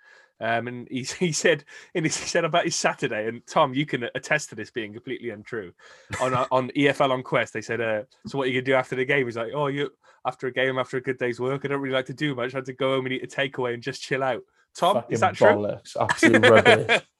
Um, 0.41 0.67
and 0.69 0.89
he, 0.91 1.03
he 1.19 1.33
said 1.33 1.65
in 1.95 2.05
his, 2.05 2.17
he 2.17 2.27
said 2.27 2.45
about 2.45 2.65
his 2.65 2.77
Saturday, 2.77 3.29
and 3.29 3.47
Tom, 3.47 3.75
you 3.75 3.87
can 3.87 4.09
attest 4.15 4.49
to 4.51 4.55
this 4.55 4.71
being 4.71 4.93
completely 4.93 5.31
untrue. 5.31 5.73
On 6.21 6.35
uh, 6.35 6.47
on 6.51 6.71
EFL 6.71 7.11
on 7.11 7.23
Quest, 7.23 7.53
they 7.53 7.61
said, 7.61 7.81
uh, 7.81 8.03
"So 8.27 8.39
what 8.39 8.45
are 8.45 8.51
you 8.51 8.55
gonna 8.61 8.65
do 8.65 8.75
after 8.75 8.97
the 8.97 9.05
game?" 9.05 9.27
He's 9.27 9.37
like, 9.37 9.53
"Oh, 9.55 9.69
you 9.69 9.91
after 10.27 10.47
a 10.47 10.53
game, 10.53 10.79
after 10.79 10.97
a 10.97 11.01
good 11.03 11.19
day's 11.19 11.41
work, 11.41 11.63
I 11.65 11.69
don't 11.69 11.81
really 11.81 11.95
like 11.95 12.07
to 12.07 12.15
do 12.15 12.35
much. 12.35 12.55
I 12.55 12.59
had 12.59 12.65
to 12.67 12.73
go 12.73 12.95
home 12.97 13.07
and 13.07 13.13
eat 13.15 13.25
a 13.25 13.27
takeaway 13.27 13.75
and 13.75 13.83
just 13.83 14.03
chill 14.03 14.23
out." 14.23 14.43
Tom, 14.75 14.95
Fucking 14.97 15.13
is 15.13 15.21
that 15.21 15.35
true? 15.35 15.49
bollocks. 15.49 15.97
Absolute 16.01 16.49
rubbish. 16.49 17.03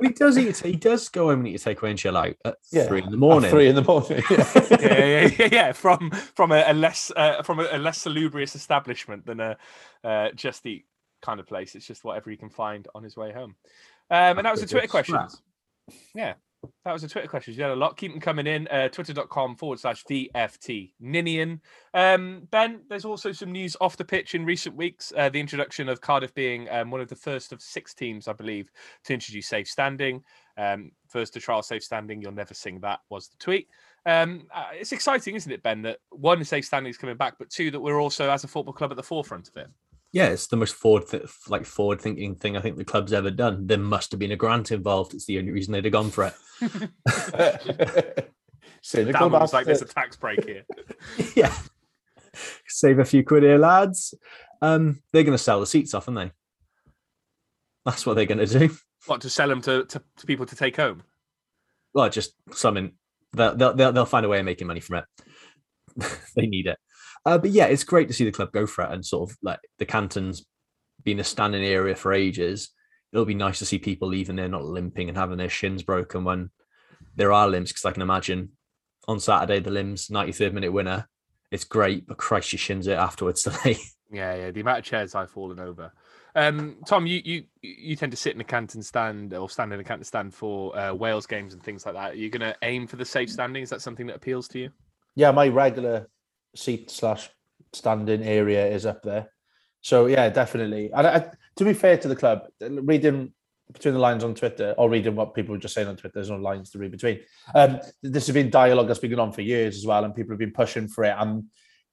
He 0.00 0.08
does 0.10 0.36
eat. 0.36 0.58
He 0.58 0.72
does 0.76 1.08
go 1.08 1.28
home 1.30 1.40
and 1.40 1.48
eat 1.48 1.64
a 1.64 1.74
takeaway 1.74 1.90
and 1.90 1.98
chill 1.98 2.16
out 2.16 2.34
at 2.44 2.56
Yeah, 2.70 2.86
three 2.86 2.98
in 2.98 3.06
the 3.06 3.12
At 3.12 3.18
morning. 3.18 3.50
three 3.50 3.68
in 3.68 3.74
the 3.74 3.82
morning. 3.82 4.22
yeah, 4.30 4.66
yeah, 4.80 5.30
yeah, 5.38 5.48
yeah. 5.50 5.72
From 5.72 6.10
from 6.10 6.52
a, 6.52 6.62
a 6.66 6.74
less 6.74 7.10
uh, 7.16 7.42
from 7.42 7.60
a, 7.60 7.68
a 7.72 7.78
less 7.78 7.98
salubrious 8.02 8.54
establishment 8.54 9.24
than 9.24 9.40
a 9.40 9.56
uh, 10.02 10.30
just 10.34 10.66
eat 10.66 10.84
kind 11.24 11.40
of 11.40 11.46
place. 11.46 11.74
It's 11.74 11.86
just 11.86 12.04
whatever 12.04 12.30
he 12.30 12.36
can 12.36 12.50
find 12.50 12.86
on 12.94 13.02
his 13.02 13.16
way 13.16 13.32
home. 13.32 13.56
Um, 14.10 14.38
and 14.38 14.44
that 14.44 14.52
was 14.52 14.60
the 14.60 14.66
a 14.66 14.68
Twitter 14.68 14.88
questions. 14.88 15.40
Yeah, 16.14 16.34
that 16.84 16.92
was 16.92 17.02
the 17.02 17.08
Twitter 17.08 17.28
questions. 17.28 17.56
You 17.56 17.62
had 17.62 17.72
a 17.72 17.76
lot. 17.76 17.96
Keep 17.96 18.12
them 18.12 18.20
coming 18.20 18.46
in. 18.46 18.68
Uh, 18.68 18.88
Twitter.com 18.88 19.56
forward 19.56 19.80
slash 19.80 20.04
VFT 20.04 20.92
Ninian. 21.00 21.60
Um, 21.92 22.46
ben, 22.50 22.82
there's 22.88 23.04
also 23.04 23.32
some 23.32 23.52
news 23.52 23.76
off 23.80 23.96
the 23.96 24.04
pitch 24.04 24.34
in 24.34 24.44
recent 24.44 24.76
weeks. 24.76 25.12
Uh, 25.16 25.28
the 25.28 25.40
introduction 25.40 25.88
of 25.88 26.00
Cardiff 26.00 26.34
being 26.34 26.68
um, 26.70 26.90
one 26.90 27.00
of 27.00 27.08
the 27.08 27.16
first 27.16 27.52
of 27.52 27.62
six 27.62 27.94
teams, 27.94 28.28
I 28.28 28.32
believe, 28.32 28.70
to 29.04 29.14
introduce 29.14 29.48
safe 29.48 29.68
standing. 29.68 30.22
Um, 30.56 30.92
first 31.08 31.32
to 31.34 31.40
trial 31.40 31.62
safe 31.62 31.82
standing. 31.82 32.20
You'll 32.20 32.32
never 32.32 32.54
sing 32.54 32.80
that 32.80 33.00
was 33.10 33.28
the 33.28 33.36
tweet. 33.38 33.68
Um, 34.06 34.46
uh, 34.54 34.68
it's 34.72 34.92
exciting, 34.92 35.34
isn't 35.34 35.50
it, 35.50 35.62
Ben? 35.62 35.82
That 35.82 35.98
one 36.10 36.44
safe 36.44 36.64
standing 36.64 36.90
is 36.90 36.98
coming 36.98 37.16
back, 37.16 37.34
but 37.38 37.50
two 37.50 37.70
that 37.70 37.80
we're 37.80 38.00
also 38.00 38.30
as 38.30 38.44
a 38.44 38.48
football 38.48 38.74
club 38.74 38.90
at 38.90 38.96
the 38.96 39.02
forefront 39.02 39.48
of 39.48 39.56
it. 39.56 39.68
Yeah, 40.14 40.28
it's 40.28 40.46
the 40.46 40.56
most 40.56 40.76
forward, 40.76 41.08
th- 41.08 41.28
like 41.48 41.66
forward 41.66 42.00
thinking 42.00 42.36
thing 42.36 42.56
I 42.56 42.60
think 42.60 42.76
the 42.76 42.84
club's 42.84 43.12
ever 43.12 43.32
done. 43.32 43.66
There 43.66 43.78
must 43.78 44.12
have 44.12 44.20
been 44.20 44.30
a 44.30 44.36
grant 44.36 44.70
involved. 44.70 45.12
It's 45.12 45.26
the 45.26 45.40
only 45.40 45.50
reason 45.50 45.72
they'd 45.72 45.84
have 45.84 45.92
gone 45.92 46.10
for 46.10 46.26
it. 46.26 46.34
Cynical 48.80 49.28
Dan 49.28 49.40
was 49.40 49.52
like, 49.52 49.66
"There's 49.66 49.82
a 49.82 49.86
tax 49.86 50.16
break 50.16 50.44
here." 50.44 50.62
yeah, 51.34 51.52
save 52.68 53.00
a 53.00 53.04
few 53.04 53.24
quid 53.24 53.42
here, 53.42 53.58
lads. 53.58 54.14
Um, 54.62 55.02
they're 55.12 55.24
going 55.24 55.36
to 55.36 55.42
sell 55.42 55.58
the 55.58 55.66
seats 55.66 55.94
off, 55.94 56.08
aren't 56.08 56.20
they? 56.20 56.30
That's 57.84 58.06
what 58.06 58.14
they're 58.14 58.24
going 58.24 58.46
to 58.46 58.46
do. 58.46 58.72
what 59.06 59.20
to 59.22 59.30
sell 59.30 59.48
them 59.48 59.62
to, 59.62 59.84
to, 59.84 60.00
to 60.18 60.26
people 60.26 60.46
to 60.46 60.54
take 60.54 60.76
home? 60.76 61.02
Well, 61.92 62.08
just 62.08 62.34
something 62.52 62.92
they'll 63.32 63.56
they'll, 63.56 63.74
they'll, 63.74 63.92
they'll 63.92 64.06
find 64.06 64.24
a 64.24 64.28
way 64.28 64.38
of 64.38 64.44
making 64.44 64.68
money 64.68 64.78
from 64.78 64.98
it. 64.98 65.04
they 66.36 66.46
need 66.46 66.68
it. 66.68 66.78
Uh, 67.24 67.38
but 67.38 67.50
yeah, 67.50 67.66
it's 67.66 67.84
great 67.84 68.08
to 68.08 68.14
see 68.14 68.24
the 68.24 68.32
club 68.32 68.52
go 68.52 68.66
for 68.66 68.84
it 68.84 68.90
and 68.90 69.04
sort 69.04 69.30
of 69.30 69.36
like 69.42 69.60
the 69.78 69.86
cantons 69.86 70.44
being 71.02 71.20
a 71.20 71.24
standing 71.24 71.64
area 71.64 71.94
for 71.94 72.12
ages. 72.12 72.70
It'll 73.12 73.24
be 73.24 73.34
nice 73.34 73.60
to 73.60 73.66
see 73.66 73.78
people 73.78 74.08
leaving 74.08 74.36
there 74.36 74.48
not 74.48 74.64
limping 74.64 75.08
and 75.08 75.16
having 75.16 75.38
their 75.38 75.48
shins 75.48 75.82
broken 75.82 76.24
when 76.24 76.50
there 77.16 77.32
are 77.32 77.48
limbs. 77.48 77.70
Because 77.70 77.84
I 77.84 77.92
can 77.92 78.02
imagine 78.02 78.50
on 79.08 79.20
Saturday 79.20 79.60
the 79.60 79.70
limbs 79.70 80.08
93rd 80.08 80.52
minute 80.52 80.72
winner. 80.72 81.08
It's 81.50 81.64
great, 81.64 82.06
but 82.06 82.16
Christ, 82.16 82.52
your 82.52 82.58
shins 82.58 82.86
it 82.86 82.98
afterwards 82.98 83.42
today. 83.44 83.78
Yeah, 84.10 84.34
yeah. 84.34 84.50
The 84.50 84.60
amount 84.60 84.80
of 84.80 84.84
chairs 84.84 85.14
I've 85.14 85.30
fallen 85.30 85.60
over. 85.60 85.92
Um, 86.36 86.78
Tom, 86.84 87.06
you 87.06 87.20
you 87.24 87.44
you 87.62 87.94
tend 87.94 88.10
to 88.10 88.16
sit 88.16 88.34
in 88.34 88.40
a 88.40 88.44
Canton 88.44 88.82
stand 88.82 89.32
or 89.34 89.48
stand 89.48 89.72
in 89.72 89.78
a 89.78 89.84
Canton 89.84 90.04
stand 90.04 90.34
for 90.34 90.76
uh, 90.76 90.92
Wales 90.92 91.26
games 91.26 91.54
and 91.54 91.62
things 91.62 91.86
like 91.86 91.94
that. 91.94 92.12
Are 92.12 92.16
you 92.16 92.28
going 92.28 92.40
to 92.40 92.56
aim 92.62 92.86
for 92.86 92.96
the 92.96 93.04
safe 93.04 93.30
standing? 93.30 93.62
Is 93.62 93.70
that 93.70 93.82
something 93.82 94.06
that 94.08 94.16
appeals 94.16 94.48
to 94.48 94.58
you? 94.58 94.70
Yeah, 95.14 95.30
my 95.30 95.46
regular 95.46 96.08
seat 96.54 96.90
slash 96.90 97.30
standing 97.72 98.22
area 98.22 98.66
is 98.66 98.86
up 98.86 99.02
there. 99.02 99.30
So 99.80 100.06
yeah, 100.06 100.28
definitely. 100.30 100.90
And 100.92 101.06
I, 101.06 101.30
to 101.56 101.64
be 101.64 101.74
fair 101.74 101.98
to 101.98 102.08
the 102.08 102.16
club, 102.16 102.46
reading 102.60 103.32
between 103.72 103.94
the 103.94 104.00
lines 104.00 104.24
on 104.24 104.34
Twitter 104.34 104.74
or 104.78 104.88
reading 104.88 105.16
what 105.16 105.34
people 105.34 105.52
were 105.52 105.60
just 105.60 105.74
saying 105.74 105.88
on 105.88 105.96
Twitter, 105.96 106.14
there's 106.14 106.30
no 106.30 106.36
lines 106.36 106.70
to 106.70 106.78
read 106.78 106.90
between. 106.90 107.20
Um, 107.54 107.80
this 108.02 108.26
has 108.26 108.34
been 108.34 108.50
dialogue 108.50 108.88
that's 108.88 109.00
been 109.00 109.10
going 109.10 109.20
on 109.20 109.32
for 109.32 109.42
years 109.42 109.76
as 109.76 109.86
well, 109.86 110.04
and 110.04 110.14
people 110.14 110.32
have 110.32 110.38
been 110.38 110.52
pushing 110.52 110.88
for 110.88 111.04
it. 111.04 111.14
And 111.18 111.44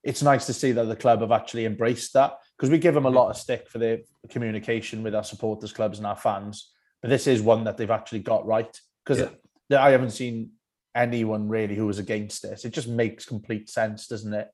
it's 0.03 0.22
nice 0.22 0.45
to 0.47 0.53
see 0.53 0.72
that 0.72 0.86
the 0.86 0.95
club 0.95 1.22
have 1.22 1.32
actually 1.32 1.66
embraced 1.66 2.14
that 2.14 2.34
because 2.57 2.70
we 2.70 2.78
give 2.78 2.93
them 2.93 3.05
a 3.05 3.09
lot 3.09 3.30
of 3.30 3.38
stick 3.38 3.70
for 3.70 3.78
their 3.78 3.99
communication 4.30 5.03
with 5.03 5.16
our 5.16 5.24
supporters 5.24 5.74
clubs 5.74 5.97
and 5.97 6.07
our 6.07 6.16
fans. 6.16 6.72
But 7.01 7.09
this 7.09 7.28
is 7.28 7.41
one 7.41 7.64
that 7.66 7.78
they've 7.78 7.89
actually 7.89 8.20
got 8.20 8.45
right 8.45 8.80
because 9.05 9.28
Yeah. 9.70 9.84
I 9.84 9.91
haven't 9.91 10.12
seen 10.12 10.51
anyone 10.96 11.48
really 11.48 11.76
who 11.76 11.88
was 11.88 12.00
against 12.00 12.42
this. 12.42 12.66
It 12.66 12.74
just 12.74 12.88
makes 12.88 13.26
complete 13.26 13.70
sense, 13.70 14.08
doesn't 14.08 14.34
it? 14.34 14.50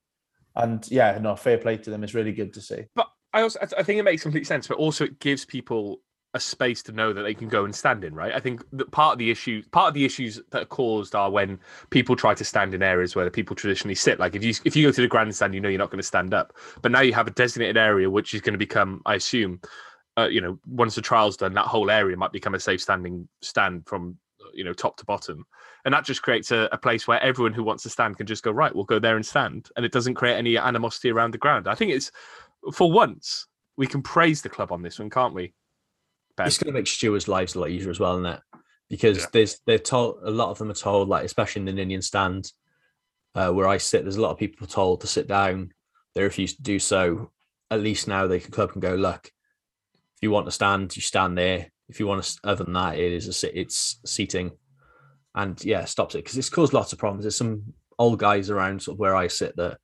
And 0.55 0.85
yeah, 0.89 1.17
no, 1.21 1.35
fair 1.35 1.57
play 1.57 1.77
to 1.77 1.89
them. 1.89 2.03
It's 2.03 2.13
really 2.13 2.31
good 2.31 2.53
to 2.53 2.61
see. 2.61 2.85
But 2.95 3.07
I 3.33 3.41
also 3.41 3.59
I 3.77 3.83
think 3.83 3.99
it 3.99 4.03
makes 4.03 4.23
complete 4.23 4.47
sense, 4.47 4.67
but 4.67 4.77
also 4.77 5.05
it 5.05 5.19
gives 5.19 5.45
people 5.45 6.01
a 6.33 6.39
space 6.39 6.83
to 6.83 6.91
know 6.91 7.13
that 7.13 7.23
they 7.23 7.33
can 7.33 7.47
go 7.47 7.65
and 7.65 7.73
stand 7.73 8.03
in, 8.03 8.13
right? 8.13 8.33
I 8.33 8.39
think 8.39 8.63
that 8.73 8.91
part 8.91 9.13
of 9.13 9.19
the 9.19 9.31
issue, 9.31 9.63
part 9.71 9.88
of 9.88 9.93
the 9.93 10.05
issues 10.05 10.41
that 10.51 10.61
are 10.61 10.65
caused 10.65 11.15
are 11.15 11.31
when 11.31 11.59
people 11.89 12.15
try 12.15 12.33
to 12.33 12.43
stand 12.43 12.73
in 12.73 12.83
areas 12.83 13.15
where 13.15 13.25
the 13.25 13.31
people 13.31 13.55
traditionally 13.55 13.95
sit. 13.95 14.19
Like 14.19 14.35
if 14.35 14.43
you 14.43 14.53
if 14.65 14.75
you 14.75 14.88
go 14.88 14.91
to 14.91 15.01
the 15.01 15.07
grandstand, 15.07 15.53
you 15.53 15.61
know 15.61 15.69
you're 15.69 15.79
not 15.79 15.89
going 15.89 15.99
to 15.99 16.03
stand 16.03 16.33
up, 16.33 16.53
but 16.81 16.91
now 16.91 17.01
you 17.01 17.13
have 17.13 17.27
a 17.27 17.31
designated 17.31 17.77
area 17.77 18.09
which 18.09 18.33
is 18.33 18.41
going 18.41 18.53
to 18.53 18.59
become, 18.59 19.01
I 19.05 19.15
assume, 19.15 19.61
uh, 20.17 20.27
you 20.27 20.41
know, 20.41 20.59
once 20.67 20.95
the 20.95 21.01
trial's 21.01 21.38
done, 21.38 21.53
that 21.53 21.65
whole 21.65 21.89
area 21.89 22.17
might 22.17 22.31
become 22.31 22.55
a 22.55 22.59
safe 22.59 22.81
standing 22.81 23.27
stand 23.41 23.88
from 23.88 24.17
you 24.53 24.63
know 24.63 24.73
top 24.73 24.97
to 24.97 25.05
bottom, 25.05 25.45
and 25.88 25.93
that 25.93 26.03
just 26.03 26.21
creates 26.21 26.51
a, 26.51 26.67
a 26.73 26.77
place 26.77 27.07
where 27.07 27.23
everyone 27.23 27.53
who 27.53 27.63
wants 27.63 27.81
to 27.83 27.89
stand 27.89 28.17
can 28.17 28.27
just 28.27 28.43
go 28.43 28.51
right. 28.51 28.75
We'll 28.75 28.83
go 28.83 28.99
there 28.99 29.15
and 29.15 29.25
stand, 29.25 29.69
and 29.77 29.85
it 29.85 29.93
doesn't 29.93 30.15
create 30.15 30.35
any 30.35 30.57
animosity 30.57 31.09
around 31.09 31.33
the 31.33 31.38
ground. 31.38 31.65
I 31.65 31.75
think 31.75 31.91
it's 31.91 32.11
for 32.73 32.91
once 32.91 33.47
we 33.77 33.88
can 33.88 34.01
praise 34.01 34.41
the 34.41 34.49
club 34.49 34.73
on 34.73 34.81
this 34.81 34.99
one, 34.99 35.09
can't 35.09 35.33
we? 35.33 35.53
Ben? 36.35 36.45
it's 36.45 36.57
going 36.57 36.73
to 36.73 36.77
make 36.77 36.88
stewards' 36.88 37.29
lives 37.29 37.55
a 37.55 37.61
lot 37.61 37.69
easier 37.69 37.89
as 37.89 38.01
well, 38.01 38.15
isn't 38.15 38.25
it? 38.25 38.41
Because 38.89 39.19
Yeah. 39.19 39.25
there's 39.31 39.59
they're 39.65 39.79
told 39.79 40.19
a 40.23 40.29
lot 40.29 40.49
of 40.49 40.57
them 40.57 40.69
are 40.69 40.73
told, 40.73 41.07
like 41.07 41.23
especially 41.23 41.61
in 41.61 41.65
the 41.67 41.71
Ninian 41.71 42.01
stand 42.01 42.51
uh, 43.33 43.51
where 43.53 43.69
I 43.69 43.77
sit, 43.77 44.03
there's 44.03 44.17
a 44.17 44.21
lot 44.21 44.31
of 44.31 44.38
people 44.38 44.67
told 44.67 44.99
to 45.01 45.07
sit 45.07 45.29
down. 45.29 45.71
They 46.15 46.21
refuse 46.23 46.53
to 46.57 46.61
do 46.61 46.79
so. 46.79 47.31
At 47.71 47.79
least 47.79 48.09
now 48.09 48.27
the 48.27 48.41
club 48.41 48.73
can 48.73 48.81
go 48.81 48.95
look. 48.95 49.31
If 50.17 50.21
you 50.21 50.31
want 50.31 50.47
to 50.47 50.51
stand, 50.51 50.97
you 50.97 51.01
stand 51.01 51.38
there. 51.38 51.71
If 51.88 52.01
you 52.01 52.07
want 52.07 52.25
to, 52.25 52.39
other 52.43 52.65
than 52.65 52.73
that, 52.73 52.99
it 52.99 53.13
is 53.13 53.41
a. 53.41 53.57
It's 53.57 53.99
seating, 54.05 54.51
and 55.38 55.63
yeah, 55.63 55.85
stops 55.85 56.15
it 56.15 56.23
because 56.23 56.38
it's 56.38 56.49
caused 56.49 56.73
lots 56.73 56.91
of 56.91 56.99
problems. 56.99 57.23
There's 57.23 57.35
some 57.35 57.61
old 57.99 58.19
guys 58.19 58.49
around 58.49 58.81
sort 58.81 58.95
of 58.95 58.99
where 58.99 59.15
I 59.15 59.27
sit 59.27 59.55
that 59.57 59.77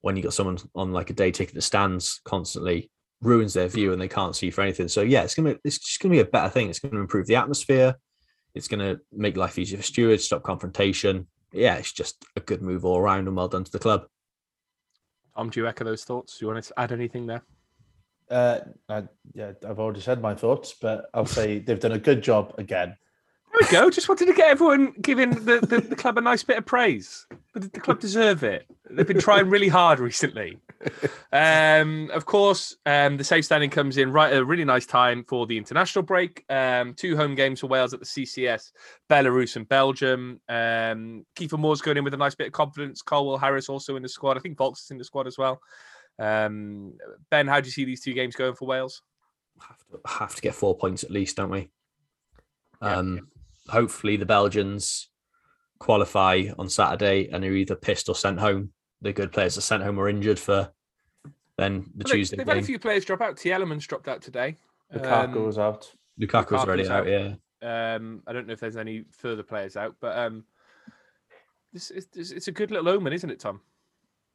when 0.00 0.16
you 0.16 0.22
got 0.22 0.32
someone 0.32 0.58
on 0.74 0.92
like 0.92 1.10
a 1.10 1.14
day 1.14 1.30
ticket 1.30 1.54
that 1.54 1.62
stands 1.62 2.20
constantly 2.24 2.90
ruins 3.20 3.52
their 3.52 3.68
view 3.68 3.92
and 3.92 4.00
they 4.00 4.08
can't 4.08 4.34
see 4.34 4.50
for 4.50 4.62
anything. 4.62 4.88
So 4.88 5.02
yeah, 5.02 5.22
it's 5.22 5.34
gonna 5.34 5.54
be, 5.54 5.60
it's 5.62 5.78
just 5.78 6.00
gonna 6.00 6.12
be 6.12 6.20
a 6.20 6.24
better 6.24 6.48
thing. 6.48 6.70
It's 6.70 6.78
gonna 6.78 7.00
improve 7.00 7.26
the 7.26 7.36
atmosphere. 7.36 7.96
It's 8.54 8.66
gonna 8.66 8.98
make 9.12 9.36
life 9.36 9.58
easier 9.58 9.76
for 9.76 9.84
stewards, 9.84 10.24
stop 10.24 10.42
confrontation. 10.42 11.26
Yeah, 11.52 11.74
it's 11.74 11.92
just 11.92 12.24
a 12.36 12.40
good 12.40 12.62
move 12.62 12.86
all 12.86 12.98
around 12.98 13.28
and 13.28 13.36
well 13.36 13.48
done 13.48 13.64
to 13.64 13.70
the 13.70 13.78
club. 13.78 14.06
Tom, 15.36 15.50
do 15.50 15.60
you 15.60 15.68
echo 15.68 15.84
those 15.84 16.04
thoughts? 16.04 16.38
Do 16.38 16.46
you 16.46 16.52
want 16.52 16.64
to 16.64 16.80
add 16.80 16.92
anything 16.92 17.26
there? 17.26 17.42
Uh, 18.30 18.60
I, 18.88 19.04
yeah, 19.34 19.52
I've 19.66 19.78
already 19.78 20.00
said 20.00 20.22
my 20.22 20.34
thoughts, 20.34 20.74
but 20.80 21.10
I'll 21.12 21.26
say 21.26 21.58
they've 21.58 21.78
done 21.78 21.92
a 21.92 21.98
good 21.98 22.22
job 22.22 22.54
again. 22.56 22.96
There 23.52 23.60
we 23.60 23.72
go. 23.72 23.90
Just 23.90 24.08
wanted 24.08 24.26
to 24.26 24.34
get 24.34 24.50
everyone 24.50 24.92
giving 25.00 25.30
the, 25.30 25.60
the, 25.60 25.80
the 25.80 25.96
club 25.96 26.18
a 26.18 26.20
nice 26.20 26.42
bit 26.42 26.58
of 26.58 26.66
praise. 26.66 27.26
But 27.52 27.72
the 27.72 27.80
club 27.80 28.00
deserve 28.00 28.42
it. 28.42 28.66
They've 28.90 29.06
been 29.06 29.20
trying 29.20 29.48
really 29.48 29.68
hard 29.68 30.00
recently. 30.00 30.58
Um, 31.32 32.10
of 32.12 32.24
course, 32.24 32.76
um, 32.86 33.16
the 33.16 33.24
safe 33.24 33.44
standing 33.44 33.70
comes 33.70 33.96
in 33.96 34.12
right 34.12 34.32
at 34.32 34.38
a 34.38 34.44
really 34.44 34.64
nice 34.64 34.86
time 34.86 35.24
for 35.24 35.46
the 35.46 35.58
international 35.58 36.04
break. 36.04 36.44
Um, 36.48 36.94
two 36.94 37.16
home 37.16 37.34
games 37.34 37.60
for 37.60 37.66
Wales 37.66 37.92
at 37.92 38.00
the 38.00 38.06
CCS, 38.06 38.72
Belarus 39.10 39.56
and 39.56 39.68
Belgium. 39.68 40.40
Um, 40.48 41.26
Kieffer 41.34 41.58
Moore's 41.58 41.80
going 41.80 41.96
in 41.96 42.04
with 42.04 42.14
a 42.14 42.18
nice 42.18 42.34
bit 42.34 42.46
of 42.46 42.52
confidence. 42.52 43.02
Colwill 43.02 43.38
Harris 43.38 43.68
also 43.68 43.96
in 43.96 44.02
the 44.02 44.08
squad. 44.08 44.36
I 44.36 44.40
think 44.40 44.56
Vaulks 44.56 44.84
is 44.84 44.90
in 44.90 44.98
the 44.98 45.04
squad 45.04 45.26
as 45.26 45.36
well. 45.36 45.60
Um, 46.18 46.94
ben, 47.30 47.46
how 47.46 47.60
do 47.60 47.66
you 47.66 47.72
see 47.72 47.84
these 47.84 48.00
two 48.00 48.14
games 48.14 48.36
going 48.36 48.54
for 48.54 48.66
Wales? 48.66 49.02
have 49.60 49.78
to 49.78 50.00
have 50.06 50.34
to 50.34 50.42
get 50.42 50.54
four 50.54 50.76
points 50.76 51.04
at 51.04 51.10
least, 51.10 51.36
don't 51.36 51.50
we? 51.50 51.68
Yeah. 52.82 52.96
Um, 52.96 53.28
hopefully 53.70 54.16
the 54.16 54.26
Belgians 54.26 55.08
qualify 55.78 56.44
on 56.58 56.68
Saturday 56.68 57.28
and 57.32 57.44
are 57.44 57.52
either 57.52 57.76
pissed 57.76 58.08
or 58.08 58.14
sent 58.14 58.40
home. 58.40 58.72
The 59.00 59.12
good 59.12 59.32
players 59.32 59.56
are 59.56 59.62
sent 59.62 59.82
home 59.82 59.98
or 59.98 60.08
injured 60.08 60.38
for 60.38 60.70
then 61.56 61.90
the 61.96 62.04
Well, 62.04 62.12
they- 62.12 62.18
Tuesday 62.18 62.36
They've 62.36 62.46
game. 62.46 62.54
had 62.56 62.64
a 62.64 62.66
few 62.66 62.78
players 62.78 63.04
drop 63.04 63.20
out. 63.20 63.36
Tielemans 63.36 63.86
dropped 63.86 64.08
out 64.08 64.22
today. 64.22 64.56
Lukaku's 64.92 65.58
out. 65.58 65.92
Lukaku's 66.18 66.64
already 66.64 66.88
out, 66.88 67.06
out. 67.06 67.08
yeah. 67.08 67.34
Um, 67.60 68.22
I 68.26 68.32
don't 68.32 68.46
know 68.46 68.52
if 68.52 68.60
there's 68.60 68.76
any 68.76 69.04
further 69.10 69.42
players 69.42 69.76
out, 69.76 69.96
but 70.00 70.16
um, 70.16 70.44
this 71.72 71.90
is 71.90 72.06
it's, 72.14 72.30
it's 72.30 72.48
a 72.48 72.52
good 72.52 72.70
little 72.70 72.88
omen, 72.88 73.12
isn't 73.12 73.30
it, 73.30 73.40
Tom? 73.40 73.60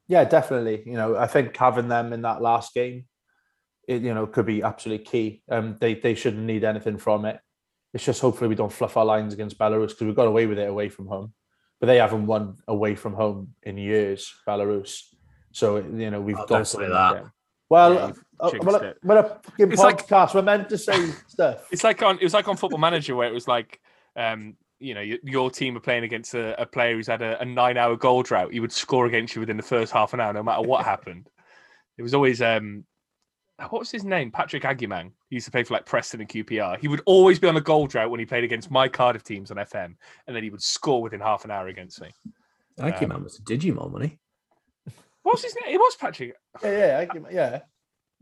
Yeah, 0.08 0.26
definitely. 0.26 0.84
You 0.86 0.94
know, 0.98 1.16
I 1.16 1.28
think 1.28 1.56
having 1.56 1.88
them 1.88 2.12
in 2.14 2.22
that 2.24 2.42
last 2.42 2.74
game, 2.74 3.06
it 3.88 4.02
you 4.02 4.14
know 4.14 4.28
could 4.28 4.46
be 4.46 4.62
absolutely 4.64 5.06
key. 5.06 5.42
Um, 5.50 5.78
they 5.80 5.96
they 5.96 6.14
shouldn't 6.16 6.44
need 6.44 6.64
anything 6.66 6.98
from 6.98 7.24
it. 7.26 7.40
It's 7.94 8.04
just 8.04 8.22
hopefully 8.22 8.48
we 8.48 8.56
don't 8.56 8.72
fluff 8.72 8.98
our 8.98 9.06
lines 9.06 9.34
against 9.34 9.58
Belarus 9.58 9.90
because 9.90 10.08
we 10.08 10.14
got 10.14 10.28
away 10.28 10.46
with 10.48 10.58
it 10.60 10.68
away 10.70 10.90
from 10.90 11.08
home, 11.08 11.34
but 11.80 11.88
they 11.88 11.98
haven't 11.98 12.26
won 12.26 12.58
away 12.68 12.96
from 12.96 13.14
home 13.14 13.54
in 13.64 13.78
years, 13.78 14.34
Belarus. 14.48 15.04
So 15.52 15.78
you 15.78 16.10
know 16.10 16.20
we've 16.22 16.36
Oh, 16.36 16.40
got 16.40 16.48
don't 16.48 16.60
to 16.60 16.66
say 16.66 16.88
that. 16.90 17.14
game. 17.16 17.32
Well, 17.70 17.94
Yeah, 17.94 18.08
you've 18.08 18.24
uh, 18.40 18.50
jinxed 18.52 18.66
well, 18.68 18.76
it. 18.78 18.98
we're 19.04 19.18
a 19.20 19.24
fucking 19.44 19.72
It's 19.72 19.82
like- 19.82 20.08
podcast. 20.08 20.34
We're 20.36 20.42
meant 20.42 20.70
to 20.70 20.78
say 20.78 21.12
stuff. 21.28 21.68
It's 21.72 21.84
like 21.84 22.02
on 22.02 22.18
it 22.18 22.24
was 22.24 22.34
like 22.34 22.48
on 22.48 22.58
Football 22.58 22.80
Manager 22.80 23.16
where 23.16 23.28
it 23.28 23.34
was 23.34 23.48
like, 23.48 23.80
um, 24.16 24.56
you 24.80 24.94
know, 24.96 25.02
your, 25.02 25.20
your 25.24 25.50
team 25.52 25.78
are 25.78 25.80
playing 25.80 26.04
against 26.04 26.34
a, 26.34 26.60
a 26.62 26.66
player 26.66 26.96
who's 26.96 27.08
had 27.08 27.22
a, 27.22 27.40
a 27.42 27.46
nine-hour 27.46 27.96
goal 27.98 28.22
drought. 28.24 28.52
He 28.52 28.60
would 28.60 28.72
score 28.72 29.06
against 29.06 29.34
you 29.36 29.40
within 29.40 29.56
the 29.58 29.64
first 29.64 29.94
half 29.94 30.14
an 30.14 30.20
hour, 30.20 30.34
no 30.34 30.44
matter 30.44 30.62
what 30.68 30.84
happened. 30.84 31.30
It 31.98 32.02
was 32.02 32.14
always 32.14 32.42
um, 32.42 32.84
what 33.70 33.80
was 33.80 33.92
his 33.92 34.04
name? 34.04 34.32
Patrick 34.32 34.64
Agyemang. 34.64 35.12
He 35.30 35.36
used 35.36 35.46
to 35.46 35.52
play 35.52 35.64
for 35.64 35.74
like 35.74 35.86
Preston 35.86 36.20
and 36.22 36.30
QPR. 36.30 36.80
He 36.80 36.88
would 36.88 37.02
always 37.06 37.40
be 37.40 37.48
on 37.48 37.56
a 37.58 37.62
goal 37.62 37.88
drought 37.88 38.10
when 38.10 38.20
he 38.20 38.26
played 38.26 38.44
against 38.44 38.72
my 38.72 38.88
Cardiff 38.88 39.24
teams 39.24 39.52
on 39.52 39.58
FM, 39.58 39.96
and 40.28 40.36
then 40.36 40.44
he 40.44 40.50
would 40.50 40.62
score 40.62 41.02
within 41.02 41.20
half 41.20 41.46
an 41.46 41.52
hour 41.52 41.68
against 41.68 42.02
me. 42.02 42.10
Thank 42.78 43.02
you, 43.02 43.06
Um, 43.06 43.14
man. 43.14 43.24
Was 43.24 43.38
a 43.40 43.42
Digimon, 43.44 43.92
wasn't 43.92 44.12
he? 44.12 44.20
What 45.22 45.34
was 45.36 45.44
his 45.44 45.56
name? 45.56 45.74
It 45.74 45.78
was 45.78 45.96
Patrick 45.96 46.34
Yeah, 46.64 46.70
yeah, 47.04 47.08
I 47.30 47.32
yeah. 47.32 47.60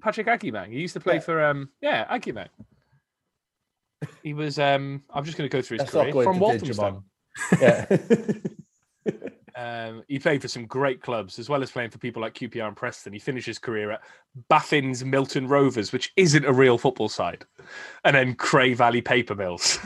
Patrick 0.02 0.28
Agyemang. 0.28 0.72
He 0.72 0.80
used 0.82 0.94
to 0.94 1.00
play 1.00 1.16
Yeah. 1.16 1.20
for 1.22 1.44
um, 1.44 1.70
yeah, 1.82 2.06
Agyemang. 2.16 2.48
He 4.24 4.34
was 4.34 4.58
um, 4.60 5.04
I'm 5.14 5.24
just 5.26 5.38
going 5.38 5.50
to 5.50 5.56
go 5.56 5.62
through 5.62 5.78
his 5.78 5.94
Let's 5.94 6.12
career 6.12 6.24
from 6.24 6.36
into 6.36 6.40
Walthamstow. 6.42 7.04
Digimon. 7.52 7.62
Yeah. 7.62 7.86
Um, 9.62 10.04
he 10.08 10.18
played 10.18 10.42
for 10.42 10.48
some 10.48 10.66
great 10.66 11.02
clubs, 11.02 11.38
as 11.38 11.48
well 11.48 11.62
as 11.62 11.72
playing 11.72 11.92
for 11.92 12.00
people 12.00 12.22
like 12.22 12.34
QPR 12.34 12.68
and 12.68 12.76
Preston. 12.76 13.14
He 13.14 13.20
finished 13.20 13.46
his 13.46 13.60
career 13.60 13.92
at 13.92 14.02
Baffin's 14.50 15.06
Milton 15.06 15.48
Rovers, 15.48 15.92
which 15.92 16.12
isn't 16.16 16.46
a 16.46 16.52
real 16.52 16.78
football 16.78 17.10
side, 17.10 17.46
and 18.04 18.16
then 18.16 18.34
Cray 18.34 18.74
Valley 18.74 19.02
Paper 19.02 19.36
Mills. 19.36 19.78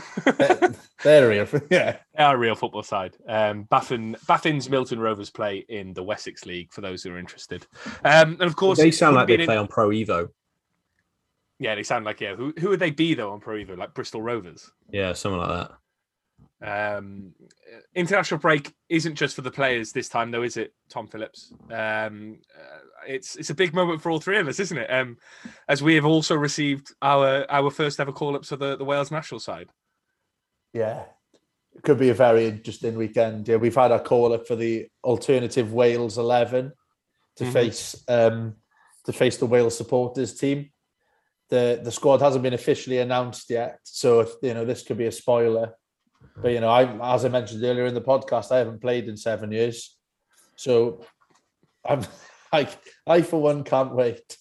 They're 1.03 1.27
real. 1.27 1.47
Yeah. 1.69 1.97
they 2.15 2.23
are 2.23 2.35
a 2.35 2.37
real 2.37 2.55
football 2.55 2.83
side. 2.83 3.17
Um, 3.27 3.63
Baffin, 3.63 4.15
Baffin's 4.27 4.69
Milton 4.69 4.99
Rovers 4.99 5.29
play 5.29 5.65
in 5.67 5.93
the 5.93 6.03
Wessex 6.03 6.45
League 6.45 6.71
for 6.71 6.81
those 6.81 7.03
who 7.03 7.11
are 7.13 7.19
interested. 7.19 7.67
Um, 8.05 8.33
and 8.33 8.43
of 8.43 8.55
course, 8.55 8.79
They 8.79 8.91
sound 8.91 9.15
like 9.15 9.27
they 9.27 9.45
play 9.45 9.57
on 9.57 9.67
Pro 9.67 9.89
Evo. 9.89 10.29
Yeah, 11.59 11.75
they 11.75 11.83
sound 11.83 12.05
like 12.05 12.21
yeah. 12.21 12.35
Who 12.35 12.53
who 12.59 12.69
would 12.69 12.79
they 12.79 12.91
be 12.91 13.13
though 13.13 13.31
on 13.31 13.39
Pro 13.39 13.55
Evo? 13.55 13.77
Like 13.77 13.93
Bristol 13.93 14.21
Rovers. 14.21 14.71
Yeah, 14.89 15.13
something 15.13 15.39
like 15.39 15.49
that. 15.49 15.71
Um, 16.65 17.33
international 17.93 18.39
break 18.39 18.73
isn't 18.89 19.15
just 19.15 19.35
for 19.35 19.41
the 19.41 19.51
players 19.51 19.91
this 19.91 20.09
time, 20.09 20.31
though, 20.31 20.43
is 20.43 20.57
it, 20.57 20.73
Tom 20.89 21.07
Phillips? 21.07 21.53
Um, 21.69 22.39
uh, 22.55 22.79
it's 23.07 23.35
it's 23.35 23.51
a 23.51 23.55
big 23.55 23.73
moment 23.73 24.01
for 24.01 24.09
all 24.09 24.19
three 24.19 24.39
of 24.39 24.47
us, 24.47 24.59
isn't 24.59 24.77
it? 24.77 24.89
Um, 24.91 25.17
as 25.69 25.83
we 25.83 25.95
have 25.95 26.05
also 26.05 26.35
received 26.35 26.93
our 27.01 27.45
our 27.49 27.69
first 27.69 27.99
ever 27.99 28.11
call 28.11 28.35
ups 28.35 28.49
for 28.49 28.55
the, 28.55 28.75
the 28.75 28.85
Wales 28.85 29.11
national 29.11 29.39
side. 29.39 29.69
Yeah. 30.73 31.03
It 31.75 31.83
could 31.83 31.99
be 31.99 32.09
a 32.09 32.13
very 32.13 32.47
interesting 32.47 32.95
weekend. 32.95 33.47
Yeah, 33.47 33.57
we've 33.57 33.75
had 33.75 33.91
our 33.91 33.99
call 33.99 34.33
up 34.33 34.47
for 34.47 34.55
the 34.55 34.87
alternative 35.03 35.73
Wales 35.73 36.17
11 36.17 36.71
to 37.35 37.43
Mhm. 37.43 37.53
face 37.53 38.03
um 38.07 38.55
to 39.05 39.13
face 39.13 39.37
the 39.37 39.45
Wales 39.45 39.77
supporters 39.77 40.33
team. 40.33 40.71
The 41.49 41.79
the 41.83 41.91
squad 41.91 42.21
hasn't 42.21 42.43
been 42.43 42.53
officially 42.53 42.97
announced 42.99 43.49
yet, 43.49 43.79
so 43.83 44.27
you 44.41 44.53
know 44.53 44.65
this 44.65 44.83
could 44.83 44.97
be 44.97 45.05
a 45.05 45.11
spoiler. 45.11 45.75
But 46.41 46.51
you 46.51 46.59
know, 46.59 46.69
I 46.69 47.13
as 47.13 47.25
I 47.25 47.29
mentioned 47.29 47.63
earlier 47.63 47.85
in 47.85 47.93
the 47.93 48.01
podcast, 48.01 48.51
I 48.51 48.57
haven't 48.57 48.81
played 48.81 49.07
in 49.07 49.17
seven 49.17 49.51
years, 49.51 49.97
so 50.55 51.05
I'm 51.87 52.01
I 52.51 52.67
I 53.07 53.21
for 53.21 53.41
one 53.41 53.63
can't 53.63 53.93
wait. 53.95 54.37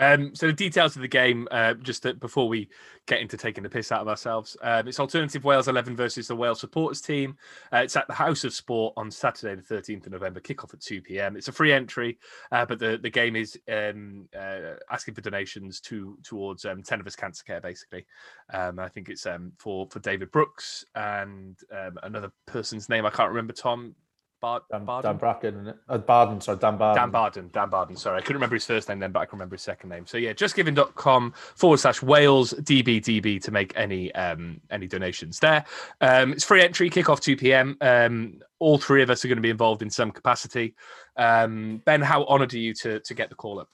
Um, 0.00 0.34
so 0.34 0.46
the 0.46 0.52
details 0.52 0.96
of 0.96 1.02
the 1.02 1.08
game, 1.08 1.46
uh, 1.50 1.74
just 1.74 2.06
before 2.20 2.48
we 2.48 2.70
get 3.06 3.20
into 3.20 3.36
taking 3.36 3.62
the 3.62 3.68
piss 3.68 3.92
out 3.92 4.00
of 4.00 4.08
ourselves, 4.08 4.56
um, 4.62 4.88
it's 4.88 4.98
Alternative 4.98 5.44
Wales 5.44 5.68
11 5.68 5.94
versus 5.94 6.26
the 6.26 6.34
Wales 6.34 6.58
supporters 6.58 7.02
team. 7.02 7.36
Uh, 7.72 7.78
it's 7.78 7.96
at 7.96 8.06
the 8.08 8.14
House 8.14 8.42
of 8.44 8.54
Sport 8.54 8.94
on 8.96 9.10
Saturday, 9.10 9.60
the 9.60 9.74
13th 9.74 10.06
of 10.06 10.12
November, 10.12 10.40
kickoff 10.40 10.72
at 10.72 10.80
2 10.80 11.02
p.m. 11.02 11.36
It's 11.36 11.48
a 11.48 11.52
free 11.52 11.72
entry, 11.72 12.18
uh, 12.50 12.64
but 12.64 12.78
the, 12.78 12.98
the 13.00 13.10
game 13.10 13.36
is 13.36 13.58
um, 13.70 14.26
uh, 14.36 14.76
asking 14.90 15.14
for 15.14 15.20
donations 15.20 15.80
to 15.82 16.16
towards 16.24 16.64
um, 16.64 16.82
us 16.90 17.16
Cancer 17.16 17.44
Care, 17.44 17.60
basically. 17.60 18.06
Um, 18.52 18.78
I 18.78 18.88
think 18.88 19.10
it's 19.10 19.26
um, 19.26 19.52
for 19.58 19.86
for 19.90 19.98
David 20.00 20.30
Brooks 20.30 20.84
and 20.94 21.58
another 22.02 22.32
person's 22.46 22.88
name 22.88 23.04
I 23.04 23.10
can't 23.10 23.28
remember. 23.28 23.52
Tom 23.52 23.94
Bard, 24.40 24.62
Dan, 24.70 24.84
Barden? 24.84 25.10
Dan 25.10 25.18
Bracken, 25.18 25.54
isn't 25.54 25.68
it? 25.68 25.76
Uh, 25.88 25.98
Barden, 25.98 26.40
sorry, 26.40 26.58
Dan 26.58 26.78
Barden. 26.78 27.02
Dan 27.02 27.10
Barden, 27.10 27.50
Dan 27.52 27.70
Barden. 27.70 27.96
Sorry, 27.96 28.18
I 28.18 28.20
couldn't 28.20 28.36
remember 28.36 28.56
his 28.56 28.64
first 28.64 28.88
name 28.88 28.98
then, 28.98 29.12
but 29.12 29.20
I 29.20 29.26
can 29.26 29.38
remember 29.38 29.54
his 29.54 29.62
second 29.62 29.90
name. 29.90 30.06
So 30.06 30.16
yeah, 30.16 30.32
justgiving.com 30.32 31.32
forward 31.56 31.78
slash 31.78 32.02
Wales 32.02 32.54
DBDB 32.54 33.42
to 33.42 33.50
make 33.50 33.72
any 33.76 34.12
um 34.14 34.60
any 34.70 34.86
donations 34.86 35.38
there. 35.38 35.64
Um 36.00 36.32
it's 36.32 36.44
free 36.44 36.62
entry, 36.62 36.88
kick 36.90 37.08
off 37.08 37.20
2 37.20 37.36
p.m. 37.36 37.76
Um 37.80 38.40
all 38.58 38.78
three 38.78 39.02
of 39.02 39.10
us 39.10 39.24
are 39.24 39.28
going 39.28 39.36
to 39.36 39.42
be 39.42 39.50
involved 39.50 39.82
in 39.82 39.90
some 39.90 40.10
capacity. 40.10 40.74
Um 41.16 41.82
Ben, 41.84 42.00
how 42.00 42.24
honored 42.24 42.54
are 42.54 42.58
you 42.58 42.74
to 42.74 43.00
to 43.00 43.14
get 43.14 43.28
the 43.28 43.34
call 43.34 43.60
up? 43.60 43.68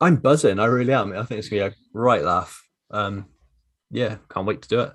I'm 0.00 0.16
buzzing. 0.16 0.58
I 0.58 0.64
really 0.66 0.92
am. 0.92 1.12
I 1.12 1.22
think 1.24 1.38
it's 1.38 1.48
gonna 1.48 1.70
be 1.70 1.74
a 1.74 1.78
right 1.94 2.22
laugh. 2.22 2.60
Um, 2.90 3.26
yeah, 3.90 4.16
can't 4.28 4.46
wait 4.46 4.62
to 4.62 4.68
do 4.68 4.80
it. 4.80 4.92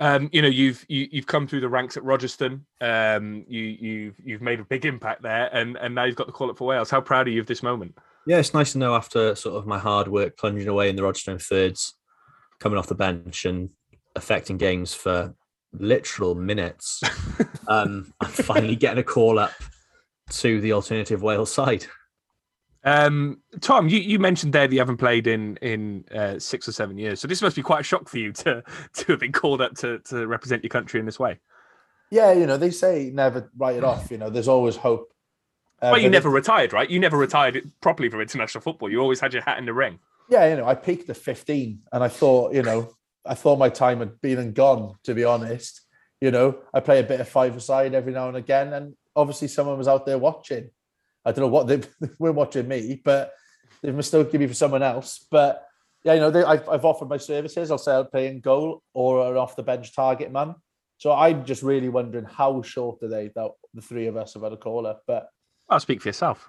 Um, 0.00 0.30
you 0.32 0.40
know, 0.40 0.48
you've 0.48 0.84
you, 0.88 1.08
you've 1.12 1.26
come 1.26 1.46
through 1.46 1.60
the 1.60 1.68
ranks 1.68 1.96
at 1.96 2.02
Rogerstone. 2.02 2.62
Um, 2.80 3.44
you 3.46 3.62
you've 3.62 4.14
you've 4.24 4.40
made 4.40 4.58
a 4.58 4.64
big 4.64 4.86
impact 4.86 5.22
there, 5.22 5.50
and 5.52 5.76
and 5.76 5.94
now 5.94 6.04
you've 6.04 6.16
got 6.16 6.26
the 6.26 6.32
call 6.32 6.50
up 6.50 6.56
for 6.56 6.66
Wales. 6.66 6.90
How 6.90 7.02
proud 7.02 7.28
are 7.28 7.30
you 7.30 7.40
of 7.40 7.46
this 7.46 7.62
moment? 7.62 7.94
Yeah, 8.26 8.38
it's 8.38 8.54
nice 8.54 8.72
to 8.72 8.78
know 8.78 8.94
after 8.94 9.34
sort 9.34 9.56
of 9.56 9.66
my 9.66 9.78
hard 9.78 10.08
work 10.08 10.38
plunging 10.38 10.68
away 10.68 10.88
in 10.88 10.96
the 10.96 11.02
Rochester 11.02 11.38
thirds, 11.38 11.94
coming 12.58 12.78
off 12.78 12.86
the 12.86 12.94
bench 12.94 13.44
and 13.44 13.70
affecting 14.16 14.56
games 14.56 14.94
for 14.94 15.34
literal 15.72 16.34
minutes. 16.34 17.02
um, 17.68 18.12
I'm 18.20 18.28
finally 18.28 18.76
getting 18.76 19.00
a 19.00 19.04
call 19.04 19.38
up 19.38 19.52
to 20.30 20.60
the 20.60 20.72
alternative 20.72 21.22
Wales 21.22 21.52
side. 21.52 21.84
Um, 22.82 23.40
Tom, 23.60 23.88
you, 23.88 23.98
you 23.98 24.18
mentioned 24.18 24.52
there 24.52 24.66
that 24.66 24.72
you 24.72 24.80
haven't 24.80 24.96
played 24.96 25.26
in 25.26 25.56
in 25.58 26.04
uh, 26.14 26.38
six 26.38 26.66
or 26.66 26.72
seven 26.72 26.96
years, 26.96 27.20
so 27.20 27.28
this 27.28 27.42
must 27.42 27.56
be 27.56 27.62
quite 27.62 27.80
a 27.80 27.84
shock 27.84 28.08
for 28.08 28.18
you 28.18 28.32
to 28.32 28.62
to 28.94 29.06
have 29.12 29.20
been 29.20 29.32
called 29.32 29.60
up 29.60 29.74
to 29.76 29.98
to 30.00 30.26
represent 30.26 30.62
your 30.62 30.70
country 30.70 30.98
in 31.00 31.06
this 31.06 31.18
way. 31.18 31.38
Yeah, 32.10 32.32
you 32.32 32.46
know, 32.46 32.56
they 32.56 32.70
say 32.70 33.10
never 33.12 33.50
write 33.56 33.76
it 33.76 33.84
off. 33.84 34.10
You 34.10 34.18
know, 34.18 34.30
there's 34.30 34.48
always 34.48 34.76
hope. 34.76 35.12
Uh, 35.82 35.90
well, 35.92 36.00
you 36.00 36.10
never 36.10 36.28
it- 36.28 36.32
retired, 36.32 36.72
right? 36.72 36.88
You 36.90 36.98
never 36.98 37.16
retired 37.16 37.70
properly 37.80 38.08
from 38.08 38.20
international 38.20 38.62
football. 38.62 38.90
You 38.90 39.00
always 39.00 39.20
had 39.20 39.32
your 39.32 39.42
hat 39.42 39.58
in 39.58 39.64
the 39.66 39.72
ring. 39.74 39.98
yeah, 40.28 40.48
you 40.48 40.56
know, 40.56 40.66
I 40.66 40.74
peaked 40.74 41.08
at 41.08 41.16
15 41.16 41.80
and 41.92 42.04
I 42.04 42.08
thought, 42.08 42.52
you 42.54 42.62
know, 42.62 42.92
I 43.24 43.34
thought 43.34 43.58
my 43.58 43.68
time 43.68 44.00
had 44.00 44.20
been 44.20 44.38
and 44.38 44.54
gone, 44.54 44.96
to 45.04 45.14
be 45.14 45.24
honest. 45.24 45.80
You 46.20 46.30
know, 46.30 46.58
I 46.74 46.80
play 46.80 47.00
a 47.00 47.02
bit 47.04 47.20
of 47.20 47.28
five-a-side 47.28 47.94
every 47.94 48.12
now 48.12 48.28
and 48.28 48.36
again, 48.36 48.72
and 48.74 48.94
obviously 49.16 49.48
someone 49.48 49.78
was 49.78 49.88
out 49.88 50.04
there 50.04 50.18
watching. 50.18 50.70
I 51.24 51.32
don't 51.32 51.42
know 51.42 51.48
what 51.48 51.66
they, 51.66 51.82
were 52.18 52.32
watching 52.32 52.68
me, 52.68 53.00
but 53.04 53.32
they 53.82 53.90
mistaken 53.90 54.40
me 54.40 54.46
for 54.46 54.54
someone 54.54 54.82
else. 54.82 55.26
But 55.30 55.66
yeah, 56.04 56.14
you 56.14 56.20
know, 56.20 56.30
they, 56.30 56.42
I've, 56.42 56.68
I've 56.68 56.84
offered 56.84 57.08
my 57.08 57.18
services. 57.18 57.70
I'll 57.70 57.78
say 57.78 57.92
I'll 57.92 58.04
play 58.04 58.28
in 58.28 58.40
goal 58.40 58.82
or 58.94 59.30
an 59.30 59.36
off 59.36 59.56
the 59.56 59.62
bench 59.62 59.94
target 59.94 60.32
man. 60.32 60.54
So 60.98 61.12
I'm 61.12 61.44
just 61.44 61.62
really 61.62 61.88
wondering 61.88 62.26
how 62.26 62.60
short 62.62 63.02
are 63.02 63.08
they 63.08 63.30
that 63.34 63.50
the 63.72 63.82
three 63.82 64.06
of 64.06 64.16
us 64.16 64.34
have 64.34 64.42
had 64.42 64.52
a 64.52 64.56
call 64.56 64.86
up. 64.86 65.02
But 65.06 65.28
I'll 65.68 65.80
speak 65.80 66.02
for 66.02 66.08
yourself. 66.08 66.48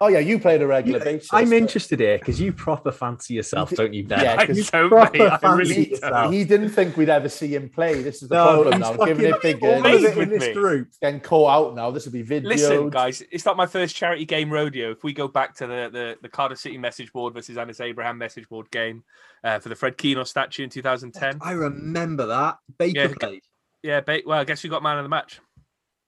Oh 0.00 0.06
yeah, 0.08 0.20
you 0.20 0.38
played 0.38 0.62
a 0.62 0.66
regular 0.66 1.00
basis. 1.00 1.28
I'm 1.32 1.48
but- 1.50 1.56
interested 1.56 1.98
here 1.98 2.18
because 2.18 2.40
you 2.40 2.52
proper 2.52 2.92
fancy 2.92 3.34
yourself, 3.34 3.70
don't 3.70 3.92
you, 3.92 4.04
Ben? 4.06 4.20
Yeah, 4.20 4.36
I 4.38 4.46
'cause 4.46 4.70
don't, 4.70 4.88
proper 4.90 5.18
mate. 5.18 5.30
I 5.42 5.54
really 5.56 5.90
yourself. 5.90 6.12
don't. 6.12 6.32
He 6.32 6.44
didn't 6.44 6.68
think 6.70 6.96
we'd 6.96 7.08
ever 7.08 7.28
see 7.28 7.54
him 7.54 7.68
play. 7.68 8.00
This 8.02 8.22
is 8.22 8.28
the 8.28 8.36
No, 8.36 8.62
problem 8.62 8.72
he's 8.74 8.80
now. 8.98 9.04
Giving 9.04 9.26
it 9.26 9.42
bigger. 9.42 9.66
all 9.66 9.72
of 9.74 9.78
Amazed 9.80 10.04
it 10.04 10.16
with 10.16 10.32
in 10.32 10.38
this 10.38 10.48
me. 10.48 10.54
group. 10.54 10.88
Getting 11.02 11.20
caught 11.20 11.50
out 11.68 11.74
now. 11.74 11.90
This 11.90 12.04
will 12.04 12.12
be 12.12 12.22
video. 12.22 12.48
Listen, 12.48 12.90
guys, 12.90 13.22
it's 13.32 13.44
not 13.44 13.56
my 13.56 13.66
first 13.66 13.96
charity 13.96 14.24
game 14.24 14.50
rodeo. 14.50 14.92
If 14.92 15.02
we 15.02 15.12
go 15.12 15.26
back 15.26 15.54
to 15.56 15.66
the 15.66 15.90
the, 15.92 16.16
the 16.22 16.28
Cardiff 16.28 16.58
City 16.58 16.78
message 16.78 17.12
board 17.12 17.34
versus 17.34 17.58
Anis 17.58 17.80
Abraham 17.80 18.18
message 18.18 18.48
board 18.48 18.70
game 18.70 19.02
uh, 19.42 19.58
for 19.58 19.68
the 19.68 19.74
Fred 19.74 19.96
Keenor 19.98 20.26
statue 20.26 20.62
in 20.64 20.70
2010. 20.70 21.38
I 21.40 21.52
remember 21.52 22.26
that. 22.26 22.58
Baker 22.78 23.00
Yeah. 23.00 23.12
played. 23.18 23.42
Yeah, 23.82 24.00
ba- 24.00 24.22
well, 24.26 24.38
I 24.40 24.44
guess 24.44 24.62
you 24.62 24.70
got 24.70 24.82
man 24.82 24.98
of 24.98 25.04
the 25.04 25.08
match. 25.08 25.40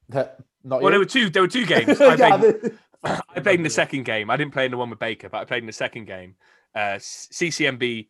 Not 0.08 0.30
Well, 0.64 0.82
you. 0.82 0.90
there 0.90 0.98
were 0.98 1.04
two. 1.04 1.30
There 1.30 1.42
were 1.42 1.48
two 1.48 1.66
games. 1.66 2.00
I 2.00 2.14
Yeah, 2.14 2.36
played, 2.36 2.54
the- 2.62 2.72
I 3.04 3.40
played 3.40 3.58
in 3.60 3.62
the 3.64 3.70
second 3.70 4.04
game. 4.04 4.30
I 4.30 4.36
didn't 4.36 4.52
play 4.52 4.64
in 4.64 4.70
the 4.70 4.76
one 4.76 4.90
with 4.90 4.98
Baker, 4.98 5.28
but 5.28 5.38
I 5.38 5.44
played 5.44 5.62
in 5.62 5.66
the 5.66 5.72
second 5.72 6.06
game. 6.06 6.34
Uh, 6.74 6.98
CCMB 6.98 8.08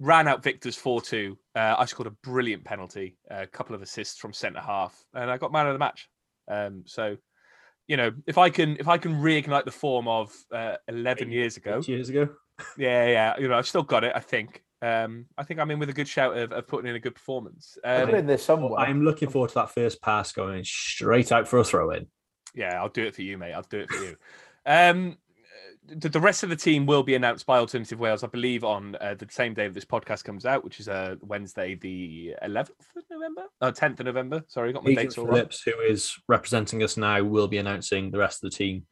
ran 0.00 0.28
out 0.28 0.42
Victor's 0.42 0.76
4 0.76 1.00
2. 1.00 1.38
Uh, 1.54 1.74
I 1.78 1.84
scored 1.86 2.06
a 2.06 2.10
brilliant 2.10 2.64
penalty, 2.64 3.16
a 3.30 3.46
couple 3.46 3.74
of 3.74 3.82
assists 3.82 4.18
from 4.18 4.32
centre 4.32 4.60
half, 4.60 4.96
and 5.14 5.30
I 5.30 5.36
got 5.36 5.52
man 5.52 5.66
of 5.66 5.74
the 5.74 5.78
match. 5.78 6.08
Um, 6.50 6.82
so, 6.86 7.16
you 7.86 7.96
know, 7.96 8.12
if 8.26 8.38
I 8.38 8.50
can 8.50 8.76
if 8.78 8.88
I 8.88 8.98
can 8.98 9.14
reignite 9.14 9.64
the 9.64 9.70
form 9.70 10.08
of 10.08 10.32
uh, 10.52 10.76
11 10.88 11.30
years 11.30 11.56
ago, 11.56 11.82
years 11.86 12.08
ago. 12.08 12.28
yeah, 12.78 13.06
yeah, 13.08 13.34
you 13.38 13.48
know, 13.48 13.56
I've 13.58 13.68
still 13.68 13.82
got 13.82 14.04
it. 14.04 14.12
I 14.14 14.20
think. 14.20 14.62
Um, 14.82 15.24
I 15.38 15.44
think 15.44 15.60
I'm 15.60 15.70
in 15.70 15.78
with 15.78 15.88
a 15.88 15.94
good 15.94 16.08
shout 16.08 16.36
of, 16.36 16.52
of 16.52 16.68
putting 16.68 16.90
in 16.90 16.94
a 16.94 17.00
good 17.00 17.14
performance. 17.14 17.78
I've 17.82 18.02
Um, 18.02 18.06
been 18.08 18.16
in 18.16 18.26
there 18.26 18.36
somewhere. 18.36 18.78
I'm 18.78 19.02
looking 19.02 19.30
forward 19.30 19.48
to 19.48 19.54
that 19.54 19.70
first 19.70 20.02
pass 20.02 20.30
going 20.32 20.62
straight 20.64 21.32
out 21.32 21.48
for 21.48 21.58
a 21.58 21.64
throw 21.64 21.90
in. 21.90 22.06
Yeah, 22.54 22.80
I'll 22.80 22.88
do 22.88 23.04
it 23.04 23.14
for 23.14 23.22
you, 23.22 23.36
mate. 23.38 23.52
I'll 23.52 23.62
do 23.62 23.80
it 23.80 23.90
for 23.90 24.04
you. 24.04 24.16
Um, 24.66 25.18
the, 25.86 26.08
the 26.08 26.20
rest 26.20 26.42
of 26.42 26.48
the 26.48 26.56
team 26.56 26.86
will 26.86 27.02
be 27.02 27.14
announced 27.14 27.46
by 27.46 27.58
Alternative 27.58 27.98
Wales, 27.98 28.24
I 28.24 28.28
believe, 28.28 28.64
on 28.64 28.96
uh, 29.00 29.14
the 29.14 29.26
same 29.30 29.54
day 29.54 29.66
that 29.66 29.74
this 29.74 29.84
podcast 29.84 30.24
comes 30.24 30.46
out, 30.46 30.64
which 30.64 30.80
is 30.80 30.88
uh, 30.88 31.16
Wednesday, 31.20 31.74
the 31.74 32.34
11th 32.42 32.70
of 32.96 33.04
November, 33.10 33.42
uh, 33.60 33.70
10th 33.70 34.00
of 34.00 34.06
November. 34.06 34.42
Sorry, 34.48 34.72
got 34.72 34.84
my 34.84 34.94
dates 34.94 35.18
all 35.18 35.26
wrong. 35.26 35.34
Phillips, 35.34 35.62
who 35.62 35.78
is 35.80 36.16
representing 36.28 36.82
us 36.82 36.96
now, 36.96 37.22
will 37.22 37.48
be 37.48 37.58
announcing 37.58 38.10
the 38.10 38.18
rest 38.18 38.42
of 38.42 38.50
the 38.50 38.56
team, 38.56 38.86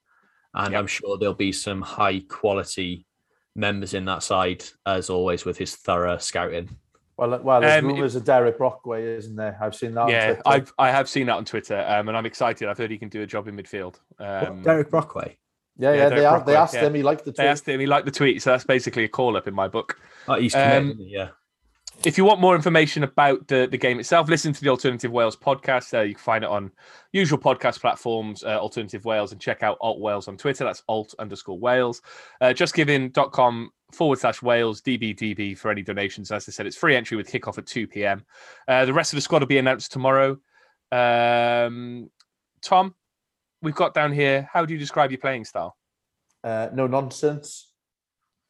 and 0.54 0.72
Yep. 0.72 0.78
I'm 0.78 0.86
sure 0.86 1.18
there'll 1.18 1.34
be 1.34 1.52
some 1.52 1.80
high 1.80 2.20
quality 2.28 3.06
members 3.54 3.94
in 3.94 4.04
that 4.06 4.22
side, 4.22 4.64
as 4.86 5.08
always, 5.08 5.44
with 5.44 5.58
his 5.58 5.76
thorough 5.76 6.18
scouting. 6.18 6.76
Well, 7.16 7.38
well, 7.42 7.60
there's 7.60 7.82
Um, 7.82 7.90
it- 7.90 7.92
rumours 7.94 8.14
of 8.16 8.24
Derek 8.24 8.58
Brockway, 8.58 9.16
isn't 9.16 9.36
there? 9.36 9.56
I've 9.60 9.74
seen 9.74 9.94
that. 9.94 10.08
Yeah, 10.08 10.26
Twitter. 10.26 10.42
I've 10.46 10.72
I 10.78 10.90
have 10.90 11.08
seen 11.08 11.26
that 11.26 11.36
on 11.36 11.44
Twitter, 11.44 11.84
um, 11.88 12.08
and 12.08 12.16
I'm 12.16 12.26
excited. 12.26 12.68
I've 12.68 12.78
heard 12.78 12.90
he 12.90 12.98
can 12.98 13.08
do 13.08 13.22
a 13.22 13.26
job 13.26 13.48
in 13.48 13.56
midfield. 13.56 13.96
Um, 14.18 14.62
Derek 14.62 14.90
Brockway. 14.90 15.36
yeah, 15.78 15.92
yeah, 15.92 15.96
yeah. 15.96 16.08
They, 16.08 16.24
a- 16.24 16.44
they 16.44 16.56
asked 16.56 16.74
yeah. 16.74 16.80
him. 16.86 16.94
He 16.94 17.02
liked 17.02 17.24
the 17.24 17.32
they 17.32 17.42
tweet. 17.44 17.48
asked 17.48 17.68
him, 17.68 17.80
he 17.80 17.86
liked 17.86 18.06
the 18.06 18.12
tweet, 18.12 18.42
so 18.42 18.50
that's 18.50 18.64
basically 18.64 19.04
a 19.04 19.08
call 19.08 19.36
up 19.36 19.46
in 19.46 19.54
my 19.54 19.68
book. 19.68 19.98
Oh, 20.28 20.34
he's 20.34 20.54
Um, 20.54 20.60
committed, 20.92 20.96
yeah. 21.00 21.28
If 22.06 22.18
you 22.18 22.24
want 22.24 22.40
more 22.40 22.54
information 22.54 23.04
about 23.04 23.46
the, 23.48 23.68
the 23.70 23.78
game 23.78 24.00
itself, 24.00 24.28
listen 24.28 24.52
to 24.52 24.60
the 24.60 24.68
Alternative 24.68 25.10
Wales 25.10 25.36
podcast. 25.36 25.96
Uh, 25.96 26.02
you 26.02 26.14
can 26.14 26.22
find 26.22 26.44
it 26.44 26.50
on 26.50 26.70
usual 27.12 27.38
podcast 27.38 27.80
platforms, 27.80 28.44
uh, 28.44 28.58
Alternative 28.58 29.04
Wales, 29.04 29.32
and 29.32 29.40
check 29.40 29.62
out 29.62 29.78
Alt 29.80 30.00
Wales 30.00 30.28
on 30.28 30.36
Twitter. 30.36 30.64
That's 30.64 30.82
alt 30.88 31.14
underscore 31.18 31.58
Wales. 31.58 32.02
Uh, 32.40 32.46
justgiving.com 32.46 33.70
forward 33.92 34.18
slash 34.18 34.42
Wales, 34.42 34.80
DBDB 34.80 35.56
for 35.56 35.70
any 35.70 35.82
donations. 35.82 36.30
As 36.30 36.48
I 36.48 36.52
said, 36.52 36.66
it's 36.66 36.76
free 36.76 36.96
entry 36.96 37.16
with 37.16 37.30
kickoff 37.30 37.58
at 37.58 37.66
2 37.66 37.86
p.m. 37.86 38.24
Uh, 38.66 38.84
the 38.84 38.92
rest 38.92 39.12
of 39.12 39.16
the 39.16 39.22
squad 39.22 39.42
will 39.42 39.46
be 39.48 39.58
announced 39.58 39.92
tomorrow. 39.92 40.38
Um, 40.90 42.10
Tom, 42.62 42.94
we've 43.60 43.74
got 43.74 43.94
down 43.94 44.12
here. 44.12 44.48
How 44.52 44.64
do 44.64 44.72
you 44.72 44.78
describe 44.78 45.10
your 45.10 45.20
playing 45.20 45.44
style? 45.44 45.76
uh, 46.44 46.68
no 46.72 46.86
nonsense. 46.86 47.72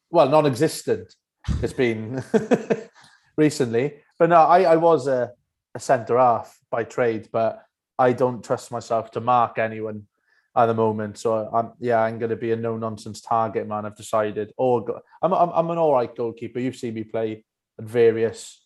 Well, 0.09 0.29
non-existent. 0.29 1.15
It's 1.61 1.73
been 1.73 2.23
recently, 3.35 3.95
but 4.19 4.29
no, 4.29 4.37
I, 4.37 4.63
I 4.63 4.75
was 4.75 5.07
a, 5.07 5.31
a 5.75 5.79
centre 5.79 6.17
half 6.17 6.57
by 6.69 6.83
trade, 6.83 7.29
but 7.31 7.63
I 7.97 8.13
don't 8.13 8.43
trust 8.43 8.71
myself 8.71 9.11
to 9.11 9.21
mark 9.21 9.57
anyone 9.59 10.07
at 10.55 10.67
the 10.67 10.73
moment. 10.73 11.17
So 11.17 11.49
I'm 11.53 11.71
yeah, 11.79 11.99
I'm 11.99 12.19
going 12.19 12.29
to 12.29 12.35
be 12.35 12.51
a 12.51 12.55
no-nonsense 12.55 13.21
target 13.21 13.67
man. 13.67 13.85
I've 13.85 13.95
decided. 13.95 14.51
Or 14.57 14.83
go, 14.83 14.99
I'm, 15.21 15.33
I'm 15.33 15.49
I'm 15.49 15.69
an 15.71 15.77
all 15.77 15.93
right 15.93 16.13
goalkeeper. 16.15 16.59
You've 16.59 16.75
seen 16.75 16.93
me 16.93 17.03
play 17.03 17.43
at 17.79 17.85
various, 17.85 18.65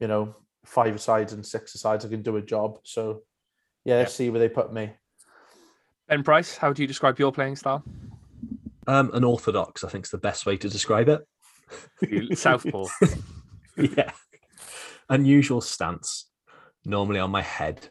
you 0.00 0.08
know, 0.08 0.34
five 0.64 1.00
sides 1.00 1.32
and 1.32 1.44
six 1.44 1.72
sides. 1.80 2.04
I 2.04 2.08
can 2.08 2.22
do 2.22 2.36
a 2.36 2.42
job. 2.42 2.78
So 2.84 3.22
yeah, 3.84 3.96
let's 3.96 4.14
see 4.14 4.30
where 4.30 4.40
they 4.40 4.48
put 4.48 4.72
me. 4.72 4.90
Ben 6.08 6.22
Price, 6.22 6.56
how 6.56 6.72
do 6.72 6.82
you 6.82 6.88
describe 6.88 7.18
your 7.18 7.32
playing 7.32 7.56
style? 7.56 7.82
Um, 8.86 9.10
unorthodox, 9.14 9.82
I 9.84 9.88
think, 9.88 10.04
is 10.04 10.10
the 10.10 10.18
best 10.18 10.44
way 10.44 10.56
to 10.58 10.68
describe 10.68 11.08
it. 11.08 11.26
You- 12.02 12.36
Southpaw. 12.36 12.86
yeah. 13.96 14.12
Unusual 15.08 15.60
stance, 15.60 16.28
normally 16.84 17.20
on 17.20 17.30
my 17.30 17.42
head. 17.42 17.88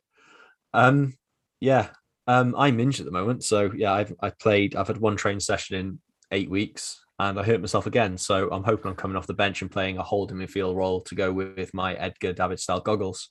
Um, 0.73 1.13
yeah. 1.59 1.89
Um, 2.25 2.55
I'm 2.57 2.79
injured 2.79 3.05
at 3.05 3.11
the 3.11 3.19
moment, 3.19 3.43
so 3.43 3.71
yeah, 3.75 3.93
I've 3.93 4.13
I 4.21 4.29
played. 4.29 4.75
I've 4.75 4.87
had 4.87 4.97
one 4.97 5.17
training 5.17 5.41
session 5.41 5.75
in 5.75 5.99
eight 6.31 6.49
weeks, 6.49 7.03
and 7.19 7.37
I 7.37 7.43
hurt 7.43 7.59
myself 7.59 7.85
again. 7.85 8.17
So 8.17 8.49
I'm 8.49 8.63
hoping 8.63 8.89
I'm 8.89 8.95
coming 8.95 9.17
off 9.17 9.27
the 9.27 9.33
bench 9.33 9.61
and 9.61 9.69
playing 9.69 9.97
a 9.97 10.03
holding 10.03 10.37
midfield 10.37 10.75
role 10.75 11.01
to 11.01 11.15
go 11.15 11.33
with 11.33 11.73
my 11.73 11.93
Edgar 11.95 12.31
David 12.31 12.59
style 12.59 12.79
goggles. 12.79 13.29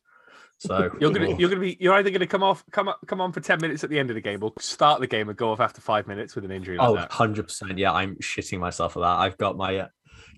So 0.59 0.91
You're 1.01 1.11
gonna 1.11 1.37
you're 1.37 1.49
gonna 1.49 1.61
be 1.61 1.77
you're 1.81 1.95
either 1.95 2.11
gonna 2.11 2.27
come 2.27 2.43
off 2.43 2.65
come 2.71 2.91
come 3.07 3.21
on 3.21 3.33
for 3.33 3.41
ten 3.41 3.61
minutes 3.61 3.83
at 3.83 3.91
the 3.91 3.99
end 3.99 4.11
of 4.11 4.15
the 4.15 4.21
game 4.21 4.43
or 4.43 4.53
start 4.61 5.01
the 5.01 5.07
game 5.07 5.29
and 5.29 5.37
go 5.37 5.51
off 5.51 5.61
after 5.61 5.81
five 5.81 6.07
minutes 6.07 6.35
with 6.35 6.45
an 6.45 6.53
injury 6.53 6.77
like 6.77 6.89
Oh, 6.89 6.97
100%. 6.97 7.79
Yeah, 7.79 7.93
I'm 7.93 8.17
shitting 8.17 8.61
myself 8.61 8.93
for 8.93 9.01
that. 9.01 9.19
I've 9.19 9.39
got 9.39 9.57
my 9.57 9.77
uh, 9.79 9.89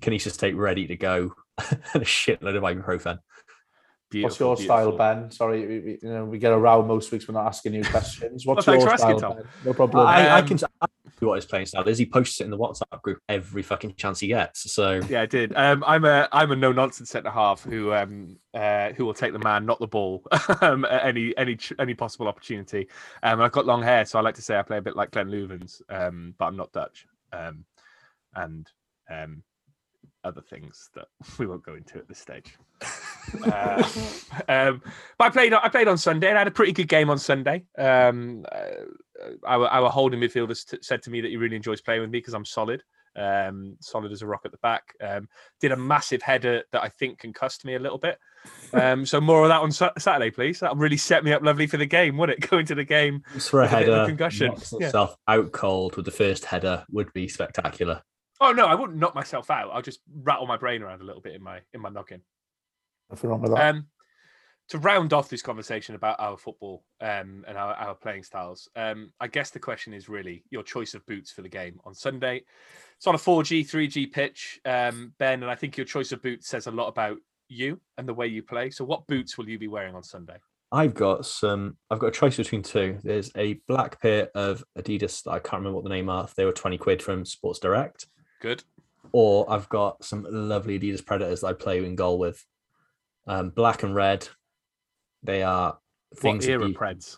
kinesis 0.00 0.38
tape 0.38 0.56
ready 0.56 0.86
to 0.86 0.96
go 0.96 1.34
and 1.94 2.02
a 2.02 2.06
shitload 2.06 2.56
of 2.56 2.62
ibuprofen. 2.62 3.18
What's 4.22 4.38
Beautiful, 4.38 4.46
your 4.46 4.56
style. 4.56 4.96
Ben? 4.96 5.30
Sorry, 5.30 5.66
we, 5.66 5.80
we- 5.80 5.98
you 6.02 6.08
know 6.08 6.24
we 6.24 6.38
get 6.38 6.52
a 6.52 6.58
row 6.58 6.84
most 6.84 7.10
weeks. 7.10 7.26
We're 7.26 7.34
not 7.34 7.46
asking 7.46 7.74
you 7.74 7.82
questions. 7.84 8.46
What's 8.46 8.66
Well, 8.66 8.76
your 8.76 8.86
for 8.86 8.92
asking, 8.92 9.18
style, 9.18 9.32
Tom. 9.32 9.36
Ben? 9.38 9.48
No 9.64 9.72
problem. 9.74 10.06
I, 10.06 10.36
I 10.36 10.38
Um, 10.40 10.46
can 10.46 10.58
I 10.80 10.86
know 11.20 11.28
what 11.28 11.36
his 11.36 11.46
playing 11.46 11.66
style 11.66 11.88
is. 11.88 11.98
He 11.98 12.06
posts 12.06 12.40
it 12.40 12.44
in 12.44 12.50
the 12.50 12.58
WhatsApp 12.58 13.02
group 13.02 13.18
every 13.28 13.62
fucking 13.62 13.94
chance 13.96 14.20
he 14.20 14.28
gets. 14.28 14.70
So 14.72 15.00
Yeah, 15.08 15.22
I 15.22 15.26
did. 15.26 15.52
Um, 15.56 15.82
I'm 15.86 16.04
a 16.04 16.28
I'm 16.30 16.52
a 16.52 16.56
no 16.56 16.70
nonsense 16.70 17.10
centre 17.10 17.30
half 17.30 17.62
who 17.64 17.92
um 17.92 18.36
uh, 18.52 18.92
who 18.92 19.04
will 19.04 19.14
take 19.14 19.32
the 19.32 19.38
man, 19.40 19.66
not 19.66 19.80
the 19.80 19.88
ball, 19.88 20.22
um, 20.60 20.84
at 20.84 21.04
any 21.06 21.36
any 21.36 21.58
any 21.80 21.94
possible 21.94 22.28
opportunity. 22.28 22.88
Um, 23.22 23.34
and 23.34 23.42
I've 23.42 23.52
got 23.52 23.66
long 23.66 23.82
hair, 23.82 24.04
so 24.04 24.18
I 24.18 24.22
like 24.22 24.36
to 24.36 24.42
say 24.42 24.56
I 24.56 24.62
play 24.62 24.78
a 24.78 24.82
bit 24.82 24.96
like 24.96 25.10
Glenn 25.10 25.28
Loovens, 25.28 25.82
um, 25.88 26.34
but 26.38 26.44
I'm 26.46 26.56
not 26.56 26.72
Dutch. 26.72 27.06
Um, 27.32 27.64
and 28.34 28.70
um, 29.10 29.42
other 30.24 30.40
things 30.40 30.90
that 30.94 31.06
we 31.38 31.46
won't 31.46 31.64
go 31.64 31.74
into 31.74 31.98
at 31.98 32.08
this 32.08 32.18
stage. 32.18 32.56
uh, 33.44 33.88
um, 34.48 34.82
but 35.18 35.24
I 35.24 35.30
played 35.30 35.52
I 35.52 35.68
played 35.68 35.88
on 35.88 35.98
Sunday 35.98 36.28
and 36.28 36.36
I 36.36 36.40
had 36.40 36.48
a 36.48 36.52
pretty 36.52 36.72
good 36.72 36.88
game 36.88 37.10
on 37.10 37.18
Sunday. 37.18 37.64
Um, 37.78 38.44
uh, 38.50 39.36
our 39.46 39.66
our 39.68 39.90
holding 39.90 40.20
midfielder 40.20 40.68
t- 40.68 40.78
said 40.82 41.02
to 41.02 41.10
me 41.10 41.20
that 41.20 41.28
he 41.28 41.36
really 41.36 41.56
enjoys 41.56 41.80
playing 41.80 42.02
with 42.02 42.10
me 42.10 42.18
because 42.18 42.34
I'm 42.34 42.44
solid, 42.44 42.82
um, 43.16 43.76
solid 43.80 44.12
as 44.12 44.22
a 44.22 44.26
rock 44.26 44.42
at 44.44 44.52
the 44.52 44.58
back. 44.58 44.94
Um, 45.00 45.28
did 45.60 45.72
a 45.72 45.76
massive 45.76 46.22
header 46.22 46.62
that 46.72 46.82
I 46.82 46.88
think 46.88 47.18
concussed 47.18 47.64
me 47.64 47.74
a 47.74 47.78
little 47.78 47.98
bit. 47.98 48.18
Um, 48.74 49.06
so 49.06 49.20
more 49.20 49.42
of 49.42 49.48
that 49.48 49.60
on 49.60 49.72
Sa- 49.72 49.92
Saturday, 49.98 50.30
please. 50.30 50.60
That'll 50.60 50.76
really 50.76 50.96
set 50.96 51.24
me 51.24 51.32
up 51.32 51.42
lovely 51.42 51.66
for 51.66 51.78
the 51.78 51.86
game, 51.86 52.18
would 52.18 52.28
not 52.28 52.38
it? 52.38 52.40
Go 52.50 52.58
into 52.58 52.74
the 52.74 52.84
game. 52.84 53.22
just 53.32 53.50
for 53.50 53.60
a 53.60 53.62
With 53.62 53.72
a 53.72 53.76
bit 53.76 53.88
of 53.88 53.94
a 53.94 53.96
header, 53.98 54.08
concussion, 54.08 54.48
knocks 54.48 54.74
yeah. 54.78 55.06
out 55.28 55.52
cold 55.52 55.96
with 55.96 56.04
the 56.04 56.10
first 56.10 56.44
header 56.44 56.84
would 56.90 57.12
be 57.12 57.28
spectacular. 57.28 58.02
Oh 58.40 58.52
no, 58.52 58.66
I 58.66 58.74
wouldn't 58.74 58.98
knock 58.98 59.14
myself 59.14 59.50
out. 59.50 59.70
I'll 59.72 59.82
just 59.82 60.00
rattle 60.22 60.46
my 60.46 60.56
brain 60.56 60.82
around 60.82 61.00
a 61.00 61.04
little 61.04 61.22
bit 61.22 61.34
in 61.34 61.42
my 61.42 61.60
in 61.72 61.80
my 61.80 61.88
knocking. 61.88 62.20
Nothing 63.10 63.30
wrong 63.30 63.40
with 63.40 63.54
that. 63.54 63.74
Um, 63.74 63.86
to 64.68 64.78
round 64.78 65.12
off 65.12 65.28
this 65.28 65.42
conversation 65.42 65.94
about 65.94 66.18
our 66.18 66.38
football 66.38 66.84
um, 67.00 67.44
and 67.46 67.58
our, 67.58 67.74
our 67.74 67.94
playing 67.94 68.22
styles, 68.22 68.68
um, 68.76 69.12
I 69.20 69.26
guess 69.28 69.50
the 69.50 69.58
question 69.58 69.92
is 69.92 70.08
really 70.08 70.42
your 70.50 70.62
choice 70.62 70.94
of 70.94 71.04
boots 71.06 71.30
for 71.30 71.42
the 71.42 71.50
game 71.50 71.78
on 71.84 71.94
Sunday. 71.94 72.44
It's 72.96 73.06
on 73.06 73.14
a 73.14 73.18
4G, 73.18 73.68
3G 73.68 74.10
pitch, 74.10 74.60
um, 74.64 75.12
Ben, 75.18 75.42
and 75.42 75.50
I 75.50 75.54
think 75.54 75.76
your 75.76 75.84
choice 75.84 76.12
of 76.12 76.22
boots 76.22 76.48
says 76.48 76.66
a 76.66 76.70
lot 76.70 76.88
about 76.88 77.18
you 77.48 77.78
and 77.98 78.08
the 78.08 78.14
way 78.14 78.26
you 78.26 78.42
play. 78.42 78.70
So, 78.70 78.84
what 78.86 79.06
boots 79.06 79.36
will 79.36 79.48
you 79.48 79.58
be 79.58 79.68
wearing 79.68 79.94
on 79.94 80.02
Sunday? 80.02 80.36
I've 80.72 80.94
got 80.94 81.26
some. 81.26 81.76
I've 81.90 81.98
got 81.98 82.08
a 82.08 82.12
choice 82.12 82.36
between 82.36 82.62
two. 82.62 82.98
There's 83.02 83.30
a 83.36 83.60
black 83.68 84.00
pair 84.00 84.28
of 84.34 84.64
Adidas 84.78 85.22
that 85.24 85.30
I 85.30 85.38
can't 85.38 85.60
remember 85.60 85.76
what 85.76 85.84
the 85.84 85.90
name 85.90 86.08
are. 86.08 86.28
They 86.36 86.46
were 86.46 86.52
twenty 86.52 86.78
quid 86.78 87.02
from 87.02 87.24
Sports 87.24 87.60
Direct. 87.60 88.06
Good. 88.44 88.62
Or 89.12 89.50
I've 89.50 89.70
got 89.70 90.04
some 90.04 90.26
lovely 90.28 90.78
Adidas 90.78 91.04
Predators 91.04 91.40
that 91.40 91.46
I 91.46 91.52
play 91.54 91.78
in 91.82 91.96
goal 91.96 92.18
with. 92.18 92.44
Um, 93.26 93.48
black 93.48 93.82
and 93.82 93.94
red. 93.94 94.28
They 95.22 95.42
are 95.42 95.78
things. 96.14 96.44
that 96.44 96.52
era 96.52 96.68
Preds? 96.68 97.16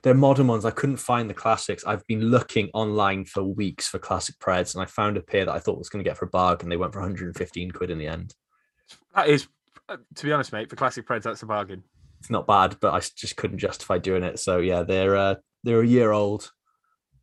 They're 0.00 0.14
modern 0.14 0.46
ones. 0.46 0.64
I 0.64 0.70
couldn't 0.70 0.96
find 0.96 1.28
the 1.28 1.34
classics. 1.34 1.84
I've 1.84 2.06
been 2.06 2.22
looking 2.22 2.70
online 2.72 3.26
for 3.26 3.42
weeks 3.42 3.88
for 3.88 3.98
classic 3.98 4.36
Preds, 4.38 4.74
and 4.74 4.82
I 4.82 4.86
found 4.86 5.18
a 5.18 5.20
pair 5.20 5.44
that 5.44 5.54
I 5.54 5.58
thought 5.58 5.76
was 5.76 5.90
going 5.90 6.02
to 6.02 6.08
get 6.08 6.16
for 6.16 6.24
a 6.24 6.30
bargain. 6.30 6.70
They 6.70 6.78
went 6.78 6.94
for 6.94 7.00
115 7.00 7.70
quid 7.72 7.90
in 7.90 7.98
the 7.98 8.06
end. 8.06 8.34
That 9.14 9.28
is, 9.28 9.48
uh, 9.86 9.98
to 10.14 10.24
be 10.24 10.32
honest, 10.32 10.54
mate, 10.54 10.70
for 10.70 10.76
classic 10.76 11.06
Preds, 11.06 11.24
that's 11.24 11.42
a 11.42 11.46
bargain. 11.46 11.84
It's 12.20 12.30
not 12.30 12.46
bad, 12.46 12.78
but 12.80 12.94
I 12.94 13.00
just 13.00 13.36
couldn't 13.36 13.58
justify 13.58 13.98
doing 13.98 14.22
it. 14.22 14.38
So 14.38 14.60
yeah, 14.60 14.82
they're 14.82 15.14
uh, 15.14 15.34
they're 15.62 15.82
a 15.82 15.86
year 15.86 16.12
old, 16.12 16.50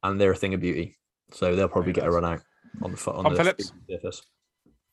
and 0.04 0.22
they're 0.22 0.34
a 0.34 0.38
thing 0.38 0.54
of 0.54 0.60
beauty. 0.60 0.96
So 1.32 1.56
they'll 1.56 1.68
probably 1.68 1.92
Very 1.92 2.06
get 2.06 2.08
a 2.08 2.12
run 2.12 2.26
out 2.26 2.42
on 2.82 2.92
the 2.92 2.98
foot 2.98 3.16
on 3.16 3.24
Tom 3.24 3.34
the 3.34 3.38
Phillips? 3.44 3.72
surface. 3.90 4.22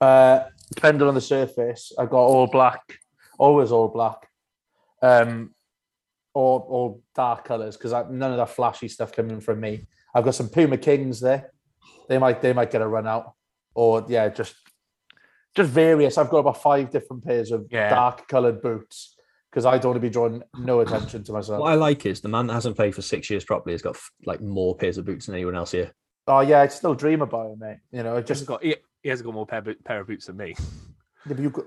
Uh, 0.00 0.44
depending 0.74 1.06
on 1.06 1.14
the 1.14 1.20
surface, 1.20 1.92
I 1.98 2.06
got 2.06 2.18
all 2.22 2.46
black, 2.46 2.98
always 3.38 3.70
all 3.70 3.88
black, 3.88 4.28
um, 5.00 5.54
or 6.34 6.64
or 6.68 6.98
dark 7.14 7.44
colours 7.44 7.76
because 7.76 7.92
none 8.10 8.30
of 8.32 8.36
that 8.38 8.50
flashy 8.50 8.88
stuff 8.88 9.12
coming 9.12 9.40
from 9.40 9.60
me. 9.60 9.86
I've 10.14 10.24
got 10.24 10.34
some 10.34 10.48
Puma 10.48 10.76
Kings 10.78 11.20
there. 11.20 11.52
They 12.08 12.18
might 12.18 12.42
they 12.42 12.52
might 12.52 12.70
get 12.70 12.82
a 12.82 12.88
run 12.88 13.06
out, 13.06 13.32
or 13.74 14.04
yeah, 14.08 14.28
just 14.28 14.54
just 15.54 15.70
various. 15.70 16.18
I've 16.18 16.30
got 16.30 16.38
about 16.38 16.60
five 16.62 16.90
different 16.90 17.24
pairs 17.24 17.50
of 17.52 17.66
Yeah. 17.70 17.90
dark 17.90 18.26
coloured 18.26 18.60
boots 18.62 19.14
because 19.50 19.66
I 19.66 19.76
don't 19.76 19.90
want 19.90 19.96
to 19.96 20.00
be 20.00 20.10
drawing 20.10 20.42
no 20.58 20.80
attention 20.80 21.22
to 21.24 21.32
myself. 21.32 21.60
What 21.60 21.70
I 21.72 21.74
like 21.74 22.06
is 22.06 22.22
the 22.22 22.28
man 22.28 22.46
that 22.46 22.54
hasn't 22.54 22.74
played 22.74 22.94
for 22.94 23.02
six 23.02 23.28
years 23.28 23.44
properly 23.44 23.74
has 23.74 23.82
got 23.82 23.96
f- 23.96 24.10
like 24.24 24.40
more 24.40 24.74
pairs 24.74 24.96
of 24.98 25.04
boots 25.04 25.26
than 25.26 25.34
anyone 25.34 25.54
else 25.54 25.72
here. 25.72 25.92
Oh 26.26 26.40
yeah, 26.40 26.60
I 26.60 26.68
still 26.68 26.94
dream 26.94 27.22
about 27.22 27.52
it, 27.52 27.58
mate. 27.58 27.78
You 27.90 28.02
know, 28.02 28.16
it 28.16 28.26
Just 28.26 28.46
got 28.46 28.62
he, 28.62 28.76
he 29.02 29.08
hasn't 29.08 29.26
got 29.26 29.34
more 29.34 29.46
pair, 29.46 29.62
pair 29.84 30.00
of 30.00 30.06
boots 30.06 30.26
than 30.26 30.36
me. 30.36 30.54
Yeah, 31.24 31.34
but 31.34 31.42
you've 31.42 31.52
got. 31.52 31.66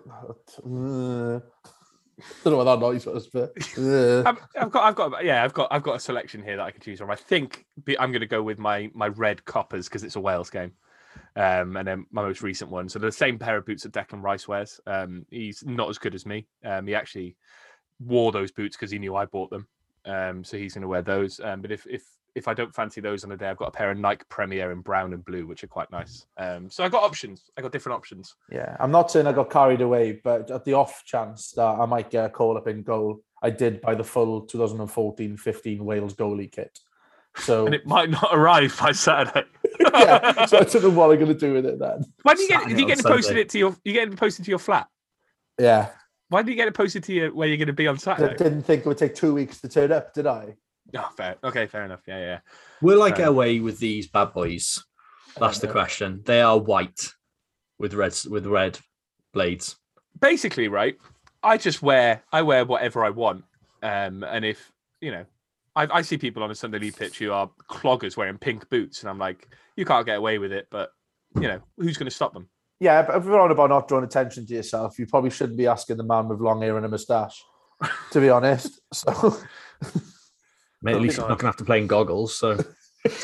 Uh, 0.65 1.39
don't 2.43 2.53
know 2.53 2.57
what 2.57 2.63
that 2.65 2.79
noise 2.79 3.05
was, 3.05 3.27
but. 3.27 3.53
Uh, 3.77 4.23
I've, 4.25 4.37
I've 4.59 4.71
got, 4.71 4.83
I've 4.83 4.95
got, 4.95 5.23
yeah, 5.23 5.43
I've 5.45 5.53
got, 5.53 5.69
I've 5.71 5.83
got 5.83 5.95
a 5.95 5.99
selection 5.99 6.43
here 6.43 6.57
that 6.57 6.63
I 6.63 6.71
can 6.71 6.81
choose 6.81 6.99
from. 6.99 7.09
I 7.09 7.15
think 7.15 7.65
I'm 7.97 8.11
going 8.11 8.19
to 8.19 8.27
go 8.27 8.43
with 8.43 8.59
my 8.59 8.89
my 8.93 9.07
red 9.07 9.45
coppers 9.45 9.87
because 9.87 10.03
it's 10.03 10.17
a 10.17 10.19
Wales 10.19 10.49
game, 10.49 10.73
um, 11.37 11.77
and 11.77 11.87
then 11.87 12.05
my 12.11 12.23
most 12.23 12.41
recent 12.41 12.69
one. 12.69 12.89
So 12.89 12.99
the 12.99 13.11
same 13.11 13.39
pair 13.39 13.55
of 13.55 13.65
boots 13.65 13.83
that 13.83 13.93
Declan 13.93 14.21
Rice 14.21 14.47
wears. 14.47 14.79
Um, 14.85 15.25
he's 15.29 15.63
not 15.65 15.89
as 15.89 15.97
good 15.97 16.15
as 16.15 16.25
me. 16.25 16.47
Um, 16.65 16.87
he 16.87 16.95
actually 16.95 17.37
wore 17.99 18.33
those 18.33 18.51
boots 18.51 18.75
because 18.75 18.91
he 18.91 18.99
knew 18.99 19.15
I 19.15 19.25
bought 19.25 19.51
them. 19.51 19.67
Um, 20.05 20.43
so 20.43 20.57
he's 20.57 20.73
going 20.73 20.81
to 20.81 20.87
wear 20.87 21.01
those. 21.01 21.39
Um, 21.39 21.61
but 21.61 21.71
if 21.71 21.87
if 21.87 22.03
if 22.35 22.49
I 22.49 22.53
don't 22.53 22.75
fancy 22.75 22.99
those 22.99 23.23
on 23.23 23.31
a 23.31 23.37
day, 23.37 23.47
I've 23.47 23.57
got 23.57 23.69
a 23.69 23.71
pair 23.71 23.89
of 23.89 23.97
Nike 23.97 24.25
Premier 24.29 24.71
in 24.71 24.81
brown 24.81 25.13
and 25.13 25.23
blue, 25.23 25.47
which 25.47 25.63
are 25.63 25.67
quite 25.67 25.89
nice. 25.89 26.27
Um, 26.37 26.69
so 26.69 26.83
I 26.83 26.89
got 26.89 27.03
options. 27.03 27.49
I 27.57 27.61
got 27.61 27.71
different 27.71 27.95
options. 27.95 28.35
yeah, 28.51 28.75
I'm 28.79 28.91
not 28.91 29.09
saying 29.09 29.25
I 29.25 29.31
got 29.31 29.49
carried 29.49 29.81
away, 29.81 30.19
but 30.23 30.51
at 30.51 30.65
the 30.65 30.73
off 30.73 31.03
chance 31.05 31.51
that 31.51 31.63
I 31.63 31.85
might 31.85 32.11
get 32.11 32.25
a 32.25 32.29
call 32.29 32.57
up 32.57 32.67
in 32.67 32.83
goal, 32.83 33.21
I 33.41 33.49
did 33.49 33.79
buy 33.79 33.95
the 33.95 34.03
full 34.03 34.41
2014 34.41 35.37
15 35.37 35.85
Wales 35.85 36.13
goalie 36.13 36.51
kit. 36.51 36.77
So, 37.37 37.65
And 37.67 37.73
it 37.73 37.85
might 37.85 38.09
not 38.09 38.29
arrive 38.31 38.77
by 38.79 38.91
Saturday. 38.91 39.47
yeah, 39.79 40.45
so 40.45 40.59
I 40.59 40.63
don't 40.63 40.83
know 40.83 40.89
what 40.89 41.11
I'm 41.11 41.19
going 41.19 41.27
to 41.27 41.33
do 41.33 41.53
with 41.53 41.65
it 41.65 41.79
then. 41.79 42.03
Why 42.23 42.33
do 42.33 42.41
you 42.41 42.49
get? 42.49 42.63
Saturday 42.63 42.75
Did 42.75 42.79
you 42.79 42.85
on 42.85 42.89
get 42.89 42.99
it 42.99 43.05
posted 43.05 43.37
it 43.37 43.49
to 43.49 43.57
your? 43.57 43.75
You 43.85 43.93
get 43.93 44.09
it 44.09 44.17
posted 44.17 44.43
to 44.45 44.51
your 44.51 44.59
flat? 44.59 44.87
Yeah, 45.57 45.87
Why 46.27 46.41
did 46.41 46.51
you 46.51 46.57
get 46.57 46.67
it 46.67 46.73
posted 46.73 47.03
to 47.05 47.13
you 47.13 47.27
where 47.29 47.47
you're 47.47 47.55
going 47.57 47.67
to 47.67 47.73
be 47.73 47.87
on 47.87 47.95
I 47.95 47.99
Saturday? 47.99 48.35
didn't 48.35 48.63
think 48.63 48.81
it 48.81 48.87
would 48.89 48.97
take 48.97 49.15
two 49.15 49.33
weeks 49.33 49.61
to 49.61 49.69
turn 49.69 49.93
up, 49.93 50.13
did 50.13 50.27
I? 50.27 50.57
Oh, 50.99 51.09
fair. 51.17 51.35
Okay, 51.43 51.67
fair 51.67 51.83
enough. 51.83 52.01
Yeah, 52.07 52.19
yeah. 52.19 52.39
Will 52.81 53.03
I 53.03 53.09
get 53.09 53.19
Right. 53.19 53.27
away 53.27 53.59
with 53.59 53.79
these 53.79 54.07
bad 54.07 54.33
boys? 54.33 54.83
That's 55.37 55.59
the 55.59 55.67
question. 55.67 56.21
They 56.25 56.41
are 56.41 56.57
white 56.57 57.09
with 57.77 57.93
red 57.93 58.15
with 58.29 58.45
red 58.45 58.79
blades. 59.33 59.75
Basically, 60.21 60.69
right. 60.69 60.97
I 61.43 61.57
just 61.57 61.81
wear. 61.81 62.23
I 62.31 62.41
wear 62.41 62.63
whatever 62.63 63.03
I 63.03 63.09
want. 63.09 63.43
Um, 63.83 64.23
and 64.23 64.45
if 64.45 64.71
you 65.01 65.11
know, 65.11 65.25
I, 65.75 65.87
I 65.91 66.01
see 66.01 66.17
people 66.17 66.41
on 66.43 66.51
a 66.51 66.55
Sunday 66.55 66.79
league 66.79 66.95
pitch 66.95 67.19
who 67.19 67.31
are 67.33 67.49
cloggers 67.69 68.15
wearing 68.15 68.37
pink 68.37 68.69
boots, 68.69 69.01
and 69.01 69.09
I'm 69.09 69.19
like, 69.19 69.49
you 69.75 69.83
can't 69.83 70.05
get 70.05 70.17
away 70.17 70.37
with 70.37 70.53
it. 70.53 70.67
But 70.71 70.91
you 71.35 71.49
know, 71.49 71.59
who's 71.77 71.97
going 71.97 72.09
to 72.09 72.15
stop 72.15 72.33
them? 72.33 72.47
Yeah, 72.79 73.01
but 73.01 73.17
if 73.17 73.25
we're 73.25 73.39
on 73.39 73.51
about 73.51 73.69
not 73.69 73.87
drawing 73.89 74.05
attention 74.05 74.45
to 74.47 74.53
yourself, 74.53 74.97
you 74.97 75.05
probably 75.07 75.29
shouldn't 75.29 75.57
be 75.57 75.67
asking 75.67 75.97
the 75.97 76.03
man 76.03 76.29
with 76.29 76.39
long 76.39 76.61
hair 76.61 76.77
and 76.77 76.85
a 76.85 76.89
moustache, 76.89 77.43
to 78.11 78.21
be 78.21 78.29
honest. 78.29 78.79
So, 78.93 79.37
Mate, 80.85 80.95
at 80.95 81.01
least 81.01 81.19
I'm 81.19 81.27
not 81.27 81.39
gonna 81.39 81.49
have 81.49 81.57
to 81.57 81.65
play 81.65 81.79
in 81.79 81.87
goggles. 81.87 82.35
So 82.35 82.63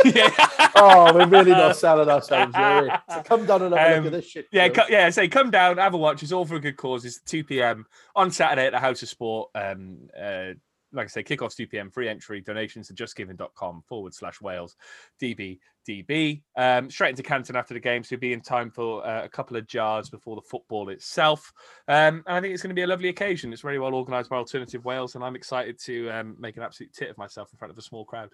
yeah. 0.03 0.30
oh, 0.76 1.14
we're 1.14 1.28
really 1.28 1.51
not 1.51 1.76
selling 1.76 2.09
ourselves 2.09 2.55
here. 2.55 2.99
So 3.07 3.22
come 3.26 3.45
down 3.45 3.62
and 3.62 3.76
have 3.76 3.91
a 3.91 3.97
Um, 3.97 4.03
look 4.03 4.14
at 4.14 4.18
this 4.18 4.30
shit. 4.30 4.47
Yeah, 4.51 4.70
co- 4.70 4.86
yeah. 4.89 5.09
Say, 5.12 5.28
come 5.28 5.51
down, 5.51 5.78
have 5.78 5.93
a 5.93 5.97
watch. 5.97 6.24
It's 6.24 6.32
all 6.32 6.45
for 6.45 6.55
a 6.55 6.59
good 6.59 6.76
cause. 6.78 7.05
It's 7.05 7.22
2 7.22 7.43
p.m. 7.43 7.86
on 8.16 8.32
Saturday 8.32 8.66
at 8.66 8.74
the 8.74 8.80
House 8.80 9.03
of 9.03 9.09
Sport. 9.09 9.51
Um, 9.53 10.09
uh, 10.20 10.53
like 10.94 11.06
I 11.06 11.08
say, 11.08 11.24
kickoff's 11.24 11.56
2 11.56 11.68
p.m. 11.68 11.89
Free 11.89 12.10
entry. 12.10 12.42
Donations 12.42 12.88
to 12.88 12.94
justgiving.com 12.94 13.84
forward 13.88 14.14
slash 14.14 14.42
Wales 14.42 14.76
DBDB. 15.22 16.42
Um, 16.56 16.89
straight 16.89 17.12
into 17.12 17.24
Canton 17.24 17.56
after 17.56 17.74
the 17.74 17.80
game, 17.80 18.04
so 18.04 18.18
be 18.18 18.34
in 18.34 18.42
time 18.42 18.72
for 18.72 19.06
uh, 19.06 19.24
a 19.24 19.30
couple 19.30 19.58
of 19.58 19.68
jars 19.68 20.10
before 20.10 20.36
the 20.36 20.42
football 20.42 20.89
itself. 20.89 21.52
Um, 21.88 22.24
and 22.28 22.38
I 22.38 22.42
think 22.42 22.54
it's 22.54 22.64
going 22.64 22.70
to 22.70 22.80
be 22.80 22.84
a 22.84 22.88
lovely 22.88 23.10
occasion. 23.10 23.54
It's 23.54 23.62
very 23.62 23.80
well 23.80 23.94
organised 23.94 24.30
by 24.30 24.38
Alternative 24.38 24.84
Wales, 24.84 25.16
and 25.16 25.24
I'm 25.24 25.36
excited 25.36 25.80
to 25.86 26.10
um, 26.10 26.36
make 26.39 26.58
an 26.58 26.64
absolute 26.64 26.94
tit 26.94 27.10
of 27.10 27.18
myself 27.18 27.50
in 27.52 27.58
front 27.58 27.72
of 27.72 27.78
a 27.78 27.82
small 27.82 28.06
crowd. 28.06 28.32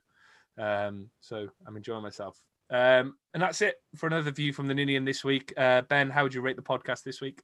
Um, 0.58 1.10
so 1.20 1.48
I'm 1.66 1.78
enjoying 1.78 2.04
myself. 2.04 2.40
Um, 2.70 3.16
and 3.34 3.42
that's 3.42 3.62
it 3.62 3.76
for 3.96 4.08
another 4.08 4.32
view 4.32 4.52
from 4.52 4.68
the 4.68 4.74
Ninian 4.74 5.06
this 5.06 5.24
week. 5.24 5.54
Uh, 5.56 5.84
ben, 5.84 6.10
how 6.10 6.24
would 6.24 6.34
you 6.34 6.42
rate 6.42 6.58
the 6.58 6.62
podcast 6.62 7.04
this 7.04 7.22
week? 7.22 7.42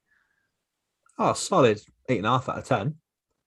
oh 1.20 1.34
solid 1.34 1.80
eight 2.10 2.18
and 2.18 2.28
a 2.28 2.30
half 2.30 2.50
out 2.50 2.58
of 2.58 2.66
ten. 2.66 2.96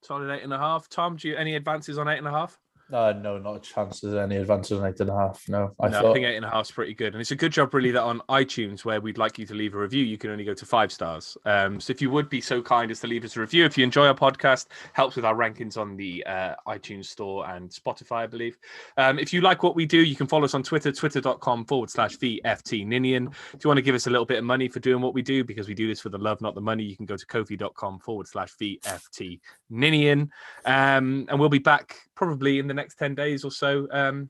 Solid 0.03 0.31
eight 0.35 0.43
and 0.43 0.53
a 0.53 0.59
half. 0.59 0.89
Tom, 0.89 1.17
do 1.17 1.29
you 1.29 1.37
any 1.37 1.57
advances 1.57 1.99
on 1.99 2.09
eight 2.09 2.19
and 2.19 2.29
a 2.29 2.31
half? 2.31 2.59
Uh, 2.93 3.13
no, 3.21 3.37
not 3.37 3.57
a 3.57 3.59
chance. 3.59 4.01
There's 4.01 4.15
any 4.15 4.37
advances 4.37 4.79
on 4.79 4.87
eight 4.87 5.01
and 5.01 5.11
a 5.11 5.17
half. 5.17 5.43
No, 5.49 5.75
I 5.81 5.89
no, 5.89 6.11
I 6.11 6.13
think 6.13 6.25
eight 6.25 6.37
and 6.37 6.45
a 6.45 6.51
half 6.51 6.67
is 6.67 6.71
pretty 6.71 6.95
good, 6.95 7.15
and 7.15 7.21
it's 7.21 7.33
a 7.33 7.37
good 7.37 7.51
job 7.51 7.75
really 7.75 7.91
that 7.91 8.03
on 8.03 8.21
iTunes, 8.29 8.85
where 8.85 9.01
we'd 9.01 9.19
like 9.19 9.39
you 9.39 9.47
to 9.47 9.55
leave 9.55 9.75
a 9.75 9.79
review, 9.79 10.05
you 10.05 10.17
can 10.17 10.31
only 10.31 10.45
go 10.45 10.55
to 10.55 10.65
five 10.65 10.93
stars. 10.93 11.37
Um, 11.45 11.81
so 11.81 11.91
if 11.91 12.01
you 12.01 12.11
would 12.11 12.29
be 12.29 12.41
so 12.41 12.63
kind 12.63 12.93
as 12.93 13.01
to 13.01 13.09
leave 13.09 13.25
us 13.25 13.37
a 13.37 13.41
review, 13.41 13.65
if 13.65 13.77
you 13.77 13.83
enjoy 13.83 14.07
our 14.07 14.15
podcast, 14.15 14.67
helps 14.93 15.17
with 15.17 15.25
our 15.25 15.35
rankings 15.35 15.77
on 15.77 15.97
the 15.97 16.25
uh, 16.27 16.55
iTunes 16.69 17.07
Store 17.07 17.49
and 17.51 17.71
Spotify, 17.71 18.19
I 18.19 18.27
believe. 18.29 18.57
Um, 18.97 19.19
if 19.19 19.33
you 19.33 19.41
like 19.41 19.65
what 19.65 19.75
we 19.75 19.85
do, 19.85 19.99
you 19.99 20.15
can 20.15 20.29
follow 20.29 20.45
us 20.45 20.55
on 20.55 20.63
Twitter, 20.63 20.93
twitter.com 20.93 21.65
forward 21.65 21.91
slash 21.91 22.17
VFT 22.19 22.87
Ninian. 22.87 23.31
If 23.53 23.65
you 23.65 23.69
want 23.69 23.79
to 23.79 23.83
give 23.83 23.97
us 23.97 24.07
a 24.07 24.11
little 24.11 24.27
bit 24.27 24.39
of 24.39 24.45
money 24.45 24.69
for 24.69 24.79
doing 24.79 25.03
what 25.03 25.13
we 25.13 25.23
do, 25.23 25.43
because 25.43 25.67
we 25.67 25.75
do 25.75 25.89
this 25.89 26.01
for 26.01 26.11
the 26.11 26.19
love, 26.19 26.41
not 26.41 26.55
the 26.55 26.61
money, 26.61 26.85
you 26.85 26.97
can 26.97 27.07
go 27.07 27.17
to 27.17 27.27
kofi.com 27.27 27.99
forward 27.99 28.29
slash 28.29 28.55
VFT 28.57 29.41
Ninian. 29.71 30.31
Um, 30.65 31.27
and 31.29 31.41
we'll 31.41 31.49
be 31.49 31.59
back 31.59 32.06
probably 32.17 32.59
in 32.59 32.67
the 32.67 32.75
next 32.75 32.97
10 32.99 33.15
days 33.15 33.45
or 33.45 33.51
so 33.53 33.87
um, 33.93 34.29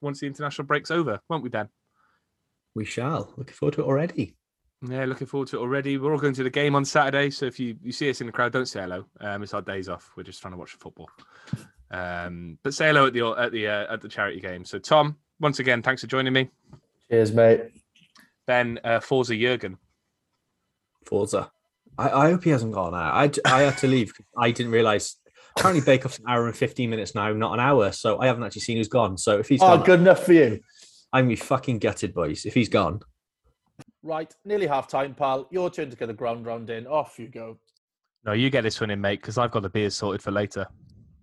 once 0.00 0.20
the 0.20 0.26
international 0.26 0.64
break's 0.66 0.90
over, 0.90 1.20
won't 1.28 1.42
we, 1.42 1.50
Ben? 1.50 1.68
We 2.74 2.84
shall. 2.84 3.34
Looking 3.36 3.54
forward 3.54 3.74
to 3.74 3.82
it 3.82 3.86
already. 3.86 4.34
Yeah, 4.88 5.04
looking 5.06 5.26
forward 5.26 5.48
to 5.48 5.56
it 5.56 5.60
already. 5.60 5.98
We're 5.98 6.12
all 6.12 6.18
going 6.18 6.34
to 6.34 6.44
the 6.44 6.50
game 6.50 6.76
on 6.76 6.84
Saturday, 6.84 7.30
so 7.30 7.46
if 7.46 7.58
you, 7.58 7.76
you 7.82 7.90
see 7.90 8.08
us 8.08 8.20
in 8.20 8.28
the 8.28 8.32
crowd, 8.32 8.52
don't 8.52 8.66
say 8.66 8.80
hello. 8.80 9.04
Um, 9.20 9.42
it's 9.42 9.52
our 9.52 9.60
days 9.62 9.88
off. 9.88 10.12
We're 10.16 10.22
just 10.22 10.40
trying 10.40 10.52
to 10.52 10.58
watch 10.58 10.72
the 10.72 10.78
football. 10.78 11.10
Um, 11.90 12.58
but 12.62 12.74
say 12.74 12.86
hello 12.86 13.06
at 13.06 13.12
the 13.12 13.26
at 13.36 13.50
the 13.50 13.66
uh, 13.66 13.92
at 13.92 14.00
the 14.00 14.08
charity 14.08 14.40
game. 14.40 14.64
So 14.64 14.78
Tom, 14.78 15.16
once 15.40 15.58
again, 15.58 15.82
thanks 15.82 16.02
for 16.02 16.06
joining 16.06 16.32
me. 16.32 16.48
Cheers, 17.10 17.32
mate. 17.32 17.62
Ben 18.46 18.78
uh, 18.84 19.00
Forza 19.00 19.34
Jurgen. 19.36 19.78
Forza. 21.04 21.50
I, 21.96 22.10
I 22.10 22.30
hope 22.30 22.44
he 22.44 22.50
hasn't 22.50 22.72
gone 22.72 22.94
out. 22.94 23.14
I, 23.46 23.56
I 23.58 23.62
had 23.62 23.78
to 23.78 23.88
leave. 23.88 24.14
'cause 24.14 24.26
I 24.36 24.52
didn't 24.52 24.70
realize. 24.72 25.16
Apparently, 25.58 25.84
Bake 25.84 26.06
Off's 26.06 26.18
an 26.18 26.24
hour 26.28 26.46
and 26.46 26.56
15 26.56 26.88
minutes 26.88 27.14
now, 27.14 27.32
not 27.32 27.52
an 27.54 27.60
hour. 27.60 27.90
So 27.92 28.20
I 28.20 28.26
haven't 28.26 28.44
actually 28.44 28.62
seen 28.62 28.76
who's 28.76 28.88
gone. 28.88 29.16
So 29.18 29.38
if 29.38 29.48
he's 29.48 29.60
Oh, 29.62 29.76
gone, 29.76 29.84
good 29.86 30.00
enough 30.00 30.24
for 30.24 30.32
you. 30.32 30.60
I'm 31.12 31.24
gonna 31.24 31.30
be 31.32 31.36
fucking 31.36 31.78
gutted, 31.78 32.14
boys. 32.14 32.46
If 32.46 32.54
he's 32.54 32.68
gone, 32.68 33.00
Right, 34.02 34.32
nearly 34.44 34.66
half 34.66 34.88
time, 34.88 35.14
pal. 35.14 35.46
Your 35.50 35.70
turn 35.70 35.90
to 35.90 35.96
get 35.96 36.06
the 36.06 36.14
ground 36.14 36.46
round 36.46 36.70
in. 36.70 36.86
Off 36.86 37.18
you 37.18 37.28
go. 37.28 37.58
No, 38.24 38.32
you 38.32 38.48
get 38.50 38.62
this 38.62 38.80
one 38.80 38.90
in, 38.90 39.00
mate, 39.00 39.20
because 39.20 39.38
I've 39.38 39.50
got 39.50 39.62
the 39.62 39.68
beers 39.68 39.94
sorted 39.94 40.22
for 40.22 40.30
later. 40.30 40.66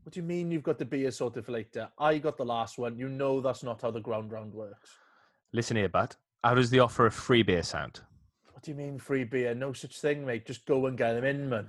What 0.03 0.13
do 0.13 0.19
you 0.19 0.25
mean 0.25 0.51
you've 0.51 0.63
got 0.63 0.77
the 0.77 0.85
beer 0.85 1.09
sorted 1.11 1.45
for 1.45 1.51
later? 1.53 1.89
I 1.97 2.17
got 2.17 2.37
the 2.37 2.45
last 2.45 2.77
one. 2.77 2.97
You 2.97 3.09
know 3.09 3.41
that's 3.41 3.63
not 3.63 3.81
how 3.81 3.91
the 3.91 3.99
ground 3.99 4.31
round 4.31 4.53
works. 4.53 4.91
Listen 5.53 5.77
here, 5.77 5.89
bud. 5.89 6.15
How 6.43 6.53
does 6.53 6.69
the 6.69 6.79
offer 6.79 7.05
of 7.05 7.13
free 7.13 7.43
beer 7.43 7.63
sound? 7.63 8.01
What 8.51 8.63
do 8.63 8.71
you 8.71 8.77
mean 8.77 8.99
free 8.99 9.23
beer? 9.23 9.55
No 9.55 9.73
such 9.73 9.99
thing, 9.99 10.25
mate. 10.25 10.45
Just 10.45 10.65
go 10.65 10.85
and 10.85 10.97
get 10.97 11.13
them 11.13 11.23
in, 11.23 11.49
man. 11.49 11.67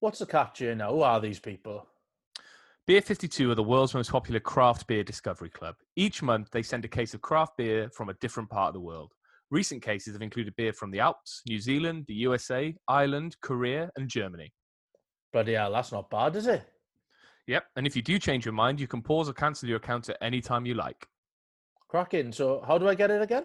What's 0.00 0.18
the 0.18 0.26
catch 0.26 0.58
here 0.58 0.74
now? 0.74 0.92
Who 0.92 1.00
are 1.00 1.18
these 1.18 1.40
people? 1.40 1.86
Beer 2.86 3.00
52 3.00 3.50
are 3.50 3.54
the 3.54 3.62
world's 3.62 3.94
most 3.94 4.10
popular 4.10 4.40
craft 4.40 4.86
beer 4.86 5.02
discovery 5.02 5.48
club. 5.48 5.76
Each 5.96 6.20
month, 6.20 6.50
they 6.50 6.62
send 6.62 6.84
a 6.84 6.88
case 6.88 7.14
of 7.14 7.22
craft 7.22 7.56
beer 7.56 7.88
from 7.88 8.10
a 8.10 8.14
different 8.20 8.50
part 8.50 8.68
of 8.68 8.74
the 8.74 8.80
world. 8.80 9.14
Recent 9.50 9.82
cases 9.82 10.14
have 10.14 10.22
included 10.22 10.54
beer 10.56 10.72
from 10.72 10.92
the 10.92 11.00
Alps, 11.00 11.42
New 11.48 11.58
Zealand, 11.58 12.04
the 12.06 12.14
USA, 12.14 12.72
Ireland, 12.86 13.36
Korea, 13.42 13.90
and 13.96 14.08
Germany. 14.08 14.52
Bloody 15.32 15.54
hell, 15.54 15.72
that's 15.72 15.90
not 15.90 16.08
bad, 16.08 16.36
is 16.36 16.46
it? 16.46 16.62
Yep, 17.48 17.64
and 17.74 17.86
if 17.86 17.96
you 17.96 18.02
do 18.02 18.18
change 18.18 18.44
your 18.44 18.54
mind, 18.54 18.78
you 18.78 18.86
can 18.86 19.02
pause 19.02 19.28
or 19.28 19.32
cancel 19.32 19.68
your 19.68 19.78
account 19.78 20.08
at 20.08 20.18
any 20.20 20.40
time 20.40 20.66
you 20.66 20.74
like. 20.74 21.04
Cracking. 21.88 22.30
So 22.30 22.62
how 22.66 22.78
do 22.78 22.88
I 22.88 22.94
get 22.94 23.10
it 23.10 23.22
again? 23.22 23.44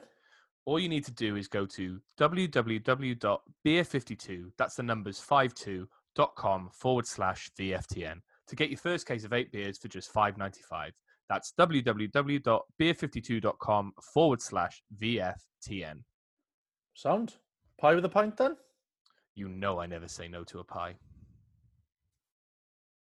All 0.66 0.80
you 0.80 0.89
need 0.89 1.06
to 1.06 1.12
do 1.12 1.36
is 1.36 1.47
go 1.47 1.66
to 1.66 1.99
www.beer52, 2.20 4.51
that's 4.58 4.76
the 4.76 4.84
numbers 4.84 5.20
52.com 5.20 6.70
forward 6.72 7.08
slash 7.08 7.49
VFTN 7.60 8.20
to 8.47 8.56
get 8.56 8.70
your 8.70 8.78
first 8.78 9.08
case 9.08 9.24
of 9.24 9.34
eight 9.34 9.51
beers 9.51 9.80
for 9.80 9.88
just 9.88 10.14
$5.95. 10.14 10.91
That's 11.30 11.54
www.beer52.com 11.60 13.94
forward 14.14 14.42
slash 14.42 14.84
VFTN. 15.02 16.00
Sound? 16.94 17.36
Pie 17.80 17.96
with 17.96 18.06
a 18.06 18.10
pint 18.10 18.38
then? 18.38 18.56
You 19.36 19.50
know 19.50 19.80
I 19.80 19.86
never 19.86 20.08
say 20.08 20.28
no 20.28 20.44
to 20.46 20.58
a 20.60 20.64
pie. 20.64 20.96